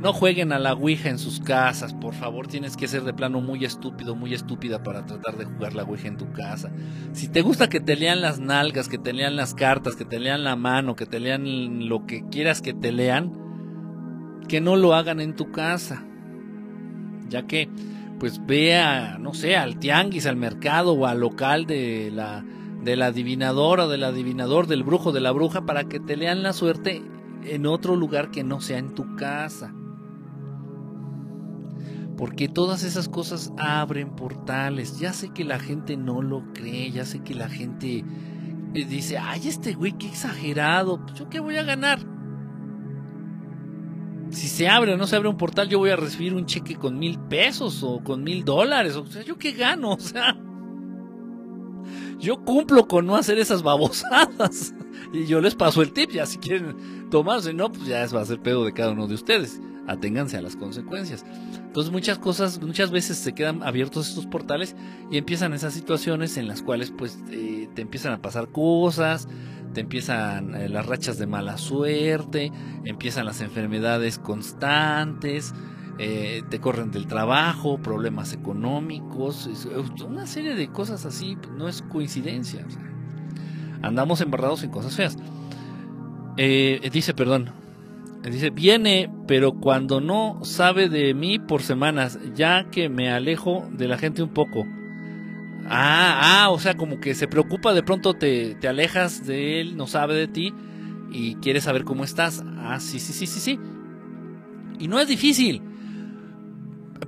No 0.00 0.12
jueguen 0.12 0.52
a 0.52 0.60
la 0.60 0.74
Ouija 0.74 1.10
en 1.10 1.18
sus 1.18 1.40
casas, 1.40 1.92
por 1.92 2.14
favor, 2.14 2.46
tienes 2.46 2.76
que 2.76 2.86
ser 2.86 3.02
de 3.02 3.12
plano 3.12 3.40
muy 3.40 3.64
estúpido, 3.64 4.14
muy 4.14 4.32
estúpida 4.32 4.80
para 4.84 5.04
tratar 5.04 5.36
de 5.36 5.44
jugar 5.44 5.74
la 5.74 5.82
Ouija 5.82 6.06
en 6.06 6.16
tu 6.16 6.30
casa. 6.30 6.70
Si 7.12 7.26
te 7.26 7.42
gusta 7.42 7.68
que 7.68 7.80
te 7.80 7.96
lean 7.96 8.20
las 8.20 8.38
nalgas, 8.38 8.88
que 8.88 8.98
te 8.98 9.12
lean 9.12 9.34
las 9.34 9.54
cartas, 9.54 9.96
que 9.96 10.04
te 10.04 10.20
lean 10.20 10.44
la 10.44 10.54
mano, 10.54 10.94
que 10.94 11.04
te 11.04 11.18
lean 11.18 11.88
lo 11.88 12.06
que 12.06 12.24
quieras 12.30 12.62
que 12.62 12.74
te 12.74 12.92
lean, 12.92 13.32
que 14.46 14.60
no 14.60 14.76
lo 14.76 14.94
hagan 14.94 15.18
en 15.18 15.34
tu 15.34 15.50
casa. 15.50 16.04
Ya 17.28 17.48
que, 17.48 17.68
pues 18.20 18.40
vea, 18.46 19.18
no 19.18 19.34
sé, 19.34 19.56
al 19.56 19.80
tianguis, 19.80 20.26
al 20.26 20.36
mercado 20.36 20.92
o 20.92 21.06
al 21.06 21.18
local 21.18 21.66
de 21.66 22.12
la, 22.14 22.44
de 22.84 22.94
la 22.94 23.06
adivinadora 23.06 23.88
del 23.88 24.04
adivinador, 24.04 24.68
del 24.68 24.84
brujo, 24.84 25.10
de 25.10 25.20
la 25.20 25.32
bruja, 25.32 25.66
para 25.66 25.88
que 25.88 25.98
te 25.98 26.16
lean 26.16 26.44
la 26.44 26.52
suerte 26.52 27.02
en 27.42 27.66
otro 27.66 27.96
lugar 27.96 28.30
que 28.30 28.44
no 28.44 28.60
sea 28.60 28.78
en 28.78 28.94
tu 28.94 29.16
casa 29.16 29.74
porque 32.18 32.48
todas 32.48 32.82
esas 32.82 33.08
cosas 33.08 33.52
abren 33.56 34.10
portales. 34.10 34.98
Ya 34.98 35.12
sé 35.12 35.30
que 35.30 35.44
la 35.44 35.60
gente 35.60 35.96
no 35.96 36.20
lo 36.20 36.52
cree, 36.52 36.90
ya 36.90 37.04
sé 37.04 37.20
que 37.22 37.32
la 37.32 37.48
gente 37.48 38.04
eh, 38.74 38.84
dice, 38.84 39.18
ay, 39.18 39.46
este 39.46 39.72
güey, 39.72 39.92
qué 39.92 40.08
exagerado, 40.08 41.00
pues, 41.00 41.16
¿yo 41.16 41.30
qué 41.30 41.38
voy 41.38 41.56
a 41.56 41.62
ganar? 41.62 42.00
Si 44.30 44.48
se 44.48 44.68
abre 44.68 44.92
o 44.92 44.96
no 44.96 45.06
se 45.06 45.14
abre 45.14 45.28
un 45.28 45.36
portal, 45.36 45.68
yo 45.68 45.78
voy 45.78 45.90
a 45.90 45.96
recibir 45.96 46.34
un 46.34 46.44
cheque 46.44 46.74
con 46.74 46.98
mil 46.98 47.20
pesos 47.20 47.84
o 47.84 48.02
con 48.02 48.24
mil 48.24 48.44
dólares. 48.44 48.96
O 48.96 49.06
sea, 49.06 49.22
¿yo 49.22 49.38
qué 49.38 49.52
gano? 49.52 49.92
O 49.98 50.00
sea, 50.00 50.36
yo 52.18 52.44
cumplo 52.44 52.88
con 52.88 53.06
no 53.06 53.14
hacer 53.14 53.38
esas 53.38 53.62
babosadas. 53.62 54.74
Y 55.12 55.24
yo 55.24 55.40
les 55.40 55.54
paso 55.54 55.82
el 55.82 55.92
tip, 55.92 56.10
ya 56.10 56.26
si 56.26 56.38
quieren 56.38 57.08
tomarse, 57.10 57.54
no, 57.54 57.70
pues 57.72 57.86
ya 57.86 58.06
va 58.08 58.20
a 58.20 58.26
ser 58.26 58.40
pedo 58.40 58.64
de 58.64 58.72
cada 58.72 58.92
uno 58.92 59.06
de 59.06 59.14
ustedes. 59.14 59.60
Aténganse 59.86 60.36
a 60.36 60.42
las 60.42 60.54
consecuencias. 60.54 61.24
Entonces 61.54 61.90
muchas 61.90 62.18
cosas, 62.18 62.60
muchas 62.60 62.90
veces 62.90 63.16
se 63.16 63.34
quedan 63.34 63.62
abiertos 63.62 64.08
estos 64.08 64.26
portales 64.26 64.76
y 65.10 65.16
empiezan 65.16 65.54
esas 65.54 65.72
situaciones 65.72 66.36
en 66.36 66.46
las 66.46 66.62
cuales 66.62 66.90
pues 66.90 67.18
eh, 67.30 67.68
te 67.74 67.82
empiezan 67.82 68.12
a 68.12 68.20
pasar 68.20 68.48
cosas, 68.48 69.28
te 69.72 69.80
empiezan 69.80 70.54
eh, 70.54 70.68
las 70.68 70.84
rachas 70.84 71.18
de 71.18 71.26
mala 71.26 71.56
suerte, 71.56 72.52
empiezan 72.84 73.24
las 73.24 73.40
enfermedades 73.40 74.18
constantes, 74.18 75.54
eh, 75.98 76.42
te 76.50 76.60
corren 76.60 76.90
del 76.90 77.06
trabajo, 77.06 77.78
problemas 77.78 78.32
económicos, 78.32 79.48
una 80.06 80.26
serie 80.26 80.54
de 80.54 80.68
cosas 80.68 81.06
así, 81.06 81.38
no 81.56 81.66
es 81.66 81.82
coincidencia. 81.82 82.66
Andamos 83.82 84.20
embarrados 84.20 84.62
en 84.62 84.70
cosas 84.70 84.94
feas. 84.94 85.16
dice, 86.36 87.14
perdón, 87.14 87.52
Dice, 88.22 88.50
viene, 88.50 89.10
pero 89.26 89.52
cuando 89.52 90.00
no 90.00 90.40
sabe 90.42 90.88
de 90.88 91.14
mí 91.14 91.38
por 91.38 91.62
semanas, 91.62 92.18
ya 92.34 92.68
que 92.70 92.88
me 92.88 93.10
alejo 93.10 93.68
de 93.72 93.88
la 93.88 93.96
gente 93.96 94.22
un 94.22 94.30
poco. 94.30 94.66
Ah, 95.66 96.42
ah, 96.44 96.50
o 96.50 96.58
sea, 96.58 96.76
como 96.76 96.98
que 97.00 97.14
se 97.14 97.28
preocupa, 97.28 97.72
de 97.74 97.82
pronto 97.82 98.14
te, 98.14 98.54
te 98.56 98.68
alejas 98.68 99.26
de 99.26 99.60
él, 99.60 99.76
no 99.76 99.86
sabe 99.86 100.14
de 100.14 100.28
ti 100.28 100.52
y 101.12 101.36
quiere 101.36 101.60
saber 101.60 101.84
cómo 101.84 102.04
estás. 102.04 102.42
Ah, 102.58 102.80
sí, 102.80 102.98
sí, 102.98 103.12
sí, 103.12 103.26
sí, 103.26 103.40
sí. 103.40 103.60
Y 104.78 104.88
no 104.88 104.98
es 104.98 105.08
difícil. 105.08 105.62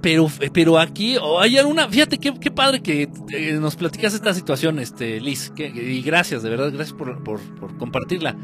Pero, 0.01 0.29
pero 0.53 0.79
aquí 0.79 1.17
oh, 1.21 1.41
hay 1.41 1.59
alguna, 1.59 1.89
fíjate 1.89 2.19
qué, 2.19 2.51
padre 2.51 2.81
que 2.81 3.09
eh, 3.33 3.59
nos 3.61 3.77
platicas 3.77 4.15
esta 4.15 4.33
situación, 4.33 4.79
este, 4.79 5.21
Liz, 5.21 5.51
que, 5.51 5.67
y 5.67 6.01
gracias, 6.03 6.43
de 6.43 6.51
verdad, 6.51 6.73
gracias 6.73 6.97
por, 6.97 7.23
por, 7.23 7.41
por, 7.57 7.77
compartirla. 7.77 8.37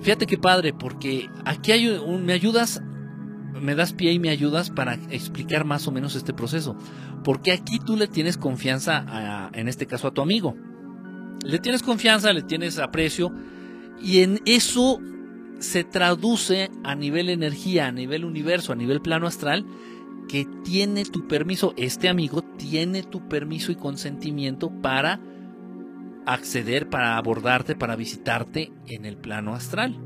Fíjate 0.00 0.26
qué 0.26 0.38
padre, 0.38 0.72
porque 0.72 1.28
aquí 1.44 1.72
hay 1.72 1.88
un, 1.88 2.24
me 2.24 2.32
ayudas, 2.32 2.80
me 3.60 3.74
das 3.74 3.92
pie 3.92 4.12
y 4.12 4.18
me 4.18 4.30
ayudas 4.30 4.70
para 4.70 4.94
explicar 5.10 5.64
más 5.64 5.88
o 5.88 5.92
menos 5.92 6.14
este 6.14 6.32
proceso. 6.32 6.76
Porque 7.24 7.52
aquí 7.52 7.80
tú 7.80 7.96
le 7.96 8.06
tienes 8.06 8.36
confianza, 8.36 9.04
a, 9.08 9.50
en 9.52 9.68
este 9.68 9.86
caso 9.86 10.08
a 10.08 10.14
tu 10.14 10.22
amigo. 10.22 10.56
Le 11.44 11.58
tienes 11.58 11.82
confianza, 11.82 12.32
le 12.32 12.42
tienes 12.42 12.78
aprecio, 12.78 13.32
y 14.00 14.20
en 14.20 14.40
eso 14.46 15.00
se 15.58 15.84
traduce 15.84 16.70
a 16.84 16.94
nivel 16.94 17.28
energía, 17.28 17.88
a 17.88 17.92
nivel 17.92 18.24
universo, 18.24 18.72
a 18.72 18.76
nivel 18.76 19.00
plano 19.00 19.26
astral, 19.26 19.66
que 20.28 20.46
tiene 20.62 21.04
tu 21.04 21.26
permiso, 21.26 21.74
este 21.76 22.08
amigo 22.08 22.42
tiene 22.42 23.02
tu 23.02 23.28
permiso 23.28 23.72
y 23.72 23.76
consentimiento 23.76 24.70
para 24.70 25.20
acceder, 26.26 26.88
para 26.88 27.16
abordarte, 27.16 27.74
para 27.74 27.96
visitarte 27.96 28.70
en 28.86 29.06
el 29.06 29.16
plano 29.16 29.54
astral. 29.54 29.98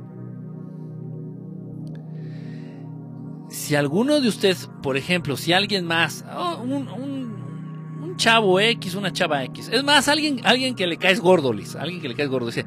Si 3.51 3.75
alguno 3.75 4.21
de 4.21 4.29
ustedes, 4.29 4.71
por 4.83 4.97
ejemplo, 4.97 5.37
si 5.37 5.53
alguien 5.53 5.85
más, 5.85 6.25
oh, 6.35 6.63
un, 6.63 8.17
chavo 8.17 8.61
X, 8.61 8.95
una 8.95 9.13
chava 9.13 9.43
X, 9.45 9.69
es 9.73 9.83
más, 9.83 10.07
alguien, 10.07 10.41
alguien 10.45 10.75
que 10.75 10.87
le 10.87 10.97
caes 10.97 11.21
gordo, 11.21 11.53
Liz, 11.53 11.75
alguien 11.77 12.01
que 12.01 12.09
le 12.09 12.15
caes 12.15 12.29
gordo, 12.29 12.47
dice, 12.47 12.67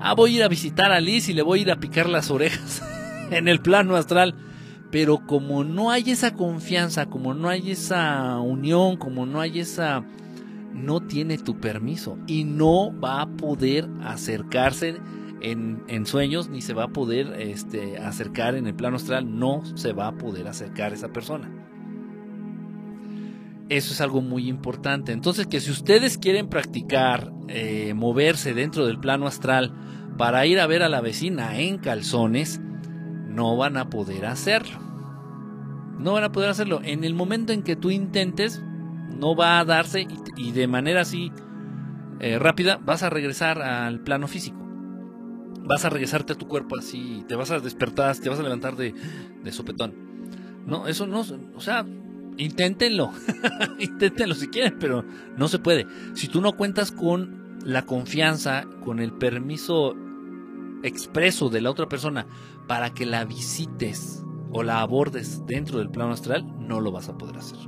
ah, 0.00 0.14
voy 0.14 0.32
a 0.32 0.36
ir 0.36 0.42
a 0.42 0.48
visitar 0.48 0.90
a 0.90 1.00
Liz 1.00 1.28
y 1.28 1.34
le 1.34 1.42
voy 1.42 1.60
a 1.60 1.62
ir 1.62 1.70
a 1.70 1.80
picar 1.80 2.08
las 2.08 2.30
orejas 2.30 2.82
en 3.30 3.46
el 3.46 3.60
plano 3.60 3.94
astral 3.94 4.34
pero 4.90 5.24
como 5.26 5.64
no 5.64 5.90
hay 5.90 6.10
esa 6.10 6.34
confianza, 6.34 7.06
como 7.06 7.34
no 7.34 7.48
hay 7.48 7.70
esa 7.70 8.38
unión, 8.38 8.96
como 8.96 9.26
no 9.26 9.40
hay 9.40 9.60
esa... 9.60 10.04
no 10.72 11.00
tiene 11.00 11.38
tu 11.38 11.60
permiso 11.60 12.18
y 12.26 12.44
no 12.44 12.92
va 13.00 13.22
a 13.22 13.26
poder 13.28 13.88
acercarse 14.02 14.96
en, 15.42 15.82
en, 15.88 16.06
sueños 16.06 16.48
ni 16.48 16.60
se 16.60 16.74
va 16.74 16.84
a 16.84 16.88
poder 16.88 17.34
este, 17.40 17.98
acercar 17.98 18.56
en 18.56 18.66
el 18.66 18.74
plano 18.74 18.96
astral, 18.96 19.38
no 19.38 19.62
se 19.76 19.92
va 19.92 20.08
a 20.08 20.18
poder 20.18 20.48
acercar 20.48 20.92
esa 20.92 21.08
persona. 21.08 21.50
Eso 23.70 23.92
es 23.92 24.00
algo 24.00 24.20
muy 24.20 24.48
importante. 24.48 25.12
Entonces 25.12 25.46
que 25.46 25.60
si 25.60 25.70
ustedes 25.70 26.18
quieren 26.18 26.48
practicar 26.48 27.32
eh, 27.46 27.94
moverse 27.94 28.52
dentro 28.52 28.84
del 28.84 28.98
plano 28.98 29.28
astral 29.28 29.72
para 30.18 30.44
ir 30.44 30.58
a 30.58 30.66
ver 30.66 30.82
a 30.82 30.88
la 30.88 31.00
vecina 31.00 31.56
en 31.58 31.78
calzones, 31.78 32.60
no 33.30 33.56
van 33.56 33.76
a 33.76 33.88
poder 33.88 34.26
hacerlo. 34.26 34.78
No 35.98 36.14
van 36.14 36.24
a 36.24 36.32
poder 36.32 36.50
hacerlo. 36.50 36.80
En 36.82 37.04
el 37.04 37.14
momento 37.14 37.52
en 37.52 37.62
que 37.62 37.76
tú 37.76 37.90
intentes, 37.90 38.62
no 39.16 39.36
va 39.36 39.58
a 39.58 39.64
darse 39.64 40.06
y, 40.36 40.52
de 40.52 40.66
manera 40.66 41.02
así 41.02 41.30
eh, 42.20 42.38
rápida 42.38 42.78
vas 42.82 43.02
a 43.02 43.10
regresar 43.10 43.62
al 43.62 44.00
plano 44.00 44.26
físico. 44.26 44.58
Vas 45.62 45.84
a 45.84 45.90
regresarte 45.90 46.32
a 46.32 46.38
tu 46.38 46.48
cuerpo 46.48 46.76
así, 46.76 47.24
te 47.28 47.36
vas 47.36 47.50
a 47.50 47.60
despertar, 47.60 48.16
te 48.16 48.28
vas 48.28 48.40
a 48.40 48.42
levantar 48.42 48.76
de, 48.76 48.94
de 49.42 49.52
sopetón. 49.52 49.94
No, 50.66 50.88
eso 50.88 51.06
no, 51.06 51.20
o 51.54 51.60
sea, 51.60 51.86
inténtenlo, 52.36 53.12
inténtenlo 53.78 54.34
si 54.34 54.48
quieren, 54.48 54.78
pero 54.78 55.04
no 55.36 55.48
se 55.48 55.58
puede. 55.58 55.86
Si 56.14 56.28
tú 56.28 56.40
no 56.40 56.56
cuentas 56.56 56.90
con 56.90 57.58
la 57.64 57.84
confianza, 57.86 58.64
con 58.82 59.00
el 59.00 59.12
permiso 59.12 59.94
expreso 60.82 61.50
de 61.50 61.60
la 61.60 61.70
otra 61.70 61.88
persona 61.88 62.26
para 62.70 62.90
que 62.90 63.04
la 63.04 63.24
visites 63.24 64.24
o 64.52 64.62
la 64.62 64.80
abordes 64.80 65.44
dentro 65.44 65.80
del 65.80 65.90
plano 65.90 66.12
astral, 66.12 66.46
no 66.68 66.78
lo 66.78 66.92
vas 66.92 67.08
a 67.08 67.18
poder 67.18 67.36
hacer. 67.36 67.58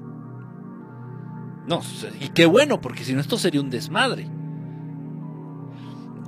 No, 1.66 1.80
y 2.20 2.28
qué 2.28 2.46
bueno, 2.46 2.80
porque 2.80 3.02
si 3.02 3.12
no 3.12 3.20
esto 3.20 3.36
sería 3.36 3.60
un 3.60 3.68
desmadre. 3.68 4.30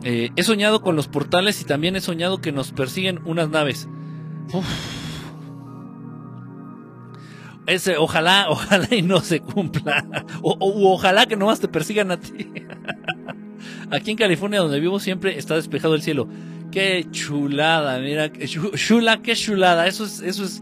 Eh, 0.03 0.31
he 0.35 0.43
soñado 0.43 0.83
con 0.83 0.97
los 0.97 1.07
portales 1.07 1.63
y 1.63 1.65
también 1.65 1.95
he 1.95 2.01
soñado 2.01 2.41
que 2.41 2.51
nos 2.51 2.73
persiguen 2.73 3.21
unas 3.25 3.49
naves. 3.49 3.89
Ojalá, 8.01 8.47
ojalá 8.51 8.89
y 8.91 9.03
no 9.03 9.21
se 9.21 9.39
cumpla. 9.39 10.05
O, 10.43 10.57
ojalá 10.93 11.27
que 11.27 11.37
nomás 11.37 11.61
te 11.61 11.69
persigan 11.69 12.11
a 12.11 12.19
ti. 12.19 12.51
Aquí 13.93 14.11
en 14.11 14.17
California, 14.17 14.59
donde 14.59 14.81
vivo, 14.81 14.99
siempre 14.99 15.39
está 15.39 15.55
despejado 15.55 15.95
el 15.95 16.03
cielo. 16.03 16.27
Qué 16.75 17.07
chulada, 17.13 18.01
mira, 18.01 18.33
chula, 18.33 19.23
qué 19.23 19.37
chulada. 19.37 19.87
Eso 19.87 20.07
es, 20.07 20.21
eso 20.21 20.43
es 20.43 20.61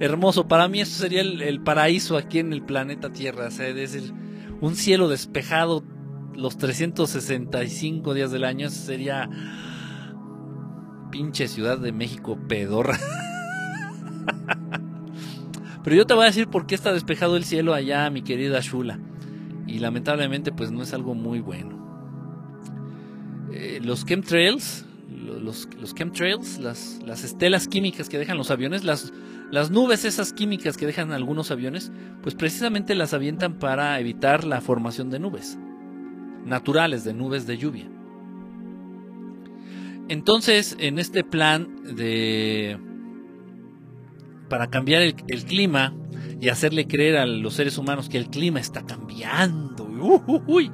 hermoso. 0.00 0.48
Para 0.48 0.66
mí 0.66 0.80
eso 0.80 0.98
sería 0.98 1.20
el, 1.20 1.60
paraíso 1.60 2.16
aquí 2.16 2.38
en 2.38 2.54
el 2.54 2.62
planeta 2.62 3.12
Tierra. 3.12 3.48
O 3.48 3.50
sea, 3.50 3.68
es 3.68 3.74
decir, 3.74 4.14
un 4.62 4.76
cielo 4.76 5.10
despejado 5.10 5.84
los 6.34 6.56
365 6.56 8.14
días 8.14 8.30
del 8.30 8.44
año. 8.44 8.68
Eso 8.68 8.80
sería 8.80 9.28
pinche 11.10 11.46
Ciudad 11.48 11.76
de 11.76 11.92
México 11.92 12.38
pedorra. 12.48 12.98
Pero 15.84 15.96
yo 15.96 16.06
te 16.06 16.14
voy 16.14 16.22
a 16.22 16.28
decir 16.28 16.48
por 16.48 16.64
qué 16.64 16.74
está 16.74 16.94
despejado 16.94 17.36
el 17.36 17.44
cielo 17.44 17.74
allá, 17.74 18.08
mi 18.08 18.22
querida 18.22 18.60
Shula. 18.60 18.98
Y 19.66 19.80
lamentablemente 19.80 20.50
pues 20.50 20.70
no 20.70 20.82
es 20.82 20.94
algo 20.94 21.14
muy 21.14 21.40
bueno. 21.40 21.78
Eh, 23.52 23.80
los 23.82 24.06
chemtrails, 24.06 24.86
los, 25.22 25.68
los 25.80 25.94
chemtrails, 25.94 26.58
las, 26.58 27.00
las, 27.04 27.24
estelas 27.24 27.68
químicas 27.68 28.08
que 28.08 28.18
dejan 28.18 28.36
los 28.36 28.50
aviones, 28.50 28.84
las, 28.84 29.12
las 29.50 29.70
nubes 29.70 30.04
esas 30.04 30.32
químicas 30.32 30.76
que 30.76 30.86
dejan 30.86 31.12
algunos 31.12 31.50
aviones, 31.50 31.92
pues 32.22 32.34
precisamente 32.34 32.94
las 32.94 33.14
avientan 33.14 33.58
para 33.58 33.98
evitar 34.00 34.44
la 34.44 34.60
formación 34.60 35.10
de 35.10 35.18
nubes 35.18 35.58
naturales, 36.44 37.04
de 37.04 37.14
nubes 37.14 37.46
de 37.46 37.56
lluvia. 37.56 37.88
Entonces, 40.08 40.76
en 40.78 40.98
este 40.98 41.24
plan 41.24 41.96
de 41.96 42.78
para 44.48 44.66
cambiar 44.68 45.00
el, 45.00 45.14
clima 45.14 45.94
y 46.38 46.50
hacerle 46.50 46.86
creer 46.86 47.16
a 47.16 47.24
los 47.24 47.54
seres 47.54 47.78
humanos 47.78 48.10
que 48.10 48.18
el 48.18 48.28
clima 48.28 48.60
está 48.60 48.84
cambiando. 48.84 49.84
Uy, 50.46 50.70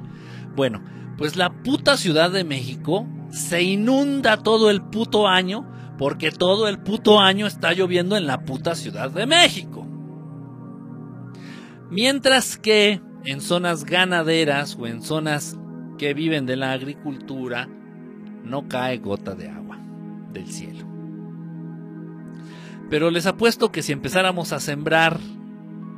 Bueno, 0.53 0.83
pues 1.17 1.37
la 1.37 1.49
puta 1.63 1.95
Ciudad 1.95 2.29
de 2.29 2.43
México 2.43 3.07
se 3.31 3.61
inunda 3.61 4.37
todo 4.37 4.69
el 4.69 4.81
puto 4.81 5.27
año 5.27 5.69
porque 5.97 6.31
todo 6.31 6.67
el 6.67 6.79
puto 6.79 7.19
año 7.19 7.45
está 7.45 7.73
lloviendo 7.73 8.15
en 8.15 8.25
la 8.25 8.45
puta 8.45 8.75
Ciudad 8.75 9.11
de 9.11 9.25
México. 9.25 9.85
Mientras 11.91 12.57
que 12.57 13.01
en 13.25 13.41
zonas 13.41 13.83
ganaderas 13.83 14.77
o 14.79 14.87
en 14.87 15.01
zonas 15.01 15.57
que 15.97 16.13
viven 16.13 16.45
de 16.45 16.55
la 16.55 16.71
agricultura 16.71 17.67
no 18.43 18.67
cae 18.69 18.97
gota 18.99 19.35
de 19.35 19.49
agua 19.49 19.77
del 20.31 20.47
cielo. 20.47 20.87
Pero 22.89 23.11
les 23.11 23.25
apuesto 23.25 23.71
que 23.71 23.83
si 23.83 23.91
empezáramos 23.91 24.53
a 24.53 24.59
sembrar 24.59 25.19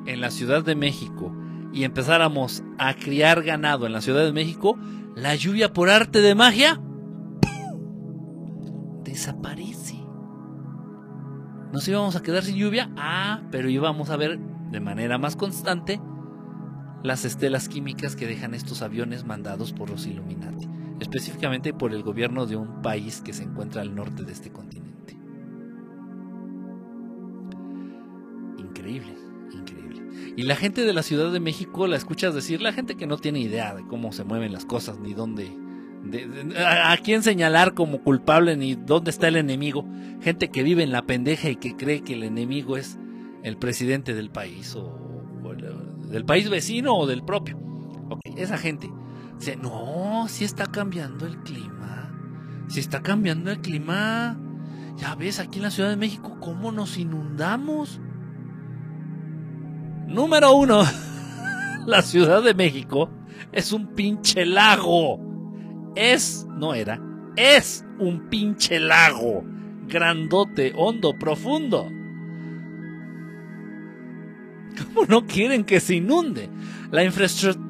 en 0.05 0.19
la 0.19 0.31
Ciudad 0.31 0.63
de 0.63 0.75
México 0.75 1.33
y 1.73 1.83
empezáramos 1.83 2.63
a 2.77 2.95
criar 2.95 3.43
ganado 3.43 3.85
en 3.85 3.93
la 3.93 4.01
Ciudad 4.01 4.25
de 4.25 4.33
México, 4.33 4.77
la 5.15 5.35
lluvia 5.35 5.71
por 5.71 5.89
arte 5.89 6.21
de 6.21 6.35
magia 6.35 6.81
desaparece. 9.11 9.95
Nos 11.73 11.87
íbamos 11.87 12.15
a 12.15 12.23
quedar 12.23 12.43
sin 12.43 12.55
lluvia, 12.55 12.91
ah, 12.97 13.41
pero 13.51 13.69
íbamos 13.69 14.09
a 14.09 14.17
ver 14.17 14.39
de 14.39 14.79
manera 14.79 15.17
más 15.17 15.35
constante 15.35 16.01
las 17.03 17.25
estelas 17.25 17.67
químicas 17.67 18.15
que 18.15 18.27
dejan 18.27 18.53
estos 18.53 18.81
aviones 18.81 19.25
mandados 19.25 19.73
por 19.73 19.89
los 19.89 20.05
Illuminati, 20.05 20.67
específicamente 20.99 21.73
por 21.73 21.93
el 21.93 22.03
gobierno 22.03 22.45
de 22.45 22.55
un 22.55 22.81
país 22.81 23.21
que 23.21 23.33
se 23.33 23.43
encuentra 23.43 23.81
al 23.81 23.95
norte 23.95 24.23
de 24.23 24.31
este 24.31 24.51
continente. 24.51 25.17
Increíble, 28.57 29.15
increíble. 29.51 30.33
Y 30.37 30.43
la 30.43 30.55
gente 30.55 30.85
de 30.85 30.93
la 30.93 31.03
Ciudad 31.03 31.31
de 31.31 31.39
México 31.39 31.87
la 31.87 31.97
escuchas 31.97 32.35
decir, 32.35 32.61
la 32.61 32.73
gente 32.73 32.95
que 32.95 33.07
no 33.07 33.17
tiene 33.17 33.39
idea 33.39 33.73
de 33.73 33.85
cómo 33.87 34.11
se 34.11 34.23
mueven 34.23 34.53
las 34.53 34.65
cosas 34.65 34.99
ni 34.99 35.13
dónde 35.13 35.51
a, 36.57 36.97
quién 36.97 37.23
señalar 37.23 37.73
como 37.73 38.01
culpable 38.01 38.57
ni 38.57 38.75
dónde 38.75 39.11
está 39.11 39.27
el 39.27 39.35
enemigo. 39.35 39.85
Gente 40.21 40.49
que 40.49 40.63
vive 40.63 40.83
en 40.83 40.91
la 40.91 41.05
pendeja 41.05 41.49
y 41.49 41.55
que 41.55 41.75
cree 41.75 42.01
que 42.01 42.13
el 42.13 42.23
enemigo 42.23 42.77
es 42.77 42.97
el 43.43 43.57
presidente 43.57 44.13
del 44.13 44.29
país 44.29 44.75
o, 44.75 45.23
del 46.09 46.25
país 46.25 46.49
vecino 46.49 46.95
o 46.95 47.07
del 47.07 47.23
propio. 47.23 47.59
esa 48.35 48.57
gente 48.57 48.89
dice, 49.39 49.55
no, 49.55 50.25
si 50.27 50.43
está 50.43 50.65
cambiando 50.65 51.25
el 51.25 51.37
clima. 51.39 52.11
Si 52.67 52.79
está 52.79 53.01
cambiando 53.01 53.51
el 53.51 53.61
clima. 53.61 54.37
Ya 54.97 55.15
ves, 55.15 55.39
aquí 55.39 55.57
en 55.57 55.63
la 55.63 55.71
Ciudad 55.71 55.89
de 55.89 55.97
México, 55.97 56.37
cómo 56.39 56.71
nos 56.71 56.97
inundamos. 56.97 57.99
Número 60.07 60.53
uno, 60.53 60.83
la 61.85 62.01
Ciudad 62.01 62.43
de 62.43 62.53
México 62.53 63.09
es 63.51 63.71
un 63.71 63.87
pinche 63.95 64.45
lago. 64.45 65.30
Es, 65.95 66.47
no 66.57 66.73
era, 66.73 67.01
es 67.35 67.85
un 67.99 68.29
pinche 68.29 68.79
lago. 68.79 69.43
Grandote, 69.87 70.73
hondo, 70.75 71.17
profundo. 71.17 71.89
¿Cómo 74.77 75.05
no 75.05 75.25
quieren 75.25 75.65
que 75.65 75.79
se 75.79 75.95
inunde? 75.95 76.49
La 76.91 77.03
infraestructura 77.03 77.61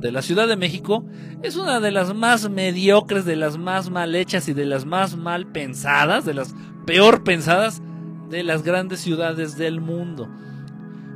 de 0.00 0.12
la 0.12 0.22
Ciudad 0.22 0.46
de 0.48 0.56
México 0.56 1.04
es 1.42 1.56
una 1.56 1.80
de 1.80 1.90
las 1.90 2.14
más 2.14 2.48
mediocres, 2.50 3.24
de 3.24 3.36
las 3.36 3.58
más 3.58 3.90
mal 3.90 4.14
hechas 4.14 4.48
y 4.48 4.52
de 4.52 4.66
las 4.66 4.84
más 4.84 5.16
mal 5.16 5.46
pensadas, 5.50 6.24
de 6.24 6.34
las 6.34 6.54
peor 6.86 7.24
pensadas 7.24 7.82
de 8.30 8.44
las 8.44 8.62
grandes 8.62 9.00
ciudades 9.00 9.56
del 9.56 9.80
mundo. 9.80 10.28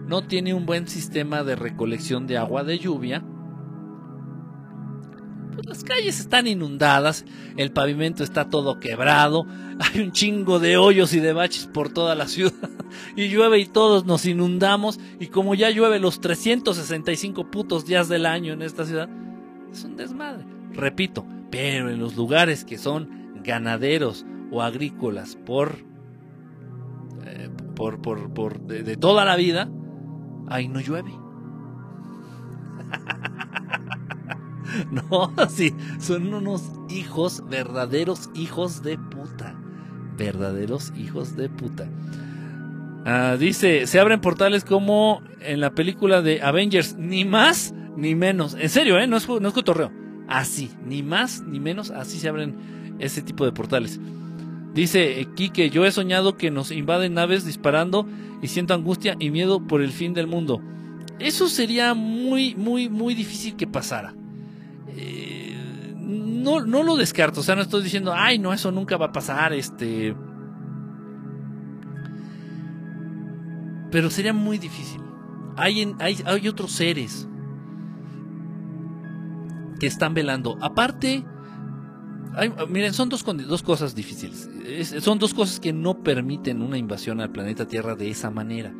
No 0.07 0.27
tiene 0.27 0.55
un 0.55 0.67
buen 0.67 0.89
sistema 0.89 1.43
de 1.43 1.57
recolección 1.57 2.27
de 2.27 2.39
agua 2.39 2.65
de 2.65 2.79
lluvia 2.79 3.25
pues 5.53 5.67
las 5.67 5.85
calles 5.85 6.19
están 6.19 6.47
inundadas, 6.47 7.25
el 7.57 7.73
pavimento 7.73 8.25
está 8.25 8.49
todo 8.49 8.81
quebrado, 8.81 9.47
hay 9.79 10.01
un 10.01 10.13
chingo 10.13 10.59
de 10.59 10.77
hoyos 10.77 11.13
y 11.13 11.21
de 11.21 11.33
baches 11.33 11.67
por 11.67 11.91
toda 11.91 12.15
la 12.15 12.27
ciudad, 12.29 12.71
y 13.17 13.29
llueve 13.29 13.59
y 13.59 13.67
todos 13.67 14.07
nos 14.07 14.25
inundamos, 14.27 14.99
y 15.21 15.27
como 15.27 15.55
ya 15.55 15.71
llueve 15.71 15.99
los 15.99 16.21
365 16.21 17.51
putos 17.51 17.85
días 17.85 18.09
del 18.09 18.27
año 18.27 18.53
en 18.53 18.63
esta 18.63 18.85
ciudad, 18.85 19.09
es 19.71 19.85
un 19.85 19.97
desmadre. 19.97 20.45
Repito, 20.73 21.27
pero 21.51 21.91
en 21.91 21.99
los 21.99 22.17
lugares 22.17 22.65
que 22.65 22.79
son 22.79 23.43
ganaderos 23.43 24.25
o 24.51 24.63
agrícolas 24.63 25.37
por, 25.37 25.77
eh, 27.27 27.51
por, 27.75 28.01
por, 28.01 28.33
por 28.33 28.61
de 28.61 28.97
toda 28.97 29.25
la 29.25 29.37
vida, 29.37 29.71
ahí 30.53 30.69
no 30.69 30.81
llueve. 30.81 31.13
No, 34.91 35.35
sí, 35.51 35.75
son 35.99 36.33
unos 36.33 36.63
hijos, 36.89 37.43
verdaderos 37.51 38.31
hijos 38.35 38.83
de 38.83 38.97
puta. 38.97 39.55
Verdaderos 40.17 40.95
hijos 40.97 41.37
de 41.37 41.51
puta. 41.51 41.91
Ah, 43.05 43.37
dice, 43.39 43.87
se 43.87 44.01
abren 44.01 44.21
portales 44.21 44.65
como 44.65 45.23
en 45.41 45.61
la 45.61 45.75
película 45.75 46.23
de 46.23 46.41
Avengers, 46.41 46.97
ni 46.97 47.25
más 47.25 47.75
ni 47.97 48.15
menos. 48.15 48.57
En 48.59 48.69
serio, 48.69 48.99
¿eh? 48.99 49.07
No 49.07 49.17
es, 49.17 49.29
no 49.29 49.47
es 49.47 49.55
cotorreo. 49.55 49.91
Así, 50.29 50.71
ni 50.87 51.03
más 51.03 51.43
ni 51.43 51.61
menos, 51.61 51.91
así 51.91 52.19
se 52.19 52.29
abren 52.29 52.97
ese 52.99 53.23
tipo 53.23 53.45
de 53.45 53.53
portales. 53.53 54.01
Dice 54.75 55.29
Kike, 55.35 55.71
yo 55.71 55.85
he 55.85 55.93
soñado 55.93 56.37
que 56.37 56.51
nos 56.51 56.71
invaden 56.71 57.15
naves 57.15 57.45
disparando 57.45 58.07
y 58.41 58.49
siento 58.49 58.73
angustia 58.75 59.17
y 59.19 59.31
miedo 59.31 59.67
por 59.67 59.83
el 59.83 59.93
fin 59.93 60.15
del 60.15 60.27
mundo. 60.27 60.63
Eso 61.19 61.49
sería 61.49 61.95
muy, 61.95 62.55
muy, 62.55 62.89
muy 62.89 63.15
difícil 63.15 63.55
que 63.57 63.67
pasara. 63.67 64.15
Eh, 64.89 65.95
no, 65.97 66.65
no 66.65 66.83
lo 66.83 66.97
descarto, 66.97 67.41
o 67.41 67.43
sea, 67.43 67.55
no 67.55 67.63
estoy 67.63 67.83
diciendo, 67.83 68.13
ay, 68.15 68.39
no, 68.39 68.53
eso 68.53 68.73
nunca 68.73 68.97
va 68.97 69.07
a 69.07 69.13
pasar, 69.13 69.53
este... 69.53 70.15
Pero 73.91 74.09
sería 74.09 74.33
muy 74.33 74.57
difícil. 74.57 75.03
Hay, 75.57 75.95
hay, 75.99 76.17
hay 76.25 76.49
otros 76.49 76.73
seres 76.73 77.29
que 79.79 79.87
están 79.87 80.15
velando. 80.15 80.57
Aparte, 80.63 81.25
miren, 82.69 82.93
son 82.93 83.09
dos, 83.09 83.23
cosas 83.63 83.95
difíciles. 83.95 84.49
son 85.01 85.19
dos 85.19 85.35
cosas 85.35 85.61
que 85.61 85.73
no 85.73 86.03
permiten 86.03 86.63
una 86.63 86.79
invasión 86.79 87.21
al 87.21 87.31
planeta 87.31 87.67
Tierra 87.67 87.95
de 87.95 88.11
esa 88.11 88.31
manera. 88.31 88.73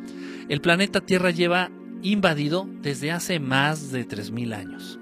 El 0.49 0.61
planeta 0.61 1.01
Tierra 1.01 1.31
lleva 1.31 1.71
invadido 2.01 2.67
desde 2.81 3.11
hace 3.11 3.39
más 3.39 3.91
de 3.91 4.07
3.000 4.07 4.55
años 4.55 4.99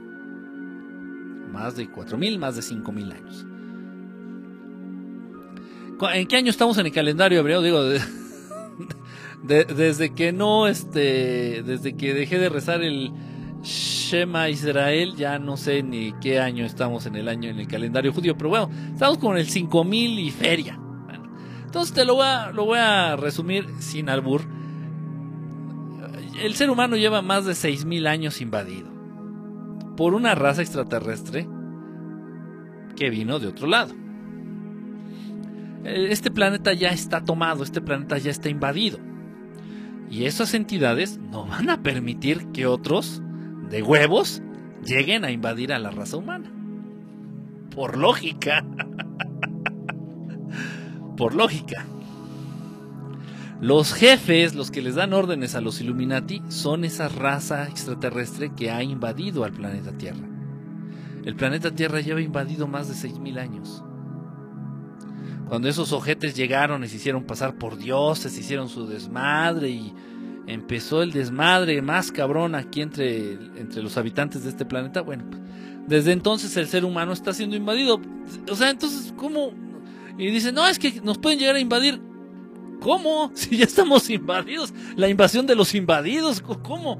más 1.52 1.76
de 1.76 1.88
4.000, 1.90 2.40
más 2.40 2.56
de 2.56 2.62
5.000 2.62 3.14
años. 3.14 3.46
¿En 6.14 6.28
qué 6.28 6.38
año 6.38 6.50
estamos 6.50 6.78
en 6.80 6.88
el 6.88 6.92
calendario 6.92 7.40
hebreo? 7.40 7.62
Digo, 7.62 7.84
desde 9.44 10.14
que 10.16 10.32
no, 10.32 10.68
este, 10.68 11.62
desde 11.64 11.96
que 11.96 12.14
dejé 12.14 12.40
de 12.40 12.50
rezar 12.50 12.82
el 12.82 13.12
Shema 13.64 14.50
Israel, 14.50 15.16
ya 15.16 15.38
no 15.38 15.56
sé 15.56 15.84
ni 15.84 16.14
qué 16.14 16.40
año 16.40 16.66
estamos 16.66 17.06
en 17.06 17.16
el 17.16 17.28
año 17.28 17.50
en 17.50 17.60
el 17.60 17.68
calendario 17.68 18.12
judío, 18.12 18.36
pero 18.36 18.50
bueno, 18.50 18.70
estamos 18.92 19.18
con 19.20 19.38
el 19.38 19.48
5000 19.48 20.20
y 20.20 20.32
feria. 20.32 20.80
entonces 21.64 21.94
te 21.94 22.06
lo 22.06 22.16
voy, 22.16 22.26
a, 22.28 22.52
lo 22.52 22.66
voy 22.66 22.80
a 22.80 23.16
resumir 23.16 23.68
sin 23.80 24.10
albur. 24.10 24.42
El 26.42 26.56
ser 26.56 26.70
humano 26.70 26.96
lleva 26.96 27.22
más 27.22 27.46
de 27.46 27.54
6000 27.54 28.08
años 28.08 28.42
invadido 28.42 28.90
por 29.96 30.16
una 30.16 30.34
raza 30.34 30.62
extraterrestre 30.62 31.48
que 32.96 33.10
vino 33.10 33.40
de 33.40 33.48
otro 33.48 33.68
lado. 33.68 33.94
Eh, 35.84 36.08
este 36.10 36.32
planeta 36.32 36.74
ya 36.74 36.90
está 36.90 37.24
tomado, 37.24 37.64
este 37.64 37.82
planeta 37.82 38.18
ya 38.18 38.32
está 38.32 38.50
invadido. 38.50 39.00
Y 40.10 40.26
esas 40.26 40.54
entidades 40.54 41.20
no 41.20 41.46
van 41.46 41.70
a 41.70 41.84
permitir 41.84 42.48
que 42.48 42.66
otros 42.66 43.22
de 43.72 43.82
huevos 43.82 44.42
lleguen 44.86 45.24
a 45.24 45.32
invadir 45.32 45.74
a 45.74 45.80
la 45.80 45.92
raza 45.92 46.18
humana. 46.18 46.52
Por 47.74 47.98
lógica. 47.98 48.66
Por 51.18 51.34
lógica. 51.34 51.86
Los 53.62 53.94
jefes, 53.94 54.56
los 54.56 54.72
que 54.72 54.82
les 54.82 54.96
dan 54.96 55.14
órdenes 55.14 55.56
a 55.56 55.62
los 55.62 55.80
Illuminati, 55.80 56.42
son 56.50 56.84
esa 56.84 57.08
raza 57.08 57.68
extraterrestre 57.68 58.52
que 58.54 58.72
ha 58.72 58.84
invadido 58.84 59.46
al 59.46 59.54
planeta 59.54 59.98
Tierra. 59.98 60.28
El 61.24 61.36
planeta 61.36 61.72
Tierra 61.72 62.02
lleva 62.02 62.22
invadido 62.22 62.68
más 62.68 62.88
de 62.88 63.10
6.000 63.10 63.40
años. 63.40 63.84
Cuando 65.48 65.70
esos 65.70 65.94
ojetes 65.94 66.36
llegaron 66.36 66.84
y 66.84 66.88
se 66.88 66.98
hicieron 66.98 67.24
pasar 67.24 67.56
por 67.56 67.78
dioses, 67.78 68.38
hicieron 68.38 68.68
su 68.68 68.88
desmadre 68.88 69.70
y 69.70 69.94
empezó 70.48 71.02
el 71.02 71.12
desmadre 71.12 71.82
más 71.82 72.12
cabrón 72.12 72.56
aquí 72.56 72.82
entre, 72.82 73.34
entre 73.34 73.82
los 73.82 73.98
habitantes 73.98 74.44
de 74.44 74.50
este 74.50 74.66
planeta, 74.66 75.02
bueno, 75.02 75.24
desde 75.88 76.12
entonces 76.12 76.56
el 76.58 76.68
ser 76.68 76.86
humano 76.86 77.12
está 77.12 77.34
siendo 77.34 77.56
invadido. 77.56 78.00
O 78.50 78.56
sea, 78.56 78.70
entonces, 78.70 79.14
¿cómo? 79.18 79.52
Y 80.18 80.28
dicen, 80.28 80.56
no, 80.56 80.68
es 80.68 80.80
que 80.80 81.02
nos 81.02 81.18
pueden 81.18 81.40
llegar 81.40 81.56
a 81.56 81.60
invadir. 81.60 82.02
¿Cómo? 82.80 83.32
Si 83.36 83.58
ya 83.58 83.66
estamos 83.66 84.10
invadidos. 84.10 84.74
La 84.96 85.10
invasión 85.10 85.48
de 85.48 85.56
los 85.56 85.76
invadidos. 85.76 86.42
¿Cómo? 86.42 87.00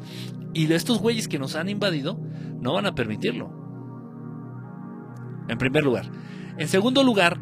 Y 0.54 0.72
estos 0.74 1.00
güeyes 1.00 1.28
que 1.28 1.40
nos 1.40 1.56
han 1.56 1.70
invadido 1.70 2.20
no 2.60 2.74
van 2.74 2.86
a 2.86 2.96
permitirlo. 2.96 3.52
En 5.48 5.58
primer 5.58 5.84
lugar. 5.84 6.10
En 6.58 6.68
segundo 6.68 7.04
lugar, 7.04 7.40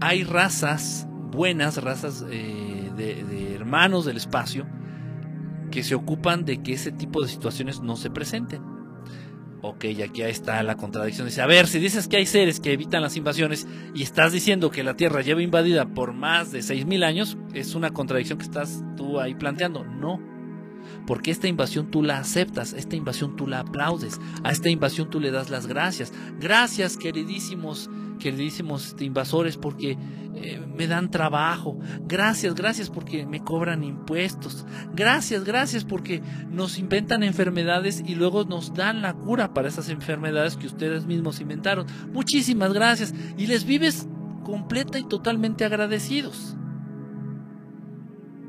hay 0.00 0.24
razas 0.24 1.08
buenas, 1.30 1.82
razas 1.82 2.24
eh, 2.30 2.90
de 2.96 3.54
hermanos 3.54 4.04
del 4.04 4.16
espacio, 4.16 4.66
que 5.76 5.82
se 5.82 5.94
ocupan 5.94 6.46
de 6.46 6.62
que 6.62 6.72
ese 6.72 6.90
tipo 6.90 7.20
de 7.20 7.28
situaciones 7.28 7.82
no 7.82 7.96
se 7.96 8.08
presenten. 8.08 8.62
Ok, 9.60 9.84
aquí 10.02 10.22
está 10.22 10.62
la 10.62 10.78
contradicción. 10.78 11.26
Dice, 11.26 11.42
a 11.42 11.46
ver, 11.46 11.66
si 11.66 11.78
dices 11.78 12.08
que 12.08 12.16
hay 12.16 12.24
seres 12.24 12.60
que 12.60 12.72
evitan 12.72 13.02
las 13.02 13.14
invasiones 13.18 13.68
y 13.94 14.02
estás 14.02 14.32
diciendo 14.32 14.70
que 14.70 14.82
la 14.82 14.96
Tierra 14.96 15.20
lleva 15.20 15.42
invadida 15.42 15.84
por 15.84 16.14
más 16.14 16.50
de 16.50 16.60
6.000 16.60 17.04
años, 17.04 17.36
es 17.52 17.74
una 17.74 17.90
contradicción 17.90 18.38
que 18.38 18.46
estás 18.46 18.82
tú 18.96 19.20
ahí 19.20 19.34
planteando. 19.34 19.84
No, 19.84 20.18
porque 21.06 21.30
esta 21.30 21.46
invasión 21.46 21.90
tú 21.90 22.02
la 22.02 22.20
aceptas, 22.20 22.72
esta 22.72 22.96
invasión 22.96 23.36
tú 23.36 23.46
la 23.46 23.60
aplaudes, 23.60 24.18
a 24.44 24.52
esta 24.52 24.70
invasión 24.70 25.10
tú 25.10 25.20
le 25.20 25.30
das 25.30 25.50
las 25.50 25.66
gracias. 25.66 26.10
Gracias, 26.40 26.96
queridísimos 26.96 27.90
queridísimos 28.16 28.88
este, 28.88 29.04
invasores, 29.04 29.56
porque 29.56 29.96
eh, 30.34 30.60
me 30.76 30.86
dan 30.86 31.10
trabajo. 31.10 31.78
Gracias, 32.06 32.54
gracias 32.54 32.90
porque 32.90 33.26
me 33.26 33.42
cobran 33.42 33.82
impuestos. 33.82 34.66
Gracias, 34.94 35.44
gracias 35.44 35.84
porque 35.84 36.22
nos 36.50 36.78
inventan 36.78 37.22
enfermedades 37.22 38.02
y 38.06 38.14
luego 38.14 38.44
nos 38.44 38.74
dan 38.74 39.02
la 39.02 39.14
cura 39.14 39.54
para 39.54 39.68
esas 39.68 39.88
enfermedades 39.88 40.56
que 40.56 40.66
ustedes 40.66 41.06
mismos 41.06 41.40
inventaron. 41.40 41.86
Muchísimas 42.12 42.72
gracias. 42.72 43.14
Y 43.38 43.46
les 43.46 43.64
vives 43.64 44.06
completa 44.44 44.98
y 44.98 45.04
totalmente 45.04 45.64
agradecidos. 45.64 46.56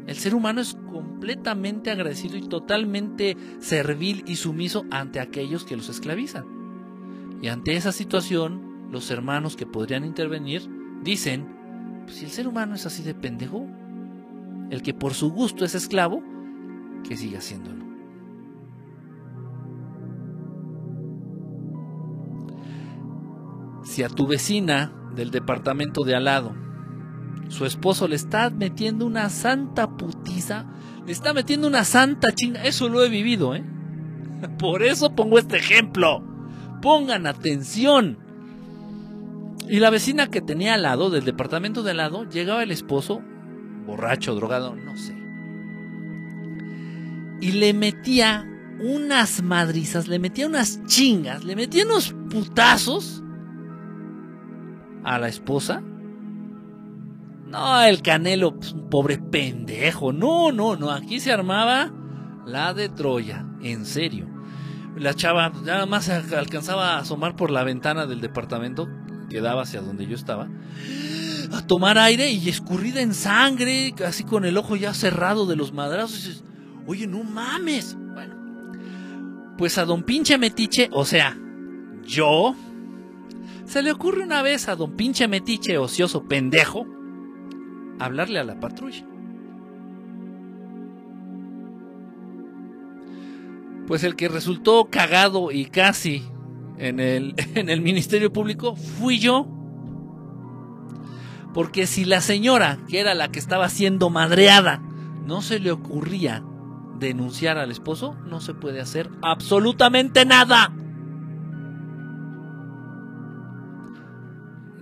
El 0.08 0.16
ser 0.16 0.36
humano 0.36 0.62
es 0.62 0.78
completamente 0.92 1.92
agradecido 1.92 2.38
y 2.38 2.48
totalmente 2.48 3.36
servil 3.60 4.24
y 4.26 4.38
sumiso 4.38 4.86
ante 4.90 5.20
aquellos 5.20 5.66
que 5.66 5.76
los 5.76 5.90
esclavizan. 5.90 6.46
Y 7.42 7.50
ante 7.50 7.76
esa 7.76 7.92
situación, 7.92 8.67
los 8.92 9.12
hermanos 9.12 9.56
que 9.56 9.66
podrían 9.66 10.06
intervenir 10.06 10.70
dicen, 11.04 11.48
pues 12.06 12.18
si 12.18 12.26
el 12.26 12.32
ser 12.32 12.48
humano 12.48 12.76
es 12.76 12.86
así 12.86 13.04
de 13.04 13.14
pendejo, 13.14 13.68
el 14.70 14.82
que 14.82 14.94
por 14.94 15.14
su 15.14 15.32
gusto 15.32 15.66
es 15.66 15.76
esclavo, 15.76 16.22
que 17.08 17.18
siga 17.18 17.40
haciéndolo. 17.40 17.86
Si 23.84 24.04
a 24.04 24.10
tu 24.10 24.28
vecina 24.28 24.94
del 25.16 25.32
departamento 25.32 26.04
de 26.04 26.16
al 26.16 26.26
lado, 26.26 26.54
su 27.50 27.66
esposo 27.66 28.08
le 28.08 28.16
está 28.16 28.50
metiendo 28.50 29.06
una 29.06 29.30
santa 29.30 29.96
putiza, 29.96 30.66
Le 31.06 31.14
está 31.14 31.34
metiendo 31.34 31.70
una 31.70 31.86
santa 31.86 32.34
chinga. 32.34 32.66
Eso 32.66 32.90
lo 32.90 33.02
he 33.02 33.08
vivido, 33.08 33.56
¿eh? 33.56 33.64
Por 34.60 34.84
eso 34.84 35.16
pongo 35.16 35.40
este 35.40 35.56
ejemplo. 35.56 36.22
Pongan 36.82 37.26
atención. 37.26 38.27
Y 39.70 39.80
la 39.80 39.90
vecina 39.90 40.28
que 40.28 40.42
tenía 40.42 40.76
al 40.76 40.84
lado, 40.84 41.10
del 41.10 41.26
departamento 41.26 41.84
de 41.84 41.92
al 41.92 41.98
lado, 41.98 42.24
llegaba 42.30 42.64
el 42.64 42.72
esposo, 42.72 43.22
borracho, 43.86 44.34
drogado, 44.36 44.76
no 44.76 44.96
sé. 44.96 45.16
Y 47.42 47.52
le 47.52 47.74
metía 47.74 48.48
unas 48.80 49.42
madrizas, 49.44 50.08
le 50.08 50.20
metía 50.20 50.48
unas 50.48 50.84
chingas, 50.86 51.44
le 51.44 51.56
metía 51.56 51.86
unos 51.86 52.16
putazos 52.30 53.24
a 55.04 55.20
la 55.20 55.28
esposa. 55.28 55.82
No, 57.48 57.82
el 57.82 58.02
Canelo, 58.02 58.56
pues, 58.58 58.74
un 58.74 58.90
pobre 58.90 59.18
pendejo. 59.18 60.12
No, 60.12 60.52
no, 60.52 60.76
no. 60.76 60.92
Aquí 60.92 61.20
se 61.20 61.32
armaba 61.32 61.92
la 62.46 62.74
de 62.74 62.90
Troya. 62.90 63.46
En 63.62 63.86
serio. 63.86 64.28
La 64.98 65.14
chava 65.14 65.52
nada 65.64 65.86
más 65.86 66.10
alcanzaba 66.10 66.96
a 66.96 67.00
asomar 67.00 67.36
por 67.36 67.52
la 67.52 67.64
ventana 67.64 68.06
del 68.06 68.20
departamento 68.20 68.88
que 69.30 69.42
daba 69.42 69.64
hacia 69.64 69.82
donde 69.82 70.06
yo 70.08 70.16
estaba. 70.16 70.48
A 71.52 71.66
tomar 71.66 71.98
aire 71.98 72.32
y 72.32 72.50
escurrida 72.50 73.02
en 73.02 73.14
sangre, 73.14 73.94
así 74.06 74.24
con 74.24 74.46
el 74.46 74.58
ojo 74.58 74.76
ya 74.76 74.94
cerrado 74.94 75.46
de 75.46 75.56
los 75.56 75.74
madrazos. 75.74 76.44
Oye, 76.86 77.08
no 77.08 77.24
mames. 77.24 77.96
Bueno, 78.14 78.36
pues 79.58 79.78
a 79.78 79.86
don 79.86 80.04
pinche 80.04 80.38
metiche, 80.38 80.90
o 80.92 81.06
sea, 81.06 81.38
yo, 82.06 82.56
se 83.66 83.82
le 83.82 83.92
ocurre 83.92 84.24
una 84.24 84.42
vez 84.42 84.68
a 84.68 84.76
don 84.76 84.96
pinche 84.96 85.28
metiche 85.28 85.78
ocioso 85.78 86.24
pendejo 86.24 86.86
hablarle 88.00 88.40
a 88.40 88.44
la 88.44 88.60
patrulla. 88.60 89.06
Pues 93.88 94.04
el 94.04 94.16
que 94.16 94.28
resultó 94.28 94.90
cagado 94.90 95.52
y 95.52 95.66
casi 95.66 96.24
en 96.78 97.00
el, 97.00 97.36
en 97.56 97.70
el 97.70 97.82
Ministerio 97.82 98.32
Público 98.32 98.76
fui 98.76 99.20
yo. 99.20 99.48
Porque 101.54 101.88
si 101.88 102.06
la 102.06 102.22
señora, 102.22 102.78
que 102.88 103.00
era 103.00 103.16
la 103.16 103.30
que 103.30 103.40
estaba 103.40 103.68
siendo 103.70 104.10
madreada, 104.10 104.82
no 105.26 105.42
se 105.42 105.60
le 105.60 105.72
ocurría 105.72 106.44
denunciar 107.00 107.58
al 107.58 107.72
esposo, 107.72 108.16
no 108.26 108.42
se 108.42 108.54
puede 108.54 108.80
hacer 108.80 109.10
absolutamente 109.22 110.26
nada. 110.26 110.72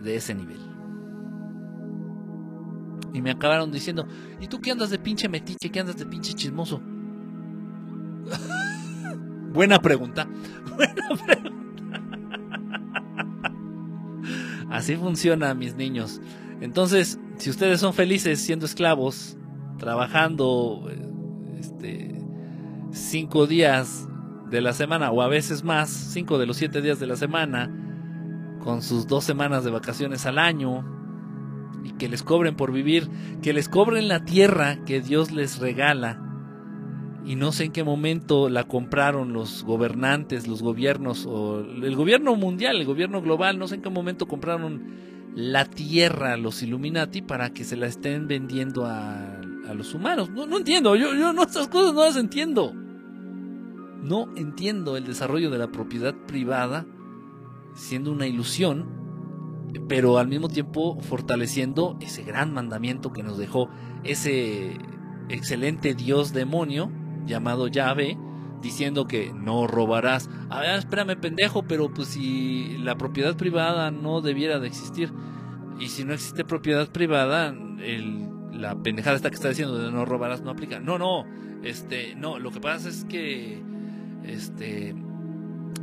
De 0.01 0.17
ese 0.17 0.35
nivel. 0.35 0.59
Y 3.13 3.21
me 3.21 3.31
acabaron 3.31 3.71
diciendo, 3.71 4.05
¿y 4.41 4.47
tú 4.47 4.59
qué 4.59 4.71
andas 4.71 4.89
de 4.89 4.99
pinche 4.99 5.29
metiche? 5.29 5.71
¿Qué 5.71 5.79
andas 5.79 5.97
de 5.97 6.05
pinche 6.05 6.33
chismoso? 6.33 6.81
Buena 9.53 9.79
pregunta. 9.79 10.27
Buena 10.75 11.07
pregunta. 11.25 11.64
Así 14.69 14.95
funciona, 14.95 15.53
mis 15.53 15.75
niños. 15.75 16.21
Entonces, 16.61 17.19
si 17.37 17.49
ustedes 17.49 17.79
son 17.79 17.93
felices 17.93 18.39
siendo 18.39 18.65
esclavos, 18.65 19.37
trabajando 19.77 20.89
este, 21.59 22.21
cinco 22.91 23.47
días 23.47 24.07
de 24.49 24.61
la 24.61 24.73
semana, 24.73 25.11
o 25.11 25.21
a 25.21 25.27
veces 25.27 25.63
más, 25.63 25.89
cinco 25.89 26.37
de 26.37 26.45
los 26.45 26.57
siete 26.57 26.81
días 26.81 26.99
de 26.99 27.07
la 27.07 27.15
semana, 27.15 27.71
con 28.59 28.81
sus 28.81 29.07
dos 29.07 29.23
semanas 29.23 29.63
de 29.63 29.71
vacaciones 29.71 30.25
al 30.25 30.39
año, 30.39 30.83
y 31.83 31.91
que 31.91 32.09
les 32.09 32.23
cobren 32.23 32.55
por 32.55 32.71
vivir, 32.71 33.09
que 33.41 33.53
les 33.53 33.69
cobren 33.69 34.07
la 34.07 34.25
tierra 34.25 34.83
que 34.85 35.01
Dios 35.01 35.31
les 35.31 35.59
regala. 35.59 36.21
Y 37.25 37.35
no 37.35 37.51
sé 37.51 37.65
en 37.65 37.71
qué 37.71 37.83
momento 37.83 38.49
la 38.49 38.65
compraron 38.65 39.33
los 39.33 39.63
gobernantes, 39.63 40.47
los 40.47 40.61
gobiernos, 40.61 41.25
o 41.25 41.59
el 41.59 41.95
gobierno 41.95 42.35
mundial, 42.35 42.77
el 42.77 42.85
gobierno 42.85 43.21
global, 43.21 43.57
no 43.57 43.67
sé 43.67 43.75
en 43.75 43.81
qué 43.81 43.89
momento 43.89 44.27
compraron 44.27 45.05
la 45.33 45.65
tierra, 45.65 46.37
los 46.37 46.61
Illuminati, 46.61 47.21
para 47.21 47.51
que 47.51 47.63
se 47.63 47.75
la 47.75 47.87
estén 47.87 48.27
vendiendo 48.27 48.85
a, 48.85 49.41
a 49.67 49.73
los 49.73 49.93
humanos. 49.93 50.29
No, 50.29 50.45
no 50.45 50.57
entiendo, 50.57 50.95
yo, 50.95 51.15
yo 51.15 51.33
no, 51.33 51.43
estas 51.43 51.67
cosas 51.67 51.93
no 51.93 52.05
las 52.05 52.15
entiendo. 52.15 52.73
No 52.73 54.29
entiendo 54.35 54.95
el 54.95 55.05
desarrollo 55.05 55.49
de 55.49 55.57
la 55.57 55.71
propiedad 55.71 56.13
privada 56.27 56.85
siendo 57.73 58.11
una 58.11 58.27
ilusión 58.27 58.95
pero 59.87 60.17
al 60.17 60.27
mismo 60.27 60.47
tiempo 60.47 60.99
fortaleciendo 61.01 61.97
ese 62.01 62.23
gran 62.23 62.53
mandamiento 62.53 63.11
que 63.11 63.23
nos 63.23 63.37
dejó 63.37 63.69
ese 64.03 64.77
excelente 65.29 65.93
dios 65.93 66.33
demonio 66.33 66.91
llamado 67.25 67.67
Yahvé, 67.67 68.17
diciendo 68.61 69.07
que 69.07 69.31
no 69.33 69.67
robarás. 69.67 70.29
A 70.49 70.59
ver, 70.61 70.79
espérame 70.79 71.19
pendejo, 71.19 71.63
pero 71.63 71.93
pues 71.93 72.09
si 72.09 72.77
la 72.79 72.95
propiedad 72.95 73.35
privada 73.35 73.91
no 73.91 74.21
debiera 74.21 74.59
de 74.59 74.67
existir, 74.67 75.11
y 75.79 75.89
si 75.89 76.05
no 76.05 76.13
existe 76.13 76.45
propiedad 76.45 76.89
privada, 76.89 77.53
el, 77.79 78.29
la 78.51 78.75
pendejada 78.75 79.15
esta 79.15 79.29
que 79.29 79.35
está 79.35 79.49
diciendo 79.49 79.77
de 79.77 79.91
no 79.91 80.05
robarás 80.05 80.41
no 80.41 80.51
aplica. 80.51 80.79
No, 80.79 80.97
no, 80.97 81.25
este, 81.63 82.15
no, 82.15 82.39
lo 82.39 82.51
que 82.51 82.59
pasa 82.59 82.89
es 82.89 83.05
que, 83.05 83.61
este, 84.23 84.89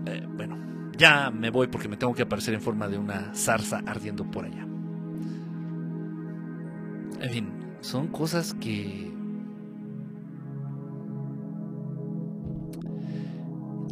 eh, 0.06 0.26
bueno, 0.36 0.56
ya 0.96 1.30
me 1.30 1.50
voy 1.50 1.66
porque 1.68 1.88
me 1.88 1.96
tengo 1.96 2.14
que 2.14 2.22
aparecer 2.22 2.54
en 2.54 2.60
forma 2.60 2.88
de 2.88 2.98
una 2.98 3.34
zarza 3.34 3.82
ardiendo 3.86 4.30
por 4.30 4.44
allá. 4.44 4.66
En 7.20 7.30
fin, 7.30 7.48
son 7.80 8.08
cosas 8.08 8.54
que... 8.54 9.11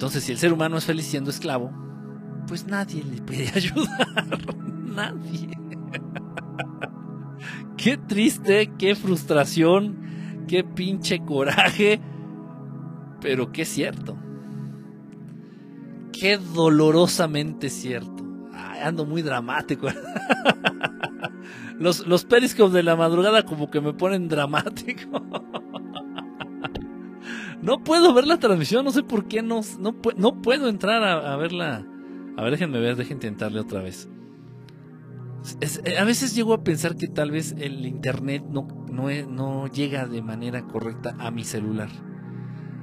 Entonces, 0.00 0.24
si 0.24 0.32
el 0.32 0.38
ser 0.38 0.52
humano 0.52 0.78
es 0.78 0.86
feliz 0.86 1.04
siendo 1.04 1.28
esclavo, 1.28 1.70
pues 2.48 2.66
nadie 2.66 3.04
le 3.04 3.20
puede 3.20 3.48
ayudar. 3.54 4.54
nadie. 4.86 5.50
qué 7.76 7.98
triste, 7.98 8.72
qué 8.78 8.94
frustración, 8.94 10.44
qué 10.48 10.64
pinche 10.64 11.20
coraje, 11.20 12.00
pero 13.20 13.52
qué 13.52 13.66
cierto 13.66 14.16
qué 16.20 16.36
dolorosamente 16.36 17.70
cierto. 17.70 18.24
Ando 18.82 19.06
muy 19.06 19.22
dramático. 19.22 19.88
los, 21.78 22.06
los 22.06 22.24
periscopes 22.24 22.74
de 22.74 22.82
la 22.82 22.94
madrugada 22.94 23.44
como 23.44 23.70
que 23.70 23.80
me 23.80 23.94
ponen 23.94 24.28
dramático. 24.28 25.22
No 27.62 27.84
puedo 27.84 28.14
ver 28.14 28.26
la 28.26 28.38
transmisión, 28.38 28.84
no 28.84 28.90
sé 28.90 29.02
por 29.02 29.26
qué 29.26 29.42
no, 29.42 29.60
no, 29.78 29.94
no 30.16 30.42
puedo 30.42 30.68
entrar 30.68 31.02
a, 31.02 31.36
verla. 31.36 31.86
A 32.36 32.42
ver, 32.42 32.52
déjenme 32.52 32.80
ver, 32.80 32.96
déjenme 32.96 33.16
intentarle 33.16 33.60
otra 33.60 33.82
vez. 33.82 34.08
a 35.98 36.04
veces 36.04 36.34
llego 36.34 36.54
a 36.54 36.64
pensar 36.64 36.96
que 36.96 37.08
tal 37.08 37.30
vez 37.30 37.54
el 37.58 37.84
internet 37.86 38.44
no, 38.48 38.66
no, 38.90 39.08
no 39.28 39.66
llega 39.66 40.06
de 40.06 40.22
manera 40.22 40.66
correcta 40.66 41.14
a 41.18 41.30
mi 41.30 41.44
celular. 41.44 41.90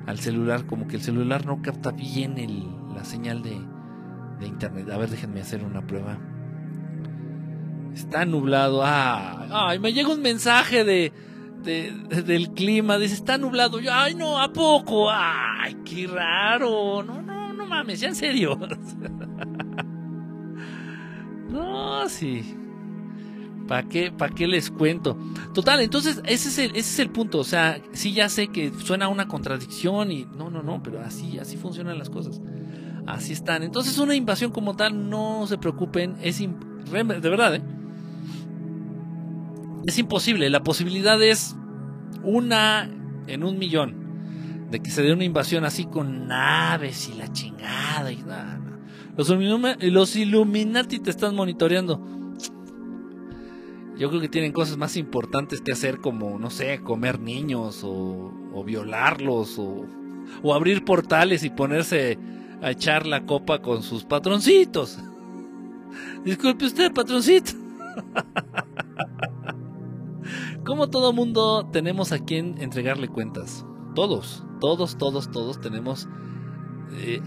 Al 0.06 0.20
celular, 0.20 0.66
como 0.66 0.88
que 0.88 0.96
el 0.96 1.02
celular 1.02 1.46
no 1.46 1.62
capta 1.62 1.92
bien 1.92 2.38
el, 2.38 2.64
la 2.94 3.04
señal 3.04 3.42
de, 3.42 3.60
internet. 4.46 4.90
A 4.92 4.98
ver, 4.98 5.10
déjenme 5.10 5.42
hacer 5.42 5.64
una 5.64 5.86
prueba. 5.86 6.20
Está 7.94 8.26
nublado. 8.26 8.84
Ah, 8.86 9.70
ay, 9.70 9.80
me 9.80 9.92
llega 9.92 10.10
un 10.10 10.22
mensaje 10.22 10.84
de, 10.84 11.12
del 11.64 12.52
clima. 12.52 12.98
Dice, 12.98 13.16
está 13.16 13.38
nublado. 13.38 13.80
Yo, 13.80 13.92
ay, 13.94 14.16
no, 14.16 14.40
¿a 14.40 14.52
poco? 14.52 15.10
Ay, 15.12 15.76
qué 15.86 16.08
raro. 16.08 17.04
No, 17.04 17.22
no, 17.22 17.54
no 17.54 17.66
mames, 17.66 18.00
ya 18.00 18.10
en 18.10 18.16
serio. 18.16 18.58
no, 21.50 22.08
sí. 22.10 22.56
¿Para 23.68 23.88
qué, 23.88 24.12
¿Para 24.12 24.34
qué 24.34 24.48
les 24.48 24.72
cuento? 24.72 25.18
Total, 25.54 25.82
entonces 25.82 26.22
ese 26.26 26.50
es, 26.50 26.58
el, 26.58 26.72
ese 26.72 26.80
es 26.80 27.00
el 27.00 27.10
punto. 27.10 27.40
O 27.40 27.44
sea, 27.44 27.82
sí 27.92 28.14
ya 28.14 28.30
sé 28.30 28.48
que 28.48 28.72
suena 28.84 29.10
una 29.10 29.28
contradicción 29.28 30.12
y 30.12 30.26
no, 30.26 30.50
no, 30.50 30.64
no, 30.64 30.82
pero 30.82 31.02
así, 31.02 31.38
así 31.38 31.58
funcionan 31.58 32.00
las 32.00 32.10
cosas. 32.10 32.42
Así 33.06 33.34
están. 33.34 33.64
Entonces 33.64 33.98
una 33.98 34.16
invasión 34.16 34.52
como 34.52 34.76
tal, 34.76 35.10
no 35.10 35.46
se 35.48 35.58
preocupen, 35.58 36.16
es 36.22 36.40
de 36.40 37.30
verdad, 37.30 37.56
¿eh? 37.56 37.62
Es 39.88 39.98
imposible. 39.98 40.50
La 40.50 40.64
posibilidad 40.64 41.20
es 41.24 41.56
una 42.24 42.90
en 43.26 43.44
un 43.44 43.58
millón 43.58 44.68
de 44.70 44.82
que 44.82 44.92
se 44.92 45.02
dé 45.02 45.14
una 45.14 45.24
invasión 45.24 45.64
así 45.64 45.86
con 45.86 46.28
naves 46.28 47.10
y 47.10 47.18
la 47.18 47.32
chingada 47.32 48.12
y 48.12 48.18
nada. 48.18 48.60
Los, 49.16 49.30
los 49.82 50.16
Illuminati 50.16 51.00
te 51.00 51.10
están 51.10 51.36
monitoreando. 51.36 52.06
Yo 53.98 54.10
creo 54.10 54.22
que 54.22 54.30
tienen 54.30 54.52
cosas 54.52 54.78
más 54.78 54.96
importantes 54.98 55.62
que 55.62 55.72
hacer 55.72 56.00
como, 56.00 56.38
no 56.38 56.52
sé, 56.52 56.82
comer 56.82 57.20
niños 57.20 57.84
o, 57.84 58.32
o 58.54 58.64
violarlos 58.64 59.58
o, 59.58 59.86
o 60.44 60.54
abrir 60.54 60.84
portales 60.84 61.44
y 61.44 61.50
ponerse 61.50 62.20
a 62.62 62.72
echar 62.72 63.08
la 63.08 63.26
copa 63.26 63.62
con 63.62 63.82
sus 63.82 64.04
patroncitos. 64.04 65.00
Disculpe 66.26 66.66
usted, 66.66 66.94
patroncito. 66.94 67.54
como 70.66 70.90
todo 70.90 71.14
mundo 71.14 71.68
tenemos 71.72 72.12
a 72.12 72.20
quien 72.20 72.58
entregarle 72.60 73.08
cuentas. 73.08 73.66
Todos, 73.96 74.44
todos, 74.60 74.98
todos, 74.98 75.32
todos 75.32 75.60
tenemos... 75.60 76.08
Eh, 76.94 77.22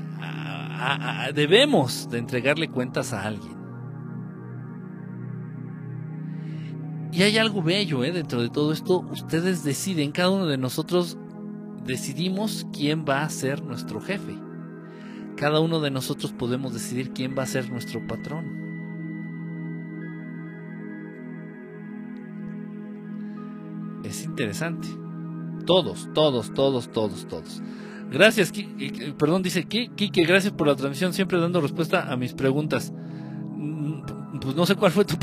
debemos 1.35 2.09
de 2.11 2.19
entregarle 2.19 2.69
cuentas 2.69 3.13
a 3.13 3.25
alguien. 3.25 3.61
Y 7.13 7.23
hay 7.23 7.39
algo 7.39 7.63
bello 7.63 8.05
¿eh? 8.05 8.13
dentro 8.13 8.41
de 8.41 8.51
todo 8.51 8.73
esto. 8.73 9.01
Ustedes 9.11 9.65
deciden, 9.65 10.13
cada 10.13 10.31
uno 10.31 10.47
de 10.47 10.59
nosotros 10.59 11.19
decidimos 11.85 12.67
quién 12.73 13.05
va 13.09 13.23
a 13.23 13.31
ser 13.31 13.65
nuestro 13.65 14.01
jefe. 14.01 14.35
Cada 15.37 15.61
uno 15.61 15.81
de 15.81 15.91
nosotros 15.91 16.33
podemos 16.33 16.73
decidir 16.73 17.13
quién 17.13 17.35
va 17.37 17.43
a 17.43 17.47
ser 17.47 17.71
nuestro 17.71 18.07
patrón. 18.07 18.70
Es 24.11 24.25
interesante. 24.25 24.89
Todos, 25.67 26.09
todos, 26.13 26.53
todos, 26.53 26.91
todos, 26.91 27.29
todos. 27.29 27.63
Gracias, 28.11 28.53
perdón, 29.17 29.45
dice 29.45 29.69
Kike, 29.69 30.25
gracias 30.25 30.53
por 30.53 30.67
la 30.67 30.75
transmisión, 30.75 31.13
siempre 31.13 31.39
dando 31.39 31.61
respuesta 31.61 32.11
a 32.11 32.17
mis 32.17 32.33
preguntas. 32.33 32.93
Mm, 32.93 34.03
pues 34.41 34.57
no 34.57 34.67
sé 34.67 34.75
cuál 34.75 34.91
fue 34.91 35.05
tu 35.05 35.15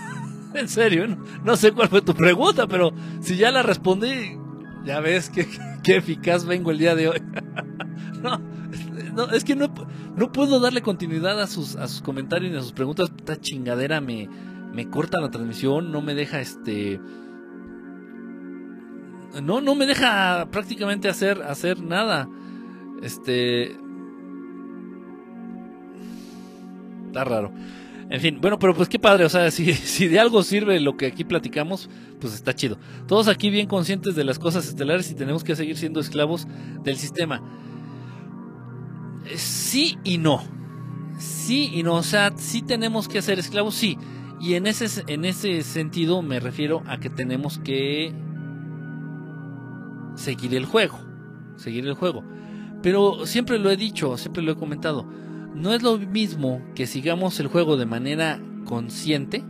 en 0.54 0.68
serio, 0.70 1.06
no, 1.44 1.56
sé 1.56 1.72
cuál 1.72 1.88
fue 1.88 2.00
tu 2.00 2.14
pregunta, 2.14 2.66
pero 2.66 2.94
si 3.20 3.36
ya 3.36 3.50
la 3.50 3.62
respondí, 3.62 4.38
ya 4.86 5.00
ves 5.00 5.28
que, 5.28 5.46
eficaz 5.94 6.46
vengo 6.46 6.70
el 6.70 6.78
día 6.78 6.94
de 6.94 7.08
hoy. 7.08 7.22
no, 8.22 9.30
es 9.34 9.44
que 9.44 9.54
no, 9.54 9.70
no 10.16 10.32
puedo 10.32 10.60
darle 10.60 10.80
continuidad 10.80 11.42
a 11.42 11.46
sus, 11.46 11.76
a 11.76 11.86
sus 11.88 12.00
comentarios 12.00 12.52
ni 12.52 12.56
a 12.56 12.62
sus 12.62 12.72
preguntas. 12.72 13.12
Esta 13.18 13.38
chingadera 13.38 14.00
me, 14.00 14.30
me 14.72 14.88
corta 14.88 15.20
la 15.20 15.30
transmisión, 15.30 15.92
no 15.92 16.00
me 16.00 16.14
deja 16.14 16.40
este 16.40 16.98
no, 19.42 19.60
no 19.60 19.74
me 19.74 19.86
deja 19.86 20.48
prácticamente 20.50 21.08
hacer, 21.08 21.42
hacer 21.42 21.80
nada. 21.80 22.28
Este. 23.02 23.76
Está 27.06 27.24
raro. 27.24 27.52
En 28.10 28.20
fin, 28.20 28.38
bueno, 28.40 28.58
pero 28.58 28.74
pues 28.74 28.88
qué 28.88 28.98
padre, 28.98 29.24
o 29.24 29.28
sea, 29.28 29.52
si, 29.52 29.72
si 29.74 30.08
de 30.08 30.18
algo 30.18 30.42
sirve 30.42 30.80
lo 30.80 30.96
que 30.96 31.06
aquí 31.06 31.24
platicamos, 31.24 31.88
pues 32.20 32.34
está 32.34 32.54
chido. 32.54 32.76
Todos 33.06 33.28
aquí 33.28 33.50
bien 33.50 33.68
conscientes 33.68 34.16
de 34.16 34.24
las 34.24 34.38
cosas 34.38 34.66
estelares 34.66 35.10
y 35.10 35.14
tenemos 35.14 35.44
que 35.44 35.54
seguir 35.54 35.76
siendo 35.76 36.00
esclavos 36.00 36.48
del 36.82 36.96
sistema. 36.96 37.40
Sí 39.36 39.96
y 40.02 40.18
no. 40.18 40.42
Sí 41.18 41.70
y 41.72 41.82
no, 41.84 41.96
o 41.96 42.02
sea, 42.02 42.32
sí 42.36 42.62
tenemos 42.62 43.06
que 43.06 43.22
ser 43.22 43.38
esclavos, 43.38 43.76
sí. 43.76 43.96
Y 44.40 44.54
en 44.54 44.66
ese, 44.66 45.04
en 45.06 45.24
ese 45.24 45.62
sentido 45.62 46.22
me 46.22 46.40
refiero 46.40 46.82
a 46.86 46.98
que 46.98 47.10
tenemos 47.10 47.58
que 47.58 48.12
seguir 50.20 50.54
el 50.54 50.66
juego, 50.66 50.98
seguir 51.56 51.86
el 51.86 51.94
juego. 51.94 52.22
Pero 52.82 53.26
siempre 53.26 53.58
lo 53.58 53.70
he 53.70 53.76
dicho, 53.76 54.16
siempre 54.16 54.42
lo 54.42 54.52
he 54.52 54.56
comentado, 54.56 55.06
no 55.54 55.72
es 55.72 55.82
lo 55.82 55.98
mismo 55.98 56.62
que 56.74 56.86
sigamos 56.86 57.40
el 57.40 57.48
juego 57.48 57.76
de 57.76 57.86
manera 57.86 58.40
consciente 58.64 59.42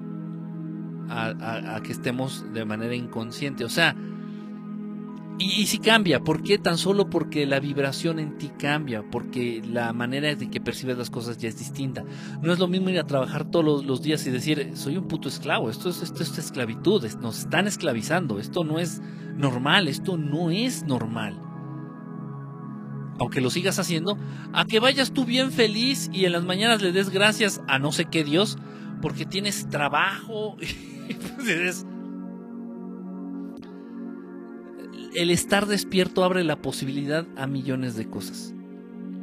a, 1.08 1.80
que 1.82 1.92
estemos 1.92 2.44
de 2.52 2.64
manera 2.64 2.94
inconsciente. 2.94 3.64
O 3.64 3.68
sea, 3.68 3.96
y, 5.40 5.66
si 5.66 5.78
cambia, 5.78 6.20
¿por 6.20 6.42
qué? 6.42 6.58
Tan 6.58 6.76
solo 6.76 7.08
porque 7.08 7.46
la 7.46 7.60
vibración 7.60 8.18
en 8.18 8.36
ti 8.36 8.50
cambia, 8.58 9.02
porque 9.10 9.62
la 9.66 9.94
manera 9.94 10.34
de 10.34 10.50
que 10.50 10.60
percibes 10.60 10.98
las 10.98 11.08
cosas 11.08 11.38
ya 11.38 11.48
es 11.48 11.58
distinta. 11.58 12.04
No 12.42 12.52
es 12.52 12.58
lo 12.58 12.68
mismo 12.68 12.90
ir 12.90 12.98
a 12.98 13.06
trabajar 13.06 13.50
todos 13.50 13.84
los, 13.86 14.02
días 14.02 14.26
y 14.26 14.30
decir, 14.30 14.72
soy 14.74 14.98
un 14.98 15.08
puto 15.08 15.30
esclavo, 15.30 15.70
esto 15.70 15.88
es, 15.88 16.02
esto 16.02 16.22
es 16.22 16.36
esclavitud, 16.36 17.02
nos 17.22 17.38
están 17.38 17.66
esclavizando, 17.66 18.38
esto 18.38 18.64
no 18.64 18.78
es 18.78 19.00
normal, 19.34 19.88
esto 19.88 20.18
no 20.18 20.50
es 20.50 20.84
normal. 20.84 21.40
Aunque 23.18 23.40
lo 23.40 23.48
sigas 23.48 23.78
haciendo, 23.78 24.18
a 24.52 24.66
que 24.66 24.78
vayas 24.78 25.12
tú 25.12 25.24
bien 25.24 25.52
feliz 25.52 26.10
y 26.12 26.26
en 26.26 26.32
las 26.32 26.44
mañanas 26.44 26.82
le 26.82 26.92
des 26.92 27.08
gracias 27.08 27.62
a 27.66 27.78
no 27.78 27.92
sé 27.92 28.04
qué 28.04 28.24
Dios, 28.24 28.58
porque 29.00 29.24
tienes 29.24 29.70
trabajo 29.70 30.58
y 31.08 31.14
pues 31.14 31.48
eres 31.48 31.86
el 35.14 35.30
estar 35.30 35.66
despierto 35.66 36.24
abre 36.24 36.44
la 36.44 36.62
posibilidad 36.62 37.26
a 37.36 37.46
millones 37.46 37.96
de 37.96 38.08
cosas. 38.08 38.54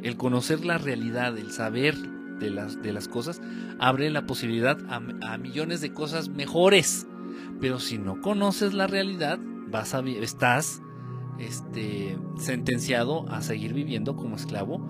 El 0.02 0.16
conocer 0.16 0.64
la 0.64 0.78
realidad, 0.78 1.36
el 1.38 1.50
saber 1.50 1.96
de 2.38 2.50
las, 2.50 2.80
de 2.82 2.92
las 2.92 3.08
cosas, 3.08 3.40
abre 3.78 4.10
la 4.10 4.26
posibilidad 4.26 4.78
a, 4.88 5.38
millones 5.38 5.80
de 5.80 5.92
cosas 5.92 6.28
mejores. 6.28 7.06
Pero 7.60 7.80
si 7.80 7.98
no 7.98 8.20
conoces 8.20 8.74
la 8.74 8.86
realidad, 8.86 9.38
vas 9.68 9.94
a, 9.94 10.00
estás 10.00 10.82
este, 11.38 12.18
sentenciado 12.38 13.28
a 13.28 13.42
seguir 13.42 13.74
viviendo 13.74 14.16
como 14.16 14.36
esclavo 14.36 14.86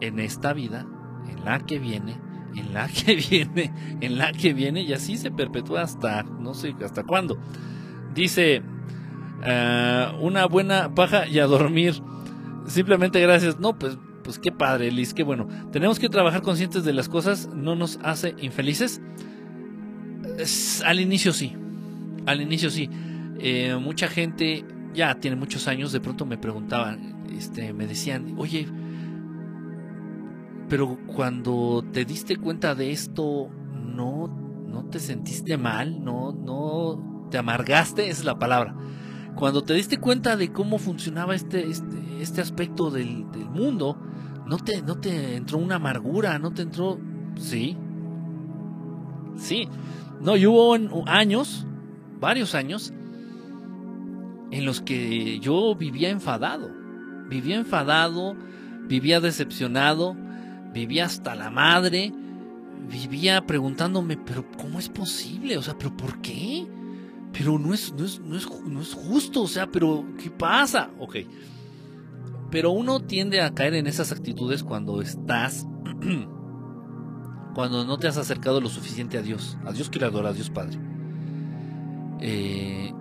en 0.00 0.18
esta 0.18 0.52
vida, 0.52 0.86
en 1.28 1.44
la 1.44 1.60
que 1.60 1.78
viene, 1.78 2.20
en 2.56 2.74
la 2.74 2.88
que 2.88 3.14
viene, 3.30 3.72
en 4.00 4.18
la 4.18 4.32
que 4.32 4.52
viene, 4.52 4.82
y 4.82 4.92
así 4.92 5.16
se 5.16 5.30
perpetúa 5.30 5.82
hasta, 5.82 6.22
no 6.22 6.54
sé 6.54 6.74
hasta 6.82 7.04
cuándo. 7.04 7.38
Dice 8.14 8.62
eh, 9.44 10.12
una 10.20 10.46
buena 10.46 10.94
paja 10.94 11.26
y 11.26 11.38
a 11.38 11.46
dormir. 11.46 11.94
Simplemente 12.66 13.20
gracias. 13.20 13.58
No, 13.60 13.78
pues, 13.78 13.98
pues 14.22 14.38
qué 14.38 14.50
padre, 14.50 14.90
Liz, 14.90 15.12
qué 15.12 15.22
bueno. 15.22 15.46
Tenemos 15.70 15.98
que 15.98 16.08
trabajar 16.08 16.42
conscientes 16.42 16.84
de 16.84 16.92
las 16.92 17.08
cosas, 17.08 17.48
no 17.54 17.74
nos 17.74 17.98
hace 18.02 18.34
infelices. 18.40 19.00
al 20.84 21.00
inicio 21.00 21.32
sí, 21.32 21.54
al 22.26 22.40
inicio 22.40 22.70
sí. 22.70 22.88
Eh, 23.38 23.76
mucha 23.80 24.08
gente 24.08 24.64
ya 24.94 25.14
tiene 25.20 25.36
muchos 25.36 25.68
años, 25.68 25.92
de 25.92 26.00
pronto 26.00 26.24
me 26.24 26.38
preguntaban, 26.38 27.24
este, 27.36 27.72
me 27.72 27.86
decían, 27.86 28.34
oye, 28.38 28.66
pero 30.68 30.98
cuando 31.06 31.84
te 31.92 32.04
diste 32.04 32.36
cuenta 32.36 32.74
de 32.74 32.92
esto, 32.92 33.50
no, 33.94 34.28
no 34.68 34.84
te 34.86 35.00
sentiste 35.00 35.58
mal, 35.58 36.02
no, 36.02 36.32
no 36.32 37.28
te 37.30 37.36
amargaste, 37.36 38.08
esa 38.08 38.20
es 38.20 38.24
la 38.24 38.38
palabra 38.38 38.74
cuando 39.34 39.62
te 39.62 39.74
diste 39.74 39.98
cuenta 39.98 40.36
de 40.36 40.52
cómo 40.52 40.78
funcionaba 40.78 41.34
este, 41.34 41.68
este, 41.68 41.96
este 42.20 42.40
aspecto 42.40 42.90
del, 42.90 43.24
mundo, 43.52 43.96
no 44.46 44.58
te, 44.58 44.82
no 44.82 44.96
te 44.96 45.36
entró 45.36 45.58
una 45.58 45.76
amargura, 45.76 46.38
no 46.38 46.52
te 46.52 46.62
entró... 46.62 46.98
Sí. 47.36 47.76
Sí. 49.36 49.68
No, 50.20 50.36
y 50.36 50.46
hubo 50.46 50.74
años, 51.06 51.66
varios 52.20 52.54
años, 52.54 52.92
en 54.50 54.64
los 54.64 54.80
que 54.80 55.38
yo 55.40 55.74
vivía 55.74 56.10
enfadado. 56.10 56.70
Vivía 57.28 57.56
enfadado, 57.56 58.36
vivía 58.86 59.20
decepcionado, 59.20 60.16
vivía 60.72 61.06
hasta 61.06 61.34
la 61.34 61.50
madre, 61.50 62.12
vivía 62.90 63.46
preguntándome, 63.46 64.16
pero 64.16 64.44
¿cómo 64.56 64.78
es 64.78 64.88
posible? 64.88 65.56
O 65.56 65.62
sea, 65.62 65.76
¿pero 65.76 65.96
por 65.96 66.20
qué? 66.20 66.66
Pero 67.36 67.58
no 67.58 67.74
es, 67.74 67.92
no 67.92 68.04
es, 68.04 68.20
no 68.20 68.36
es, 68.36 68.48
no 68.64 68.80
es 68.80 68.94
justo, 68.94 69.42
o 69.42 69.48
sea, 69.48 69.66
pero 69.66 70.04
¿qué 70.22 70.30
pasa? 70.30 70.90
Ok. 71.00 71.16
Pero 72.50 72.70
uno 72.70 73.00
tiende 73.00 73.42
a 73.42 73.52
caer 73.52 73.74
en 73.74 73.88
esas 73.88 74.12
actitudes 74.12 74.62
cuando 74.62 75.02
estás, 75.02 75.66
cuando 77.54 77.84
no 77.84 77.98
te 77.98 78.06
has 78.06 78.16
acercado 78.16 78.60
lo 78.60 78.68
suficiente 78.68 79.18
a 79.18 79.22
Dios, 79.22 79.58
a 79.64 79.72
Dios 79.72 79.90
Creador, 79.90 80.26
a 80.26 80.32
Dios 80.32 80.48
Padre. 80.48 80.78
Eh, 82.20 82.92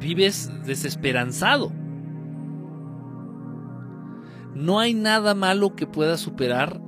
vives 0.00 0.50
desesperanzado. 0.66 1.70
No 4.54 4.80
hay 4.80 4.92
nada 4.92 5.36
malo 5.36 5.76
que 5.76 5.86
pueda 5.86 6.16
superar 6.16 6.80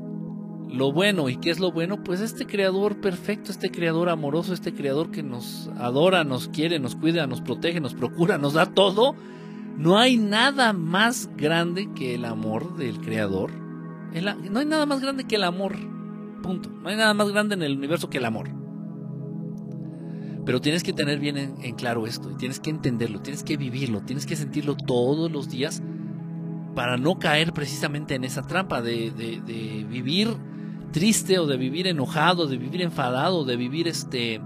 lo 0.76 0.92
bueno. 0.92 1.28
¿Y 1.28 1.36
qué 1.36 1.50
es 1.50 1.58
lo 1.58 1.72
bueno? 1.72 2.02
Pues 2.04 2.20
este 2.20 2.46
creador 2.46 3.00
perfecto, 3.00 3.50
este 3.50 3.70
creador 3.70 4.08
amoroso, 4.08 4.54
este 4.54 4.72
creador 4.72 5.10
que 5.10 5.22
nos 5.22 5.68
adora, 5.78 6.24
nos 6.24 6.48
quiere, 6.48 6.78
nos 6.78 6.94
cuida, 6.94 7.26
nos 7.26 7.40
protege, 7.40 7.80
nos 7.80 7.94
procura, 7.94 8.38
nos 8.38 8.52
da 8.54 8.66
todo. 8.66 9.14
No 9.76 9.98
hay 9.98 10.16
nada 10.16 10.72
más 10.72 11.30
grande 11.36 11.88
que 11.94 12.14
el 12.14 12.24
amor 12.24 12.76
del 12.76 13.00
creador. 13.00 13.50
no 13.52 14.60
hay 14.60 14.66
nada 14.66 14.86
más 14.86 15.00
grande 15.00 15.24
que 15.24 15.36
el 15.36 15.44
amor. 15.44 15.76
Punto. 16.42 16.70
No 16.70 16.88
hay 16.88 16.96
nada 16.96 17.14
más 17.14 17.28
grande 17.30 17.54
en 17.54 17.62
el 17.62 17.76
universo 17.76 18.08
que 18.08 18.18
el 18.18 18.24
amor. 18.24 18.48
Pero 20.46 20.60
tienes 20.60 20.84
que 20.84 20.92
tener 20.92 21.18
bien 21.18 21.36
en, 21.36 21.74
claro 21.74 22.06
esto, 22.06 22.30
y 22.30 22.36
tienes 22.36 22.60
que 22.60 22.70
entenderlo, 22.70 23.20
tienes 23.20 23.42
que 23.42 23.56
vivirlo, 23.56 24.02
tienes 24.02 24.26
que 24.26 24.36
sentirlo 24.36 24.76
todos 24.76 25.30
los 25.30 25.48
días 25.48 25.82
para 26.76 26.96
no 26.96 27.18
caer 27.18 27.52
precisamente 27.52 28.14
en 28.14 28.22
esa 28.22 28.46
trampa 28.46 28.80
de, 28.80 29.10
vivir 29.90 30.36
triste 30.96 31.38
o 31.38 31.46
de 31.46 31.58
vivir 31.58 31.86
enojado, 31.86 32.46
de 32.46 32.56
vivir 32.56 32.80
enfadado, 32.80 33.44
de 33.44 33.58
vivir 33.58 33.86
este 33.86 34.40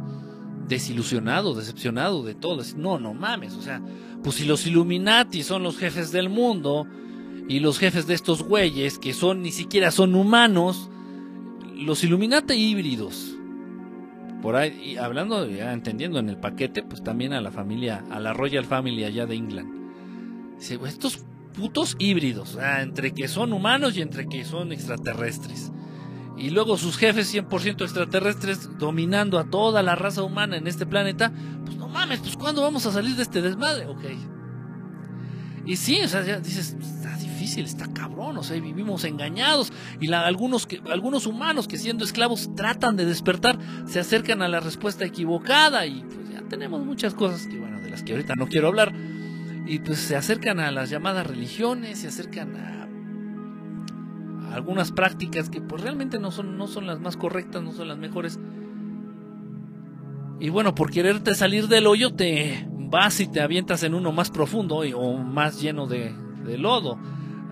desilusionado, 0.67 1.55
decepcionado 1.55 2.25
de 2.25 2.35
todo. 2.35 2.61
No, 2.77 2.99
no 2.99 3.15
mames, 3.15 3.55
o 3.55 3.63
sea, 3.63 3.81
pues 4.25 4.35
si 4.35 4.47
los 4.47 4.67
Illuminati 4.67 5.45
son 5.45 5.63
los 5.63 5.79
jefes 5.79 6.11
del 6.11 6.29
mundo 6.29 6.89
y 7.49 7.61
los 7.61 7.79
jefes 7.79 8.09
de 8.09 8.15
estos 8.15 8.43
güeyes 8.43 8.99
que 8.99 9.13
son 9.13 9.43
ni 9.43 9.53
siquiera 9.53 9.93
son 9.93 10.17
humanos, 10.17 10.91
los 11.77 12.03
Illuminati 12.03 12.55
híbridos 12.55 13.37
por 14.43 14.57
ahí, 14.57 14.77
y 14.85 14.97
hablando, 14.97 15.49
ya 15.49 15.73
entendiendo 15.73 16.19
en 16.19 16.31
el 16.31 16.37
paquete, 16.37 16.83
pues 16.83 17.05
también 17.05 17.33
a 17.33 17.41
la 17.41 17.53
familia, 17.53 18.05
a 18.11 18.19
la 18.19 18.33
Royal 18.33 18.65
Family 18.65 19.05
allá 19.05 19.25
de 19.25 19.37
England. 19.37 20.59
Dice, 20.59 20.75
"Güey, 20.79 20.91
estos 20.91 21.25
putos 21.55 21.95
híbridos, 22.01 22.59
entre 22.81 23.13
que 23.13 23.29
son 23.29 23.53
humanos 23.53 23.97
y 23.97 24.03
entre 24.03 24.27
que 24.29 24.45
son 24.45 24.73
extraterrestres. 24.73 25.71
Y 26.41 26.51
luego 26.51 26.77
sus 26.79 26.97
jefes 26.97 27.33
100% 27.35 27.83
extraterrestres 27.83 28.79
dominando 28.79 29.39
a 29.39 29.45
toda 29.45 29.83
la 29.83 29.95
raza 29.95 30.23
humana 30.23 30.57
en 30.57 30.67
este 30.67 30.87
planeta, 30.87 31.31
pues 31.65 31.77
no 31.77 31.87
mames, 31.89 32.21
pues 32.21 32.37
¿cuándo 32.37 32.63
vamos 32.63 32.87
a 32.87 32.93
salir 32.93 33.15
de 33.15 33.23
este 33.23 33.43
desmadre? 33.43 33.87
Ok. 33.87 34.05
Y 35.67 35.77
sí, 35.77 36.01
o 36.03 36.09
sea, 36.09 36.25
ya 36.25 36.41
dices, 36.41 36.75
está 36.81 37.15
difícil, 37.19 37.67
está 37.67 37.93
cabrón, 37.93 38.39
o 38.39 38.43
sea, 38.43 38.59
vivimos 38.59 39.05
engañados. 39.05 39.71
Y 40.01 40.07
la- 40.07 40.27
algunos, 40.27 40.67
que, 40.67 40.81
algunos 40.91 41.27
humanos 41.27 41.69
que 41.69 41.77
siendo 41.77 42.05
esclavos 42.05 42.55
tratan 42.57 42.97
de 42.97 43.05
despertar, 43.05 43.59
se 43.87 44.01
acercan 44.01 44.41
a 44.41 44.49
la 44.49 44.61
respuesta 44.61 45.05
equivocada. 45.05 45.85
Y 45.87 46.03
pues 46.03 46.31
ya 46.33 46.41
tenemos 46.49 46.85
muchas 46.85 47.15
cosas 47.15 47.47
que, 47.47 47.59
bueno, 47.59 47.79
de 47.81 47.91
las 47.91 48.03
que 48.03 48.13
ahorita 48.13 48.35
no 48.37 48.47
quiero 48.49 48.69
hablar. 48.69 48.95
Y 49.67 49.79
pues 49.81 49.99
se 49.99 50.17
acercan 50.17 50.59
a 50.59 50.71
las 50.71 50.89
llamadas 50.89 51.27
religiones, 51.27 51.99
se 51.99 52.09
acercan 52.09 52.57
a, 52.57 52.80
algunas 54.53 54.93
prácticas 54.93 55.49
que 55.51 55.61
pues 55.61 55.83
realmente 55.83 56.19
no 56.19 56.31
son, 56.31 56.57
no 56.59 56.67
son 56.67 56.87
las 56.87 57.01
más 57.01 57.17
correctas, 57.17 57.63
no 57.63 57.73
son 57.73 57.89
las 57.89 57.99
mejores. 57.99 58.39
Y 60.39 60.49
bueno, 60.49 60.75
por 60.75 60.91
quererte 60.91 61.35
salir 61.35 61.69
del 61.69 61.87
hoyo 61.87 62.15
te 62.15 62.67
vas 62.71 63.21
y 63.21 63.27
te 63.27 63.41
avientas 63.41 63.83
en 63.83 63.95
uno 63.95 64.11
más 64.13 64.31
profundo 64.31 64.85
y- 64.85 64.93
o 64.95 65.13
más 65.19 65.61
lleno 65.61 65.87
de, 65.87 66.15
de 66.45 66.59
lodo. 66.59 66.99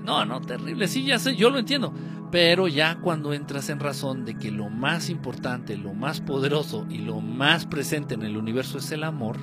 No, 0.05 0.25
no, 0.25 0.41
terrible, 0.41 0.89
sí, 0.89 1.05
ya 1.05 1.19
sé, 1.19 1.37
yo 1.37 1.51
lo 1.51 1.59
entiendo. 1.59 1.93
Pero 2.31 2.66
ya 2.69 2.99
cuando 3.01 3.33
entras 3.33 3.69
en 3.70 3.81
razón 3.81 4.25
de 4.25 4.35
que 4.39 4.51
lo 4.51 4.69
más 4.70 5.09
importante, 5.11 5.77
lo 5.77 5.95
más 5.95 6.20
poderoso 6.20 6.87
y 6.91 6.99
lo 6.99 7.20
más 7.20 7.66
presente 7.66 8.15
en 8.15 8.23
el 8.23 8.37
universo 8.37 8.79
es 8.79 8.91
el 8.93 9.03
amor, 9.03 9.37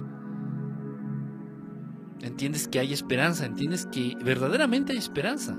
entiendes 2.22 2.68
que 2.68 2.80
hay 2.80 2.94
esperanza, 2.94 3.46
entiendes 3.46 3.86
que 3.88 4.16
verdaderamente 4.24 4.94
hay 4.94 5.00
esperanza. 5.00 5.58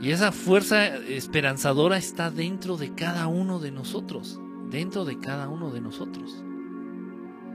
Y 0.00 0.10
esa 0.10 0.30
fuerza 0.30 0.96
esperanzadora 0.96 1.96
está 1.96 2.30
dentro 2.30 2.76
de 2.76 2.94
cada 2.94 3.28
uno 3.28 3.58
de 3.58 3.70
nosotros, 3.70 4.38
dentro 4.70 5.04
de 5.04 5.18
cada 5.18 5.48
uno 5.48 5.70
de 5.70 5.80
nosotros. 5.80 6.44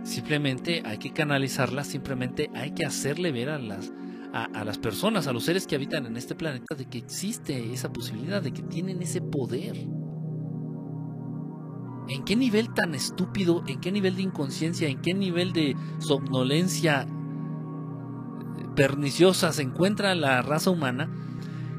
Simplemente 0.04 0.82
hay 0.84 0.98
que 0.98 1.14
canalizarla, 1.14 1.84
simplemente 1.84 2.50
hay 2.56 2.72
que 2.72 2.86
hacerle 2.86 3.32
ver 3.32 3.50
a 3.50 3.60
las, 3.60 3.94
a, 4.34 4.64
las 4.66 4.80
personas, 4.80 5.28
a 5.28 5.34
los 5.34 5.44
seres 5.44 5.68
que 5.68 5.76
habitan 5.76 6.08
en 6.08 6.18
este 6.18 6.34
planeta, 6.34 6.74
de 6.76 6.86
que 6.86 6.98
existe 6.98 7.72
esa 7.72 7.94
posibilidad, 7.94 8.42
de 8.42 8.52
que 8.52 8.64
tienen 8.64 9.04
ese 9.04 9.22
poder. 9.22 9.78
¿En 12.08 12.24
qué 12.26 12.36
nivel 12.36 12.74
tan 12.74 12.96
estúpido, 12.96 13.64
en 13.68 13.80
qué 13.80 13.92
nivel 13.92 14.16
de 14.16 14.24
inconsciencia, 14.24 14.90
en 14.90 15.00
qué 15.02 15.14
nivel 15.14 15.54
de 15.54 15.76
somnolencia 16.00 17.08
perniciosa 18.76 19.54
se 19.54 19.62
encuentra 19.62 20.16
la 20.16 20.42
raza 20.42 20.72
humana 20.72 21.10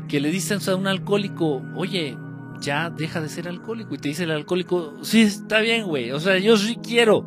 que 0.08 0.20
le 0.20 0.30
dicen 0.30 0.58
a 0.66 0.76
un 0.76 0.86
alcohólico, 0.86 1.62
oye, 1.74 2.16
ya 2.60 2.90
deja 2.90 3.20
de 3.20 3.28
ser 3.28 3.48
alcohólico? 3.48 3.94
Y 3.94 3.98
te 3.98 4.08
dice 4.08 4.24
el 4.24 4.30
alcohólico, 4.30 4.94
sí, 5.02 5.22
está 5.22 5.60
bien, 5.60 5.86
güey, 5.86 6.12
o 6.12 6.20
sea, 6.20 6.38
yo 6.38 6.56
sí 6.56 6.76
quiero, 6.82 7.26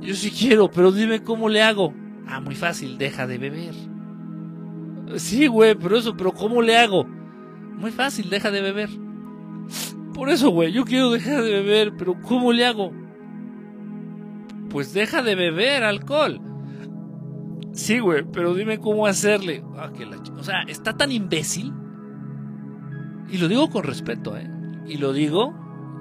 yo 0.00 0.14
sí 0.14 0.30
quiero, 0.30 0.70
pero 0.70 0.92
dime 0.92 1.22
cómo 1.22 1.48
le 1.48 1.62
hago. 1.62 1.94
Ah, 2.26 2.40
muy 2.40 2.54
fácil, 2.54 2.98
deja 2.98 3.26
de 3.26 3.38
beber. 3.38 3.74
Sí, 5.16 5.46
güey, 5.46 5.74
pero 5.74 5.96
eso, 5.96 6.16
pero 6.16 6.32
¿cómo 6.32 6.60
le 6.60 6.76
hago? 6.76 7.04
Muy 7.04 7.90
fácil, 7.90 8.28
deja 8.28 8.50
de 8.50 8.60
beber. 8.60 8.90
Por 10.12 10.30
eso, 10.30 10.50
güey, 10.50 10.72
yo 10.72 10.84
quiero 10.84 11.10
dejar 11.10 11.42
de 11.42 11.50
beber, 11.50 11.92
pero 11.96 12.20
¿cómo 12.22 12.52
le 12.52 12.66
hago? 12.66 12.92
Pues 14.68 14.92
deja 14.92 15.22
de 15.22 15.34
beber 15.34 15.84
alcohol. 15.84 16.40
Sí, 17.78 18.00
güey, 18.00 18.24
pero 18.32 18.54
dime 18.54 18.80
cómo 18.80 19.06
hacerle. 19.06 19.62
Ah, 19.76 19.92
O 20.36 20.42
sea, 20.42 20.62
está 20.62 20.96
tan 20.96 21.12
imbécil. 21.12 21.72
Y 23.30 23.38
lo 23.38 23.46
digo 23.46 23.70
con 23.70 23.84
respeto, 23.84 24.36
¿eh? 24.36 24.50
Y 24.88 24.96
lo 24.96 25.12
digo, 25.12 25.54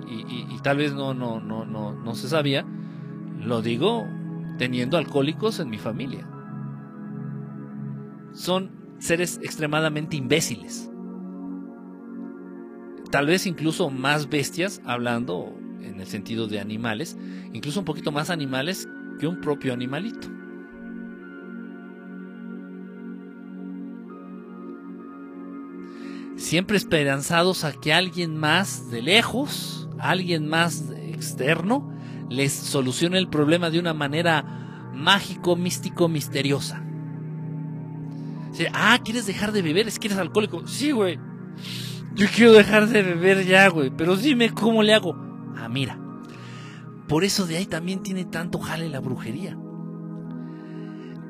y, 0.10 0.16
y- 0.22 0.48
y 0.56 0.60
tal 0.64 0.78
vez 0.78 0.96
no, 0.96 1.14
no, 1.14 1.40
no, 1.40 1.66
no, 1.66 1.94
no 1.94 2.16
se 2.16 2.30
sabía, 2.30 2.66
lo 3.40 3.62
digo 3.62 4.08
teniendo 4.58 4.98
alcohólicos 4.98 5.60
en 5.60 5.70
mi 5.70 5.78
familia. 5.78 6.28
Son 8.34 8.72
seres 8.98 9.40
extremadamente 9.44 10.18
imbéciles. 10.18 10.90
Tal 13.12 13.28
vez 13.28 13.46
incluso 13.46 13.92
más 13.92 14.30
bestias, 14.30 14.82
hablando 14.84 15.54
en 15.82 16.00
el 16.02 16.08
sentido 16.08 16.48
de 16.48 16.60
animales, 16.60 17.20
incluso 17.54 17.82
un 17.82 17.86
poquito 17.86 18.12
más 18.12 18.32
animales 18.32 18.90
que 19.20 19.28
un 19.28 19.42
propio 19.42 19.74
animalito. 19.74 20.28
Siempre 26.48 26.78
esperanzados 26.78 27.66
a 27.66 27.74
que 27.74 27.92
alguien 27.92 28.38
más 28.38 28.90
de 28.90 29.02
lejos, 29.02 29.90
alguien 30.00 30.48
más 30.48 30.92
externo, 30.92 31.94
les 32.30 32.54
solucione 32.54 33.18
el 33.18 33.28
problema 33.28 33.70
de 33.70 33.80
una 33.80 33.94
manera 33.94 34.90
mágico, 34.94 35.58
místico, 35.58 36.08
misteriosa. 36.08 36.82
Ah, 38.72 38.98
¿quieres 39.04 39.26
dejar 39.26 39.52
de 39.52 39.62
beber? 39.62 39.90
¿Es 39.90 40.00
que 40.00 40.08
eres 40.08 40.20
alcohólico? 40.20 40.66
Sí, 40.66 40.92
güey. 40.92 41.20
Yo 42.16 42.28
quiero 42.34 42.54
dejar 42.54 42.88
de 42.88 43.04
beber 43.04 43.46
ya, 43.46 43.68
güey. 43.68 43.90
Pero 43.90 44.16
dime 44.16 44.54
cómo 44.54 44.84
le 44.84 44.94
hago. 44.94 45.18
Ah, 45.58 45.68
mira. 45.68 46.00
Por 47.10 47.26
eso 47.26 47.46
de 47.46 47.58
ahí 47.58 47.66
también 47.66 48.04
tiene 48.04 48.24
tanto 48.24 48.60
jale 48.60 48.88
la 48.88 49.02
brujería. 49.02 49.58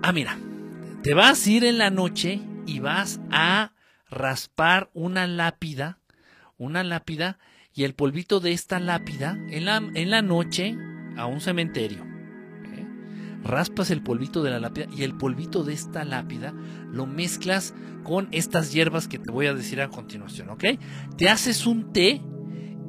Ah, 0.03 0.11
mira. 0.11 0.37
Te 1.01 1.15
vas 1.15 1.43
a 1.43 1.49
ir 1.49 1.63
en 1.65 1.79
la 1.79 1.89
noche 1.89 2.39
y 2.67 2.81
vas 2.81 3.19
a 3.31 3.71
raspar 4.09 4.89
una 4.93 5.27
lápida. 5.27 5.99
Una 6.57 6.83
lápida. 6.83 7.39
Y 7.73 7.83
el 7.83 7.93
polvito 7.93 8.39
de 8.39 8.51
esta 8.51 8.79
lápida 8.79 9.37
en 9.49 9.65
la, 9.65 9.77
en 9.77 10.09
la 10.09 10.21
noche 10.21 10.75
a 11.17 11.25
un 11.25 11.41
cementerio. 11.41 12.03
¿eh? 12.03 12.87
Raspas 13.43 13.91
el 13.91 14.01
polvito 14.01 14.41
de 14.43 14.51
la 14.51 14.59
lápida 14.59 14.87
y 14.95 15.03
el 15.03 15.15
polvito 15.15 15.63
de 15.63 15.73
esta 15.73 16.03
lápida 16.03 16.53
lo 16.91 17.05
mezclas 17.05 17.75
con 18.03 18.29
estas 18.31 18.71
hierbas 18.71 19.07
que 19.07 19.19
te 19.19 19.31
voy 19.31 19.47
a 19.47 19.53
decir 19.53 19.81
a 19.81 19.89
continuación, 19.89 20.49
¿ok? 20.49 20.63
Te 21.17 21.29
haces 21.29 21.67
un 21.67 21.91
té 21.91 22.21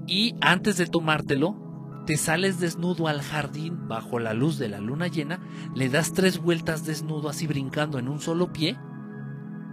y 0.07 0.35
antes 0.41 0.77
de 0.79 0.87
tomártelo, 0.87 1.69
te 2.07 2.17
sales 2.17 2.59
desnudo 2.61 3.09
al 3.09 3.21
jardín 3.21 3.89
bajo 3.89 4.19
la 4.19 4.33
luz 4.33 4.59
de 4.59 4.69
la 4.69 4.79
luna 4.79 5.09
llena, 5.09 5.41
le 5.75 5.91
das 5.91 6.15
tres 6.15 6.39
vueltas 6.39 6.87
desnudo 6.87 7.29
así 7.29 7.47
brincando 7.47 7.99
en 7.99 8.09
un 8.09 8.21
solo 8.21 8.53
pie 8.53 8.79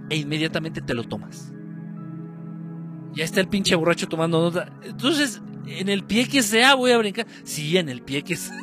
e 0.09 0.17
inmediatamente 0.17 0.81
te 0.81 0.93
lo 0.93 1.03
tomas. 1.03 1.51
Ya 3.13 3.23
está 3.23 3.39
el 3.39 3.47
pinche 3.47 3.75
borracho 3.75 4.07
tomando 4.07 4.41
nota. 4.41 4.71
Entonces, 4.83 5.41
en 5.67 5.89
el 5.89 6.03
pie 6.03 6.27
que 6.27 6.43
sea 6.43 6.75
voy 6.75 6.91
a 6.91 6.97
brincar. 6.97 7.25
Sí, 7.43 7.77
en 7.77 7.89
el 7.89 8.01
pie 8.01 8.23
que 8.23 8.35
sea. 8.35 8.55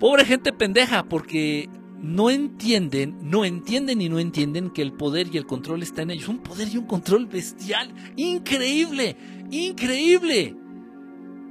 Pobre 0.00 0.24
gente 0.24 0.52
pendeja, 0.52 1.08
porque 1.08 1.68
no 2.00 2.30
entienden, 2.30 3.18
no 3.22 3.44
entienden 3.44 4.00
y 4.00 4.08
no 4.08 4.20
entienden 4.20 4.70
que 4.70 4.82
el 4.82 4.92
poder 4.92 5.28
y 5.32 5.36
el 5.36 5.46
control 5.46 5.82
está 5.82 6.02
en 6.02 6.12
ellos. 6.12 6.28
Un 6.28 6.42
poder 6.42 6.68
y 6.68 6.76
un 6.76 6.86
control 6.86 7.26
bestial, 7.26 7.92
increíble, 8.16 9.16
increíble, 9.50 10.54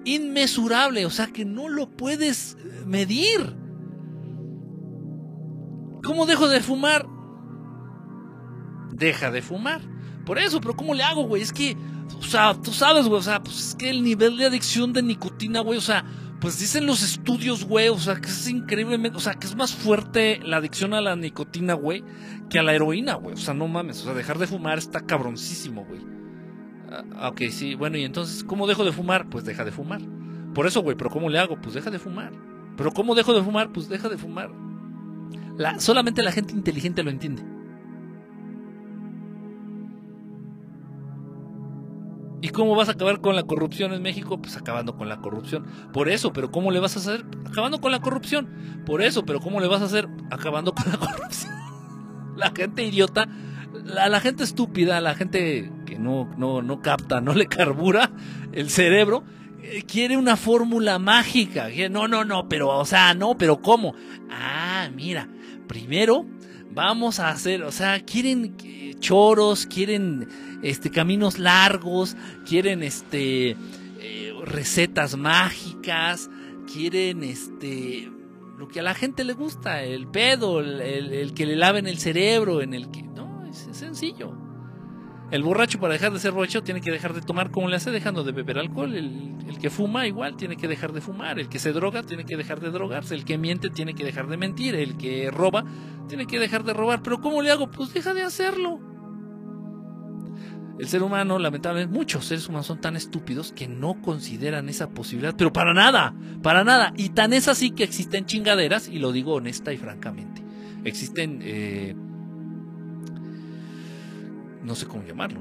inmesurable, 0.06 1.06
o 1.06 1.10
sea 1.10 1.28
que 1.28 1.44
no 1.44 1.68
lo 1.68 1.90
puedes 1.90 2.58
medir. 2.86 3.67
¿Cómo 6.04 6.26
dejo 6.26 6.48
de 6.48 6.62
fumar? 6.62 7.08
Deja 8.92 9.32
de 9.32 9.42
fumar. 9.42 9.82
Por 10.26 10.40
eso, 10.40 10.60
pero 10.60 10.76
¿cómo 10.76 10.94
le 10.94 11.04
hago, 11.04 11.24
güey? 11.24 11.42
Es 11.42 11.54
que, 11.54 11.78
o 12.20 12.24
sea, 12.24 12.54
tú 12.54 12.72
sabes, 12.72 13.08
güey, 13.08 13.20
o 13.20 13.24
sea, 13.24 13.42
pues 13.42 13.70
es 13.70 13.76
que 13.76 13.90
el 13.90 14.04
nivel 14.04 14.38
de 14.38 14.46
adicción 14.46 14.92
de 14.92 15.02
nicotina, 15.02 15.62
güey, 15.62 15.78
o 15.78 15.82
sea, 15.82 16.04
pues 16.42 16.60
dicen 16.60 16.86
los 16.86 17.02
estudios, 17.02 17.66
güey, 17.66 17.90
o 17.90 17.98
sea, 17.98 18.16
que 18.16 18.30
es 18.30 18.48
increíblemente, 18.48 19.18
o 19.18 19.22
sea, 19.22 19.36
que 19.36 19.48
es 19.48 19.56
más 19.56 19.74
fuerte 19.74 20.40
la 20.44 20.58
adicción 20.58 20.94
a 20.94 21.02
la 21.02 21.16
nicotina, 21.16 21.74
güey, 21.74 22.04
que 22.50 22.60
a 22.60 22.64
la 22.64 22.74
heroína, 22.74 23.16
güey. 23.16 23.34
O 23.36 23.38
sea, 23.38 23.54
no 23.54 23.68
mames, 23.68 24.02
o 24.02 24.06
sea, 24.06 24.14
dejar 24.14 24.38
de 24.38 24.48
fumar 24.48 24.78
está 24.78 25.02
cabroncísimo, 25.06 25.86
güey. 25.86 26.02
Ah, 27.16 27.30
ok, 27.30 27.42
sí, 27.50 27.76
bueno, 27.76 27.98
y 27.98 28.04
entonces, 28.04 28.44
¿cómo 28.44 28.68
dejo 28.68 28.84
de 28.84 28.92
fumar? 28.92 29.30
Pues 29.30 29.46
deja 29.46 29.66
de 29.66 29.72
fumar. 29.72 30.02
Por 30.54 30.68
eso, 30.68 30.82
güey, 30.82 30.96
pero 30.96 31.10
¿cómo 31.10 31.30
le 31.30 31.40
hago? 31.40 31.60
Pues 31.60 31.74
deja 31.74 31.90
de 31.90 32.00
fumar. 32.00 32.34
Pero 32.76 32.92
¿cómo 32.92 33.16
dejo 33.16 33.34
de 33.34 33.44
fumar? 33.44 33.72
Pues 33.72 33.90
deja 33.90 34.10
de 34.10 34.18
fumar. 34.18 34.52
La, 35.58 35.80
solamente 35.80 36.24
la 36.24 36.32
gente 36.32 36.54
inteligente 36.54 37.04
lo 37.04 37.10
entiende. 37.10 37.44
¿Y 42.40 42.50
cómo 42.50 42.76
vas 42.76 42.88
a 42.88 42.92
acabar 42.92 43.20
con 43.20 43.36
la 43.36 43.44
corrupción 43.44 43.94
en 43.94 44.04
México? 44.04 44.40
Pues 44.40 44.56
acabando 44.56 44.96
con 44.96 45.10
la 45.10 45.18
corrupción. 45.18 45.66
Por 45.92 46.08
eso, 46.08 46.32
pero 46.34 46.52
¿cómo 46.52 46.70
le 46.70 46.80
vas 46.80 46.96
a 46.96 47.00
hacer? 47.00 47.26
Acabando 47.46 47.82
con 47.82 47.92
la 47.92 48.00
corrupción. 48.00 48.84
Por 48.86 49.02
eso, 49.02 49.26
pero 49.26 49.40
¿cómo 49.40 49.60
le 49.60 49.68
vas 49.68 49.82
a 49.82 49.86
hacer? 49.86 50.08
Acabando 50.30 50.74
con 50.74 50.92
la 50.92 50.98
corrupción. 51.00 51.54
La 52.36 52.52
gente 52.52 52.84
idiota, 52.84 53.28
la, 53.84 54.08
la 54.08 54.20
gente 54.20 54.44
estúpida, 54.44 55.02
la 55.02 55.16
gente 55.16 55.72
que 55.88 55.88
que 55.88 55.98
no, 55.98 56.30
no, 56.38 56.62
no 56.62 56.82
capta, 56.82 57.22
no 57.22 57.34
le 57.34 57.48
carbura 57.48 58.12
el 58.52 58.70
cerebro, 58.70 59.24
eh, 59.64 59.84
quiere 59.88 60.18
una 60.18 60.38
fórmula 60.38 61.00
mágica. 61.00 61.70
No, 61.90 62.08
no, 62.08 62.24
no, 62.24 62.48
pero, 62.48 62.70
o 62.70 62.86
sea, 62.86 63.16
no, 63.16 63.38
pero 63.38 63.62
¿cómo? 63.62 63.96
Ah, 64.30 64.90
mira, 64.94 65.28
primero 65.68 66.26
vamos 66.72 67.20
a 67.20 67.30
hacer, 67.30 67.64
o 67.64 67.72
sea, 67.72 68.04
quieren 68.04 68.56
eh, 68.64 68.96
choros, 69.00 69.66
quieren 69.66 70.28
este 70.64 70.92
caminos 70.92 71.40
largos, 71.40 72.16
quieren 72.48 72.84
este 72.84 73.56
eh, 74.00 74.34
recetas 74.46 75.18
mágicas, 75.18 76.30
quieren 76.72 77.24
este 77.24 78.12
lo 78.58 78.68
que 78.68 78.80
a 78.80 78.84
la 78.84 78.96
gente 78.96 79.24
le 79.24 79.34
gusta, 79.34 79.84
el 79.84 80.08
pedo, 80.08 80.62
el, 80.62 81.34
que 81.36 81.46
le 81.46 81.56
laven 81.56 81.86
el 81.86 82.00
cerebro, 82.00 82.62
en 82.62 82.74
el 82.74 82.90
que 82.90 83.04
no, 83.04 83.46
es 83.46 83.68
sencillo. 83.72 84.47
El 85.30 85.44
borracho 85.44 85.80
para 85.80 85.94
dejar 85.94 86.14
de 86.14 86.20
ser 86.20 86.32
borracho 86.32 86.64
tiene 86.64 86.80
que 86.80 86.90
dejar 86.90 87.14
de 87.14 87.22
tomar 87.22 87.52
como 87.52 87.68
le 87.68 87.76
hace 87.76 87.92
dejando 87.92 88.24
de 88.24 88.32
beber 88.32 88.58
alcohol. 88.58 88.96
El, 88.96 89.58
que 89.60 89.70
fuma 89.70 90.08
igual 90.08 90.38
tiene 90.38 90.56
que 90.56 90.68
dejar 90.68 90.94
de 90.94 91.02
fumar. 91.02 91.40
El 91.40 91.50
que 91.50 91.60
se 91.60 91.74
droga 91.74 92.04
tiene 92.04 92.24
que 92.24 92.38
dejar 92.38 92.62
de 92.62 92.70
drogarse. 92.70 93.14
El 93.14 93.26
que 93.26 93.38
miente 93.38 93.70
tiene 93.70 93.94
que 93.94 94.06
dejar 94.06 94.28
de 94.28 94.38
mentir. 94.38 94.76
El 94.76 94.96
que 94.96 95.30
roba 95.30 95.66
tiene 96.08 96.28
que 96.28 96.40
dejar 96.40 96.64
de 96.64 96.74
robar. 96.74 97.04
Pero 97.04 97.20
¿cómo 97.20 97.42
le 97.42 97.52
hago? 97.52 97.70
Pues 97.70 97.94
deja 97.94 98.14
de 98.14 98.24
hacerlo. 98.24 98.80
El 100.80 100.88
ser 100.88 101.04
humano, 101.04 101.40
lamentablemente, 101.40 101.94
muchos 101.94 102.26
seres 102.26 102.48
humanos 102.48 102.68
son 102.68 102.80
tan 102.80 102.96
estúpidos 102.96 103.52
que 103.52 103.68
no 103.68 104.00
consideran 104.02 104.70
esa 104.70 104.90
posibilidad. 104.92 105.36
Pero 105.36 105.52
para 105.52 105.74
nada, 105.74 106.14
para 106.42 106.64
nada. 106.64 106.94
Y 106.96 107.10
tan 107.10 107.34
es 107.34 107.50
así 107.50 107.72
que 107.72 107.84
existen 107.84 108.26
chingaderas, 108.28 108.88
y 108.88 109.00
lo 109.00 109.12
digo 109.12 109.34
honesta 109.34 109.74
y 109.74 109.78
francamente. 109.78 110.42
Existen... 110.86 111.40
Eh, 111.42 111.96
no 114.68 114.76
sé 114.76 114.86
cómo 114.86 115.04
llamarlo, 115.04 115.40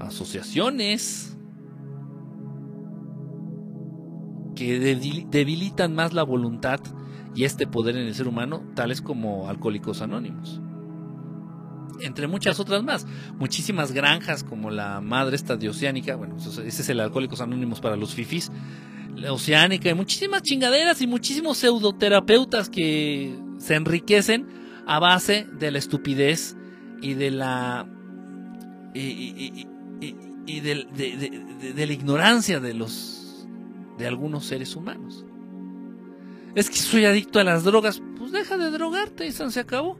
asociaciones 0.00 1.36
que 4.56 4.78
debilitan 5.30 5.94
más 5.94 6.12
la 6.12 6.22
voluntad 6.22 6.80
y 7.34 7.44
este 7.44 7.66
poder 7.66 7.96
en 7.96 8.06
el 8.06 8.14
ser 8.14 8.28
humano, 8.28 8.64
tales 8.74 9.00
como 9.00 9.48
Alcohólicos 9.48 10.02
Anónimos. 10.02 10.60
Entre 12.00 12.26
muchas 12.26 12.58
otras 12.58 12.82
más. 12.82 13.06
Muchísimas 13.38 13.92
granjas 13.92 14.42
como 14.42 14.70
la 14.70 15.00
madre 15.00 15.36
esta 15.36 15.56
de 15.56 15.68
Oceánica, 15.68 16.16
bueno, 16.16 16.36
ese 16.36 16.66
es 16.66 16.88
el 16.88 17.00
Alcohólicos 17.00 17.40
Anónimos 17.40 17.80
para 17.80 17.96
los 17.96 18.14
fifis, 18.14 18.50
la 19.14 19.32
Oceánica 19.32 19.90
y 19.90 19.94
muchísimas 19.94 20.42
chingaderas 20.42 21.00
y 21.00 21.06
muchísimos 21.06 21.58
pseudoterapeutas 21.58 22.70
que 22.70 23.38
se 23.58 23.74
enriquecen 23.74 24.48
a 24.86 24.98
base 24.98 25.46
de 25.58 25.70
la 25.70 25.78
estupidez 25.78 26.56
y 27.00 27.14
de 27.14 27.30
la 27.30 27.86
y, 28.94 29.66
de, 30.60 31.86
la 31.86 31.92
ignorancia 31.92 32.60
de 32.60 32.74
los 32.74 33.46
de 33.98 34.06
algunos 34.06 34.46
seres 34.46 34.74
humanos. 34.76 35.24
Es 36.54 36.68
que 36.68 36.76
soy 36.76 37.04
adicto 37.04 37.40
a 37.40 37.44
las 37.44 37.64
drogas, 37.64 38.02
pues 38.18 38.32
deja 38.32 38.58
de 38.58 38.70
drogarte 38.70 39.26
y 39.26 39.32
se 39.32 39.60
acabó. 39.60 39.98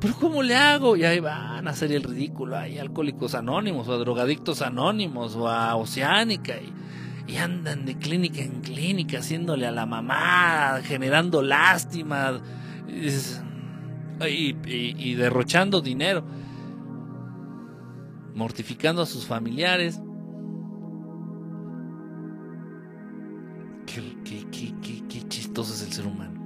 Pero 0.00 0.14
¿cómo 0.14 0.42
le 0.44 0.54
hago? 0.54 0.96
Y 0.96 1.04
ahí 1.04 1.18
van 1.18 1.66
a 1.66 1.70
hacer 1.70 1.90
el 1.90 2.04
ridículo, 2.04 2.56
hay 2.56 2.78
alcohólicos 2.78 3.34
anónimos 3.34 3.88
o 3.88 3.94
a 3.94 3.98
drogadictos 3.98 4.62
anónimos 4.62 5.34
o 5.34 5.48
a 5.48 5.74
Oceánica 5.74 6.54
y, 6.56 7.36
andan 7.36 7.84
de 7.84 7.98
clínica 7.98 8.40
en 8.40 8.62
clínica 8.62 9.18
haciéndole 9.18 9.66
a 9.66 9.70
la 9.70 9.84
mamá, 9.84 10.80
generando 10.82 11.42
lástima 11.42 12.40
y 14.20 15.14
derrochando 15.14 15.82
dinero 15.82 16.24
mortificando 18.38 19.02
a 19.02 19.06
sus 19.06 19.26
familiares. 19.26 20.00
Qué, 23.84 25.24
chistoso 25.28 25.74
es 25.74 25.82
el 25.82 25.92
ser 25.92 26.06
humano. 26.06 26.40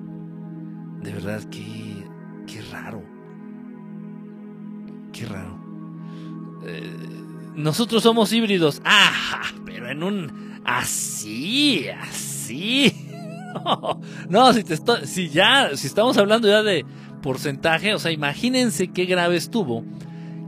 De 1.02 1.12
verdad, 1.12 1.43
qué, 1.51 2.05
qué 2.47 2.62
raro. 2.73 3.02
Qué 5.12 5.27
raro. 5.27 5.60
Eh, 6.64 6.97
nosotros 7.55 8.02
somos 8.02 8.32
híbridos. 8.32 8.81
Ah, 9.35 9.51
pero 9.66 9.90
en 9.90 10.02
un 10.02 10.60
así, 10.64 11.89
así. 11.89 12.94
no, 14.31 14.52
si 14.52 14.64
te 14.64 14.77
si 15.06 15.28
ya, 15.28 15.77
si 15.77 15.86
estamos 15.86 16.16
hablando 16.16 16.48
ya 16.48 16.62
de 16.62 16.86
porcentaje, 17.20 17.94
o 17.94 17.98
sea, 17.98 18.12
imagínense 18.12 18.89
qué 18.89 19.05
grave 19.05 19.36
estuvo 19.36 19.85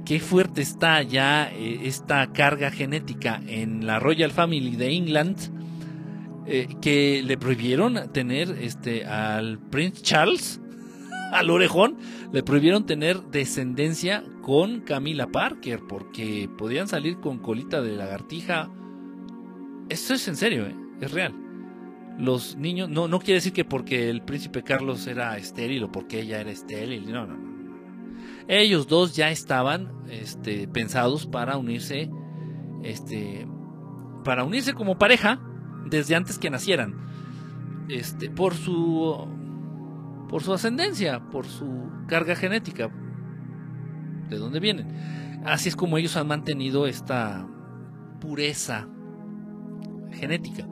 qué 0.05 0.20
fuerte 0.20 0.60
está 0.60 1.02
ya 1.02 1.51
eh, 1.51 1.81
esta 1.85 2.32
carga 2.32 2.70
genética 2.70 3.40
en 3.47 3.86
la 3.86 3.98
Royal 3.98 4.31
Family 4.31 4.76
de 4.76 4.93
England 4.93 5.39
eh, 6.47 6.68
que 6.82 7.22
le 7.24 7.39
prohibieron 7.39 8.12
tener 8.12 8.51
este 8.60 9.06
al 9.06 9.59
Prince 9.59 10.02
Charles 10.02 10.60
al 11.32 11.51
orejón 11.51 11.97
le 12.32 12.43
prohibieron 12.43 12.85
tener 12.85 13.22
descendencia 13.22 14.22
con 14.43 14.81
Camila 14.81 15.28
Parker 15.28 15.81
porque 15.89 16.51
podían 16.59 16.86
salir 16.86 17.18
con 17.20 17.39
colita 17.39 17.81
de 17.81 17.97
lagartija 17.97 18.70
esto 19.89 20.14
es 20.14 20.28
en 20.28 20.36
serio 20.36 20.66
¿eh? 20.66 20.76
es 21.01 21.12
real 21.12 21.35
los 22.18 22.56
niños 22.56 22.90
no 22.90 23.09
no 23.09 23.18
quiere 23.20 23.35
decir 23.35 23.55
que 23.55 23.64
porque 23.64 24.10
el 24.10 24.22
príncipe 24.22 24.62
Carlos 24.62 25.06
era 25.06 25.36
estéril 25.39 25.85
o 25.85 25.93
porque 25.93 26.20
ella 26.20 26.40
era 26.40 26.51
estéril 26.51 27.10
no 27.10 27.26
no 27.26 27.36
no 27.36 27.53
ellos 28.48 28.86
dos 28.86 29.16
ya 29.16 29.30
estaban 29.30 29.92
este, 30.08 30.68
pensados 30.68 31.26
para 31.26 31.56
unirse, 31.56 32.10
este, 32.82 33.46
para 34.24 34.44
unirse 34.44 34.74
como 34.74 34.98
pareja 34.98 35.40
desde 35.86 36.14
antes 36.14 36.38
que 36.38 36.50
nacieran, 36.50 36.94
este, 37.88 38.30
por 38.30 38.54
su, 38.54 39.26
por 40.28 40.42
su 40.42 40.52
ascendencia, 40.52 41.20
por 41.30 41.46
su 41.46 41.90
carga 42.06 42.36
genética, 42.36 42.90
de 44.28 44.36
dónde 44.36 44.60
vienen. 44.60 45.42
Así 45.44 45.68
es 45.68 45.76
como 45.76 45.98
ellos 45.98 46.16
han 46.16 46.26
mantenido 46.26 46.86
esta 46.86 47.46
pureza 48.20 48.88
genética, 50.12 50.66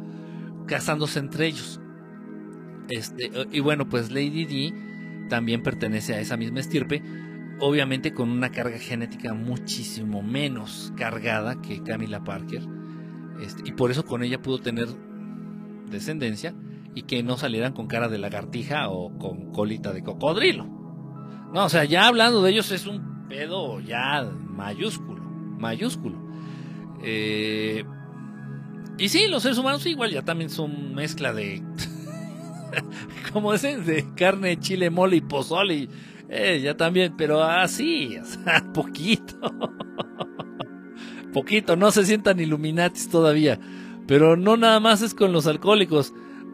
casándose 0.66 1.18
entre 1.18 1.46
ellos. 1.46 1.80
Este, 2.88 3.30
y 3.50 3.60
bueno, 3.60 3.88
pues 3.88 4.10
Lady 4.10 4.44
D 4.44 5.28
también 5.28 5.62
pertenece 5.62 6.14
a 6.14 6.20
esa 6.20 6.36
misma 6.36 6.60
estirpe, 6.60 7.02
obviamente 7.64 8.12
con 8.12 8.28
una 8.28 8.50
carga 8.50 8.76
genética 8.76 9.34
muchísimo 9.34 10.20
menos 10.20 10.92
cargada 10.96 11.62
que 11.62 11.80
Camila 11.80 12.24
Parker. 12.24 12.66
Este, 13.40 13.62
y 13.64 13.72
por 13.72 13.92
eso 13.92 14.04
con 14.04 14.24
ella 14.24 14.42
pudo 14.42 14.58
tener 14.58 14.88
descendencia 15.88 16.56
y 16.96 17.02
que 17.02 17.22
no 17.22 17.38
salieran 17.38 17.72
con 17.72 17.86
cara 17.86 18.08
de 18.08 18.18
lagartija 18.18 18.88
o 18.88 19.16
con 19.16 19.52
colita 19.52 19.92
de 19.92 20.02
cocodrilo. 20.02 20.64
No, 21.54 21.66
o 21.66 21.68
sea, 21.68 21.84
ya 21.84 22.08
hablando 22.08 22.42
de 22.42 22.50
ellos 22.50 22.72
es 22.72 22.88
un 22.88 23.28
pedo 23.28 23.78
ya 23.78 24.24
mayúsculo, 24.24 25.22
mayúsculo. 25.22 26.18
Eh, 27.04 27.84
y 28.98 29.08
sí, 29.08 29.28
los 29.28 29.44
seres 29.44 29.58
humanos 29.58 29.86
igual 29.86 30.10
ya 30.10 30.22
también 30.22 30.50
son 30.50 30.96
mezcla 30.96 31.32
de, 31.32 31.62
como 33.32 33.52
dicen, 33.52 33.86
de 33.86 34.12
carne, 34.16 34.58
chile, 34.58 34.90
mole 34.90 35.14
y 35.14 35.20
pozole. 35.20 35.88
Ya 36.62 36.76
también, 36.76 37.14
pero 37.16 37.42
así, 37.42 38.18
poquito. 38.74 39.38
poquito, 41.32 41.76
no 41.76 41.90
se 41.90 42.06
sientan 42.06 42.40
Illuminatis 42.40 43.08
todavía. 43.08 43.58
Pero 44.06 44.36
no 44.36 44.56
nada 44.56 44.80
más 44.80 45.02
es 45.02 45.14
con 45.14 45.32
los 45.32 45.46
alcohólicos. 45.46 46.12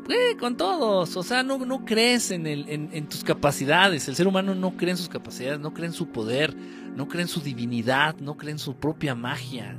Eh, 0.09 0.37
con 0.39 0.57
todos, 0.57 1.19
o 1.19 1.23
sea, 1.23 1.43
no, 1.43 1.59
no 1.59 1.85
crees 1.85 2.31
en, 2.31 2.47
el, 2.47 2.67
en, 2.69 3.09
tus 3.09 3.23
capacidades. 3.23 4.09
El 4.09 4.17
ser 4.17 4.27
humano 4.27 4.55
no 4.55 4.75
cree 4.75 4.93
en 4.93 4.97
sus 4.97 5.09
capacidades, 5.09 5.61
no 5.61 5.75
cree 5.75 5.87
en 5.87 5.93
su 5.93 6.09
poder, 6.09 6.57
no 6.97 7.09
cree 7.09 7.23
en 7.23 7.29
su 7.29 7.41
divinidad, 7.41 8.17
no 8.17 8.39
cree 8.39 8.53
en 8.53 8.59
su 8.59 8.75
propia 8.77 9.15
magia. 9.15 9.79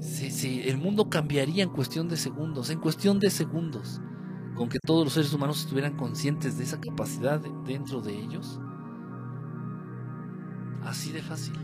Sí, 0.00 0.32
sí, 0.32 0.62
el 0.64 0.78
mundo 0.78 1.08
cambiaría 1.08 1.62
en 1.62 1.70
cuestión 1.70 2.08
de 2.08 2.16
segundos, 2.16 2.70
en 2.70 2.80
cuestión 2.80 3.20
de 3.20 3.30
segundos 3.30 4.00
con 4.58 4.68
que 4.68 4.80
todos 4.80 5.04
los 5.04 5.12
seres 5.12 5.32
humanos 5.32 5.60
estuvieran 5.60 5.96
conscientes 5.96 6.58
de 6.58 6.64
esa 6.64 6.80
capacidad 6.80 7.40
dentro 7.64 8.00
de 8.00 8.12
ellos. 8.12 8.58
Así 10.82 11.12
de 11.12 11.22
fácil. 11.22 11.54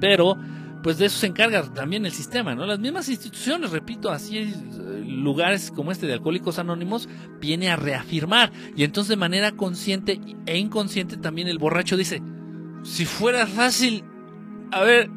Pero, 0.00 0.38
pues 0.84 0.98
de 0.98 1.06
eso 1.06 1.18
se 1.18 1.26
encarga 1.26 1.62
también 1.74 2.06
el 2.06 2.12
sistema, 2.12 2.54
¿no? 2.54 2.66
Las 2.66 2.78
mismas 2.78 3.08
instituciones, 3.08 3.72
repito, 3.72 4.10
así 4.10 4.38
eh, 4.38 4.54
lugares 5.04 5.72
como 5.72 5.90
este 5.90 6.06
de 6.06 6.12
Alcohólicos 6.12 6.60
Anónimos, 6.60 7.08
viene 7.40 7.68
a 7.68 7.76
reafirmar. 7.76 8.52
Y 8.76 8.84
entonces 8.84 9.08
de 9.08 9.16
manera 9.16 9.52
consciente 9.52 10.20
e 10.46 10.58
inconsciente 10.58 11.16
también 11.16 11.48
el 11.48 11.58
borracho 11.58 11.96
dice, 11.96 12.22
si 12.84 13.04
fuera 13.04 13.46
fácil, 13.46 14.04
a 14.70 14.82
ver, 14.82 15.10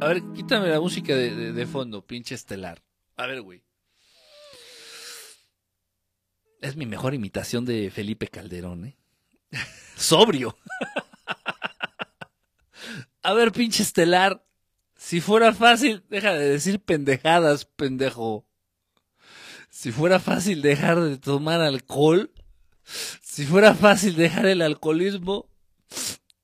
a 0.00 0.06
ver, 0.06 0.22
quítame 0.34 0.68
la 0.68 0.80
música 0.80 1.16
de, 1.16 1.52
de 1.52 1.66
fondo, 1.66 2.06
pinche 2.06 2.36
estelar. 2.36 2.80
A 3.16 3.26
ver, 3.26 3.42
güey. 3.42 3.67
Es 6.60 6.76
mi 6.76 6.86
mejor 6.86 7.14
imitación 7.14 7.64
de 7.64 7.90
Felipe 7.90 8.28
Calderón, 8.28 8.86
¿eh? 8.86 8.96
Sobrio. 9.96 10.56
A 13.22 13.32
ver, 13.32 13.52
pinche 13.52 13.82
estelar. 13.82 14.44
Si 14.96 15.20
fuera 15.20 15.52
fácil, 15.54 16.04
deja 16.08 16.32
de 16.34 16.48
decir 16.48 16.80
pendejadas, 16.80 17.64
pendejo. 17.64 18.46
Si 19.70 19.92
fuera 19.92 20.18
fácil 20.18 20.62
dejar 20.62 21.00
de 21.00 21.18
tomar 21.18 21.60
alcohol, 21.60 22.32
si 23.22 23.44
fuera 23.44 23.74
fácil 23.74 24.16
dejar 24.16 24.46
el 24.46 24.62
alcoholismo, 24.62 25.48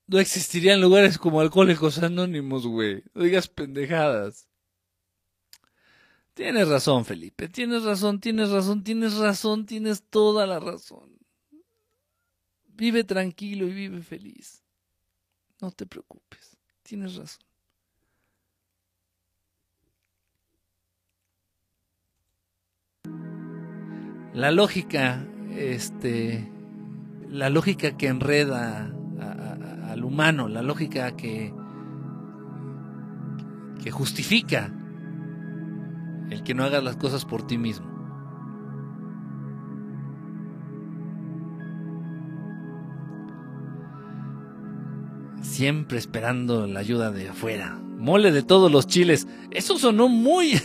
no 0.07 0.19
existirían 0.19 0.81
lugares 0.81 1.19
como 1.19 1.41
Alcohólicos 1.41 1.99
Anónimos, 1.99 2.67
güey. 2.67 3.03
No 3.15 3.25
digas 3.25 3.49
pendejadas. 3.49 4.47
Tienes 6.35 6.69
razón, 6.69 7.05
Felipe. 7.05 7.49
Tienes 7.49 7.85
razón, 7.85 8.19
tienes 8.21 8.51
razón, 8.51 8.83
tienes 8.83 9.15
razón, 9.17 9.67
tienes 9.67 10.03
toda 10.03 10.47
la 10.47 10.59
razón. 10.59 11.11
Vive 12.67 13.05
tranquilo 13.05 13.69
y 13.69 13.73
vive 13.73 14.03
feliz. 14.03 14.65
No 15.61 15.71
te 15.71 15.87
preocupes. 15.87 16.57
Tienes 16.83 17.15
razón. 17.15 17.47
La 24.35 24.51
lógica, 24.51 25.25
este, 25.53 26.51
la 27.29 27.49
lógica 27.49 27.97
que 27.97 28.09
enreda 28.09 28.93
al 29.89 30.03
humano, 30.03 30.49
la 30.49 30.63
lógica 30.63 31.15
que, 31.15 31.55
que 33.81 33.93
justifica 33.93 34.73
el 36.31 36.43
que 36.43 36.55
no 36.55 36.65
hagas 36.65 36.83
las 36.83 36.97
cosas 36.97 37.25
por 37.25 37.47
ti 37.47 37.59
mismo. 37.59 37.93
Siempre 45.43 45.99
esperando 45.99 46.67
la 46.67 46.81
ayuda 46.81 47.13
de 47.13 47.29
afuera. 47.29 47.79
Mole 47.97 48.33
de 48.33 48.43
todos 48.43 48.73
los 48.73 48.87
chiles. 48.87 49.29
Eso 49.51 49.79
sonó 49.79 50.09
muy... 50.09 50.55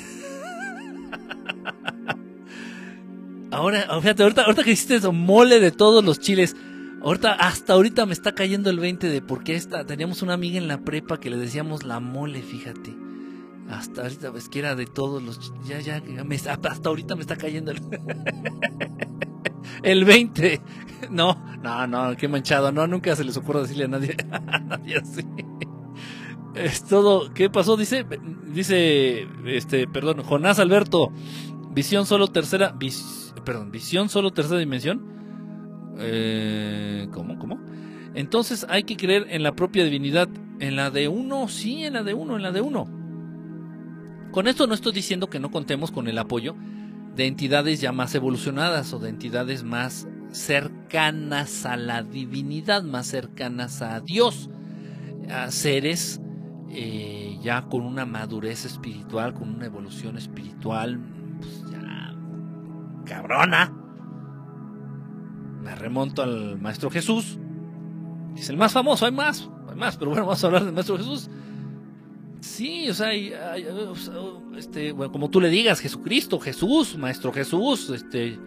ahora, 3.52 3.86
fíjate, 4.02 4.24
ahorita, 4.24 4.64
que 4.64 4.72
hiciste 4.72 4.96
eso, 4.96 5.12
mole 5.12 5.60
de 5.60 5.72
todos 5.72 6.04
los 6.04 6.20
chiles. 6.20 6.56
Ahorita, 7.02 7.34
hasta 7.34 7.74
ahorita 7.74 8.06
me 8.06 8.14
está 8.14 8.34
cayendo 8.34 8.70
el 8.70 8.80
20 8.80 9.08
de 9.08 9.22
por 9.22 9.44
qué 9.44 9.56
esta. 9.56 9.86
Teníamos 9.86 10.22
una 10.22 10.34
amiga 10.34 10.58
en 10.58 10.68
la 10.68 10.82
prepa 10.82 11.20
que 11.20 11.30
le 11.30 11.38
decíamos 11.38 11.84
la 11.84 12.00
mole, 12.00 12.42
fíjate. 12.42 12.96
Hasta 13.70 14.02
ahorita, 14.02 14.34
es 14.36 14.50
que 14.50 14.60
era 14.60 14.76
de 14.76 14.88
todos 14.88 15.22
los. 15.22 15.54
Ya, 15.64 15.80
ya, 15.80 16.02
hasta 16.44 16.90
ahorita 16.90 17.16
me 17.16 17.22
está 17.22 17.38
cayendo 17.38 17.72
el. 17.72 17.80
el 19.84 20.06
20. 20.06 20.62
No, 21.12 21.36
no, 21.62 21.86
no, 21.86 22.18
qué 22.18 22.28
manchado. 22.28 22.72
No, 22.72 22.88
nunca 22.88 23.16
se 23.16 23.24
les 23.24 23.38
ocurre 23.38 23.62
decirle 23.62 23.86
a 23.86 23.90
nadie. 23.90 24.18
A 24.32 24.60
nadie 24.60 24.98
así. 24.98 25.22
Es 26.56 26.84
todo. 26.84 27.32
¿Qué 27.32 27.52
pasó? 27.52 27.78
Dice, 27.78 28.06
dice, 28.48 29.28
este, 29.46 29.88
perdón, 29.88 30.24
Jonás 30.24 30.58
Alberto. 30.58 31.12
Visión 31.72 32.08
solo 32.08 32.28
tercera. 32.28 32.76
perdón, 33.46 33.72
visión 33.72 34.10
solo 34.10 34.32
tercera 34.32 34.60
dimensión. 34.60 35.96
Eh, 36.00 37.08
¿Cómo? 37.14 37.38
¿Cómo? 37.38 37.60
Entonces 38.16 38.66
hay 38.68 38.84
que 38.84 38.98
creer 38.98 39.28
en 39.30 39.44
la 39.44 39.52
propia 39.52 39.84
divinidad. 39.84 40.28
En 40.60 40.76
la 40.76 40.90
de 40.90 41.08
uno, 41.08 41.48
sí, 41.48 41.86
en 41.86 41.94
la 41.94 42.04
de 42.04 42.16
uno, 42.16 42.36
en 42.36 42.42
la 42.42 42.52
de 42.52 42.62
uno. 42.62 42.99
Con 44.32 44.48
esto 44.48 44.68
no 44.68 44.74
estoy 44.74 44.94
diciendo 44.94 45.30
que 45.30 45.40
no 45.40 45.52
contemos 45.52 45.92
con 45.92 46.08
el 46.08 46.18
apoyo 46.18 46.56
de 47.16 47.28
entidades 47.28 47.82
ya 47.82 47.92
más 47.92 48.14
evolucionadas 48.16 48.94
o 48.94 49.00
de 49.00 49.10
entidades 49.10 49.64
más 49.64 50.08
cercanas 50.32 51.66
a 51.66 51.76
la 51.78 52.04
divinidad, 52.04 52.84
más 52.84 53.08
cercanas 53.08 53.82
a 53.82 54.00
Dios, 54.02 54.50
a 55.30 55.50
seres 55.52 56.22
eh, 56.70 57.40
ya 57.42 57.64
con 57.64 57.82
una 57.82 58.06
madurez 58.06 58.66
espiritual, 58.66 59.34
con 59.34 59.50
una 59.50 59.66
evolución 59.66 60.18
espiritual, 60.18 61.00
pues 61.40 61.64
ya 61.72 62.16
cabrona, 63.06 63.74
me 65.64 65.76
remonto 65.76 66.22
al 66.22 66.60
Maestro 66.60 66.92
Jesús. 66.92 67.40
Es 68.38 68.50
el 68.50 68.58
más 68.58 68.72
famoso, 68.72 69.06
hay 69.06 69.12
más, 69.12 69.50
hay 69.68 69.76
más, 69.76 69.98
pero 69.98 70.12
bueno, 70.12 70.26
vamos 70.26 70.44
a 70.44 70.48
hablar 70.48 70.64
del 70.64 70.74
Maestro 70.74 70.98
Jesús. 70.98 71.30
Sí, 72.42 72.90
o 72.90 72.94
sea, 72.94 73.14
este, 74.58 74.92
bueno, 74.94 75.12
como 75.12 75.30
tú 75.30 75.42
le 75.42 75.50
digas, 75.50 75.82
Jesucristo, 75.82 76.40
Jesús, 76.40 76.98
Maestro 76.98 77.34
Jesús, 77.34 77.90
este, 77.90 78.40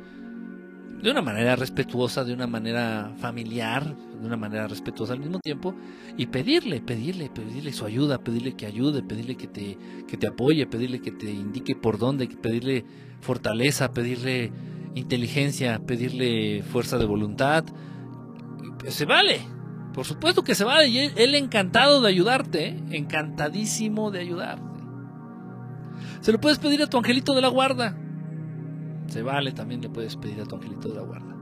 de 1.03 1.11
una 1.11 1.21
manera 1.21 1.57
respetuosa, 1.57 2.25
de 2.25 2.33
una 2.33 2.47
manera 2.47 3.13
familiar, 3.19 3.95
de 3.95 4.27
una 4.27 4.37
manera 4.37 4.69
respetuosa 4.69 5.13
al 5.13 5.19
mismo 5.19 5.41
tiempo, 5.41 5.75
y 6.17 6.27
pedirle, 6.27 6.81
pedirle, 6.81 7.29
pedirle 7.29 7.73
su 7.73 7.85
ayuda, 7.85 8.19
pedirle 8.19 8.55
que 8.55 8.67
ayude, 8.67 9.03
pedirle 9.03 9.37
que 9.37 9.49
te, 9.49 9.77
que 10.07 10.17
te 10.17 10.29
apoye, 10.29 10.67
pedirle 10.67 11.01
que 11.01 11.13
te 11.13 11.31
indique 11.31 11.75
por 11.75 11.99
dónde, 11.99 12.29
pedirle 12.29 12.85
fortaleza, 13.21 13.93
pedirle 13.93 14.53
inteligencia, 14.95 15.81
pedirle 15.81 16.63
fuerza 16.63 16.99
de 16.99 17.05
voluntad. 17.05 17.65
Se 18.89 19.05
vale, 19.05 19.41
por 19.93 20.05
supuesto 20.05 20.43
que 20.43 20.55
se 20.55 20.65
vale. 20.65 20.89
Y 20.89 20.99
él, 20.99 21.35
encantado 21.35 22.01
de 22.01 22.09
ayudarte, 22.09 22.83
encantadísimo 22.91 24.11
de 24.11 24.21
ayudarte. 24.21 24.63
Se 26.21 26.33
lo 26.33 26.41
puedes 26.41 26.59
pedir 26.59 26.83
a 26.83 26.87
tu 26.87 26.99
angelito 26.99 27.35
de 27.35 27.43
la 27.43 27.49
guarda. 27.49 27.97
Se 29.09 29.23
vale, 29.23 29.53
también 29.53 29.81
le 29.81 29.89
puedes 29.89 30.17
pedir 30.17 30.41
a 30.41 30.45
tu 30.45 30.57
angelito 30.57 30.89
de 30.89 30.95
la 30.95 31.03
guarda. 31.03 31.37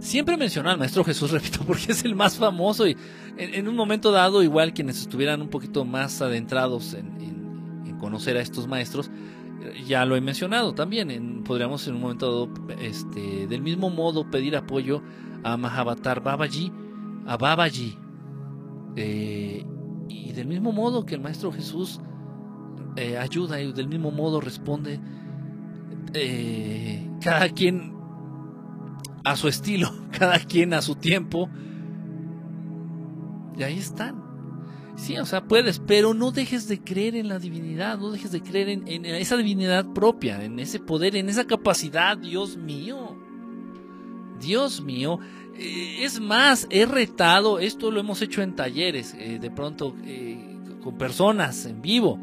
Siempre 0.00 0.36
menciona 0.36 0.72
al 0.72 0.78
Maestro 0.78 1.04
Jesús, 1.04 1.30
repito, 1.32 1.60
porque 1.66 1.92
es 1.92 2.04
el 2.04 2.14
más 2.14 2.36
famoso 2.36 2.86
y 2.86 2.96
en, 3.36 3.68
un 3.68 3.76
momento 3.76 4.10
dado, 4.10 4.42
igual 4.42 4.74
quienes 4.74 5.00
estuvieran 5.00 5.40
un 5.40 5.48
poquito 5.48 5.84
más 5.84 6.20
adentrados 6.22 6.94
en 6.94 7.18
conocer 7.98 8.36
a 8.36 8.40
estos 8.40 8.66
maestros, 8.66 9.10
ya 9.86 10.04
lo 10.04 10.16
he 10.16 10.20
mencionado 10.20 10.74
también, 10.74 11.42
podríamos 11.44 11.86
en 11.88 11.96
un 11.96 12.00
momento 12.00 12.26
dado, 12.26 12.76
este, 12.80 13.46
del 13.46 13.62
mismo 13.62 13.90
modo 13.90 14.30
pedir 14.30 14.56
apoyo 14.56 15.02
a 15.44 15.56
Mahavatar 15.56 16.22
Babaji, 16.22 16.72
a 17.26 17.36
Babaji, 17.36 17.98
eh, 18.96 19.64
y 20.08 20.32
del 20.32 20.46
mismo 20.46 20.72
modo 20.72 21.04
que 21.04 21.14
el 21.14 21.20
Maestro 21.20 21.52
Jesús 21.52 22.00
eh, 22.96 23.16
ayuda 23.16 23.60
y 23.60 23.72
del 23.72 23.88
mismo 23.88 24.10
modo 24.10 24.40
responde, 24.40 25.00
eh, 26.14 27.08
cada 27.20 27.48
quien 27.50 27.94
a 29.24 29.36
su 29.36 29.48
estilo, 29.48 29.90
cada 30.18 30.38
quien 30.38 30.74
a 30.74 30.82
su 30.82 30.94
tiempo, 30.94 31.48
y 33.56 33.62
ahí 33.62 33.78
están. 33.78 34.28
Sí, 34.96 35.16
o 35.16 35.26
sea, 35.26 35.44
puedes, 35.44 35.78
pero 35.78 36.12
no 36.12 36.32
dejes 36.32 36.66
de 36.66 36.80
creer 36.80 37.14
en 37.14 37.28
la 37.28 37.38
divinidad, 37.38 37.98
no 37.98 38.10
dejes 38.10 38.32
de 38.32 38.42
creer 38.42 38.68
en, 38.68 39.04
esa 39.06 39.36
divinidad 39.36 39.86
propia, 39.92 40.42
en 40.42 40.58
ese 40.58 40.80
poder, 40.80 41.14
en 41.14 41.28
esa 41.28 41.46
capacidad, 41.46 42.18
Dios 42.18 42.56
mío. 42.56 43.16
Dios 44.38 44.80
mío. 44.80 45.18
Eh, 45.56 46.04
es 46.04 46.20
más, 46.20 46.66
he 46.70 46.86
retado, 46.86 47.58
esto 47.58 47.90
lo 47.90 48.00
hemos 48.00 48.22
hecho 48.22 48.42
en 48.42 48.54
talleres, 48.54 49.14
eh, 49.18 49.38
de 49.40 49.50
pronto 49.50 49.94
eh, 50.04 50.38
con 50.82 50.96
personas 50.96 51.66
en 51.66 51.82
vivo. 51.82 52.18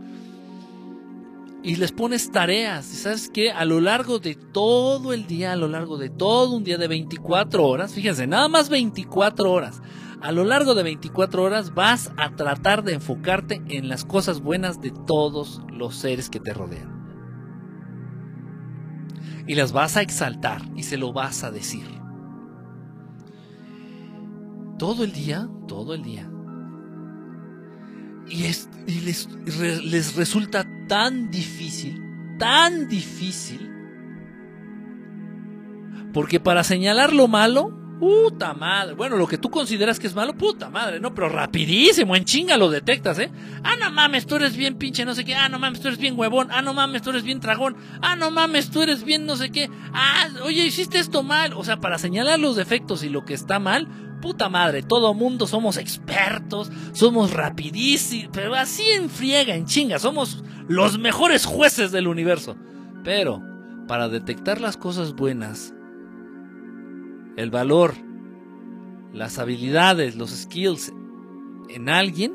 Y 1.64 1.78
les 1.78 1.92
pones 1.92 2.32
tareas, 2.32 2.86
¿sabes 2.86 3.30
qué? 3.34 3.52
A 3.52 3.66
lo 3.66 3.82
largo 3.82 4.20
de 4.20 4.36
todo 4.36 5.14
el 5.14 5.26
día, 5.26 5.54
a 5.54 5.56
lo 5.56 5.68
largo 5.68 5.98
de 5.98 6.10
todo 6.10 6.56
un 6.56 6.64
día 6.64 6.78
de 6.78 6.88
24 6.88 7.66
horas, 7.66 7.94
fíjense, 7.94 8.28
nada 8.28 8.48
más 8.48 8.70
24 8.70 9.52
horas 9.52 9.82
a 10.26 10.32
lo 10.32 10.44
largo 10.44 10.74
de 10.74 10.82
24 10.82 11.44
horas 11.44 11.76
vas 11.76 12.12
a 12.18 12.36
tratar 12.36 12.84
de 12.84 12.94
enfocarte 12.94 13.62
en 13.70 13.90
las 13.90 14.06
cosas 14.06 14.42
buenas 14.42 14.82
de 14.82 14.90
todos 14.90 15.62
los 15.72 15.96
seres 15.96 16.32
que 16.32 16.40
te 16.40 16.52
rodean. 16.52 16.96
Y 19.46 19.54
las 19.54 19.72
vas 19.72 19.98
a 19.98 20.02
exaltar 20.02 20.64
y 20.76 20.82
se 20.82 20.98
lo 20.98 21.14
vas 21.14 21.44
a 21.44 21.52
decir. 21.52 21.86
Todo 24.77 25.03
el 25.03 25.11
día, 25.11 25.47
todo 25.68 25.93
el 25.93 26.03
día. 26.03 26.30
Y, 28.27 28.41
les, 29.02 29.30
les 29.84 30.15
resulta 30.15 30.65
tan 30.88 31.30
difícil, 31.30 32.02
tan 32.39 32.88
difícil, 32.88 33.72
porque 36.11 36.39
para 36.39 36.64
señalar 36.64 37.14
lo 37.14 37.27
malo, 37.27 37.85
Puta 37.99 38.53
madre. 38.53 38.93
Bueno, 38.93 39.15
lo 39.15 39.26
que 39.26 39.38
tú 39.38 39.49
consideras 39.49 39.99
que 39.99 40.07
es 40.07 40.15
malo, 40.15 40.34
puta 40.34 40.69
madre, 40.69 40.99
no, 40.99 41.14
pero 41.14 41.30
rapidísimo, 41.30 42.15
en 42.15 42.26
chinga 42.26 42.57
lo 42.57 42.69
detectas, 42.69 43.19
¿eh? 43.19 43.31
Ah, 43.64 43.76
no 43.80 43.89
mames, 43.91 44.26
tú 44.26 44.35
eres 44.35 44.57
bien 44.57 44.77
pinche 44.77 45.06
no 45.06 45.15
sé 45.15 45.23
qué. 45.23 45.35
Ah, 45.35 45.47
no 45.47 45.60
mames, 45.60 45.80
tú 45.80 45.88
eres 45.88 45.99
bien 45.99 46.19
huevón. 46.19 46.49
Ah, 46.52 46.61
no 46.61 46.73
mames, 46.73 47.02
tú 47.02 47.11
eres 47.11 47.23
bien 47.23 47.39
tragón. 47.39 47.77
Ah, 48.02 48.15
no 48.15 48.31
mames, 48.31 48.69
tú 48.69 48.81
eres 48.81 49.03
bien 49.03 49.26
no 49.26 49.38
sé 49.38 49.49
qué. 49.49 49.69
Ah, 49.93 50.27
oye, 50.43 50.65
hiciste 50.65 50.99
esto 50.99 51.23
mal. 51.23 51.53
O 51.53 51.64
sea, 51.64 51.80
para 51.80 51.97
señalar 51.97 52.38
los 52.38 52.57
defectos 52.57 53.03
y 53.03 53.10
lo 53.10 53.23
que 53.23 53.34
está 53.34 53.60
mal, 53.60 53.88
puta 54.26 54.49
madre, 54.49 54.81
todo 54.81 55.14
mundo 55.14 55.45
somos 55.45 55.77
expertos, 55.77 56.72
somos 56.93 57.31
rapidísimos, 57.31 58.31
pero 58.34 58.56
así 58.56 58.81
en 58.97 59.07
friega, 59.07 59.53
en 59.53 59.68
chinga, 59.68 59.99
somos 59.99 60.43
los 60.68 60.97
mejores 60.97 61.45
jueces 61.45 61.91
del 61.91 62.07
universo. 62.07 62.57
Pero, 63.03 63.43
para 63.88 64.10
detectar 64.10 64.60
las 64.60 64.77
cosas 64.77 65.14
buenas 65.14 65.76
el 67.38 67.52
valor, 67.52 67.93
las 69.14 69.38
habilidades, 69.38 70.15
los 70.15 70.31
skills 70.31 70.91
en 71.69 71.88
alguien, 71.88 72.34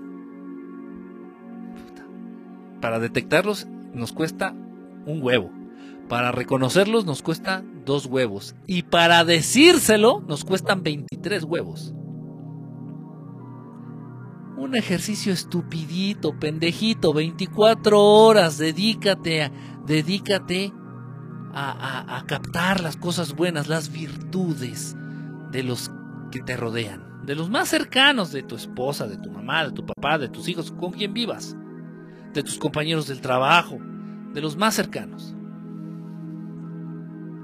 para 2.81 3.01
detectarlos 3.01 3.67
nos 3.93 4.13
cuesta 4.13 4.55
un 5.07 5.21
huevo. 5.21 5.51
Para 6.09 6.31
reconocerlos 6.31 7.05
nos 7.05 7.21
cuesta 7.21 7.65
dos 7.85 8.07
huevos. 8.07 8.55
Y 8.67 8.83
para 8.83 9.25
decírselo 9.25 10.21
nos 10.27 10.45
cuestan 10.45 10.83
23 10.83 11.45
huevos. 11.45 11.95
Un 14.57 14.77
ejercicio 14.77 15.33
estupidito, 15.33 16.39
pendejito, 16.39 17.15
24 17.15 17.99
horas, 17.99 18.59
dedícate 18.59 19.51
dedícate 19.87 20.73
a, 21.53 22.17
a 22.19 22.27
captar 22.27 22.81
las 22.81 22.97
cosas 22.97 23.35
buenas, 23.35 23.69
las 23.69 23.91
virtudes 23.91 24.95
de 25.51 25.63
los 25.63 25.91
que 26.31 26.41
te 26.41 26.57
rodean, 26.57 27.25
de 27.27 27.35
los 27.35 27.51
más 27.51 27.69
cercanos, 27.69 28.31
de 28.31 28.43
tu 28.43 28.55
esposa, 28.55 29.09
de 29.09 29.17
tu 29.17 29.31
mamá, 29.31 29.65
de 29.65 29.73
tu 29.73 29.85
papá, 29.85 30.19
de 30.19 30.29
tus 30.29 30.49
hijos, 30.49 30.71
con 30.71 30.93
quien 30.93 31.13
vivas, 31.13 31.57
de 32.33 32.43
tus 32.43 32.59
compañeros 32.59 33.09
del 33.09 33.21
trabajo, 33.21 33.79
de 34.33 34.41
los 34.41 34.57
más 34.57 34.75
cercanos. 34.75 35.35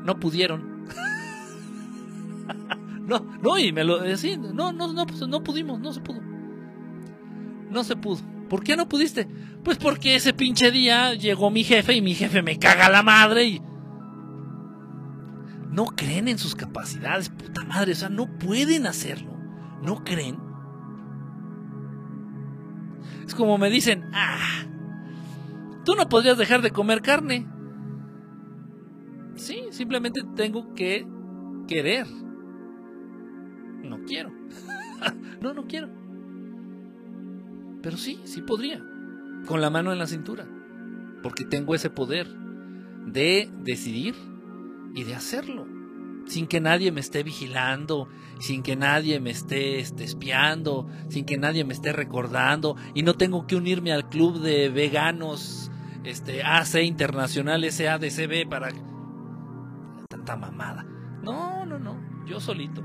No 0.07 0.21
pudieron. 0.21 0.87
no, 3.07 3.27
no, 3.43 3.59
y 3.59 3.73
me 3.73 3.83
lo 3.83 3.99
decían, 3.99 4.45
eh, 4.45 4.51
no, 4.55 4.73
no, 4.73 4.93
no, 4.93 5.07
pues, 5.07 5.27
no 5.27 5.43
pudimos, 5.43 5.81
no 5.81 5.93
se 5.93 6.01
pudo. 6.01 6.21
No 7.71 7.83
se 7.83 7.97
pudo. 7.97 8.21
¿Por 8.49 8.63
qué 8.63 8.77
no 8.77 8.89
pudiste? 8.89 9.27
Pues 9.65 9.79
porque 9.79 10.15
ese 10.15 10.33
pinche 10.33 10.71
día 10.71 11.15
llegó 11.15 11.51
mi 11.51 11.65
jefe 11.65 11.95
y 11.95 12.01
mi 12.01 12.15
jefe 12.15 12.41
me 12.41 12.59
caga 12.59 12.89
la 12.89 13.03
madre 13.03 13.45
y 13.45 13.63
no 15.73 15.87
creen 15.87 16.29
en 16.29 16.39
sus 16.39 16.55
capacidades, 16.55 17.29
puta 17.29 17.65
madre, 17.65 17.93
o 17.93 17.97
sea, 17.97 18.09
no 18.09 18.27
pueden 18.39 18.87
hacerlo. 18.87 19.37
No 19.83 20.05
creen. 20.05 20.39
Es 23.27 23.35
como 23.35 23.59
me 23.59 23.71
dicen, 23.71 24.09
ah, 24.15 24.63
tú 25.85 25.97
no 25.97 26.09
podrías 26.09 26.39
dejar 26.39 26.63
de 26.63 26.71
comer 26.71 27.03
carne. 27.03 27.49
Sí, 29.37 29.65
simplemente 29.71 30.23
tengo 30.35 30.75
que 30.75 31.07
querer. 31.69 32.07
No 33.83 34.05
quiero. 34.05 34.31
no, 35.41 35.55
no 35.55 35.67
quiero. 35.67 35.89
Pero 37.83 37.97
sí, 37.97 38.19
sí 38.25 38.43
podría. 38.43 38.83
Con 39.47 39.61
la 39.61 39.71
mano 39.71 39.93
en 39.93 39.99
la 39.99 40.07
cintura. 40.07 40.49
Porque 41.23 41.45
tengo 41.45 41.75
ese 41.75 41.91
poder 41.91 42.27
de 43.07 43.51
decidir 43.63 44.15
y 44.95 45.05
de 45.05 45.15
hacerlo. 45.15 45.67
Sin 46.27 46.49
que 46.49 46.61
nadie 46.61 46.91
me 46.91 47.01
esté 47.01 47.23
vigilando, 47.23 48.09
sin 48.41 48.65
que 48.65 48.75
nadie 48.75 49.21
me 49.21 49.31
esté, 49.31 49.79
esté 49.79 50.03
espiando, 50.03 50.89
sin 51.09 51.25
que 51.25 51.39
nadie 51.39 51.65
me 51.65 51.75
esté 51.75 51.93
recordando. 51.93 52.77
Y 52.95 53.03
no 53.03 53.15
tengo 53.15 53.47
que 53.47 53.55
unirme 53.55 53.93
al 53.93 54.09
club 54.09 54.41
de 54.41 54.69
veganos 54.69 55.71
este, 56.03 56.43
AC 56.43 56.83
Internacional 56.83 57.71
SADCB 57.71 58.49
para 58.49 58.73
tanta 60.27 60.37
mamada. 60.37 60.85
No, 61.23 61.65
no, 61.65 61.79
no, 61.79 61.97
yo 62.27 62.41
solito. 62.41 62.83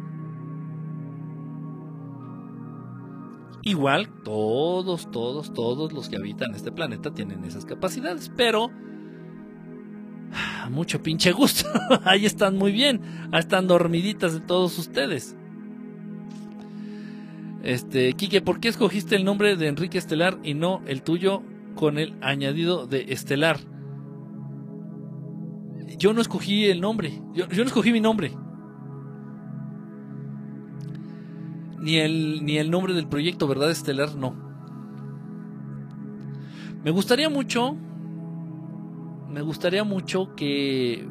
Igual, 3.63 4.09
todos, 4.23 5.11
todos, 5.11 5.53
todos 5.53 5.93
los 5.93 6.09
que 6.09 6.17
habitan 6.17 6.55
este 6.55 6.71
planeta 6.71 7.13
tienen 7.13 7.43
esas 7.43 7.65
capacidades, 7.65 8.31
pero 8.35 8.69
mucho 10.71 11.03
pinche 11.03 11.31
gusto. 11.31 11.69
Ahí 12.05 12.25
están 12.25 12.57
muy 12.57 12.71
bien. 12.71 13.01
Ahí 13.31 13.39
están 13.39 13.67
dormiditas 13.67 14.33
de 14.33 14.39
todos 14.39 14.79
ustedes. 14.79 15.35
Este, 17.61 18.13
Quique, 18.13 18.41
¿por 18.41 18.59
qué 18.59 18.69
escogiste 18.69 19.15
el 19.15 19.23
nombre 19.23 19.55
de 19.55 19.67
Enrique 19.67 19.99
Estelar 19.99 20.39
y 20.43 20.55
no 20.55 20.81
el 20.87 21.03
tuyo 21.03 21.43
con 21.75 21.99
el 21.99 22.15
añadido 22.21 22.87
de 22.87 23.13
Estelar? 23.13 23.59
Yo 25.97 26.13
no 26.13 26.21
escogí 26.21 26.65
el 26.65 26.81
nombre. 26.81 27.21
Yo, 27.33 27.47
yo 27.49 27.63
no 27.63 27.67
escogí 27.67 27.91
mi 27.91 28.01
nombre. 28.01 28.35
Ni 31.79 31.97
el, 31.97 32.45
ni 32.45 32.57
el 32.57 32.69
nombre 32.69 32.93
del 32.93 33.07
proyecto, 33.07 33.47
¿verdad? 33.47 33.71
Estelar, 33.71 34.15
no. 34.15 34.35
Me 36.83 36.91
gustaría 36.91 37.29
mucho 37.29 37.77
me 39.31 39.41
gustaría 39.41 39.83
mucho 39.83 40.35
que, 40.35 41.07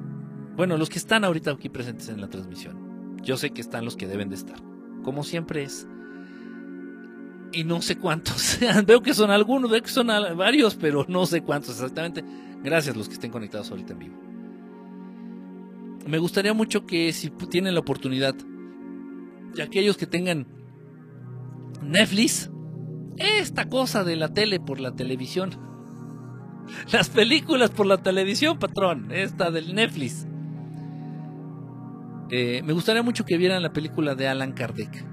bueno, 0.57 0.77
los 0.77 0.91
que 0.91 0.99
están 0.99 1.25
ahorita 1.25 1.53
aquí 1.53 1.69
presentes 1.69 2.09
en 2.11 2.21
la 2.21 2.29
transmisión, 2.29 3.17
yo 3.23 3.37
sé 3.37 3.51
que 3.51 3.61
están 3.61 3.85
los 3.85 3.97
que 3.97 4.07
deben 4.07 4.29
de 4.29 4.35
estar, 4.35 4.61
como 5.03 5.25
siempre 5.25 5.63
es. 5.63 5.89
Y 7.53 7.65
no 7.65 7.83
sé 7.83 7.97
cuántos 7.97 8.37
sean, 8.43 8.85
veo 8.87 9.03
que 9.03 9.15
son 9.15 9.31
algunos, 9.31 9.71
veo 9.71 9.83
que 9.83 9.89
son 9.89 10.09
varios, 10.37 10.75
pero 10.77 11.07
no 11.09 11.27
sé 11.27 11.43
cuántos 11.43 11.77
exactamente. 11.77 12.23
Gracias 12.63 12.95
los 12.95 13.09
que 13.09 13.15
estén 13.15 13.31
conectados 13.31 13.71
ahorita 13.71 13.95
en 13.95 13.99
vivo. 13.99 14.30
Me 16.07 16.19
gustaría 16.19 16.55
mucho 16.55 16.87
que 16.87 17.13
si 17.13 17.31
tienen 17.51 17.75
la 17.75 17.81
oportunidad, 17.81 18.35
y 19.55 19.61
aquellos 19.61 19.97
que 19.97 20.07
tengan 20.07 20.47
Netflix, 21.83 22.51
esta 23.17 23.69
cosa 23.69 24.05
de 24.05 24.17
la 24.17 24.33
tele 24.33 24.61
por 24.61 24.81
la 24.81 24.95
televisión, 24.95 25.51
las 26.93 27.09
películas 27.09 27.71
por 27.71 27.87
la 27.87 27.99
televisión, 27.99 28.59
patrón. 28.59 29.11
Esta 29.13 29.51
del 29.51 29.75
Netflix. 29.75 30.27
Eh, 32.31 32.63
me 32.65 32.73
gustaría 32.73 33.03
mucho 33.03 33.25
que 33.25 33.37
vieran 33.37 33.63
la 33.63 33.73
película 33.73 34.15
de 34.15 34.29
Alan 34.29 34.53
Kardec. 34.53 35.05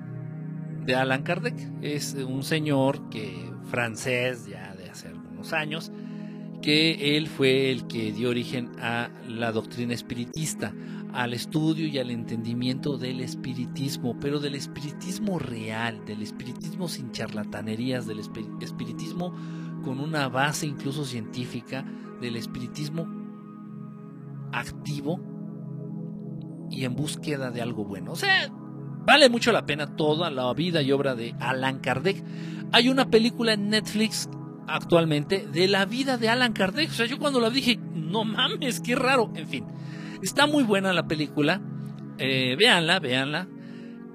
De 0.86 0.96
Alan 0.96 1.24
Kardec. 1.24 1.56
Es 1.82 2.14
un 2.14 2.44
señor 2.44 3.10
que 3.10 3.52
francés 3.66 4.48
ya 4.48 4.76
de 4.76 4.90
hace 4.90 5.08
algunos 5.10 5.54
años. 5.54 5.92
Que 6.62 7.18
él 7.18 7.28
fue 7.28 7.72
el 7.72 7.88
que 7.88 8.12
dio 8.12 8.30
origen 8.30 8.72
a 8.80 9.10
la 9.28 9.52
doctrina 9.52 9.94
espiritista, 9.94 10.74
al 11.14 11.34
estudio 11.34 11.88
y 11.88 11.98
al 12.00 12.12
entendimiento 12.12 12.98
del 12.98 13.22
espiritismo, 13.22 14.18
pero 14.20 14.40
del 14.40 14.56
espiritismo 14.56 15.40
real, 15.40 16.04
del 16.06 16.22
espiritismo 16.22 16.88
sin 16.88 17.12
charlatanerías, 17.12 18.08
del 18.08 18.20
espiritismo 18.20 19.34
con 19.84 20.00
una 20.00 20.28
base 20.28 20.66
incluso 20.66 21.06
científica 21.06 21.86
del 22.20 22.36
espiritismo 22.36 23.08
activo 24.52 25.20
y 26.70 26.86
en 26.86 26.96
búsqueda 26.96 27.52
de 27.52 27.62
algo 27.62 27.86
bueno. 27.86 28.12
O 28.12 28.16
sea, 28.16 28.50
vale 29.06 29.30
mucho 29.30 29.52
la 29.52 29.66
pena 29.66 29.96
toda 29.96 30.30
la 30.30 30.54
vida 30.54 30.82
y 30.82 30.92
obra 30.92 31.16
de 31.16 31.36
Alan 31.40 31.80
Kardec. 31.80 32.24
Hay 32.72 32.90
una 32.90 33.10
película 33.10 33.54
en 33.54 33.70
Netflix 33.70 34.30
actualmente 34.68 35.48
de 35.48 35.68
la 35.68 35.86
vida 35.86 36.18
de 36.18 36.30
Alan 36.30 36.54
Kardec. 36.54 36.90
O 36.90 36.94
sea, 36.94 37.06
yo 37.06 37.18
cuando 37.18 37.40
la 37.40 37.50
dije, 37.50 37.80
no 37.94 38.24
mames, 38.24 38.80
qué 38.80 38.96
raro. 38.96 39.32
En 39.36 39.48
fin, 39.48 39.66
está 40.22 40.46
muy 40.48 40.64
buena 40.64 40.94
la 40.94 41.08
película. 41.08 41.62
Eh, 42.18 42.56
véanla, 42.58 43.00
véanla. 43.00 43.48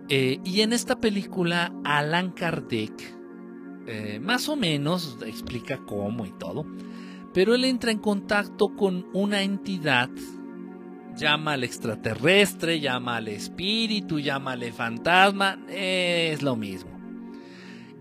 Eh, 0.08 0.40
y 0.44 0.60
en 0.60 0.72
esta 0.72 1.00
película, 1.00 1.72
Alan 1.84 2.32
Kardec 2.32 2.92
eh, 3.86 4.20
más 4.20 4.48
o 4.48 4.56
menos 4.56 5.18
explica 5.26 5.78
cómo 5.86 6.24
y 6.24 6.32
todo, 6.38 6.64
pero 7.34 7.54
él 7.54 7.64
entra 7.64 7.90
en 7.90 7.98
contacto 7.98 8.76
con 8.76 9.06
una 9.12 9.42
entidad, 9.42 10.08
llama 11.16 11.54
al 11.54 11.64
extraterrestre, 11.64 12.78
llama 12.78 13.16
al 13.16 13.28
espíritu, 13.28 14.20
llama 14.20 14.52
al 14.52 14.72
fantasma, 14.72 15.58
es 15.68 16.42
lo 16.42 16.54
mismo. 16.54 16.91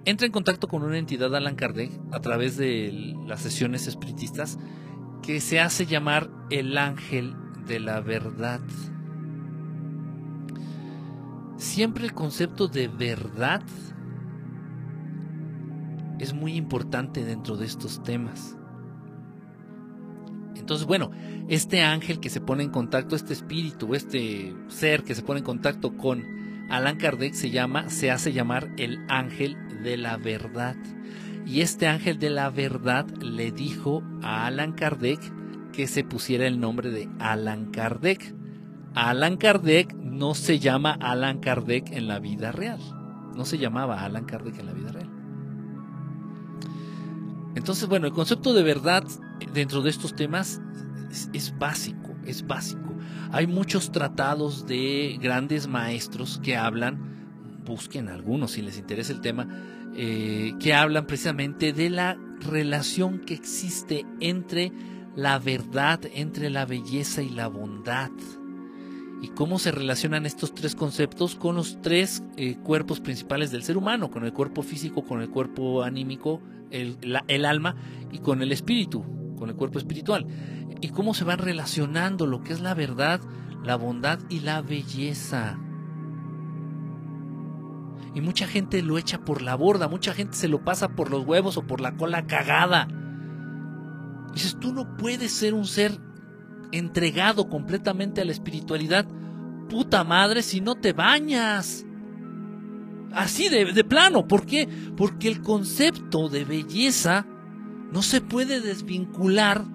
Entra 0.04 0.26
en 0.26 0.32
contacto 0.32 0.68
con 0.68 0.82
una 0.82 0.98
entidad 0.98 1.36
Alan 1.36 1.56
Kardec 1.56 1.92
a 2.12 2.20
través 2.20 2.58
de 2.58 3.16
las 3.28 3.42
sesiones 3.42 3.86
espiritistas 3.86 4.58
que 5.22 5.40
se 5.40 5.60
hace 5.60 5.86
llamar 5.86 6.32
el 6.50 6.76
ángel 6.78 7.36
de 7.68 7.80
la 7.80 8.02
verdad. 8.02 8.62
Siempre 11.58 12.06
el 12.06 12.14
concepto 12.14 12.68
de 12.68 12.88
verdad 12.88 13.62
es 16.18 16.34
muy 16.34 16.56
importante 16.56 17.24
dentro 17.24 17.56
de 17.56 17.68
estos 17.68 18.02
temas. 18.02 18.58
Entonces, 20.56 20.88
bueno, 20.88 21.12
este 21.48 21.84
ángel 21.84 22.20
que 22.20 22.30
se 22.32 22.42
pone 22.42 22.64
en 22.64 22.72
contacto, 22.72 23.16
este 23.16 23.34
espíritu, 23.34 23.94
este 23.94 24.56
ser 24.68 25.04
que 25.04 25.14
se 25.14 25.22
pone 25.22 25.40
en 25.40 25.46
contacto 25.46 25.96
con 25.96 26.24
Alan 26.70 26.98
Kardec 26.98 27.34
se 27.34 27.52
llama, 27.52 27.90
se 27.90 28.10
hace 28.10 28.34
llamar 28.34 28.72
el 28.78 29.06
ángel 29.08 29.58
de 29.84 29.98
la 29.98 30.18
verdad. 30.18 30.76
Y 31.46 31.62
este 31.62 31.88
ángel 31.88 32.20
de 32.20 32.30
la 32.30 32.50
verdad 32.50 33.08
le 33.22 33.52
dijo 33.52 34.04
a 34.22 34.46
Alan 34.46 34.74
Kardec 34.74 35.20
que 35.72 35.88
se 35.88 36.04
pusiera 36.04 36.48
el 36.48 36.60
nombre 36.60 36.90
de 36.90 37.10
Alan 37.20 37.72
Kardec. 37.72 38.36
Alan 38.94 39.38
Kardec 39.38 39.94
no 39.94 40.36
se 40.36 40.60
llama 40.60 40.98
Alan 41.00 41.40
Kardec 41.40 41.92
en 41.92 42.08
la 42.08 42.20
vida 42.20 42.52
real. 42.52 42.80
No 43.36 43.46
se 43.46 43.58
llamaba 43.58 44.04
Alan 44.04 44.26
Kardec 44.26 44.60
en 44.60 44.66
la 44.66 44.74
vida 44.74 44.92
real. 44.92 45.10
Entonces, 47.56 47.88
bueno, 47.88 48.08
el 48.08 48.14
concepto 48.14 48.54
de 48.54 48.64
verdad 48.64 49.04
dentro 49.54 49.82
de 49.82 49.90
estos 49.90 50.16
temas 50.16 50.62
es, 51.34 51.58
básico, 51.58 52.16
es 52.26 52.46
básico. 52.46 52.96
Hay 53.32 53.48
muchos 53.48 53.92
tratados 53.92 54.66
de 54.68 55.18
grandes 55.22 55.68
maestros 55.68 56.40
que 56.44 56.56
hablan, 56.56 57.11
busquen 57.72 58.10
algunos 58.10 58.52
si 58.52 58.62
les 58.62 58.78
interesa 58.78 59.14
el 59.14 59.22
tema, 59.22 59.48
eh, 59.96 60.54
que 60.60 60.74
hablan 60.74 61.08
precisamente 61.08 61.74
de 61.74 61.90
la 61.90 62.18
relación 62.40 63.20
que 63.20 63.34
existe 63.34 64.06
entre 64.20 64.72
la 65.16 65.40
verdad, 65.40 66.02
entre 66.14 66.50
la 66.50 66.66
belleza 66.66 67.22
y 67.22 67.30
la 67.30 67.48
bondad. 67.48 68.12
Y 69.22 69.28
cómo 69.30 69.60
se 69.60 69.72
relacionan 69.72 70.26
estos 70.26 70.54
tres 70.54 70.76
conceptos 70.76 71.36
con 71.36 71.56
los 71.56 71.80
tres 71.82 72.24
eh, 72.38 72.56
cuerpos 72.64 73.00
principales 73.00 73.52
del 73.52 73.64
ser 73.64 73.78
humano, 73.78 74.10
con 74.10 74.26
el 74.26 74.34
cuerpo 74.34 74.64
físico, 74.64 75.04
con 75.04 75.22
el 75.22 75.30
cuerpo 75.30 75.84
anímico, 75.84 76.42
el, 76.72 76.98
el 77.28 77.46
alma 77.46 77.76
y 78.12 78.20
con 78.20 78.42
el 78.42 78.52
espíritu, 78.52 79.04
con 79.38 79.50
el 79.50 79.56
cuerpo 79.56 79.78
espiritual. 79.78 80.26
Y 80.82 80.90
cómo 80.90 81.14
se 81.14 81.24
van 81.24 81.38
relacionando 81.38 82.26
lo 82.26 82.42
que 82.42 82.54
es 82.54 82.62
la 82.62 82.74
verdad, 82.74 83.22
la 83.64 83.76
bondad 83.76 84.20
y 84.30 84.40
la 84.40 84.62
belleza. 84.62 85.60
Y 88.14 88.22
mucha 88.22 88.48
gente 88.48 88.82
lo 88.82 88.98
echa 88.98 89.20
por 89.20 89.42
la 89.42 89.56
borda, 89.56 89.88
mucha 89.88 90.14
gente 90.14 90.36
se 90.36 90.48
lo 90.48 90.64
pasa 90.64 90.90
por 90.90 91.10
los 91.10 91.26
huevos 91.26 91.58
o 91.58 91.66
por 91.66 91.80
la 91.80 91.96
cola 91.96 92.28
cagada. 92.28 92.88
Dices, 94.34 94.58
tú 94.60 94.74
no 94.74 94.98
puedes 94.98 95.32
ser 95.32 95.54
un 95.54 95.66
ser 95.66 95.98
entregado 96.72 97.50
completamente 97.50 98.22
a 98.22 98.26
la 98.26 98.32
espiritualidad, 98.32 99.06
puta 99.70 100.04
madre, 100.04 100.42
si 100.42 100.62
no 100.62 100.76
te 100.76 100.94
bañas. 100.94 101.86
Así 103.14 103.50
de, 103.50 103.72
de 103.72 103.84
plano, 103.84 104.28
¿por 104.28 104.46
qué? 104.46 104.68
Porque 104.98 105.28
el 105.28 105.42
concepto 105.42 106.30
de 106.30 106.46
belleza 106.46 107.26
no 107.92 108.02
se 108.02 108.22
puede 108.22 108.62
desvincular 108.62 109.66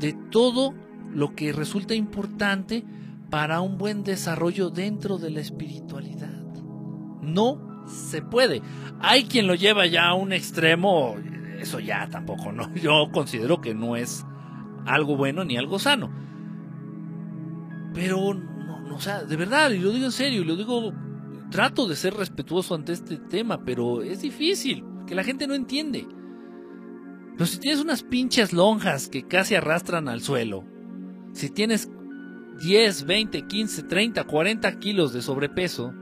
de 0.00 0.12
todo 0.30 0.74
lo 1.14 1.34
que 1.34 1.52
resulta 1.52 1.94
importante 1.94 2.84
para 3.32 3.62
un 3.62 3.78
buen 3.78 4.04
desarrollo 4.04 4.68
dentro 4.68 5.16
de 5.16 5.30
la 5.30 5.40
espiritualidad. 5.40 6.38
No 7.22 7.86
se 7.86 8.20
puede. 8.20 8.60
Hay 9.00 9.24
quien 9.24 9.46
lo 9.46 9.54
lleva 9.54 9.86
ya 9.86 10.08
a 10.08 10.14
un 10.14 10.34
extremo, 10.34 11.16
eso 11.58 11.80
ya 11.80 12.10
tampoco, 12.10 12.52
¿no? 12.52 12.74
Yo 12.74 13.08
considero 13.10 13.62
que 13.62 13.74
no 13.74 13.96
es 13.96 14.26
algo 14.84 15.16
bueno 15.16 15.44
ni 15.44 15.56
algo 15.56 15.78
sano. 15.78 16.12
Pero, 17.94 18.34
no, 18.34 18.80
no, 18.80 18.96
o 18.96 19.00
sea, 19.00 19.24
de 19.24 19.36
verdad, 19.36 19.70
y 19.70 19.78
lo 19.78 19.92
digo 19.92 20.04
en 20.04 20.12
serio, 20.12 20.42
y 20.42 20.44
lo 20.44 20.54
digo, 20.54 20.92
trato 21.50 21.88
de 21.88 21.96
ser 21.96 22.12
respetuoso 22.12 22.74
ante 22.74 22.92
este 22.92 23.16
tema, 23.16 23.64
pero 23.64 24.02
es 24.02 24.20
difícil, 24.20 24.84
que 25.06 25.14
la 25.14 25.24
gente 25.24 25.46
no 25.46 25.54
entiende. 25.54 26.06
Pero 27.32 27.46
si 27.46 27.58
tienes 27.58 27.80
unas 27.80 28.02
pinches 28.02 28.52
lonjas 28.52 29.08
que 29.08 29.26
casi 29.26 29.54
arrastran 29.54 30.10
al 30.10 30.20
suelo, 30.20 30.66
si 31.32 31.48
tienes 31.48 31.90
10, 32.62 33.04
20, 33.04 33.42
15, 33.42 33.82
30, 33.82 34.24
40 34.24 34.78
kilos 34.78 35.12
de 35.12 35.20
sobrepeso, 35.20 35.92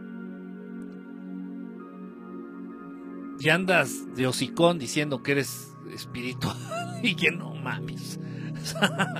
y 3.41 3.49
andas 3.49 4.15
de 4.15 4.27
hocicón 4.27 4.78
diciendo 4.78 5.23
que 5.23 5.32
eres 5.32 5.74
espiritual 5.95 6.57
y 7.03 7.15
que 7.15 7.31
no 7.31 7.55
mames. 7.55 8.20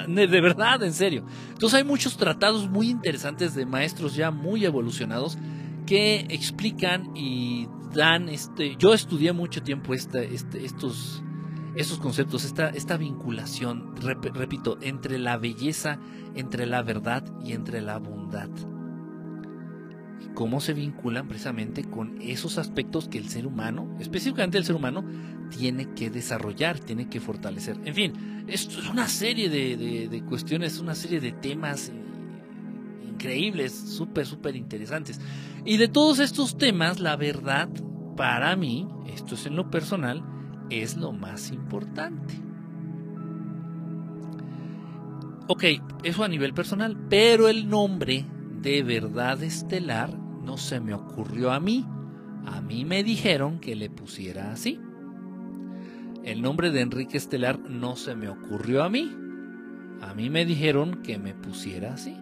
de 0.09 0.41
verdad, 0.41 0.83
en 0.83 0.93
serio. 0.93 1.25
Entonces 1.49 1.79
hay 1.79 1.85
muchos 1.85 2.19
tratados 2.19 2.69
muy 2.69 2.91
interesantes 2.91 3.55
de 3.55 3.65
maestros 3.65 4.15
ya 4.15 4.31
muy 4.31 4.67
evolucionados 4.67 5.39
que 5.87 6.27
explican 6.29 7.17
y 7.17 7.67
dan 7.95 8.29
este. 8.29 8.77
Yo 8.77 8.93
estudié 8.93 9.33
mucho 9.33 9.62
tiempo 9.62 9.95
este, 9.95 10.35
estos, 10.35 11.23
estos 11.75 11.99
conceptos, 11.99 12.45
esta, 12.45 12.71
esta 12.71 12.97
vinculación, 12.97 13.95
repito, 13.97 14.79
entre 14.81 15.19
la 15.19 15.37
belleza, 15.37 15.99
entre 16.35 16.67
la 16.67 16.83
verdad 16.83 17.25
y 17.45 17.53
entre 17.53 17.81
la 17.81 17.99
bondad. 17.99 18.51
cómo 20.35 20.61
se 20.61 20.75
vinculan 20.75 21.29
precisamente 21.29 21.85
con 21.85 22.21
esos 22.21 22.57
aspectos 22.59 23.09
que 23.09 23.19
el 23.19 23.29
ser 23.29 23.47
humano, 23.47 23.97
específicamente 23.99 24.59
el 24.59 24.65
ser 24.65 24.77
humano, 24.77 25.05
tiene 25.51 25.93
que 25.95 26.09
desarrollar, 26.11 26.79
tiene 26.79 27.09
que 27.09 27.21
fortalecer. 27.21 27.79
En 27.85 27.95
fin, 27.95 28.45
esto 28.47 28.79
es 28.81 28.89
una 28.89 29.09
serie 29.09 29.49
de, 29.49 30.09
de 30.09 30.23
cuestiones, 30.23 30.79
una 30.79 30.95
serie 30.95 31.21
de 31.21 31.33
temas 31.33 31.93
increíbles, 33.09 33.73
súper, 33.73 34.27
súper 34.27 34.57
interesantes. 34.57 35.21
Y 35.65 35.77
de 35.77 35.89
todos 35.89 36.21
estos 36.21 36.57
temas, 36.57 37.01
la 37.01 37.17
verdad, 37.17 37.69
para 38.17 38.55
mí, 38.57 38.89
esto 39.13 39.35
es 39.35 39.47
en 39.47 39.57
lo 39.57 39.71
personal, 39.71 40.23
es 40.71 40.97
lo 40.97 41.13
más 41.13 41.51
importante. 41.51 42.35
Ok, 45.49 45.65
eso 46.05 46.23
a 46.23 46.29
nivel 46.29 46.55
personal, 46.55 46.97
pero 47.09 47.49
el 47.49 47.69
nombre 47.69 48.25
de 48.63 48.83
verdad 48.83 49.43
estelar 49.43 50.17
no 50.17 50.57
se 50.57 50.81
me 50.81 50.95
ocurrió 50.95 51.51
a 51.53 51.61
mí. 51.61 51.85
A 52.47 52.61
mí 52.61 52.85
me 52.85 53.03
dijeron 53.03 53.59
que 53.59 53.75
le 53.75 53.91
pusiera 53.91 54.53
así. 54.53 54.81
El 56.25 56.43
nombre 56.43 56.71
de 56.71 56.83
Enrique 56.83 57.17
Estelar 57.17 57.59
no 57.59 57.97
se 57.97 58.15
me 58.15 58.29
ocurrió 58.29 58.83
a 58.83 58.91
mí. 58.91 59.11
A 60.03 60.15
mí 60.15 60.31
me 60.31 60.45
dijeron 60.45 61.03
que 61.03 61.19
me 61.19 61.35
pusiera 61.35 61.95
así. 61.95 62.17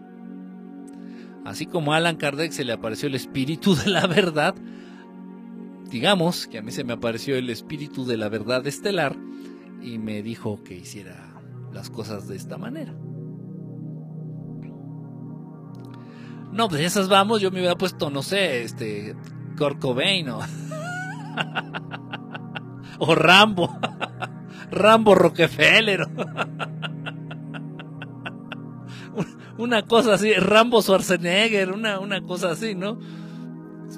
Así 1.45 1.66
como 1.66 1.93
a 1.93 1.97
Alan 1.97 2.16
Kardec 2.16 2.53
se 2.53 2.65
le 2.65 2.73
apareció 2.73 3.09
el 3.09 3.15
espíritu 3.15 3.75
de 3.75 3.91
la 3.91 4.07
verdad, 4.07 4.55
digamos 5.90 6.47
que 6.47 6.59
a 6.59 6.62
mí 6.62 6.70
se 6.70 6.85
me 6.85 6.93
apareció 6.93 7.36
el 7.36 7.51
espíritu 7.51 8.05
de 8.05 8.16
la 8.16 8.28
verdad 8.28 8.66
estelar 8.66 9.16
y 9.82 9.98
me 9.98 10.23
dijo 10.23 10.62
que 10.62 10.74
hiciera 10.74 11.35
las 11.73 11.90
cosas 11.90 12.28
de 12.28 12.36
esta 12.36 12.59
manera. 12.59 12.94
No, 16.52 16.69
pues 16.69 16.82
esas 16.82 17.09
vamos, 17.09 17.40
yo 17.40 17.51
me 17.51 17.59
hubiera 17.59 17.77
puesto, 17.77 18.10
no 18.10 18.23
sé, 18.23 18.62
este, 18.62 19.15
Kurt 19.56 19.78
Cobain 19.78 20.28
o, 20.31 20.40
o 22.98 23.15
Rambo, 23.15 23.78
Rambo 24.70 25.15
Rockefeller. 25.15 26.09
una 29.59 29.82
cosa 29.82 30.15
así, 30.15 30.32
Rambo 30.35 30.82
Schwarzenegger, 30.82 31.73
una, 31.73 32.01
una 32.01 32.23
cosa 32.23 32.52
así, 32.52 32.74
¿no? 32.74 32.98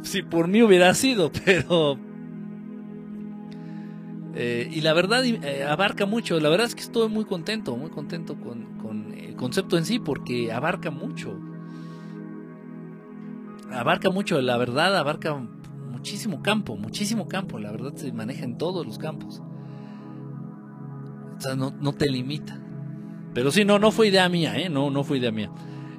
Si 0.03 0.23
por 0.23 0.49
mí 0.49 0.63
hubiera 0.63 0.95
sido, 0.95 1.31
pero... 1.45 1.99
Eh, 4.35 4.71
y 4.73 4.81
la 4.81 4.93
verdad 4.93 5.25
eh, 5.25 5.65
abarca 5.65 6.07
mucho, 6.07 6.39
la 6.39 6.49
verdad 6.49 6.67
es 6.67 6.77
que 6.77 6.83
estoy 6.83 7.09
muy 7.09 7.25
contento, 7.25 7.77
muy 7.77 7.91
contento 7.91 8.37
con, 8.39 8.79
con, 8.79 9.13
el 9.13 9.35
concepto 9.35 9.77
en 9.77 9.85
sí, 9.85 9.99
porque 9.99 10.53
abarca 10.53 10.91
mucho. 10.91 11.37
Abarca 13.73 14.11
mucho, 14.11 14.41
la 14.41 14.57
verdad 14.57 14.97
abarca 14.97 15.35
muchísimo 15.35 16.43
campo, 16.43 16.77
muchísimo 16.77 17.27
campo, 17.27 17.59
la 17.59 17.73
verdad 17.73 17.93
se 17.97 18.13
maneja 18.13 18.45
en 18.45 18.57
todos 18.57 18.87
los 18.87 18.99
campos. 18.99 19.43
O 21.37 21.41
sea, 21.41 21.57
no, 21.57 21.73
no 21.81 21.93
te 21.93 22.09
limita. 22.09 22.61
Pero 23.35 23.51
sí, 23.51 23.65
no, 23.65 23.79
no 23.79 23.91
fue 23.91 24.09
idea 24.09 24.29
mía, 24.29 24.59
¿eh? 24.59 24.69
No, 24.69 24.91
no 24.91 25.05
fue 25.05 25.19
idea 25.19 25.31
mía. 25.31 25.51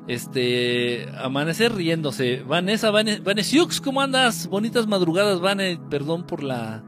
Este, 0.07 1.07
amanecer 1.17 1.73
riéndose. 1.73 2.43
Vanessa, 2.43 2.91
Vanessa, 2.91 3.21
¿cómo 3.83 4.01
andas? 4.01 4.47
Bonitas 4.47 4.87
madrugadas, 4.87 5.39
Vane. 5.39 5.79
Perdón 5.89 6.25
por 6.25 6.43
la, 6.43 6.83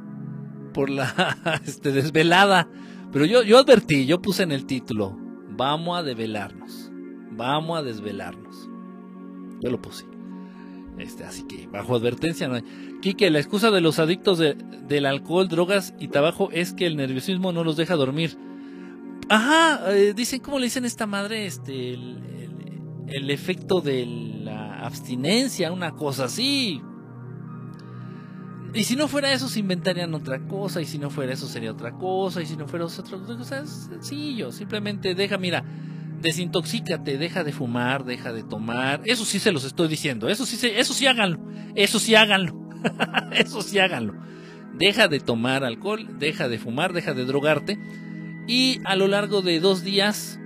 por 0.73 0.89
la, 0.89 1.61
este, 1.65 1.91
desvelada. 1.91 2.67
Pero 3.11 3.25
yo, 3.25 3.43
yo 3.43 3.59
advertí, 3.59 4.05
yo 4.05 4.21
puse 4.21 4.43
en 4.43 4.51
el 4.51 4.65
título, 4.65 5.17
vamos 5.49 5.97
a 5.97 6.03
develarnos. 6.03 6.91
Vamos 7.31 7.77
a 7.77 7.83
desvelarnos. 7.83 8.69
Yo 9.61 9.69
lo 9.69 9.81
puse. 9.81 10.05
Este, 10.97 11.23
así 11.23 11.43
que 11.43 11.67
bajo 11.67 11.95
advertencia 11.95 12.47
no 12.47 12.55
hay. 12.55 12.63
Quique, 13.01 13.29
la 13.29 13.39
excusa 13.39 13.71
de 13.71 13.81
los 13.81 13.99
adictos 13.99 14.39
del 14.39 15.05
alcohol, 15.05 15.47
drogas 15.47 15.93
y 15.99 16.07
tabaco 16.07 16.49
es 16.51 16.73
que 16.73 16.85
el 16.85 16.95
nerviosismo 16.95 17.51
no 17.51 17.63
los 17.63 17.77
deja 17.77 17.95
dormir. 17.95 18.37
Ajá, 19.29 19.93
eh, 19.93 20.13
dicen, 20.15 20.41
¿cómo 20.41 20.59
le 20.59 20.65
dicen 20.65 20.85
esta 20.85 21.07
madre? 21.07 21.45
Este, 21.45 21.93
el 21.93 22.52
efecto 23.29 23.81
de 23.81 24.05
la 24.05 24.79
abstinencia, 24.79 25.71
una 25.71 25.91
cosa 25.91 26.25
así. 26.25 26.81
Y 28.73 28.85
si 28.85 28.95
no 28.95 29.07
fuera 29.07 29.31
eso, 29.31 29.47
se 29.49 29.59
inventarían 29.59 30.13
otra 30.15 30.39
cosa, 30.47 30.81
y 30.81 30.85
si 30.85 30.97
no 30.97 31.09
fuera 31.09 31.33
eso, 31.33 31.47
sería 31.47 31.71
otra 31.71 31.91
cosa, 31.91 32.41
y 32.41 32.45
si 32.47 32.57
no 32.57 32.67
fuera 32.67 32.85
otra 32.85 33.17
cosa, 33.19 33.59
es 33.59 33.69
sencillo. 33.89 34.51
Simplemente 34.51 35.13
deja, 35.13 35.37
mira, 35.37 35.63
desintoxícate, 36.21 37.17
deja 37.19 37.43
de 37.43 37.51
fumar, 37.51 38.03
deja 38.03 38.33
de 38.33 38.43
tomar. 38.43 39.01
Eso 39.05 39.25
sí 39.25 39.39
se 39.39 39.51
los 39.51 39.63
estoy 39.63 39.87
diciendo, 39.87 40.27
eso 40.27 40.45
sí, 40.45 40.57
eso 40.75 40.93
sí 40.93 41.05
háganlo, 41.05 41.39
eso 41.75 41.99
sí 41.99 42.15
háganlo, 42.15 42.67
eso 43.31 43.61
sí 43.61 43.77
háganlo. 43.77 44.15
Deja 44.73 45.07
de 45.07 45.19
tomar 45.19 45.63
alcohol, 45.63 46.17
deja 46.17 46.47
de 46.47 46.57
fumar, 46.57 46.93
deja 46.93 47.13
de 47.13 47.25
drogarte, 47.25 47.77
y 48.47 48.79
a 48.85 48.95
lo 48.95 49.07
largo 49.07 49.43
de 49.43 49.59
dos 49.59 49.83
días 49.83 50.39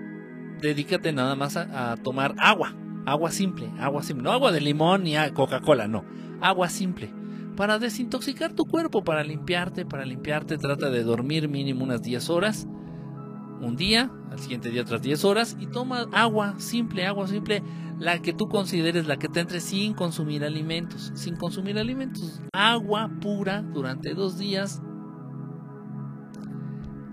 dedícate 0.61 1.11
nada 1.13 1.35
más 1.35 1.57
a, 1.57 1.95
tomar 2.03 2.35
agua, 2.39 2.75
agua 3.05 3.31
simple, 3.31 3.71
agua 3.79 4.03
simple, 4.03 4.23
no 4.23 4.31
agua 4.31 4.51
de 4.51 4.61
limón 4.61 5.03
ni 5.03 5.15
Coca-Cola, 5.33 5.87
no, 5.87 6.03
agua 6.41 6.69
simple, 6.69 7.13
para 7.55 7.79
desintoxicar 7.79 8.53
tu 8.53 8.65
cuerpo, 8.65 9.03
para 9.03 9.23
limpiarte, 9.23 9.85
para 9.85 10.05
limpiarte, 10.05 10.57
trata 10.57 10.89
de 10.89 11.03
dormir 11.03 11.49
mínimo 11.49 11.83
unas 11.83 12.01
10 12.01 12.29
horas 12.29 12.67
un 13.61 13.75
día, 13.75 14.11
al 14.31 14.39
siguiente 14.39 14.69
día 14.69 14.81
otras 14.81 15.01
10 15.01 15.25
horas 15.25 15.57
y 15.59 15.67
toma 15.67 16.07
agua 16.11 16.55
simple, 16.59 17.05
agua 17.05 17.27
simple, 17.27 17.63
la 17.99 18.21
que 18.21 18.33
tú 18.33 18.47
consideres, 18.47 19.07
la 19.07 19.17
que 19.17 19.27
te 19.27 19.39
entre 19.39 19.59
sin 19.59 19.93
consumir 19.93 20.43
alimentos, 20.43 21.11
sin 21.15 21.35
consumir 21.35 21.79
alimentos, 21.79 22.41
agua 22.53 23.09
pura 23.21 23.61
durante 23.61 24.13
dos 24.13 24.37
días 24.37 24.81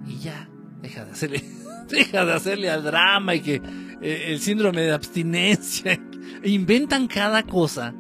y 0.07 0.19
ya, 0.19 0.51
deja 0.83 1.05
de 1.05 1.13
hacerle, 1.13 1.45
deja 1.89 2.25
de 2.25 2.33
hacerle 2.33 2.71
al 2.71 2.83
drama 2.83 3.35
y 3.35 3.41
que 3.41 3.63
eh, 4.01 4.27
el 4.29 4.41
síndrome 4.41 4.83
de 4.83 4.93
abstinencia, 4.93 6.01
inventan 6.45 7.07
cada 7.07 7.43
cosa, 7.43 7.95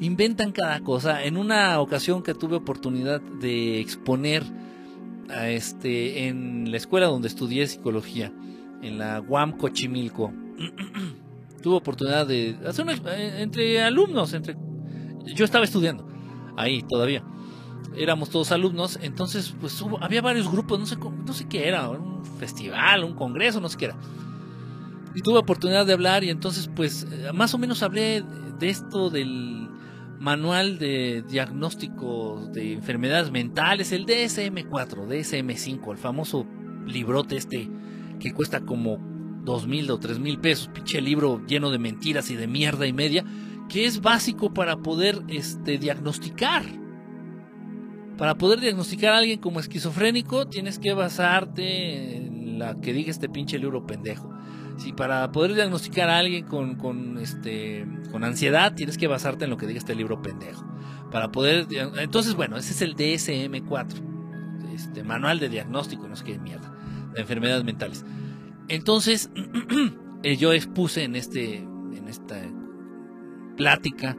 inventan 0.00 0.52
cada 0.52 0.80
cosa. 0.80 1.24
En 1.24 1.36
una 1.36 1.80
ocasión 1.80 2.22
que 2.22 2.34
tuve 2.34 2.56
oportunidad 2.56 3.20
de 3.20 3.80
exponer 3.80 4.42
a 5.30 5.48
este 5.48 6.28
en 6.28 6.70
la 6.70 6.76
escuela 6.76 7.06
donde 7.06 7.28
estudié 7.28 7.66
psicología, 7.66 8.32
en 8.82 8.98
la 8.98 9.20
UAM 9.20 9.56
Cochimilco, 9.56 10.32
tuve 11.62 11.76
oportunidad 11.76 12.26
de 12.26 12.58
hacer 12.66 12.84
una, 12.84 12.94
eh, 13.16 13.42
entre 13.42 13.82
alumnos, 13.82 14.34
entre 14.34 14.56
yo 15.34 15.44
estaba 15.44 15.64
estudiando 15.64 16.06
ahí 16.56 16.82
todavía. 16.82 17.24
Éramos 17.96 18.30
todos 18.30 18.52
alumnos, 18.52 18.98
entonces 19.02 19.54
pues 19.60 19.80
hubo, 19.80 20.02
había 20.02 20.20
varios 20.20 20.50
grupos, 20.50 20.78
no 20.78 20.86
sé, 20.86 20.96
no 20.96 21.32
sé 21.32 21.46
qué 21.48 21.68
era, 21.68 21.88
festival, 22.44 23.04
un 23.04 23.14
congreso, 23.14 23.60
no 23.60 23.68
sé 23.68 23.78
qué 23.78 23.84
era. 23.86 23.96
Y 25.14 25.20
tuve 25.22 25.38
oportunidad 25.38 25.86
de 25.86 25.92
hablar 25.92 26.24
y 26.24 26.30
entonces 26.30 26.68
pues 26.74 27.06
más 27.32 27.54
o 27.54 27.58
menos 27.58 27.82
hablé 27.82 28.24
de 28.58 28.68
esto 28.68 29.10
del 29.10 29.68
manual 30.18 30.78
de 30.78 31.22
diagnóstico 31.28 32.48
de 32.52 32.72
enfermedades 32.72 33.30
mentales, 33.30 33.92
el 33.92 34.06
DSM4, 34.06 35.06
DSM5, 35.06 35.92
el 35.92 35.98
famoso 35.98 36.46
librote 36.86 37.36
este 37.36 37.68
que 38.20 38.32
cuesta 38.32 38.60
como 38.60 38.98
dos 39.44 39.66
mil 39.66 39.90
o 39.90 39.98
tres 39.98 40.18
mil 40.18 40.38
pesos, 40.38 40.68
pinche 40.68 41.00
libro 41.00 41.44
lleno 41.46 41.70
de 41.70 41.78
mentiras 41.78 42.30
y 42.30 42.36
de 42.36 42.46
mierda 42.46 42.86
y 42.86 42.92
media, 42.92 43.24
que 43.68 43.84
es 43.86 44.00
básico 44.00 44.52
para 44.52 44.76
poder 44.76 45.22
este, 45.28 45.78
diagnosticar. 45.78 46.64
Para 48.16 48.36
poder 48.36 48.60
diagnosticar 48.60 49.12
a 49.12 49.18
alguien 49.18 49.40
como 49.40 49.60
esquizofrénico, 49.60 50.46
tienes 50.46 50.78
que 50.78 50.94
basarte 50.94 52.16
en 52.16 52.58
la 52.58 52.80
que 52.80 52.92
diga 52.92 53.10
este 53.10 53.28
pinche 53.28 53.58
libro 53.58 53.86
pendejo. 53.86 54.32
Si 54.76 54.92
para 54.92 55.30
poder 55.32 55.54
diagnosticar 55.54 56.08
a 56.08 56.18
alguien 56.18 56.46
con, 56.46 57.18
este, 57.18 57.86
ansiedad, 58.20 58.74
tienes 58.74 58.98
que 58.98 59.06
basarte 59.08 59.44
en 59.44 59.50
lo 59.50 59.56
que 59.56 59.66
diga 59.66 59.78
este 59.78 59.94
libro 59.94 60.22
pendejo. 60.22 60.64
Para 61.10 61.30
poder. 61.30 61.66
Entonces, 61.98 62.34
bueno, 62.34 62.56
ese 62.56 62.72
es 62.72 62.82
el 62.82 62.96
DSM4, 62.96 64.74
este, 64.74 65.04
Manual 65.04 65.38
de 65.38 65.48
Diagnóstico, 65.48 66.08
no 66.08 66.16
sé 66.16 66.24
qué 66.24 66.38
mierda, 66.38 66.72
de 67.14 67.20
enfermedades 67.20 67.64
mentales. 67.64 68.04
Entonces, 68.68 69.30
eh, 70.22 70.36
yo 70.36 70.52
expuse 70.52 71.04
en, 71.04 71.14
este, 71.14 71.58
en 71.58 72.08
esta 72.08 72.40
plática, 73.56 74.16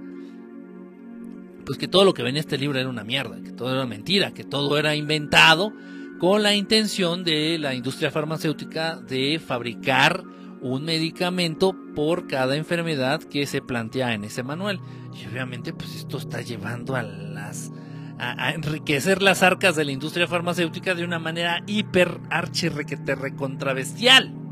pues 1.66 1.78
que 1.78 1.88
todo 1.88 2.06
lo 2.06 2.14
que 2.14 2.24
venía 2.24 2.40
en 2.40 2.46
este 2.46 2.58
libro 2.58 2.80
era 2.80 2.90
una 2.90 3.04
mierda, 3.04 3.42
que 3.42 3.52
todo 3.52 3.74
era 3.74 3.86
mentira, 3.86 4.34
que 4.34 4.44
todo 4.44 4.78
era 4.78 4.96
inventado 4.96 5.74
con 6.20 6.44
la 6.44 6.54
intención 6.54 7.24
de 7.24 7.58
la 7.58 7.74
industria 7.74 8.12
farmacéutica 8.12 8.98
de 8.98 9.42
fabricar 9.46 10.24
un 10.62 10.86
medicamento 10.86 11.76
por 11.96 12.28
cada 12.28 12.56
enfermedad 12.56 13.22
que 13.22 13.46
se 13.46 13.62
plantea 13.62 14.14
en 14.14 14.24
ese 14.24 14.44
manual. 14.44 14.80
Y 15.14 15.28
obviamente 15.28 15.74
pues 15.74 15.96
esto 15.96 16.18
está 16.18 16.42
llevando 16.42 16.96
a 16.96 17.04
las 17.04 17.72
a, 18.18 18.52
enriquecer 18.52 19.22
las 19.22 19.44
arcas 19.44 19.76
de 19.76 19.86
la 19.86 19.92
industria 19.92 20.28
farmacéutica 20.28 20.96
de 20.96 21.04
una 21.04 21.20
manera 21.20 21.62
hiper 21.68 22.20
archi 22.30 22.70
recontravestial. 22.70 24.34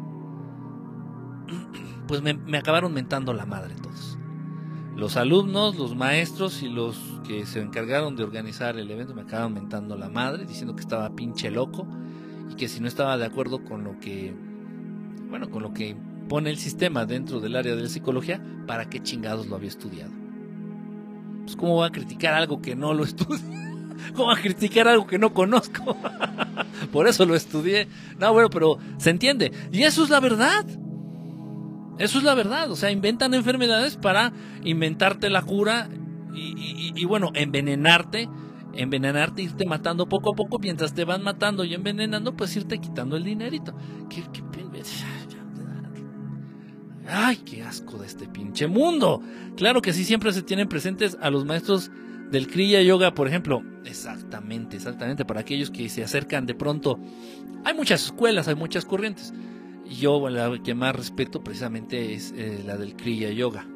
Pues 2.05 2.21
me 2.21 2.57
acabaron 2.57 2.93
mentando 2.93 3.31
la 3.33 3.45
madre 3.45 3.75
todos. 3.81 4.12
Los 4.95 5.17
alumnos, 5.17 5.75
los 5.75 5.95
maestros 5.95 6.61
y 6.61 6.69
los 6.69 6.97
que 7.27 7.45
se 7.45 7.61
encargaron 7.61 8.15
de 8.15 8.23
organizar 8.23 8.77
el 8.77 8.89
evento 8.91 9.15
me 9.15 9.23
acabaron 9.23 9.53
mentando 9.53 9.97
la 9.97 10.09
madre, 10.09 10.45
diciendo 10.45 10.75
que 10.75 10.81
estaba 10.81 11.15
pinche 11.15 11.49
loco 11.49 11.87
y 12.51 12.55
que 12.55 12.67
si 12.67 12.79
no 12.79 12.87
estaba 12.87 13.17
de 13.17 13.25
acuerdo 13.25 13.63
con 13.63 13.83
lo 13.83 13.99
que 13.99 14.33
bueno, 15.33 15.49
con 15.49 15.63
lo 15.63 15.73
que 15.73 15.95
pone 16.29 16.51
el 16.51 16.57
sistema 16.57 17.07
dentro 17.07 17.39
del 17.39 17.55
área 17.55 17.75
de 17.75 17.81
la 17.81 17.89
psicología, 17.89 18.39
¿para 18.67 18.87
qué 18.87 19.01
chingados 19.01 19.47
lo 19.47 19.55
había 19.55 19.69
estudiado? 19.69 20.11
Pues 21.43 21.55
cómo 21.55 21.77
va 21.77 21.87
a 21.87 21.91
criticar 21.91 22.35
algo 22.35 22.61
que 22.61 22.75
no 22.75 22.93
lo 22.93 23.03
estudia. 23.03 23.41
¿Cómo 24.13 24.27
va 24.27 24.35
a 24.35 24.41
criticar 24.41 24.87
algo 24.87 25.07
que 25.07 25.17
no 25.17 25.33
conozco? 25.33 25.97
Por 26.91 27.07
eso 27.07 27.25
lo 27.25 27.33
estudié. 27.33 27.87
No, 28.19 28.31
bueno, 28.31 28.51
pero 28.51 28.77
se 28.97 29.09
entiende. 29.09 29.51
Y 29.71 29.83
eso 29.83 30.03
es 30.03 30.11
la 30.11 30.19
verdad. 30.19 30.65
Eso 31.97 32.17
es 32.17 32.23
la 32.23 32.33
verdad. 32.33 32.71
O 32.71 32.75
sea, 32.75 32.91
inventan 32.91 33.33
enfermedades 33.33 33.97
para 33.97 34.33
inventarte 34.63 35.29
la 35.29 35.41
cura 35.41 35.89
y, 36.33 37.05
bueno, 37.05 37.31
envenenarte 37.33 38.29
envenenarte, 38.75 39.43
irte 39.43 39.67
matando 39.67 40.09
poco 40.09 40.33
a 40.33 40.35
poco, 40.35 40.57
mientras 40.57 40.95
te 40.95 41.05
van 41.05 41.21
matando 41.21 41.63
y 41.63 41.75
envenenando, 41.75 42.35
pues 42.35 42.55
irte 42.55 42.79
quitando 42.79 43.15
el 43.15 43.23
dinerito. 43.23 43.75
¿Qué, 44.09 44.23
qué, 44.33 44.41
Ay, 47.07 47.37
qué 47.37 47.63
asco 47.63 47.97
de 47.97 48.07
este 48.07 48.27
pinche 48.27 48.67
mundo. 48.67 49.21
Claro 49.57 49.81
que 49.81 49.93
sí, 49.93 50.03
siempre 50.03 50.31
se 50.31 50.41
tienen 50.41 50.69
presentes 50.69 51.17
a 51.21 51.29
los 51.29 51.45
maestros 51.45 51.91
del 52.31 52.47
Kriya 52.47 52.81
Yoga, 52.81 53.13
por 53.13 53.27
ejemplo. 53.27 53.61
Exactamente, 53.85 54.77
exactamente. 54.77 55.25
Para 55.25 55.41
aquellos 55.41 55.69
que 55.69 55.89
se 55.89 56.03
acercan 56.03 56.45
de 56.45 56.55
pronto. 56.55 56.99
Hay 57.65 57.73
muchas 57.73 58.05
escuelas, 58.05 58.47
hay 58.47 58.55
muchas 58.55 58.85
corrientes. 58.85 59.33
Y 59.93 59.97
yo 59.97 60.27
la 60.27 60.57
que 60.63 60.73
más 60.73 60.95
respeto 60.95 61.43
precisamente 61.43 62.15
es 62.15 62.33
eh, 62.35 62.63
la 62.65 62.77
del 62.77 62.95
Kriya 62.95 63.29
Yoga. 63.29 63.67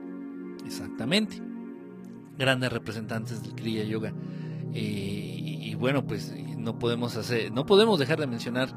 Exactamente. 0.65 1.39
Grandes 2.39 2.73
representantes 2.73 3.43
del 3.43 3.53
Kriya 3.53 3.83
Yoga. 3.83 4.13
Eh, 4.73 5.59
y, 5.61 5.75
bueno, 5.75 6.07
pues 6.07 6.33
no 6.57 6.79
podemos 6.79 7.15
hacer, 7.17 7.51
no 7.51 7.67
podemos 7.67 7.99
dejar 7.99 8.19
de 8.19 8.25
mencionar 8.25 8.69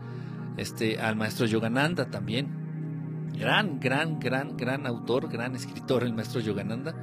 este 0.59 1.01
al 1.01 1.17
maestro 1.17 1.47
Yogananda 1.47 2.11
también 2.11 3.31
gran, 3.39 3.81
gran, 3.81 4.21
gran, 4.21 4.59
gran 4.59 4.87
autor, 4.87 5.31
gran 5.31 5.57
escritor, 5.57 6.03
el 6.03 6.13
maestro 6.13 6.43
Yogananda, 6.43 6.95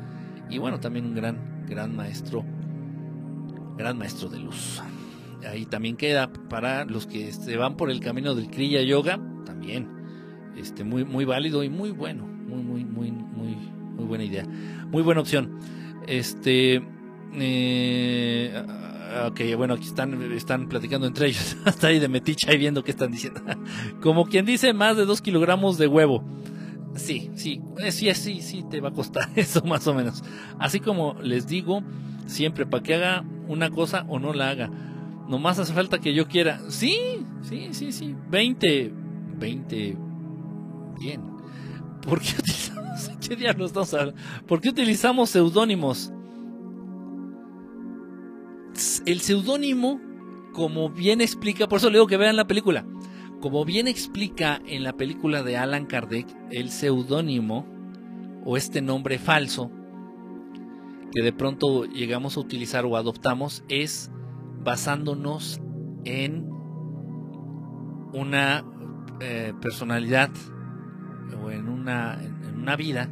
y 0.52 0.60
bueno, 0.60 0.80
también 0.80 1.08
un 1.08 1.16
gran, 1.16 1.66
gran 1.68 1.96
maestro, 1.96 2.46
gran 3.76 3.98
maestro 3.98 4.30
de 4.30 4.38
luz. 4.38 4.84
Ahí 5.50 5.66
también 5.66 5.98
queda 5.98 6.32
para 6.32 6.86
los 6.86 7.08
que 7.08 7.32
se 7.32 7.58
van 7.58 7.76
por 7.76 7.90
el 7.90 8.02
camino 8.02 8.36
del 8.36 8.52
Kriya 8.52 8.84
Yoga, 8.84 9.20
también, 9.46 9.97
este, 10.58 10.84
muy, 10.84 11.06
muy 11.06 11.26
válido 11.26 11.64
y 11.64 11.70
muy 11.70 11.92
bueno, 11.92 12.26
muy, 12.26 12.64
muy, 12.64 12.84
muy, 12.84 13.12
muy, 13.12 13.56
muy 13.96 14.06
buena 14.06 14.24
idea, 14.24 14.46
muy 14.92 15.02
buena 15.04 15.22
opción. 15.22 15.60
Este, 16.08 16.82
eh, 17.34 18.64
Ok, 19.26 19.42
bueno, 19.56 19.76
aquí 19.76 19.86
están, 19.86 20.22
están 20.34 20.68
platicando 20.68 21.08
entre 21.08 21.28
ellos. 21.28 21.58
Hasta 21.66 21.88
ahí 21.88 22.00
de 22.00 22.08
meticha 22.08 22.54
y 22.54 22.58
viendo 22.58 22.84
qué 22.84 22.92
están 22.92 23.12
diciendo. 23.12 23.42
Como 24.02 24.26
quien 24.26 24.46
dice, 24.46 24.74
más 24.74 24.98
de 24.98 25.06
dos 25.06 25.22
kilogramos 25.22 25.78
de 25.78 25.88
huevo. 25.88 26.24
Sí, 26.96 27.30
sí, 27.36 27.62
eh, 27.78 27.92
sí, 27.92 28.12
sí, 28.16 28.42
sí, 28.42 28.66
te 28.70 28.82
va 28.82 28.90
a 28.90 28.94
costar 28.94 29.30
eso 29.36 29.64
más 29.64 29.86
o 29.88 29.94
menos. 29.94 30.24
Así 30.60 30.80
como 30.80 31.16
les 31.22 31.48
digo, 31.48 31.84
siempre 32.26 32.66
para 32.66 32.82
que 32.82 32.96
haga 32.96 33.24
una 33.48 33.70
cosa 33.70 34.06
o 34.10 34.20
no 34.20 34.34
la 34.34 34.50
haga. 34.50 34.70
Nomás 35.28 35.60
hace 35.60 35.74
falta 35.74 36.00
que 36.00 36.14
yo 36.14 36.28
quiera. 36.28 36.60
Sí, 36.70 36.98
sí, 37.44 37.70
sí, 37.72 37.92
sí. 37.92 38.16
20, 38.30 38.92
20, 39.38 39.98
bien. 41.00 41.22
¿Por 42.02 42.22
qué 42.22 42.36
utilizamos, 42.40 43.12
qué 43.28 43.36
diablos 43.36 43.72
estamos? 43.72 44.14
¿Por 44.48 44.62
qué 44.62 44.70
utilizamos 44.70 45.30
seudónimos? 45.30 46.12
el 49.06 49.22
seudónimo, 49.22 50.00
como 50.54 50.90
bien 50.90 51.22
explica, 51.22 51.68
por 51.68 51.78
eso 51.78 51.90
le 51.90 51.98
digo 51.98 52.08
que 52.08 52.18
vean 52.18 52.36
la 52.36 52.46
película, 52.46 52.86
como 53.42 53.66
bien 53.66 53.88
explica 53.88 54.62
en 54.66 54.84
la 54.84 54.94
película 54.94 55.44
de 55.44 55.58
Alan 55.58 55.86
Kardec, 55.86 56.28
el 56.52 56.70
seudónimo 56.70 57.66
o 58.46 58.58
este 58.58 58.82
nombre 58.82 59.18
falso 59.18 59.72
que 61.12 61.24
de 61.24 61.34
pronto 61.34 61.86
llegamos 61.86 62.38
a 62.38 62.42
utilizar 62.42 62.86
o 62.86 62.98
adoptamos 62.98 63.64
es 63.70 64.12
basándonos 64.64 65.62
en 66.04 66.50
una 68.14 68.66
eh, 69.20 69.54
o 71.42 71.52
en 71.52 71.70
una, 71.70 72.22
en 72.24 72.56
una 72.56 72.76
vida, 72.76 73.10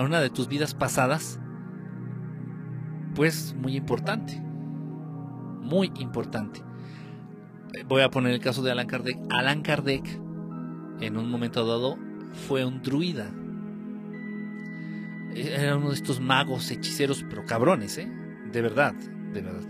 una 0.00 0.20
de 0.20 0.30
tus 0.30 0.48
vidas 0.48 0.74
pasadas, 0.74 1.40
pues 3.14 3.54
muy 3.58 3.76
importante. 3.76 4.40
Muy 5.62 5.90
importante. 5.98 6.62
Voy 7.88 8.02
a 8.02 8.10
poner 8.10 8.32
el 8.32 8.40
caso 8.40 8.62
de 8.62 8.70
Alan 8.70 8.86
Kardec. 8.86 9.18
Alan 9.30 9.62
Kardec, 9.62 10.06
en 11.00 11.16
un 11.16 11.30
momento 11.30 11.66
dado, 11.66 11.98
fue 12.46 12.64
un 12.64 12.82
druida. 12.82 13.30
Era 15.34 15.76
uno 15.76 15.88
de 15.88 15.94
estos 15.94 16.20
magos 16.20 16.70
hechiceros, 16.70 17.24
pero 17.28 17.44
cabrones, 17.44 17.98
¿eh? 17.98 18.08
De 18.52 18.62
verdad, 18.62 18.94
de 18.94 19.42
verdad. 19.42 19.68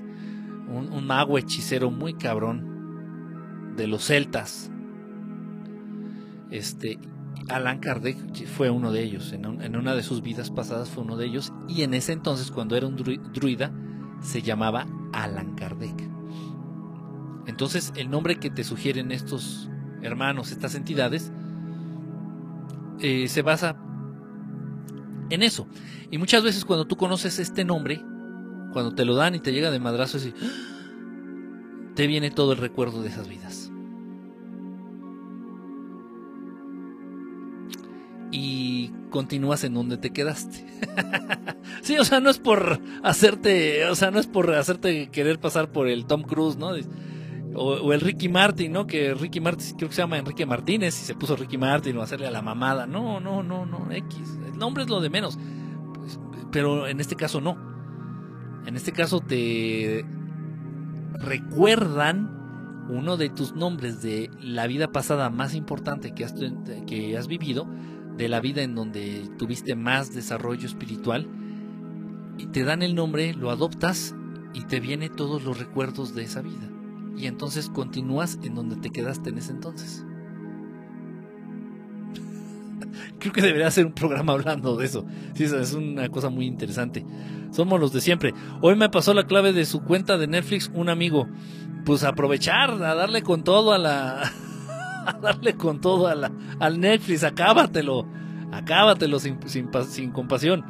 Un, 0.69 1.07
mago 1.07 1.39
hechicero 1.39 1.91
muy 1.91 2.15
cabrón. 2.15 2.75
de 3.77 3.87
los 3.87 4.07
celtas. 4.07 4.71
Este, 6.51 6.99
Alan 7.49 7.79
Kardec 7.79 8.47
fue 8.47 8.71
uno 8.71 8.93
de 8.93 9.03
ellos, 9.03 9.33
en, 9.33 9.77
una 9.77 9.95
de 9.95 10.03
sus 10.03 10.23
vidas 10.23 10.51
pasadas 10.51 10.91
fue 10.91 11.05
uno 11.05 11.17
de 11.17 11.27
ellos, 11.27 11.53
y 11.69 11.83
en 11.83 11.95
ese 11.95 12.13
entonces, 12.13 12.51
cuando 12.51 12.77
era 12.77 12.87
un 12.87 12.97
druida, 12.97 13.73
se 14.21 14.43
llamaba 14.43 14.87
Alan 15.13 15.55
Kardec. 15.55 16.09
Entonces, 17.47 17.93
el 17.97 18.11
nombre 18.11 18.37
que 18.37 18.51
te 18.51 18.65
sugieren 18.65 19.13
estos 19.13 19.71
hermanos, 20.03 20.51
estas 20.51 20.75
entidades, 20.75 21.33
eh, 22.99 23.29
se 23.29 23.43
basa 23.43 23.77
en 25.31 25.43
eso. 25.43 25.69
Y 26.11 26.19
muchas 26.19 26.43
veces 26.43 26.65
cuando 26.65 26.87
tú 26.87 26.97
conoces 26.97 27.39
este 27.39 27.65
nombre, 27.65 28.03
cuando 28.73 28.95
te 28.95 29.05
lo 29.05 29.15
dan 29.15 29.35
y 29.35 29.41
te 29.41 29.53
llega 29.53 29.71
de 29.71 29.81
madrazo, 29.81 30.19
te 31.95 32.07
viene 32.07 32.31
todo 32.31 32.53
el 32.53 32.59
recuerdo 32.59 33.03
de 33.03 33.09
esas 33.09 33.29
vidas. 33.29 33.66
Y 38.33 38.93
continúas 39.11 39.65
en 39.65 39.75
donde 39.75 39.97
te 39.97 40.11
quedaste. 40.11 40.67
sí, 41.83 41.97
o 41.99 42.05
sea, 42.05 42.21
no 42.21 42.31
es 42.31 42.39
por 42.39 42.81
hacerte, 43.03 43.87
o 43.87 43.95
sea, 43.95 44.11
no 44.11 44.19
es 44.19 44.27
por 44.27 44.53
hacerte 44.55 45.09
querer 45.11 45.39
pasar 45.39 45.71
por 45.71 45.89
el 45.89 46.07
Tom 46.07 46.23
Cruise, 46.23 46.57
¿no? 46.57 46.73
O, 47.55 47.93
el 47.93 48.01
Ricky 48.01 48.29
Martin, 48.29 48.73
¿no? 48.73 48.87
Que 48.87 49.15
Ricky 49.15 49.41
Martin 49.41 49.77
creo 49.77 49.89
que 49.89 49.95
se 49.95 50.03
llama 50.03 50.19
Enrique 50.19 50.45
Martínez 50.45 51.01
y 51.01 51.05
se 51.05 51.15
puso 51.15 51.37
Ricky 51.37 51.57
Martin 51.57 51.97
o 51.97 52.03
hacerle 52.03 52.27
a 52.27 52.31
la 52.31 52.43
mamada. 52.43 52.87
No, 52.87 53.21
no, 53.21 53.43
no, 53.43 53.65
no, 53.65 53.91
X. 53.91 54.39
El 54.47 54.59
nombre 54.59 54.85
es 54.85 54.91
lo 54.91 55.01
de 55.01 55.09
menos. 55.09 55.39
Pues, 55.95 56.19
pero 56.53 56.87
en 56.87 57.01
este 57.01 57.17
caso 57.17 57.41
no. 57.41 57.57
En 58.67 58.77
este 58.77 58.93
caso 58.93 59.21
te 59.21 60.05
recuerdan 61.19 62.37
uno 62.89 63.17
de 63.17 63.29
tus 63.31 63.55
nombres 63.55 64.03
de 64.03 64.31
la 64.41 64.67
vida 64.67 64.93
pasada 64.93 65.31
más 65.31 65.55
importante 65.55 66.15
que 66.15 66.25
has, 66.25 66.35
que 66.87 67.17
has 67.17 67.27
vivido, 67.27 67.67
de 68.17 68.29
la 68.29 68.41
vida 68.41 68.63
en 68.63 68.75
donde 68.75 69.29
tuviste 69.39 69.75
más 69.75 70.15
desarrollo 70.15 70.67
espiritual, 70.67 71.29
y 72.39 72.47
te 72.47 72.65
dan 72.65 72.83
el 72.83 72.95
nombre, 72.95 73.33
lo 73.35 73.51
adoptas 73.51 74.15
y 74.53 74.63
te 74.65 74.81
vienen 74.81 75.15
todos 75.17 75.43
los 75.43 75.59
recuerdos 75.59 76.15
de 76.15 76.25
esa 76.25 76.43
vida 76.43 76.71
y 77.17 77.27
entonces 77.27 77.69
continúas 77.71 78.39
en 78.43 78.55
donde 78.55 78.77
te 78.77 78.91
quedaste 78.91 79.31
en 79.31 79.39
ese 79.39 79.53
entonces. 79.53 80.05
Creo 83.19 83.33
que 83.33 83.41
debería 83.41 83.71
ser 83.71 83.87
un 83.87 83.93
programa 83.93 84.35
hablando 84.35 84.77
de 84.77 84.85
eso. 84.87 85.07
Sí, 85.35 85.45
es 85.45 85.73
una 85.73 86.09
cosa 86.11 86.29
muy 86.29 86.47
interesante. 86.47 87.05
Somos 87.51 87.81
los 87.81 87.93
de 87.93 88.01
siempre. 88.01 88.35
Hoy 88.61 88.77
me 88.77 88.91
pasó 88.91 89.15
la 89.15 89.27
clave 89.27 89.53
de 89.53 89.65
su 89.65 89.83
cuenta 89.83 90.19
de 90.19 90.27
Netflix 90.27 90.71
un 90.75 90.89
amigo. 90.89 91.27
Pues 91.85 92.05
aprovechar, 92.05 92.71
a 92.71 92.95
darle 92.95 93.23
con 93.23 93.45
todo 93.45 93.73
a 93.73 93.79
la. 93.79 94.31
a 95.07 95.13
darle 95.23 95.57
con 95.57 95.81
todo 95.81 96.09
a 96.09 96.15
la, 96.15 96.33
al 96.59 96.81
Netflix. 96.81 97.25
Acábatelo. 97.25 98.07
Acábatelo 98.53 99.19
sin, 99.19 99.39
sin, 99.49 99.71
sin 99.89 100.11
compasión. 100.13 100.65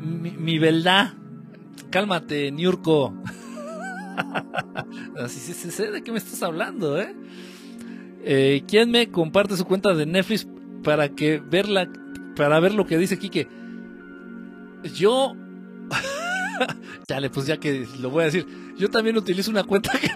Mi, 0.00 0.30
mi 0.32 0.58
verdad. 0.58 1.14
Cálmate, 1.90 2.50
Niurko. 2.50 3.14
Así 5.22 5.52
sí, 5.52 5.70
sé 5.70 5.90
de 5.90 6.02
qué 6.02 6.12
me 6.12 6.18
estás 6.18 6.42
hablando, 6.42 7.00
¿eh? 7.00 7.14
¿eh? 8.24 8.64
¿Quién 8.66 8.90
me 8.90 9.10
comparte 9.10 9.56
su 9.56 9.64
cuenta 9.64 9.94
de 9.94 10.06
Netflix 10.06 10.46
para 10.82 11.10
que 11.10 11.38
verla, 11.38 11.88
para 12.36 12.60
ver 12.60 12.74
lo 12.74 12.86
que 12.86 12.98
dice 12.98 13.18
Kike? 13.18 13.48
Yo, 14.94 15.34
chale, 17.08 17.30
pues 17.30 17.46
ya 17.46 17.58
que 17.58 17.86
lo 18.00 18.10
voy 18.10 18.22
a 18.22 18.26
decir, 18.26 18.46
yo 18.76 18.88
también 18.90 19.16
utilizo 19.16 19.50
una 19.50 19.64
cuenta 19.64 19.92
que 19.98 20.08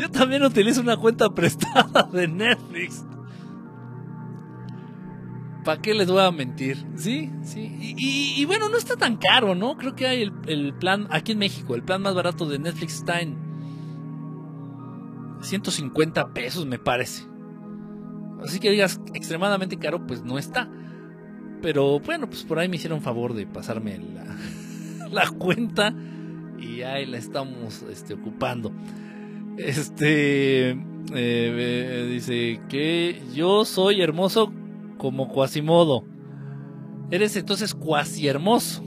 Yo 0.00 0.10
también 0.10 0.42
utilizo 0.42 0.80
una 0.80 0.96
cuenta 0.96 1.28
prestada 1.34 2.04
de 2.10 2.26
Netflix. 2.26 3.04
¿Para 5.62 5.82
qué 5.82 5.92
les 5.92 6.10
voy 6.10 6.22
a 6.22 6.30
mentir? 6.30 6.86
Sí, 6.96 7.30
sí. 7.42 7.94
Y, 7.98 8.42
bueno, 8.46 8.70
no 8.70 8.78
está 8.78 8.96
tan 8.96 9.16
caro, 9.16 9.54
¿no? 9.54 9.76
Creo 9.76 9.94
que 9.94 10.06
hay 10.06 10.32
el, 10.46 10.72
plan, 10.72 11.06
aquí 11.10 11.32
en 11.32 11.38
México, 11.38 11.74
el 11.74 11.82
plan 11.82 12.00
más 12.00 12.14
barato 12.14 12.48
de 12.48 12.58
Netflix 12.58 12.94
está 12.94 13.20
en 13.20 13.36
150 15.42 16.32
pesos, 16.32 16.64
me 16.64 16.78
parece. 16.78 17.24
Así 18.42 18.58
que 18.58 18.70
digas 18.70 19.02
extremadamente 19.12 19.76
caro, 19.76 20.06
pues 20.06 20.24
no 20.24 20.38
está. 20.38 20.70
Pero 21.60 22.00
bueno, 22.00 22.26
pues 22.26 22.42
por 22.44 22.58
ahí 22.58 22.70
me 22.70 22.76
hicieron 22.76 23.02
favor 23.02 23.34
de 23.34 23.46
pasarme 23.46 23.98
la, 23.98 25.08
la 25.10 25.28
cuenta 25.28 25.94
y 26.58 26.80
ahí 26.80 27.04
la 27.04 27.18
estamos 27.18 27.82
este, 27.82 28.14
ocupando. 28.14 28.72
Este 29.56 30.70
eh, 31.14 32.08
dice 32.10 32.60
que 32.68 33.22
yo 33.34 33.64
soy 33.64 34.00
hermoso 34.00 34.52
como 34.98 35.32
Quasimodo. 35.32 36.04
Eres 37.10 37.36
entonces 37.36 37.74
cuasi 37.74 38.28
hermoso. 38.28 38.84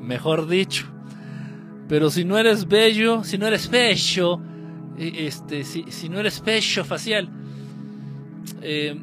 Mejor 0.00 0.46
dicho. 0.48 0.86
Pero 1.88 2.10
si 2.10 2.24
no 2.24 2.38
eres 2.38 2.68
bello, 2.68 3.24
si 3.24 3.36
no 3.36 3.46
eres 3.46 3.66
pecho, 3.66 4.40
este, 4.96 5.64
si, 5.64 6.08
no 6.08 6.20
eres 6.20 6.40
pecho 6.40 6.84
facial. 6.84 7.28
Eh, 8.62 8.96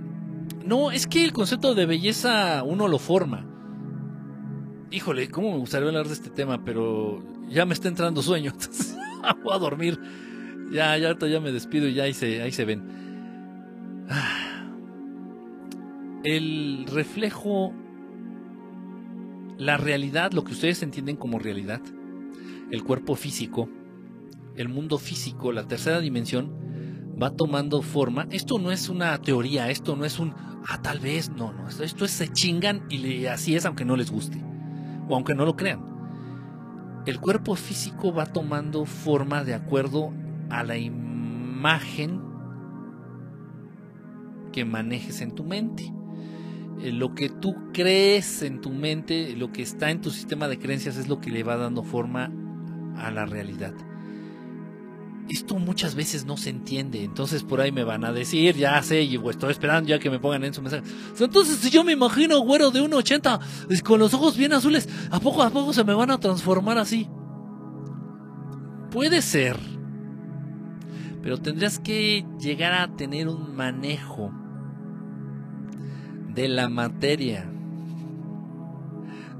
no, 0.66 0.92
es 0.92 1.08
que 1.08 1.26
el 1.26 1.34
concepto 1.34 1.76
de 1.76 1.86
belleza 1.86 2.64
uno 2.64 2.88
lo 2.88 3.00
forma. 3.00 3.46
Híjole, 4.92 5.30
¿cómo 5.30 5.52
me 5.52 5.58
gustaría 5.58 5.88
hablar 5.88 6.08
de 6.08 6.14
este 6.14 6.30
tema? 6.30 6.64
Pero 6.64 7.22
ya 7.50 7.66
me 7.66 7.74
está 7.74 7.90
entrando 7.90 8.22
sueño. 8.22 8.52
Entonces 8.54 8.97
voy 9.44 9.54
a 9.54 9.60
dormir. 9.60 10.00
Ya, 10.72 10.98
ya 10.98 11.18
ya 11.18 11.40
me 11.40 11.52
despido 11.52 11.88
y 11.88 11.94
ya 11.94 12.04
ahí 12.04 12.14
se, 12.14 12.42
ahí 12.42 12.52
se 12.52 12.66
ven. 12.66 14.06
Ah 14.10 14.48
el 16.24 16.86
reflejo, 16.88 17.74
la 19.58 19.78
realidad, 19.78 20.34
lo 20.34 20.44
que 20.44 20.52
ustedes 20.52 20.84
entienden 20.84 21.16
como 21.16 21.40
realidad, 21.40 21.82
el 22.70 22.84
cuerpo 22.84 23.16
físico, 23.16 23.70
el 24.56 24.70
mundo 24.70 24.98
físico, 24.98 25.52
la 25.52 25.68
tercera 25.68 26.00
dimensión, 26.00 26.52
va 27.22 27.32
tomando 27.32 27.82
forma. 27.82 28.28
Esto 28.32 28.60
no 28.60 28.72
es 28.72 28.90
una 28.90 29.18
teoría, 29.22 29.70
esto 29.70 29.96
no 29.96 30.06
es 30.06 30.20
un, 30.20 30.34
ah, 30.68 30.82
tal 30.82 31.00
vez, 31.00 31.30
no, 31.30 31.54
no, 31.54 31.70
esto, 31.70 32.06
es 32.06 32.12
se 32.12 32.28
chingan 32.28 32.86
y 32.90 33.26
así 33.28 33.56
es 33.56 33.66
aunque 33.66 33.86
no 33.86 33.96
les 33.96 34.12
guste, 34.12 34.44
o 35.08 35.16
aunque 35.16 35.34
no 35.34 35.46
lo 35.46 35.56
crean. 35.56 35.97
El 37.08 37.22
cuerpo 37.22 37.56
físico 37.56 38.14
va 38.14 38.26
tomando 38.26 38.84
forma 38.84 39.46
de 39.46 39.54
acuerdo 39.54 40.12
a 40.50 40.62
la 40.66 40.78
imagen 40.78 42.22
que 44.52 44.66
manejes 44.66 45.22
en 45.22 45.34
tu 45.34 45.46
mente. 45.46 45.90
Eh, 46.82 46.92
lo 46.92 47.16
que 47.16 47.30
tú 47.30 47.56
crees 47.72 48.42
en 48.42 48.60
tu 48.60 48.72
mente, 48.72 49.38
lo 49.38 49.54
que 49.54 49.62
está 49.62 49.90
en 49.90 50.02
tu 50.02 50.12
sistema 50.12 50.50
de 50.50 50.60
creencias 50.60 50.98
es 50.98 51.08
lo 51.08 51.22
que 51.22 51.30
le 51.30 51.44
va 51.44 51.56
dando 51.56 51.82
forma 51.82 52.30
a 52.98 53.10
la 53.10 53.26
realidad. 53.26 53.74
Esto 55.30 55.56
muchas 55.56 55.96
veces 55.96 56.26
no 56.26 56.38
se 56.38 56.50
entiende, 56.50 57.04
entonces 57.04 57.44
por 57.44 57.60
ahí 57.60 57.72
me 57.72 57.84
van 57.84 58.06
a 58.06 58.14
decir, 58.14 58.56
ya 58.56 58.82
sé, 58.82 59.04
y 59.04 59.16
estoy 59.30 59.52
esperando 59.52 59.90
ya 59.90 60.00
que 60.00 60.10
me 60.10 60.20
pongan 60.20 60.46
en 60.46 60.54
su 60.54 60.62
mensaje. 60.62 60.84
Entonces, 61.20 61.58
si 61.58 61.70
yo 61.70 61.84
me 61.84 61.92
imagino 61.92 62.40
güero 62.40 62.72
de 62.72 62.82
1,80 62.82 63.82
con 63.82 64.00
los 64.00 64.14
ojos 64.14 64.38
bien 64.38 64.54
azules, 64.54 64.88
¿a 65.12 65.20
poco 65.20 65.44
a 65.44 65.50
poco 65.50 65.74
se 65.74 65.84
me 65.84 65.94
van 65.94 66.12
a 66.12 66.20
transformar 66.20 66.78
así? 66.78 67.10
Puede 68.90 69.22
ser, 69.22 69.58
pero 71.22 71.38
tendrías 71.40 71.78
que 71.78 72.26
llegar 72.40 72.72
a 72.72 72.96
tener 72.96 73.28
un 73.28 73.54
manejo 73.54 74.32
de 76.34 76.48
la 76.48 76.70
materia, 76.70 77.52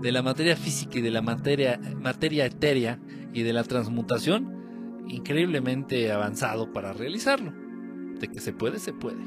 de 0.02 0.12
la 0.12 0.22
materia 0.22 0.58
física 0.58 1.00
y 1.00 1.02
de 1.02 1.12
la 1.12 1.22
materia, 1.22 1.80
materia 2.02 2.46
etérea 2.46 3.00
y 3.34 3.44
de 3.44 3.54
la 3.54 3.64
transmutación, 3.64 4.57
increíblemente 5.08 6.12
avanzado 6.12 6.72
para 6.72 6.94
realizarlo. 6.94 7.54
De 8.20 8.28
que 8.28 8.40
se 8.40 8.54
puede, 8.54 8.80
se 8.80 8.94
puede. 8.94 9.24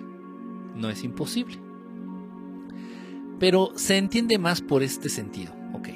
No 0.74 0.88
es 0.88 1.04
imposible. 1.04 1.58
Pero 3.38 3.72
se 3.76 3.96
entiende 3.96 4.38
más 4.38 4.60
por 4.60 4.82
este 4.82 5.08
sentido. 5.08 5.52
Ok. 5.72 5.88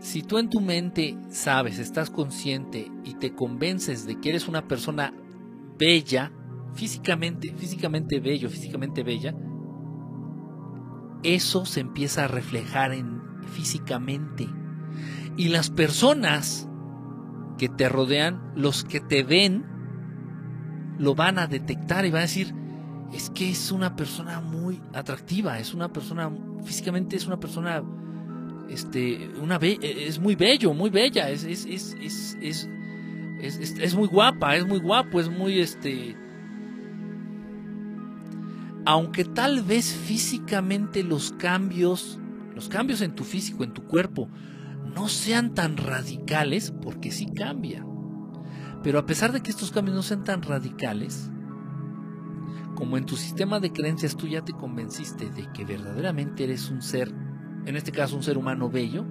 Si 0.00 0.22
tú 0.22 0.38
en 0.38 0.50
tu 0.50 0.60
mente 0.60 1.16
sabes, 1.30 1.78
estás 1.78 2.10
consciente 2.10 2.90
y 3.04 3.14
te 3.14 3.34
convences 3.34 4.06
de 4.06 4.20
que 4.20 4.30
eres 4.30 4.48
una 4.48 4.68
persona 4.68 5.14
bella, 5.78 6.30
físicamente, 6.74 7.54
físicamente 7.56 8.20
bello, 8.20 8.50
físicamente 8.50 9.02
bella, 9.02 9.34
eso 11.22 11.64
se 11.64 11.80
empieza 11.80 12.24
a 12.24 12.28
reflejar 12.28 12.92
en 12.92 13.20
físicamente. 13.54 14.46
Y 15.36 15.48
las 15.48 15.70
personas 15.70 16.68
que 17.58 17.68
te 17.68 17.88
rodean, 17.88 18.52
los 18.54 18.84
que 18.84 19.00
te 19.00 19.22
ven, 19.22 19.64
lo 20.98 21.14
van 21.14 21.38
a 21.38 21.46
detectar 21.46 22.04
y 22.04 22.10
van 22.10 22.20
a 22.20 22.22
decir, 22.22 22.54
es 23.12 23.30
que 23.30 23.50
es 23.50 23.70
una 23.70 23.94
persona 23.96 24.40
muy 24.40 24.80
atractiva, 24.92 25.58
es 25.58 25.74
una 25.74 25.92
persona, 25.92 26.30
físicamente 26.64 27.16
es 27.16 27.26
una 27.26 27.38
persona, 27.38 27.82
este, 28.68 29.30
una 29.40 29.56
es 29.56 30.18
muy 30.18 30.34
bello, 30.34 30.74
muy 30.74 30.90
bella, 30.90 31.30
es, 31.30 31.44
es, 31.44 31.64
Es, 33.40 33.58
es, 33.58 33.78
es 33.78 33.94
muy 33.94 34.08
guapa, 34.08 34.56
es 34.56 34.66
muy 34.66 34.78
guapo, 34.78 35.20
es 35.20 35.28
muy 35.28 35.60
este... 35.60 36.16
Aunque 38.86 39.24
tal 39.24 39.62
vez 39.62 39.92
físicamente 39.92 41.02
los 41.02 41.32
cambios, 41.32 42.18
los 42.54 42.68
cambios 42.68 43.00
en 43.00 43.14
tu 43.14 43.24
físico, 43.24 43.64
en 43.64 43.72
tu 43.72 43.82
cuerpo, 43.84 44.28
no 44.94 45.08
sean 45.08 45.54
tan 45.54 45.76
radicales, 45.76 46.72
porque 46.82 47.10
sí 47.10 47.26
cambia. 47.26 47.84
Pero 48.82 48.98
a 48.98 49.06
pesar 49.06 49.32
de 49.32 49.42
que 49.42 49.50
estos 49.50 49.70
cambios 49.70 49.96
no 49.96 50.02
sean 50.02 50.24
tan 50.24 50.42
radicales, 50.42 51.30
como 52.74 52.96
en 52.98 53.06
tu 53.06 53.16
sistema 53.16 53.60
de 53.60 53.72
creencias 53.72 54.16
tú 54.16 54.26
ya 54.26 54.44
te 54.44 54.52
convenciste 54.52 55.30
de 55.30 55.50
que 55.52 55.64
verdaderamente 55.64 56.44
eres 56.44 56.70
un 56.70 56.82
ser, 56.82 57.12
en 57.66 57.76
este 57.76 57.92
caso 57.92 58.16
un 58.16 58.22
ser 58.22 58.36
humano 58.36 58.68
bello, 58.70 59.04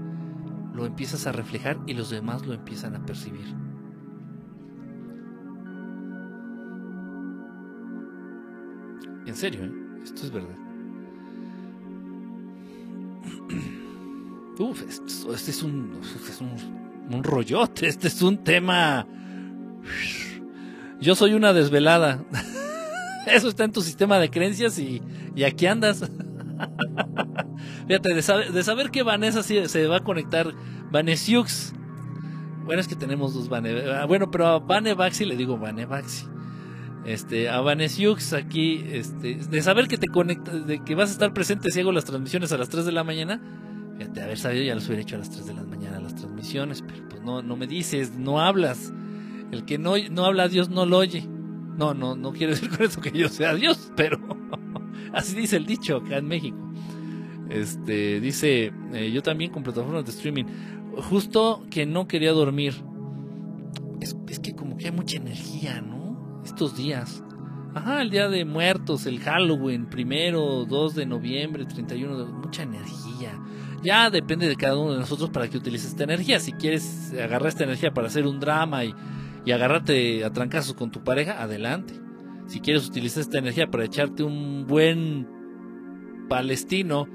lo 0.73 0.85
empiezas 0.85 1.27
a 1.27 1.31
reflejar 1.31 1.79
y 1.87 1.93
los 1.93 2.09
demás 2.09 2.45
lo 2.45 2.53
empiezan 2.53 2.95
a 2.95 3.05
percibir. 3.05 3.55
En 9.25 9.35
serio, 9.35 9.63
¿eh? 9.63 9.71
esto 10.03 10.23
es 10.23 10.31
verdad. 10.31 10.57
Uf, 14.59 14.83
esto, 14.87 15.33
este 15.33 15.51
es, 15.51 15.63
un, 15.63 15.99
un, 16.41 17.13
un 17.13 17.23
rollote, 17.23 17.87
este 17.87 18.07
es 18.07 18.21
un 18.21 18.43
tema... 18.43 19.07
Yo 21.01 21.15
soy 21.15 21.33
una 21.33 21.53
desvelada. 21.53 22.23
Eso 23.27 23.49
está 23.49 23.65
en 23.65 23.71
tu 23.71 23.81
sistema 23.81 24.19
de 24.19 24.29
creencias 24.29 24.79
y, 24.79 25.01
y 25.35 25.43
aquí 25.43 25.65
andas. 25.65 26.09
Fíjate, 27.87 28.13
de 28.13 28.21
saber, 28.21 28.51
de 28.53 28.63
saber 28.63 28.91
que 28.91 29.03
Vanessa 29.03 29.43
se 29.43 29.87
va 29.87 29.97
a 29.97 30.03
conectar. 30.03 30.53
Vanessiux. 30.91 31.73
Bueno, 32.65 32.79
es 32.79 32.87
que 32.87 32.95
tenemos 32.95 33.33
dos 33.33 33.49
Vane. 33.49 33.91
Ah, 33.91 34.05
bueno, 34.05 34.31
pero 34.31 34.47
a 34.47 34.59
Vane 34.59 34.93
Baxi 34.93 35.25
le 35.25 35.35
digo 35.35 35.57
Vane 35.57 35.85
Baxi. 35.85 36.25
Este, 37.05 37.49
a 37.49 37.59
Vanessiux 37.59 38.31
aquí, 38.31 38.85
este, 38.89 39.35
de 39.35 39.61
saber 39.61 39.87
que 39.89 39.97
te 39.97 40.07
conectas, 40.07 40.65
de 40.65 40.81
que 40.83 40.95
vas 40.95 41.09
a 41.09 41.13
estar 41.13 41.33
presente 41.33 41.69
si 41.71 41.81
hago 41.81 41.91
las 41.91 42.05
transmisiones 42.05 42.53
a 42.53 42.57
las 42.57 42.69
3 42.69 42.85
de 42.85 42.91
la 42.93 43.03
mañana. 43.03 43.41
Fíjate, 43.97 44.21
a 44.21 44.27
ver, 44.27 44.37
sabido, 44.37 44.63
ya 44.63 44.75
los 44.75 44.85
hubiera 44.87 45.01
hecho 45.01 45.15
a 45.15 45.19
las 45.19 45.29
3 45.29 45.45
de 45.45 45.53
la 45.53 45.63
mañana 45.63 45.99
las 45.99 46.15
transmisiones, 46.15 46.81
pero 46.81 47.07
pues 47.09 47.21
no, 47.21 47.41
no 47.41 47.55
me 47.55 47.67
dices, 47.67 48.17
no 48.17 48.39
hablas. 48.39 48.93
El 49.51 49.65
que 49.65 49.77
no, 49.77 49.93
no 50.11 50.25
habla 50.25 50.43
a 50.43 50.47
Dios 50.47 50.69
no 50.69 50.85
lo 50.85 50.97
oye. 50.97 51.27
No, 51.77 51.93
no, 51.93 52.15
no 52.15 52.33
quiero 52.33 52.53
decir 52.53 52.69
con 52.69 52.83
eso 52.83 53.01
que 53.01 53.11
yo 53.11 53.29
sea 53.29 53.55
Dios, 53.55 53.91
pero 53.95 54.19
así 55.13 55.35
dice 55.35 55.57
el 55.57 55.65
dicho 55.65 55.97
acá 55.97 56.17
en 56.17 56.27
México. 56.27 56.57
Este, 57.49 58.19
dice, 58.19 58.73
eh, 58.93 59.11
yo 59.11 59.21
también 59.21 59.51
con 59.51 59.63
plataformas 59.63 60.05
de 60.05 60.11
streaming. 60.11 60.45
Justo 61.09 61.63
que 61.69 61.85
no 61.85 62.07
quería 62.07 62.31
dormir. 62.31 62.73
Es, 64.01 64.17
es, 64.27 64.39
que 64.39 64.55
como 64.55 64.77
que 64.77 64.85
hay 64.85 64.91
mucha 64.91 65.17
energía, 65.17 65.81
¿no? 65.81 66.41
Estos 66.43 66.75
días. 66.75 67.23
Ajá, 67.75 68.01
el 68.01 68.11
día 68.11 68.29
de 68.29 68.45
muertos, 68.45 69.05
el 69.07 69.19
Halloween, 69.19 69.87
primero, 69.87 70.65
2 70.65 70.95
de 70.95 71.05
noviembre, 71.05 71.65
31 71.65 72.17
de... 72.17 72.25
Mucha 72.31 72.63
energía. 72.63 73.39
Ya 73.83 74.09
depende 74.09 74.47
de 74.47 74.55
cada 74.55 74.77
uno 74.77 74.93
de 74.93 74.99
nosotros 74.99 75.29
para 75.29 75.49
que 75.49 75.57
utilices 75.57 75.89
esta 75.89 76.05
energía. 76.05 76.39
Si 76.39 76.53
quieres 76.53 77.13
agarrar 77.13 77.47
esta 77.47 77.65
energía 77.65 77.93
para 77.93 78.07
hacer 78.07 78.25
un 78.25 78.39
drama 78.39 78.85
y, 78.85 78.95
agarrarte 79.51 80.23
a 80.23 80.31
trancazos 80.31 80.73
con 80.73 80.89
tu 80.89 81.03
pareja, 81.03 81.41
adelante. 81.41 81.93
Si 82.47 82.61
quieres 82.61 82.87
utilizar 82.87 83.21
esta 83.21 83.39
energía 83.39 83.69
para 83.69 83.83
echarte 83.83 84.23
un 84.23 84.65
buen 84.67 85.27
palestino, 86.29 87.07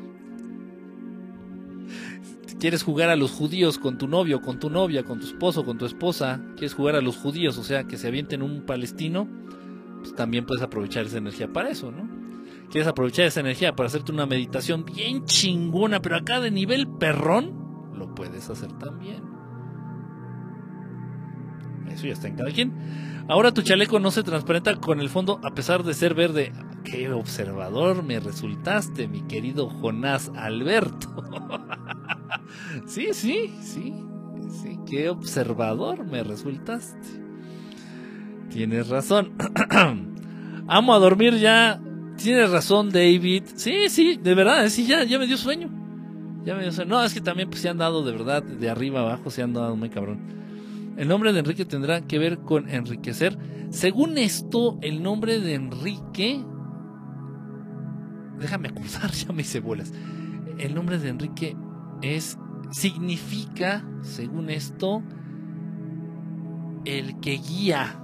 quieres 2.61 2.82
jugar 2.82 3.09
a 3.09 3.16
los 3.16 3.31
judíos 3.31 3.78
con 3.78 3.97
tu 3.97 4.07
novio, 4.07 4.43
con 4.43 4.59
tu 4.59 4.69
novia, 4.69 5.05
con 5.05 5.20
tu 5.20 5.27
esposo, 5.27 5.65
con 5.65 5.78
tu 5.78 5.86
esposa, 5.86 6.43
quieres 6.57 6.74
jugar 6.74 6.97
a 6.97 7.01
los 7.01 7.16
judíos, 7.16 7.57
o 7.57 7.65
sea, 7.65 7.85
que 7.85 7.97
se 7.97 8.09
avienten 8.09 8.43
un 8.43 8.66
palestino, 8.66 9.27
pues 10.01 10.15
también 10.15 10.45
puedes 10.45 10.62
aprovechar 10.62 11.07
esa 11.07 11.19
energía 11.19 11.51
para 11.51 11.70
eso, 11.70 11.90
¿no? 11.90 12.27
Quieres 12.70 12.89
aprovechar 12.89 13.27
esa 13.27 13.40
energía 13.40 13.74
para 13.74 13.86
hacerte 13.86 14.12
una 14.12 14.27
meditación 14.27 14.85
bien 14.85 15.24
chingona, 15.24 16.01
pero 16.01 16.16
acá 16.16 16.40
de 16.40 16.51
nivel 16.51 16.86
perrón, 16.86 17.93
lo 17.95 18.15
puedes 18.15 18.51
hacer 18.51 18.73
también. 18.74 19.23
Eso 21.90 22.07
ya 22.07 22.12
está 22.12 22.28
en 22.28 22.36
cada 22.36 22.51
quien. 22.51 22.73
Ahora 23.28 23.53
tu 23.53 23.62
chaleco 23.62 23.99
no 23.99 24.11
se 24.11 24.23
transparenta 24.23 24.77
con 24.77 25.01
el 25.01 25.09
fondo 25.09 25.40
a 25.43 25.55
pesar 25.55 25.82
de 25.82 25.95
ser 25.95 26.15
verde. 26.15 26.53
Qué 26.85 27.11
observador 27.12 28.03
me 28.03 28.20
resultaste, 28.20 29.09
mi 29.09 29.23
querido 29.23 29.69
Jonás 29.69 30.31
Alberto. 30.36 31.24
sí, 32.86 33.09
sí, 33.12 33.55
sí. 33.62 33.95
Sí, 34.51 34.78
qué 34.86 35.11
observador 35.11 36.07
me 36.07 36.23
resultaste. 36.23 36.99
Tienes 38.51 38.89
razón. 38.89 39.35
Amo 40.69 40.95
a 40.95 40.99
dormir 40.99 41.35
ya. 41.36 41.81
Tienes 42.19 42.51
razón, 42.51 42.90
David. 42.90 43.45
Sí, 43.55 43.89
sí, 43.89 44.19
de 44.20 44.35
verdad, 44.35 44.69
sí, 44.69 44.86
ya, 44.86 45.05
ya 45.05 45.20
me 45.20 45.27
dio 45.28 45.36
sueño. 45.36 45.70
Ya 46.45 46.57
me 46.57 46.62
dio 46.62 46.73
sueño. 46.73 46.90
No, 46.90 47.05
es 47.05 47.15
que 47.15 47.20
también 47.20 47.49
pues, 47.49 47.62
se 47.62 47.69
han 47.69 47.78
dado 47.78 48.05
de 48.05 48.11
verdad, 48.11 48.43
de 48.43 48.69
arriba 48.69 49.01
abajo, 49.01 49.31
se 49.31 49.40
han 49.40 49.53
dado 49.53 49.77
muy 49.77 49.89
cabrón. 49.89 50.19
El 50.97 51.07
nombre 51.07 51.32
de 51.32 51.39
Enrique 51.39 51.65
tendrá 51.65 52.01
que 52.01 52.19
ver 52.19 52.39
con 52.39 52.69
enriquecer. 52.69 53.39
Según 53.70 54.19
esto, 54.19 54.78
el 54.82 55.01
nombre 55.01 55.39
de 55.39 55.55
Enrique. 55.55 56.45
Déjame 58.40 58.69
acusar, 58.69 59.12
ya 59.12 59.32
me 59.32 59.43
hice 59.43 59.61
bolas. 59.61 59.93
El 60.59 60.74
nombre 60.74 60.99
de 60.99 61.11
Enrique 61.11 61.57
es. 62.03 62.36
significa, 62.73 63.89
según 64.03 64.51
esto, 64.51 65.05
el 66.85 67.20
que 67.20 67.39
guía. 67.39 68.03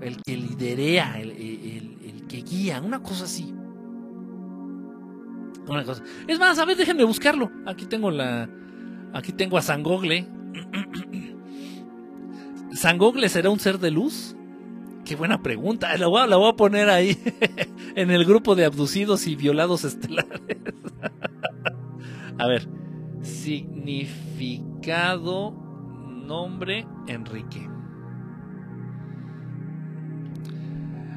El 0.00 0.22
que 0.22 0.36
liderea, 0.36 1.20
el, 1.20 1.32
el, 1.32 1.98
el 2.04 2.26
que 2.28 2.42
guía, 2.42 2.80
una 2.80 3.02
cosa 3.02 3.24
así. 3.24 3.52
Una 5.68 5.84
cosa. 5.84 6.02
Es 6.26 6.38
más, 6.38 6.58
a 6.58 6.64
ver, 6.64 6.76
déjenme 6.76 7.04
buscarlo. 7.04 7.50
Aquí 7.66 7.86
tengo 7.86 8.10
la. 8.10 8.48
Aquí 9.12 9.32
tengo 9.32 9.58
a 9.58 9.62
Sangogle. 9.62 10.26
¿Sangogle 12.72 13.28
será 13.28 13.50
un 13.50 13.60
ser 13.60 13.78
de 13.78 13.90
luz? 13.90 14.34
Qué 15.04 15.16
buena 15.16 15.42
pregunta. 15.42 15.94
La 15.96 16.06
voy, 16.06 16.28
la 16.28 16.36
voy 16.36 16.50
a 16.50 16.56
poner 16.56 16.90
ahí 16.90 17.18
en 17.94 18.10
el 18.10 18.24
grupo 18.24 18.54
de 18.54 18.64
abducidos 18.64 19.26
y 19.26 19.36
violados 19.36 19.84
estelares. 19.84 20.40
a 22.38 22.46
ver. 22.46 22.66
Significado 23.22 25.52
nombre 26.26 26.86
Enrique. 27.08 27.68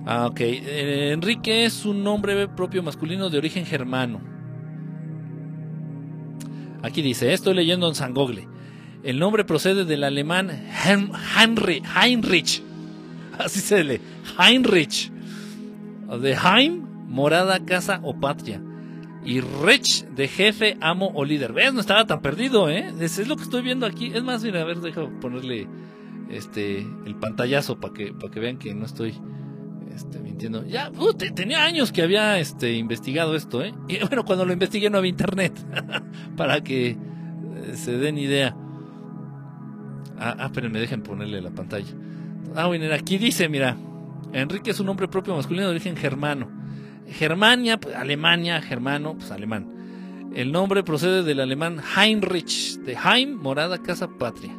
Ah, 0.06 0.28
ok. 0.28 0.40
Eh, 0.42 1.12
Enrique 1.12 1.66
es 1.66 1.86
un 1.86 2.04
nombre 2.04 2.48
propio 2.48 2.84
masculino 2.84 3.30
de 3.30 3.38
origen 3.38 3.66
germano. 3.66 4.22
Aquí 6.84 7.02
dice, 7.02 7.34
estoy 7.34 7.54
leyendo 7.54 7.88
en 7.88 7.96
Sangogle. 7.96 8.48
El 9.04 9.20
nombre 9.20 9.46
procede 9.46 9.86
del 9.86 10.04
alemán 10.04 10.52
Heinrich, 10.86 12.64
así 13.38 13.60
se 13.60 13.84
lee, 13.84 14.02
Heinrich, 14.38 15.12
de 15.12 16.34
Heim, 16.34 16.84
morada, 17.08 17.66
casa 17.66 18.00
o 18.04 18.20
patria, 18.20 18.62
y 19.24 19.42
Rich, 19.42 20.06
de 20.16 20.28
jefe, 20.28 20.78
amo 20.82 21.12
o 21.14 21.26
líder. 21.26 21.54
¿Ves? 21.54 21.74
No 21.74 21.80
estaba 21.80 22.06
tan 22.06 22.22
perdido, 22.22 22.70
¿eh? 22.70 22.92
Es, 23.00 23.20
es 23.20 23.28
lo 23.28 23.36
que 23.38 23.44
estoy 23.44 23.62
viendo 23.62 23.86
aquí. 23.86 24.12
Es 24.14 24.24
más, 24.24 24.44
mira, 24.44 24.62
a 24.62 24.66
ver, 24.66 24.80
deja 24.80 25.08
ponerle 25.20 25.68
este 26.30 26.80
el 27.06 27.16
pantallazo 27.16 27.80
para 27.80 27.94
que, 27.94 28.14
para 28.14 28.32
que 28.32 28.40
vean 28.40 28.58
que 28.58 28.74
no 28.74 28.86
estoy 28.86 29.14
mintiendo. 30.50 30.66
Ya, 30.68 30.92
tenía 31.36 31.64
años 31.64 31.92
que 31.92 32.02
había 32.02 32.40
este, 32.40 32.74
investigado 32.74 33.36
esto, 33.36 33.64
¿eh? 33.64 33.74
Y 33.88 34.00
bueno, 34.08 34.26
cuando 34.26 34.46
lo 34.46 34.54
investigué 34.54 34.90
no 34.90 34.98
había 34.98 35.10
internet, 35.10 35.54
para 36.38 36.62
que 36.64 36.90
eh, 36.90 36.98
se 37.76 37.98
den 37.98 38.18
idea. 38.18 38.56
Ah, 40.18 40.36
ah, 40.38 40.46
espérenme, 40.46 40.80
dejen 40.80 41.02
ponerle 41.02 41.42
la 41.42 41.52
pantalla. 41.52 41.94
Ah, 42.56 42.68
bueno, 42.68 42.94
aquí 42.94 43.18
dice, 43.18 43.50
mira, 43.50 43.78
Enrique 44.34 44.72
es 44.72 44.80
un 44.80 44.86
nombre 44.86 45.08
propio 45.08 45.36
masculino 45.36 45.66
de 45.66 45.72
origen 45.72 45.96
germano. 45.96 46.50
Germania, 47.08 47.80
pues, 47.80 47.96
Alemania, 47.96 48.62
germano, 48.62 49.16
pues 49.18 49.32
alemán. 49.32 50.30
El 50.36 50.52
nombre 50.52 50.84
procede 50.84 51.24
del 51.24 51.42
alemán 51.42 51.82
Heinrich, 51.98 52.78
de 52.80 52.94
Heim, 52.94 53.36
morada, 53.36 53.80
casa, 53.80 54.08
patria. 54.08 54.58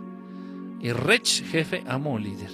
Y 0.81 0.93
Rech, 0.93 1.45
jefe, 1.45 1.83
amo 1.87 2.19
líder. 2.19 2.51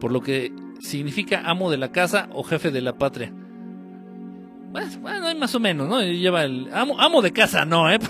Por 0.00 0.10
lo 0.10 0.20
que 0.20 0.52
significa 0.80 1.42
amo 1.44 1.70
de 1.70 1.78
la 1.78 1.92
casa 1.92 2.28
o 2.32 2.42
jefe 2.42 2.70
de 2.70 2.80
la 2.80 2.94
patria. 2.94 3.32
Bueno, 5.00 5.34
más 5.38 5.54
o 5.54 5.60
menos, 5.60 5.88
¿no? 5.88 6.02
Lleva 6.02 6.44
el 6.44 6.68
amo, 6.72 7.00
amo 7.00 7.22
de 7.22 7.32
casa, 7.32 7.64
no, 7.64 7.90
¿eh? 7.90 7.98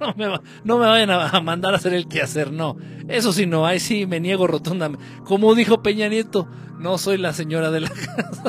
No 0.00 0.14
me, 0.16 0.28
no 0.64 0.78
me 0.78 0.86
vayan 0.86 1.10
a 1.10 1.40
mandar 1.42 1.74
a 1.74 1.76
hacer 1.76 1.92
el 1.92 2.08
quehacer, 2.08 2.50
no. 2.50 2.78
Eso 3.06 3.34
sí, 3.34 3.44
no, 3.44 3.66
ahí 3.66 3.78
sí 3.78 4.06
me 4.06 4.18
niego 4.18 4.46
rotundamente. 4.46 5.04
Como 5.24 5.54
dijo 5.54 5.82
Peña 5.82 6.08
Nieto, 6.08 6.48
no 6.78 6.96
soy 6.96 7.18
la 7.18 7.34
señora 7.34 7.70
de 7.70 7.80
la 7.80 7.90
casa. 8.16 8.42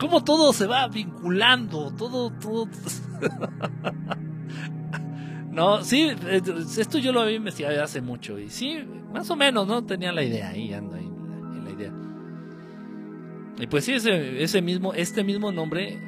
Como 0.00 0.24
todo 0.24 0.54
se 0.54 0.66
va 0.66 0.88
vinculando, 0.88 1.92
todo, 1.98 2.30
todo. 2.30 2.66
No, 5.58 5.82
sí, 5.82 6.08
eh, 6.08 6.40
esto 6.78 6.98
yo 6.98 7.10
lo 7.10 7.20
había 7.20 7.34
investigado 7.34 7.82
hace 7.82 8.00
mucho 8.00 8.38
y 8.38 8.48
sí, 8.48 8.78
más 9.12 9.28
o 9.28 9.34
menos, 9.34 9.66
¿no? 9.66 9.84
Tenía 9.84 10.12
la 10.12 10.22
idea 10.22 10.50
ahí, 10.50 10.72
ando 10.72 10.94
ahí 10.94 11.04
en 11.04 11.64
la 11.64 11.70
idea. 11.72 11.92
Y 13.58 13.66
pues 13.66 13.84
sí, 13.84 13.94
ese, 13.94 14.40
ese 14.40 14.62
mismo, 14.62 14.94
este 14.94 15.24
mismo 15.24 15.50
nombre 15.50 15.98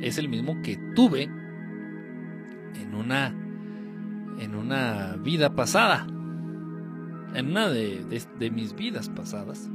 es 0.00 0.18
el 0.18 0.28
mismo 0.28 0.60
que 0.60 0.76
tuve 0.96 1.22
en 1.22 2.94
una, 2.96 3.28
en 4.40 4.56
una 4.56 5.18
vida 5.22 5.54
pasada, 5.54 6.04
en 7.32 7.50
una 7.50 7.68
de, 7.68 8.04
de, 8.06 8.22
de 8.40 8.50
mis 8.50 8.74
vidas 8.74 9.08
pasadas, 9.08 9.70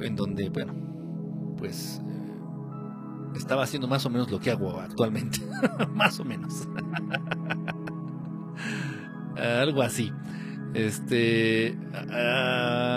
en 0.00 0.16
donde, 0.16 0.50
bueno, 0.50 0.74
pues 1.56 2.02
estaba 3.38 3.64
haciendo 3.64 3.88
más 3.88 4.06
o 4.06 4.10
menos 4.10 4.30
lo 4.30 4.40
que 4.40 4.50
hago 4.50 4.80
actualmente. 4.80 5.40
más 5.94 6.18
o 6.20 6.24
menos. 6.24 6.66
Algo 9.36 9.82
así. 9.82 10.10
Este. 10.74 11.76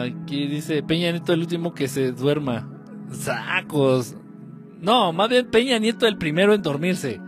aquí 0.02 0.48
dice 0.48 0.82
Peña 0.84 1.12
Nieto, 1.12 1.34
el 1.34 1.42
último 1.42 1.74
que 1.74 1.88
se 1.88 2.12
duerma. 2.12 2.70
Sacos. 3.12 4.16
No, 4.82 5.14
más 5.14 5.30
bien 5.30 5.50
Peña 5.50 5.80
Nieto, 5.80 6.06
el 6.08 6.18
primero 6.18 6.54
en 6.54 6.62
dormirse. 6.62 7.22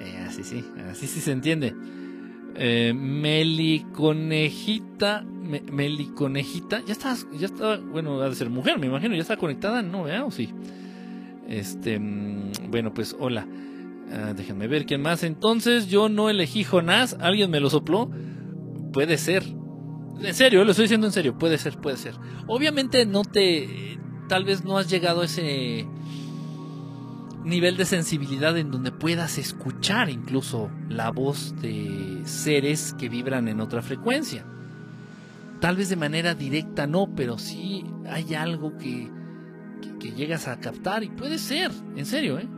Eh, 0.00 0.24
así 0.26 0.42
sí, 0.44 0.64
así 0.90 1.06
sí 1.06 1.20
se 1.20 1.32
entiende. 1.32 1.74
Eh, 2.56 2.92
Meliconejita. 2.94 5.22
Me, 5.22 5.60
Meliconejita. 5.60 6.82
Ya 6.86 6.92
está, 6.92 7.14
ya 7.38 7.46
está, 7.46 7.76
bueno, 7.76 8.22
ha 8.22 8.28
de 8.28 8.34
ser 8.34 8.50
mujer, 8.50 8.78
me 8.78 8.86
imagino. 8.86 9.14
Ya 9.14 9.22
está 9.22 9.36
conectada, 9.36 9.82
¿no? 9.82 10.04
¿verdad? 10.04 10.24
¿O 10.24 10.30
sí? 10.30 10.52
Este, 11.48 11.98
mm, 11.98 12.70
bueno, 12.70 12.92
pues 12.92 13.16
hola. 13.18 13.46
Ah, 14.12 14.32
déjenme 14.36 14.68
ver 14.68 14.86
quién 14.86 15.02
más. 15.02 15.22
Entonces 15.22 15.88
yo 15.88 16.08
no 16.08 16.30
elegí 16.30 16.64
Jonás. 16.64 17.16
¿Alguien 17.20 17.50
me 17.50 17.60
lo 17.60 17.70
sopló? 17.70 18.10
Puede 18.92 19.18
ser. 19.18 19.44
En 20.22 20.34
serio, 20.34 20.64
lo 20.64 20.70
estoy 20.70 20.84
diciendo 20.84 21.06
en 21.06 21.12
serio. 21.12 21.38
Puede 21.38 21.58
ser, 21.58 21.76
puede 21.78 21.96
ser. 21.96 22.14
Obviamente 22.46 23.06
no 23.06 23.22
te... 23.22 23.98
Tal 24.28 24.44
vez 24.44 24.64
no 24.64 24.76
has 24.76 24.90
llegado 24.90 25.22
a 25.22 25.26
ese 25.26 25.86
nivel 27.44 27.76
de 27.76 27.84
sensibilidad 27.84 28.56
en 28.58 28.72
donde 28.72 28.90
puedas 28.90 29.38
escuchar 29.38 30.10
incluso 30.10 30.68
la 30.88 31.12
voz 31.12 31.54
de 31.62 32.22
seres 32.24 32.92
que 32.98 33.08
vibran 33.08 33.46
en 33.46 33.60
otra 33.60 33.82
frecuencia. 33.82 34.44
Tal 35.60 35.76
vez 35.76 35.88
de 35.88 35.96
manera 35.96 36.34
directa 36.34 36.88
no, 36.88 37.14
pero 37.14 37.38
sí 37.38 37.84
hay 38.10 38.34
algo 38.34 38.76
que 38.76 39.08
que, 39.98 40.12
llegas 40.12 40.48
a 40.48 40.58
captar 40.60 41.04
y 41.04 41.08
puede 41.08 41.38
ser, 41.38 41.70
en 41.96 42.06
serio, 42.06 42.38
¿eh? 42.38 42.48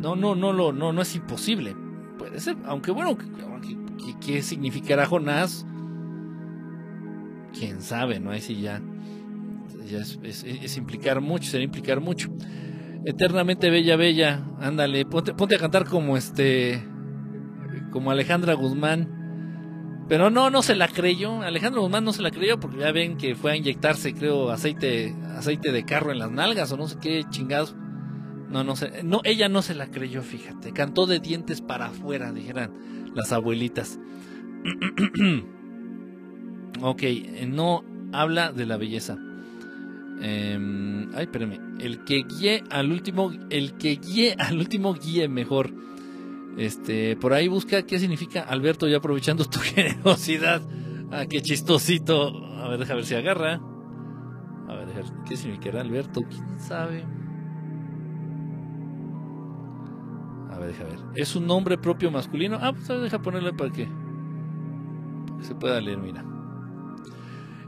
No, 0.00 0.14
no, 0.14 0.34
no, 0.34 0.52
no, 0.52 0.72
no, 0.72 0.92
no 0.92 1.02
es 1.02 1.14
imposible. 1.16 1.74
Puede 2.18 2.40
ser, 2.40 2.56
aunque 2.66 2.92
bueno, 2.92 3.16
¿qué, 4.24 4.42
significará 4.42 5.06
Jonás? 5.06 5.66
Quién 7.58 7.80
sabe, 7.80 8.20
¿no? 8.20 8.30
Ahí 8.30 8.40
sí 8.40 8.60
ya, 8.60 8.80
ya 9.90 9.98
es, 10.00 10.76
implicar 10.76 11.20
mucho, 11.20 11.50
sería 11.50 11.64
implicar 11.64 12.00
mucho. 12.00 12.30
Eternamente 13.04 13.70
bella, 13.70 13.96
bella, 13.96 14.44
ándale, 14.60 15.04
ponte, 15.04 15.34
ponte 15.34 15.56
a 15.56 15.58
cantar 15.58 15.84
como 15.84 16.16
este, 16.16 16.84
como 17.90 18.10
Alejandra 18.10 18.54
Guzmán. 18.54 19.17
Pero 20.08 20.30
no, 20.30 20.50
no 20.50 20.62
se 20.62 20.74
la 20.74 20.88
creyó. 20.88 21.42
Alejandro 21.42 21.82
Guzmán 21.82 22.04
no 22.04 22.12
se 22.12 22.22
la 22.22 22.30
creyó 22.30 22.58
porque 22.58 22.78
ya 22.78 22.92
ven 22.92 23.18
que 23.18 23.34
fue 23.34 23.52
a 23.52 23.56
inyectarse, 23.56 24.14
creo, 24.14 24.50
aceite, 24.50 25.14
aceite 25.36 25.70
de 25.70 25.84
carro 25.84 26.12
en 26.12 26.18
las 26.18 26.30
nalgas 26.30 26.72
o 26.72 26.76
no 26.76 26.88
sé 26.88 26.96
qué 27.00 27.24
chingados. 27.28 27.74
No, 28.48 28.64
no 28.64 28.76
sé. 28.76 29.02
No, 29.02 29.20
ella 29.24 29.48
no 29.48 29.60
se 29.60 29.74
la 29.74 29.90
creyó, 29.90 30.22
fíjate. 30.22 30.72
Cantó 30.72 31.06
de 31.06 31.20
dientes 31.20 31.60
para 31.60 31.86
afuera, 31.86 32.32
dijeran 32.32 33.12
las 33.14 33.32
abuelitas. 33.32 33.98
ok, 36.80 37.02
no 37.46 37.84
habla 38.12 38.52
de 38.52 38.64
la 38.64 38.78
belleza. 38.78 39.18
Em, 40.22 41.14
ay, 41.14 41.24
espérame. 41.24 41.78
El 41.80 42.04
que 42.04 42.24
guíe 42.24 42.64
al 42.70 42.90
último, 42.90 43.30
el 43.50 43.74
que 43.74 43.96
guíe 43.96 44.34
al 44.38 44.58
último 44.58 44.94
guíe 44.94 45.28
mejor. 45.28 45.70
Este, 46.58 47.14
por 47.14 47.32
ahí 47.32 47.46
busca 47.46 47.86
qué 47.86 48.00
significa 48.00 48.40
Alberto, 48.42 48.88
ya 48.88 48.96
aprovechando 48.96 49.44
tu 49.44 49.60
generosidad. 49.74 50.60
Ah, 51.10 51.24
qué 51.26 51.40
chistosito. 51.40 52.44
A 52.56 52.68
ver, 52.68 52.80
deja 52.80 52.94
ver 52.94 53.04
si 53.04 53.14
agarra. 53.14 53.60
A 54.68 54.74
ver, 54.74 54.88
deja, 54.88 55.00
¿qué 55.26 55.36
significará 55.36 55.80
Alberto? 55.80 56.20
¿Quién 56.28 56.58
sabe? 56.58 57.06
A 60.50 60.58
ver, 60.58 60.68
deja 60.68 60.84
ver. 60.84 60.98
¿Es 61.14 61.36
un 61.36 61.46
nombre 61.46 61.78
propio 61.78 62.10
masculino? 62.10 62.58
Ah, 62.60 62.72
pues 62.72 62.88
deja 62.88 63.22
ponerle 63.22 63.52
para 63.52 63.70
que, 63.70 63.86
para 65.26 65.38
que 65.38 65.44
se 65.44 65.54
pueda 65.54 65.80
leer, 65.80 65.98
mira. 65.98 66.24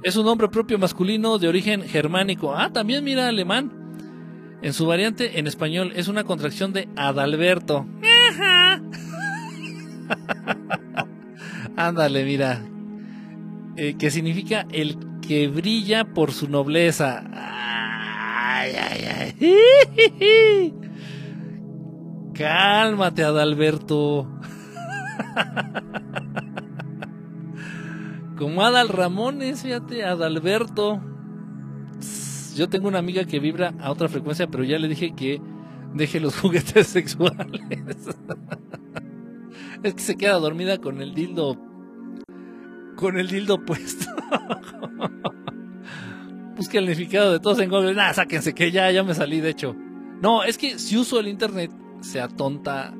Es 0.02 0.16
un 0.16 0.24
nombre 0.24 0.48
propio 0.48 0.78
masculino 0.78 1.38
de 1.38 1.46
origen 1.46 1.82
germánico. 1.82 2.54
Ah, 2.56 2.72
también 2.72 3.04
mira 3.04 3.28
alemán. 3.28 4.58
En 4.62 4.72
su 4.72 4.86
variante 4.86 5.38
en 5.38 5.46
español 5.46 5.92
es 5.94 6.08
una 6.08 6.24
contracción 6.24 6.72
de 6.72 6.88
Adalberto. 6.96 7.86
Ándale, 11.76 12.24
mira. 12.24 12.62
Eh, 13.76 13.96
que 13.98 14.10
significa 14.10 14.66
el 14.70 14.96
que 15.20 15.48
brilla 15.48 16.04
por 16.04 16.32
su 16.32 16.48
nobleza. 16.48 17.22
Ay, 17.32 18.72
ay, 18.76 19.34
ay. 19.40 20.74
Cálmate, 22.34 23.24
Adalberto. 23.24 24.28
Como 28.36 28.62
Adal 28.62 28.88
Ramones, 28.88 29.62
fíjate, 29.62 30.04
Adalberto. 30.04 31.00
Yo 32.56 32.68
tengo 32.68 32.88
una 32.88 32.98
amiga 32.98 33.24
que 33.24 33.38
vibra 33.38 33.74
a 33.80 33.90
otra 33.90 34.08
frecuencia, 34.08 34.46
pero 34.46 34.64
ya 34.64 34.78
le 34.78 34.88
dije 34.88 35.12
que 35.14 35.40
deje 35.94 36.20
los 36.20 36.36
juguetes 36.40 36.86
sexuales. 36.86 37.60
Es 39.82 39.94
que 39.94 40.00
se 40.00 40.16
queda 40.16 40.34
dormida 40.34 40.78
con 40.78 41.00
el 41.00 41.14
dildo. 41.14 41.56
Con 42.96 43.18
el 43.18 43.28
dildo 43.28 43.64
puesto. 43.64 44.06
Busca 46.56 46.78
el 46.78 46.88
significado 46.88 47.32
de 47.32 47.40
todos 47.40 47.58
en 47.60 47.70
Google. 47.70 47.94
Nada, 47.94 48.12
sáquense 48.12 48.54
que 48.54 48.70
ya, 48.70 48.90
ya 48.90 49.02
me 49.02 49.14
salí, 49.14 49.40
de 49.40 49.48
hecho. 49.50 49.74
No, 50.20 50.44
es 50.44 50.58
que 50.58 50.78
si 50.78 50.98
uso 50.98 51.18
el 51.18 51.28
internet, 51.28 51.72
se 52.00 52.20
atonta 52.20 52.94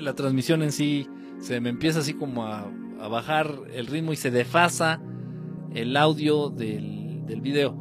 la 0.00 0.14
transmisión 0.14 0.62
en 0.62 0.72
sí. 0.72 1.08
Se 1.38 1.60
me 1.60 1.68
empieza 1.68 2.00
así 2.00 2.14
como 2.14 2.44
a, 2.44 2.68
bajar 3.08 3.48
el 3.72 3.86
ritmo 3.86 4.12
y 4.12 4.16
se 4.16 4.32
desfasa 4.32 5.00
el 5.72 5.96
audio 5.96 6.50
del, 6.50 7.24
del 7.26 7.40
video. 7.40 7.76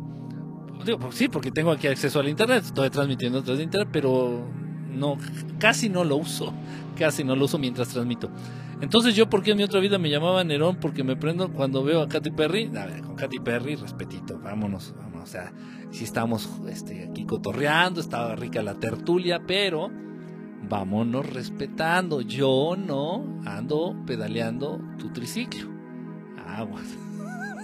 Digo, 0.86 1.00
pues 1.00 1.16
sí, 1.16 1.30
porque 1.30 1.52
tengo 1.52 1.72
aquí 1.72 1.88
acceso 1.88 2.20
al 2.20 2.30
internet, 2.30 2.66
estoy 2.66 2.92
transmitiendo 2.92 3.40
a 3.40 3.44
través 3.44 3.64
internet, 3.64 3.90
pero 3.92 4.46
no, 4.96 5.18
casi 5.60 5.90
no 5.90 6.04
lo 6.04 6.18
uso, 6.18 6.54
casi 6.98 7.24
no 7.24 7.36
lo 7.36 7.46
uso 7.46 7.58
mientras 7.58 7.90
transmito. 7.90 8.30
Entonces 8.82 9.16
yo, 9.16 9.30
porque 9.30 9.52
en 9.52 9.58
mi 9.58 9.64
otra 9.64 9.80
vida 9.80 9.98
me 9.98 10.10
llamaba 10.10 10.44
Nerón? 10.44 10.78
Porque 10.78 11.04
me 11.04 11.16
prendo 11.16 11.52
cuando 11.52 11.84
veo 11.84 12.02
a 12.02 12.10
Katy 12.10 12.32
Perry, 12.32 12.70
a 12.76 12.86
ver, 12.86 13.02
con 13.02 13.16
Katy 13.16 13.40
Perry, 13.40 13.76
respetito, 13.76 14.38
vámonos, 14.40 14.94
vámonos, 14.98 15.24
o 15.24 15.32
sea, 15.32 15.54
si 15.92 16.04
estamos 16.04 16.50
este, 16.68 17.08
aquí 17.10 17.26
cotorreando, 17.26 18.02
estaba 18.02 18.36
rica 18.36 18.62
la 18.62 18.76
tertulia, 18.76 19.42
pero 19.48 19.90
vámonos 20.68 21.26
respetando, 21.32 22.22
yo 22.22 22.76
no 22.78 23.42
ando 23.46 23.96
pedaleando 24.06 24.82
tu 25.00 25.14
triciclo, 25.14 25.70
aguas, 26.46 26.86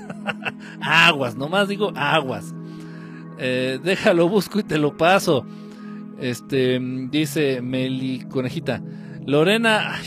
aguas, 0.81 1.35
nomás 1.35 1.67
digo 1.67 1.91
aguas. 1.95 2.53
Eh, 3.43 3.79
déjalo, 3.83 4.29
busco 4.29 4.59
y 4.59 4.63
te 4.63 4.77
lo 4.77 4.95
paso. 4.95 5.45
Este, 6.21 6.79
dice 7.09 7.61
Meli 7.61 8.25
Conejita. 8.29 8.81
Lorena, 9.25 9.99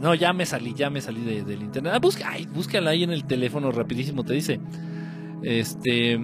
no, 0.00 0.14
ya 0.14 0.32
me 0.32 0.46
salí, 0.46 0.74
ya 0.74 0.90
me 0.90 1.00
salí 1.00 1.22
del 1.22 1.62
internet. 1.62 1.92
Ah, 1.94 1.98
busca, 1.98 2.28
ay, 2.28 2.46
búscala 2.46 2.90
ahí 2.90 3.04
en 3.04 3.10
el 3.10 3.24
teléfono 3.24 3.70
rapidísimo, 3.70 4.24
te 4.24 4.34
dice. 4.34 4.60
Este, 5.42 6.18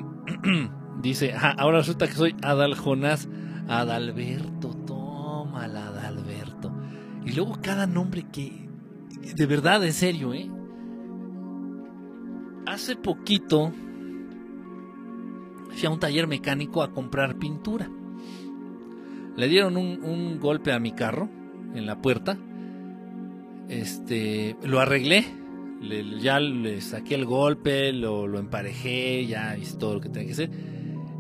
dice, 1.03 1.35
ahora 1.35 1.79
resulta 1.79 2.09
que 2.09 2.15
soy 2.15 2.35
Adal 2.43 2.75
Jonás, 2.75 3.29
Adalberto, 3.69 4.75
tómala, 4.87 5.89
Adalberto. 5.89 6.73
Y 7.25 7.33
luego 7.33 7.59
cada 7.63 7.87
nombre 7.87 8.27
que, 8.33 8.69
de 9.37 9.47
verdad, 9.47 9.85
en 9.85 9.93
serio, 9.93 10.35
¿eh? 10.35 10.51
Hace 12.67 12.97
poquito 12.97 13.73
fui 15.71 15.87
a 15.87 15.91
un 15.91 16.01
taller 16.01 16.27
mecánico 16.27 16.83
a 16.83 16.93
comprar 16.93 17.37
pintura. 17.37 17.89
Le 19.37 19.49
dieron 19.49 19.77
un, 19.77 20.39
golpe 20.41 20.73
a 20.73 20.79
mi 20.79 20.93
carro 20.93 21.29
en 21.75 21.87
la 21.87 22.01
puerta. 22.01 22.37
Este, 23.69 24.57
lo 24.63 24.81
arreglé. 24.81 25.25
ya 26.21 26.39
le 26.41 26.81
saqué 26.81 27.15
el 27.15 27.25
golpe, 27.25 27.93
lo, 27.93 28.27
lo, 28.27 28.39
emparejé, 28.39 29.27
ya 29.27 29.57
hice 29.57 29.79
todo 29.79 29.95
lo 29.95 30.01
que 30.01 30.09
tenía 30.09 30.27
que 30.27 30.33
hacer. 30.33 30.51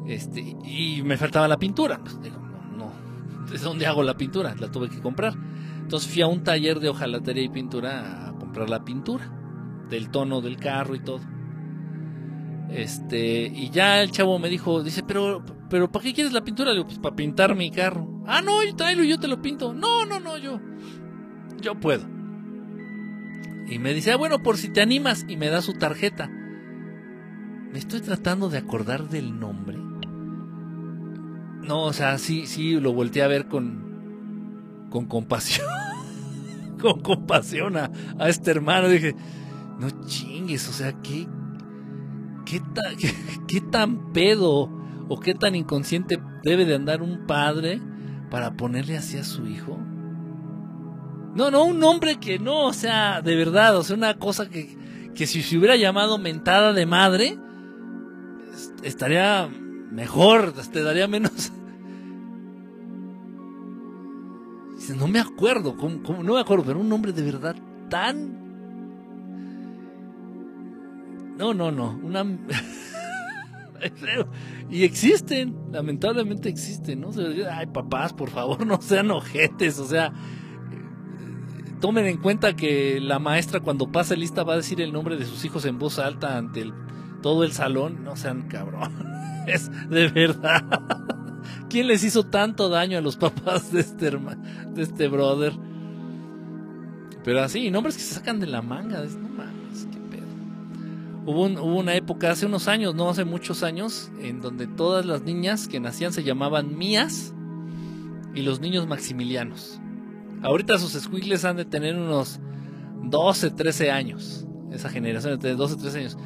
Este, 0.06 0.40
y 0.40 1.02
me 1.02 1.16
faltaba 1.16 1.48
la 1.48 1.58
pintura. 1.58 1.98
Pues, 1.98 2.20
digo, 2.20 2.38
no, 2.38 2.76
no, 2.76 3.50
¿de 3.50 3.58
dónde 3.58 3.86
hago 3.86 4.02
la 4.02 4.16
pintura? 4.16 4.54
La 4.58 4.70
tuve 4.70 4.88
que 4.88 5.00
comprar. 5.00 5.34
Entonces 5.80 6.10
fui 6.10 6.22
a 6.22 6.26
un 6.26 6.42
taller 6.44 6.80
de 6.80 6.88
hojalatería 6.88 7.44
y 7.44 7.48
pintura 7.48 8.28
a 8.28 8.32
comprar 8.38 8.68
la 8.68 8.84
pintura 8.84 9.30
del 9.88 10.10
tono 10.10 10.40
del 10.40 10.56
carro 10.56 10.94
y 10.94 11.00
todo. 11.00 11.20
Este, 12.74 13.44
y 13.46 13.68
ya 13.70 14.02
el 14.02 14.10
chavo 14.10 14.38
me 14.38 14.48
dijo, 14.48 14.82
dice, 14.82 15.02
pero, 15.02 15.44
pero 15.68 15.92
¿para 15.92 16.04
qué 16.04 16.14
quieres 16.14 16.32
la 16.32 16.42
pintura? 16.42 16.70
Le 16.70 16.76
digo, 16.76 16.86
pues 16.86 16.98
para 16.98 17.14
pintar 17.14 17.54
mi 17.54 17.70
carro. 17.70 18.22
Ah, 18.26 18.40
no, 18.40 18.52
tráelo 18.76 19.04
y 19.04 19.08
yo 19.08 19.18
te 19.18 19.28
lo 19.28 19.42
pinto. 19.42 19.74
No, 19.74 20.06
no, 20.06 20.20
no, 20.20 20.38
yo, 20.38 20.58
yo 21.60 21.78
puedo. 21.78 22.06
Y 23.68 23.78
me 23.78 23.92
dice, 23.92 24.12
ah, 24.12 24.16
bueno, 24.16 24.42
por 24.42 24.56
si 24.56 24.70
te 24.70 24.80
animas, 24.80 25.26
y 25.28 25.36
me 25.36 25.48
da 25.48 25.60
su 25.60 25.74
tarjeta. 25.74 26.28
Me 26.28 27.78
estoy 27.78 28.00
tratando 28.00 28.48
de 28.48 28.58
acordar 28.58 29.08
del 29.08 29.38
nombre. 29.38 29.78
No, 31.62 31.84
o 31.84 31.92
sea, 31.92 32.18
sí, 32.18 32.46
sí, 32.46 32.80
lo 32.80 32.92
volteé 32.94 33.22
a 33.22 33.28
ver 33.28 33.48
con, 33.48 34.88
con 34.90 35.06
compasión. 35.06 35.66
con 36.80 37.00
compasión 37.00 37.76
a, 37.76 37.90
a 38.18 38.28
este 38.30 38.50
hermano. 38.50 38.88
Dije, 38.88 39.14
no 39.78 39.88
chingues, 40.06 40.68
o 40.68 40.72
sea, 40.72 40.92
¿qué, 41.02 41.26
qué, 43.46 43.60
tan, 43.60 44.12
pedo 44.12 44.70
o 45.08 45.20
qué 45.20 45.34
tan 45.34 45.54
inconsciente 45.54 46.20
debe 46.42 46.64
de 46.64 46.74
andar 46.74 47.02
un 47.02 47.26
padre 47.26 47.80
para 48.30 48.54
ponerle 48.54 48.96
así 48.96 49.16
a 49.16 49.24
su 49.24 49.46
hijo? 49.46 49.78
No, 51.34 51.50
no, 51.50 51.64
un 51.64 51.78
nombre 51.78 52.16
que 52.16 52.38
no, 52.38 52.66
o 52.66 52.72
sea, 52.72 53.22
de 53.22 53.36
verdad, 53.36 53.76
o 53.76 53.82
sea, 53.82 53.96
una 53.96 54.18
cosa 54.18 54.50
que, 54.50 54.76
que 55.14 55.26
si 55.26 55.42
se 55.42 55.56
hubiera 55.56 55.76
llamado 55.76 56.18
mentada 56.18 56.72
de 56.72 56.84
madre, 56.84 57.38
estaría 58.82 59.48
mejor, 59.90 60.52
te 60.52 60.82
daría 60.82 61.08
menos. 61.08 61.52
No 64.96 65.06
me 65.06 65.20
acuerdo, 65.20 65.76
no 65.76 66.34
me 66.34 66.40
acuerdo, 66.40 66.64
pero 66.66 66.80
un 66.80 66.88
nombre 66.88 67.12
de 67.12 67.22
verdad 67.22 67.54
tan 67.88 68.51
no, 71.36 71.54
no, 71.54 71.70
no. 71.70 71.98
Una... 72.02 72.24
y 74.70 74.84
existen, 74.84 75.56
lamentablemente 75.72 76.48
existen, 76.48 77.00
¿no? 77.00 77.10
Ay, 77.50 77.66
papás, 77.66 78.12
por 78.12 78.30
favor, 78.30 78.66
no 78.66 78.80
sean 78.80 79.10
ojetes, 79.10 79.78
o 79.78 79.86
sea, 79.86 80.12
tomen 81.80 82.06
en 82.06 82.18
cuenta 82.18 82.54
que 82.54 83.00
la 83.00 83.18
maestra 83.18 83.60
cuando 83.60 83.90
pase 83.90 84.16
lista 84.16 84.44
va 84.44 84.54
a 84.54 84.56
decir 84.56 84.80
el 84.80 84.92
nombre 84.92 85.16
de 85.16 85.24
sus 85.24 85.44
hijos 85.44 85.64
en 85.64 85.78
voz 85.78 85.98
alta 85.98 86.36
ante 86.36 86.70
todo 87.22 87.44
el 87.44 87.52
salón, 87.52 88.04
no 88.04 88.16
sean 88.16 88.48
cabrón, 88.48 89.06
es 89.46 89.70
de 89.88 90.08
verdad. 90.08 90.64
¿Quién 91.68 91.88
les 91.88 92.04
hizo 92.04 92.24
tanto 92.24 92.68
daño 92.68 92.98
a 92.98 93.00
los 93.00 93.16
papás 93.16 93.72
de 93.72 93.80
este 93.80 94.06
hermano, 94.06 94.42
de 94.74 94.82
este 94.82 95.08
brother? 95.08 95.54
Pero 97.24 97.40
así, 97.40 97.70
nombres 97.70 97.96
que 97.96 98.02
se 98.02 98.14
sacan 98.14 98.40
de 98.40 98.46
la 98.46 98.62
manga, 98.62 99.02
no 99.04 99.28
Hubo, 101.24 101.44
una 101.44 101.94
época 101.94 102.32
hace 102.32 102.46
unos 102.46 102.66
años, 102.66 102.94
no 102.96 103.08
hace 103.08 103.24
muchos 103.24 103.62
años, 103.62 104.10
en 104.20 104.40
donde 104.40 104.66
todas 104.66 105.06
las 105.06 105.22
niñas 105.22 105.68
que 105.68 105.78
nacían 105.78 106.12
se 106.12 106.24
llamaban 106.24 106.76
Mías 106.76 107.32
y 108.34 108.42
los 108.42 108.60
niños 108.60 108.88
Maximilianos. 108.88 109.80
Ahorita 110.42 110.78
sus 110.78 110.92
squiggles 111.00 111.44
han 111.44 111.56
de 111.56 111.64
tener 111.64 111.96
unos 111.96 112.40
12, 113.04 113.50
13 113.50 113.92
años. 113.92 114.46
Esa 114.72 114.88
generación 114.88 115.38
de 115.38 115.54
12, 115.54 115.76
13 115.76 115.98
años. 115.98 116.18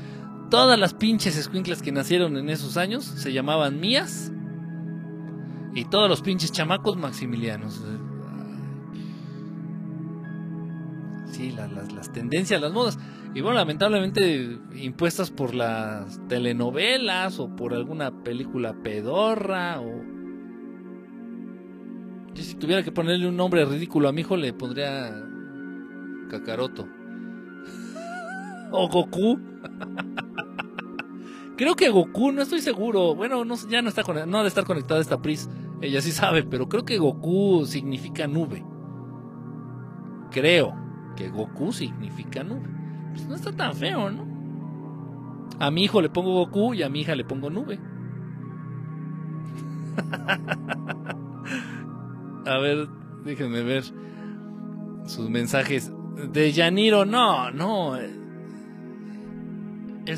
Todas 0.48 0.78
las 0.78 0.94
pinches 0.94 1.34
squinkles 1.34 1.82
que 1.82 1.92
nacieron 1.92 2.36
en 2.38 2.48
esos 2.48 2.78
años 2.78 3.04
se 3.04 3.32
llamaban 3.34 3.80
Mías. 3.80 4.32
Y 5.74 5.84
todos 5.84 6.08
los 6.08 6.22
pinches 6.22 6.52
chamacos 6.52 6.96
Maximilianos. 6.96 7.82
Sí, 11.32 11.52
las 11.52 12.12
tendencias, 12.12 12.62
las 12.62 12.72
modas. 12.72 12.98
Y 13.36 13.42
bueno, 13.42 13.58
lamentablemente 13.58 14.58
impuestas 14.76 15.30
por 15.30 15.54
las 15.54 16.26
telenovelas 16.26 17.38
o 17.38 17.54
por 17.54 17.74
alguna 17.74 18.22
película 18.24 18.72
pedorra 18.82 19.78
o... 19.78 20.00
si 22.32 22.54
tuviera 22.54 22.82
que 22.82 22.92
ponerle 22.92 23.28
un 23.28 23.36
nombre 23.36 23.66
ridículo 23.66 24.08
a 24.08 24.12
mi 24.12 24.22
hijo 24.22 24.38
le 24.38 24.54
pondría 24.54 25.12
Kakaroto. 26.30 26.88
o 28.72 28.88
Goku. 28.88 29.38
Creo 31.58 31.76
que 31.76 31.90
Goku, 31.90 32.32
no 32.32 32.40
estoy 32.40 32.62
seguro. 32.62 33.14
Bueno, 33.14 33.44
no, 33.44 33.56
ya 33.68 33.82
no 33.82 33.90
está 33.90 34.02
no 34.24 34.38
ha 34.38 34.42
de 34.44 34.48
estar 34.48 34.64
conectada 34.64 34.98
esta 34.98 35.20
Pris. 35.20 35.50
Ella 35.82 36.00
sí 36.00 36.10
sabe, 36.10 36.42
pero 36.42 36.70
creo 36.70 36.86
que 36.86 36.96
Goku 36.96 37.66
significa 37.66 38.26
nube. 38.26 38.64
Creo 40.30 40.74
que 41.16 41.28
Goku 41.28 41.74
significa 41.74 42.42
nube. 42.42 42.75
Pues 43.16 43.28
no 43.28 43.34
está 43.34 43.50
tan 43.50 43.74
feo, 43.74 44.10
¿no? 44.10 44.26
A 45.58 45.70
mi 45.70 45.84
hijo 45.84 46.02
le 46.02 46.10
pongo 46.10 46.34
Goku 46.34 46.74
y 46.74 46.82
a 46.82 46.90
mi 46.90 47.00
hija 47.00 47.14
le 47.14 47.24
pongo 47.24 47.48
nube. 47.48 47.80
a 52.46 52.58
ver, 52.58 52.86
déjenme 53.24 53.62
ver 53.62 53.84
sus 55.06 55.30
mensajes. 55.30 55.90
De 56.30 56.52
Yaniro, 56.52 57.06
no, 57.06 57.50
no. 57.50 57.98
En 57.98 58.18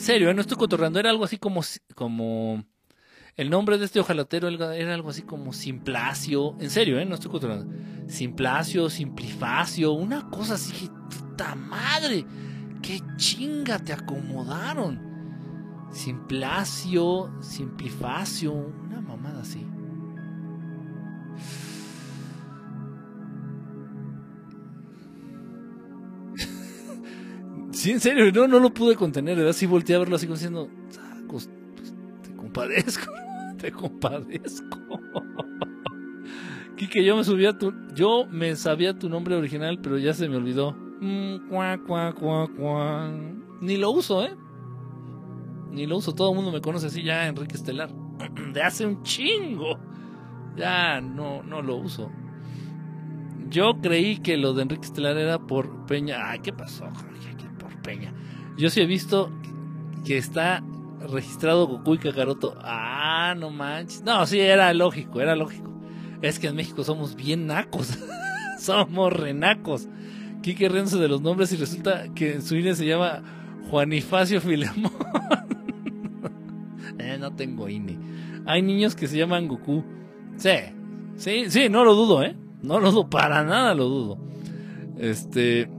serio, 0.00 0.30
¿eh? 0.30 0.34
no 0.34 0.40
estoy 0.40 0.56
cotorrando. 0.56 0.98
Era 0.98 1.10
algo 1.10 1.22
así 1.24 1.38
como, 1.38 1.60
como. 1.94 2.64
El 3.36 3.50
nombre 3.50 3.78
de 3.78 3.84
este 3.84 4.00
ojalatero 4.00 4.48
era 4.48 4.94
algo 4.94 5.10
así 5.10 5.22
como 5.22 5.52
Simplacio. 5.52 6.56
En 6.58 6.70
serio, 6.70 6.98
¿eh? 6.98 7.04
no 7.04 7.14
estoy 7.14 7.30
cotorrando. 7.30 7.72
Simplacio, 8.08 8.90
Simplifacio, 8.90 9.92
una 9.92 10.28
cosa 10.28 10.54
así. 10.54 10.90
¡Puta 11.08 11.54
madre! 11.54 12.26
Qué 12.88 13.00
chinga 13.16 13.78
te 13.78 13.92
acomodaron. 13.92 14.98
Simplacio, 15.92 17.30
simplifacio, 17.42 18.54
una 18.54 19.02
mamada 19.02 19.42
así. 19.42 19.60
sí, 27.72 27.90
en 27.90 28.00
serio, 28.00 28.32
no, 28.32 28.48
no 28.48 28.58
lo 28.58 28.72
pude 28.72 28.96
contener, 28.96 29.38
así 29.46 29.66
volteé 29.66 29.96
a 29.96 29.98
verlo 29.98 30.16
así 30.16 30.24
como 30.26 30.36
diciendo, 30.36 30.70
pues, 31.28 31.50
te 32.22 32.34
compadezco, 32.34 33.12
te 33.58 33.70
compadezco. 33.70 34.78
Kike, 36.76 37.04
yo 37.04 37.18
me 37.18 37.24
subía 37.24 37.58
tu, 37.58 37.74
yo 37.94 38.24
me 38.30 38.56
sabía 38.56 38.98
tu 38.98 39.10
nombre 39.10 39.34
original, 39.34 39.78
pero 39.82 39.98
ya 39.98 40.14
se 40.14 40.26
me 40.26 40.36
olvidó. 40.36 40.87
Mm, 41.00 41.50
Ni 43.60 43.76
lo 43.76 43.90
uso, 43.90 44.24
¿eh? 44.24 44.34
Ni 45.70 45.86
lo 45.86 45.98
uso. 45.98 46.14
Todo 46.14 46.30
el 46.30 46.36
mundo 46.36 46.52
me 46.52 46.60
conoce 46.60 46.86
así 46.86 47.02
ya, 47.02 47.26
Enrique 47.26 47.56
Estelar. 47.56 47.90
De 48.52 48.62
hace 48.62 48.86
un 48.86 49.02
chingo. 49.02 49.78
Ya 50.56 51.00
no, 51.00 51.42
no 51.42 51.62
lo 51.62 51.76
uso. 51.76 52.10
Yo 53.48 53.80
creí 53.80 54.18
que 54.18 54.36
lo 54.36 54.52
de 54.52 54.62
Enrique 54.62 54.84
Estelar 54.86 55.16
era 55.16 55.38
por 55.38 55.86
Peña. 55.86 56.30
Ay, 56.30 56.40
¿qué 56.40 56.52
pasó, 56.52 56.84
por 57.58 57.80
Peña? 57.82 58.12
Yo 58.58 58.68
sí 58.68 58.80
he 58.80 58.86
visto 58.86 59.30
que 60.04 60.18
está 60.18 60.62
registrado 61.00 61.66
Goku 61.66 61.94
y 61.94 61.98
Kakaroto. 61.98 62.58
Ah, 62.62 63.34
no 63.38 63.50
manches. 63.50 64.02
No, 64.02 64.26
sí, 64.26 64.40
era 64.40 64.74
lógico, 64.74 65.20
era 65.20 65.36
lógico. 65.36 65.72
Es 66.20 66.38
que 66.38 66.48
en 66.48 66.56
México 66.56 66.82
somos 66.82 67.14
bien 67.14 67.46
nacos. 67.46 67.98
somos 68.58 69.12
renacos. 69.12 69.88
Quique 70.48 70.70
Renzo 70.70 70.96
de 70.96 71.08
los 71.08 71.20
nombres 71.20 71.52
y 71.52 71.56
resulta 71.56 72.08
que 72.14 72.32
en 72.32 72.40
su 72.40 72.56
INE 72.56 72.74
se 72.74 72.86
llama 72.86 73.22
Juanifacio 73.68 74.40
Filemón. 74.40 74.90
eh, 76.98 77.18
no 77.20 77.34
tengo 77.34 77.68
INE. 77.68 77.98
Hay 78.46 78.62
niños 78.62 78.94
que 78.94 79.08
se 79.08 79.18
llaman 79.18 79.46
Goku. 79.46 79.84
Sí, 80.38 80.52
sí, 81.16 81.50
sí, 81.50 81.68
no 81.68 81.84
lo 81.84 81.94
dudo, 81.94 82.22
¿eh? 82.22 82.34
No 82.62 82.80
lo 82.80 82.92
dudo, 82.92 83.10
para 83.10 83.44
nada 83.44 83.74
lo 83.74 83.90
dudo. 83.90 84.18
Este... 84.96 85.70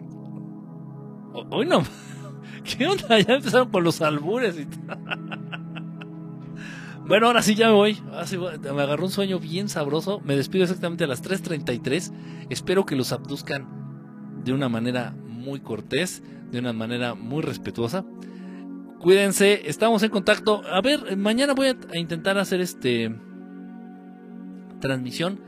Hoy 1.49 1.65
no... 1.65 1.81
¿Qué 2.63 2.85
onda? 2.85 3.19
Ya 3.21 3.37
empezaron 3.37 3.71
con 3.71 3.83
los 3.83 3.99
albures 4.03 4.55
y 4.55 4.67
Bueno, 7.07 7.25
ahora 7.25 7.41
sí 7.41 7.55
ya 7.55 7.69
me 7.69 7.73
voy. 7.73 7.97
Me 8.71 8.81
agarró 8.83 9.05
un 9.05 9.09
sueño 9.09 9.39
bien 9.39 9.67
sabroso. 9.67 10.21
Me 10.23 10.35
despido 10.35 10.65
exactamente 10.65 11.05
a 11.05 11.07
las 11.07 11.23
3.33. 11.23 12.13
Espero 12.51 12.85
que 12.85 12.95
los 12.95 13.11
abduzcan 13.11 13.79
de 14.49 14.55
una 14.55 14.67
manera 14.67 15.13
muy 15.27 15.59
cortés, 15.59 16.23
de 16.51 16.57
una 16.57 16.73
manera 16.73 17.13
muy 17.13 17.43
respetuosa. 17.43 18.03
Cuídense, 18.99 19.69
estamos 19.69 20.01
en 20.01 20.09
contacto. 20.09 20.63
A 20.65 20.81
ver, 20.81 21.15
mañana 21.15 21.53
voy 21.53 21.67
a, 21.67 21.97
intentar 21.97 22.37
hacer 22.39 22.59
este 22.59 23.15
transmisión. 24.81 25.39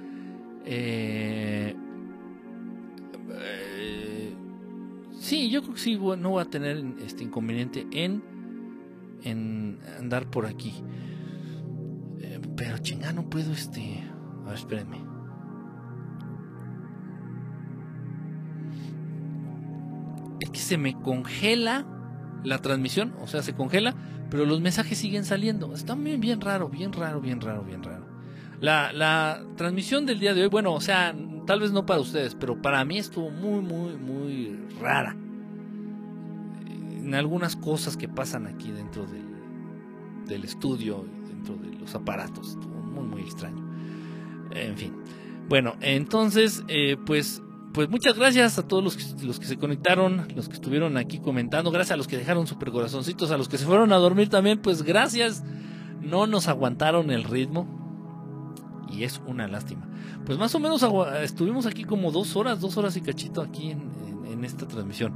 Eh, 0.66 1.76
eh, 3.40 4.34
sí, 5.20 5.50
yo 5.50 5.64
creo 5.64 5.74
que 5.74 5.80
sí, 5.80 5.96
no 5.96 6.30
voy 6.30 6.42
a 6.44 6.46
tener 6.46 6.86
este 7.04 7.24
inconveniente 7.24 7.88
en, 7.92 8.24
en 9.24 9.80
andar 9.98 10.30
por 10.30 10.46
aquí. 10.46 10.74
Eh, 12.20 12.40
pero 12.56 12.78
chinga, 12.78 13.12
no 13.14 13.28
puedo 13.32 13.52
este. 13.52 14.04
A 14.46 14.50
ver, 14.50 14.56
espérenme. 14.56 15.11
Es 20.42 20.50
que 20.50 20.60
se 20.60 20.78
me 20.78 21.00
congela 21.00 21.86
la 22.44 22.58
transmisión, 22.58 23.14
o 23.22 23.28
sea, 23.28 23.44
se 23.44 23.54
congela, 23.54 23.96
pero 24.30 24.46
los 24.46 24.60
mensajes 24.60 24.98
siguen 24.98 25.24
saliendo. 25.24 25.74
Está 25.74 25.94
bien, 25.96 26.20
bien 26.20 26.42
raro, 26.42 26.68
bien 26.68 26.92
raro, 26.92 27.22
bien 27.22 27.40
raro, 27.40 27.64
bien 27.64 27.84
raro. 27.84 28.08
La, 28.60 28.92
la 28.92 29.44
transmisión 29.56 30.06
del 30.06 30.20
día 30.20 30.34
de 30.34 30.42
hoy, 30.42 30.50
bueno, 30.50 30.74
o 30.74 30.82
sea, 30.82 31.16
tal 31.46 31.60
vez 31.60 31.72
no 31.72 31.86
para 31.86 32.00
ustedes, 32.00 32.36
pero 32.36 32.60
para 32.60 32.84
mí 32.86 32.98
estuvo 32.98 33.30
muy, 33.30 33.62
muy, 33.62 33.96
muy 33.98 34.60
rara. 34.80 35.16
En 36.66 37.14
algunas 37.14 37.56
cosas 37.56 37.96
que 37.96 38.08
pasan 38.08 38.48
aquí 38.48 38.72
dentro 38.72 39.06
del, 39.06 40.26
del 40.26 40.44
estudio, 40.44 41.06
dentro 41.28 41.56
de 41.56 41.76
los 41.78 41.94
aparatos, 41.94 42.50
estuvo 42.50 42.82
muy, 42.82 43.04
muy 43.04 43.22
extraño. 43.22 43.64
En 44.56 44.76
fin. 44.76 44.96
Bueno, 45.50 45.76
entonces, 45.82 46.64
eh, 46.68 46.98
pues 47.06 47.44
pues 47.74 47.90
muchas 47.90 48.18
gracias 48.18 48.58
a 48.58 48.68
todos 48.68 48.84
los 48.84 49.40
que, 49.40 49.46
se 49.46 49.58
conectaron, 49.58 50.28
los 50.36 50.50
que 50.50 50.56
estuvieron 50.56 50.98
aquí 50.98 51.20
comentando, 51.20 51.72
gracias 51.72 51.94
a 51.94 51.98
los 51.98 52.08
que 52.08 52.18
dejaron 52.18 52.48
super 52.48 52.72
corazoncitos, 52.72 53.32
a 53.32 53.38
los 53.38 53.48
que 53.48 53.58
se 53.58 53.66
fueron 53.66 53.94
a 53.94 53.98
dormir 53.98 54.30
también, 54.30 54.62
pues 54.62 54.84
gracias. 54.84 55.44
No 56.02 56.26
nos 56.26 56.48
aguantaron 56.48 57.12
el 57.12 57.24
ritmo 57.24 57.68
y 58.92 59.04
es 59.04 59.22
una 59.28 59.48
lástima. 59.48 59.88
Pues 60.26 60.38
más 60.38 60.54
o 60.56 60.60
menos 60.60 60.86
estuvimos 61.22 61.66
aquí 61.66 61.84
como 61.84 62.12
dos 62.12 62.36
horas, 62.36 62.60
dos 62.60 62.76
horas 62.78 62.98
y 62.98 63.02
cachito 63.02 63.42
aquí 63.42 63.72
en, 63.72 63.82
en 64.26 64.44
esta 64.44 64.68
transmisión. 64.68 65.14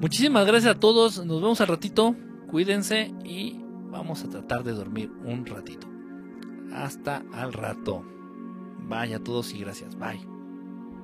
Muchísimas 0.00 0.46
gracias 0.46 0.76
a 0.76 0.80
todos, 0.80 1.24
nos 1.24 1.40
vemos 1.40 1.60
al 1.60 1.68
ratito, 1.68 2.14
cuídense 2.50 3.14
y 3.24 3.60
vamos 3.90 4.24
a 4.24 4.28
tratar 4.28 4.64
de 4.64 4.72
dormir 4.72 5.10
un 5.24 5.46
ratito. 5.46 5.86
Hasta 6.72 7.22
al 7.32 7.52
rato. 7.52 8.04
Vaya 8.88 9.16
a 9.16 9.24
todos 9.24 9.52
y 9.54 9.58
gracias. 9.58 9.96
Bye. 9.96 10.35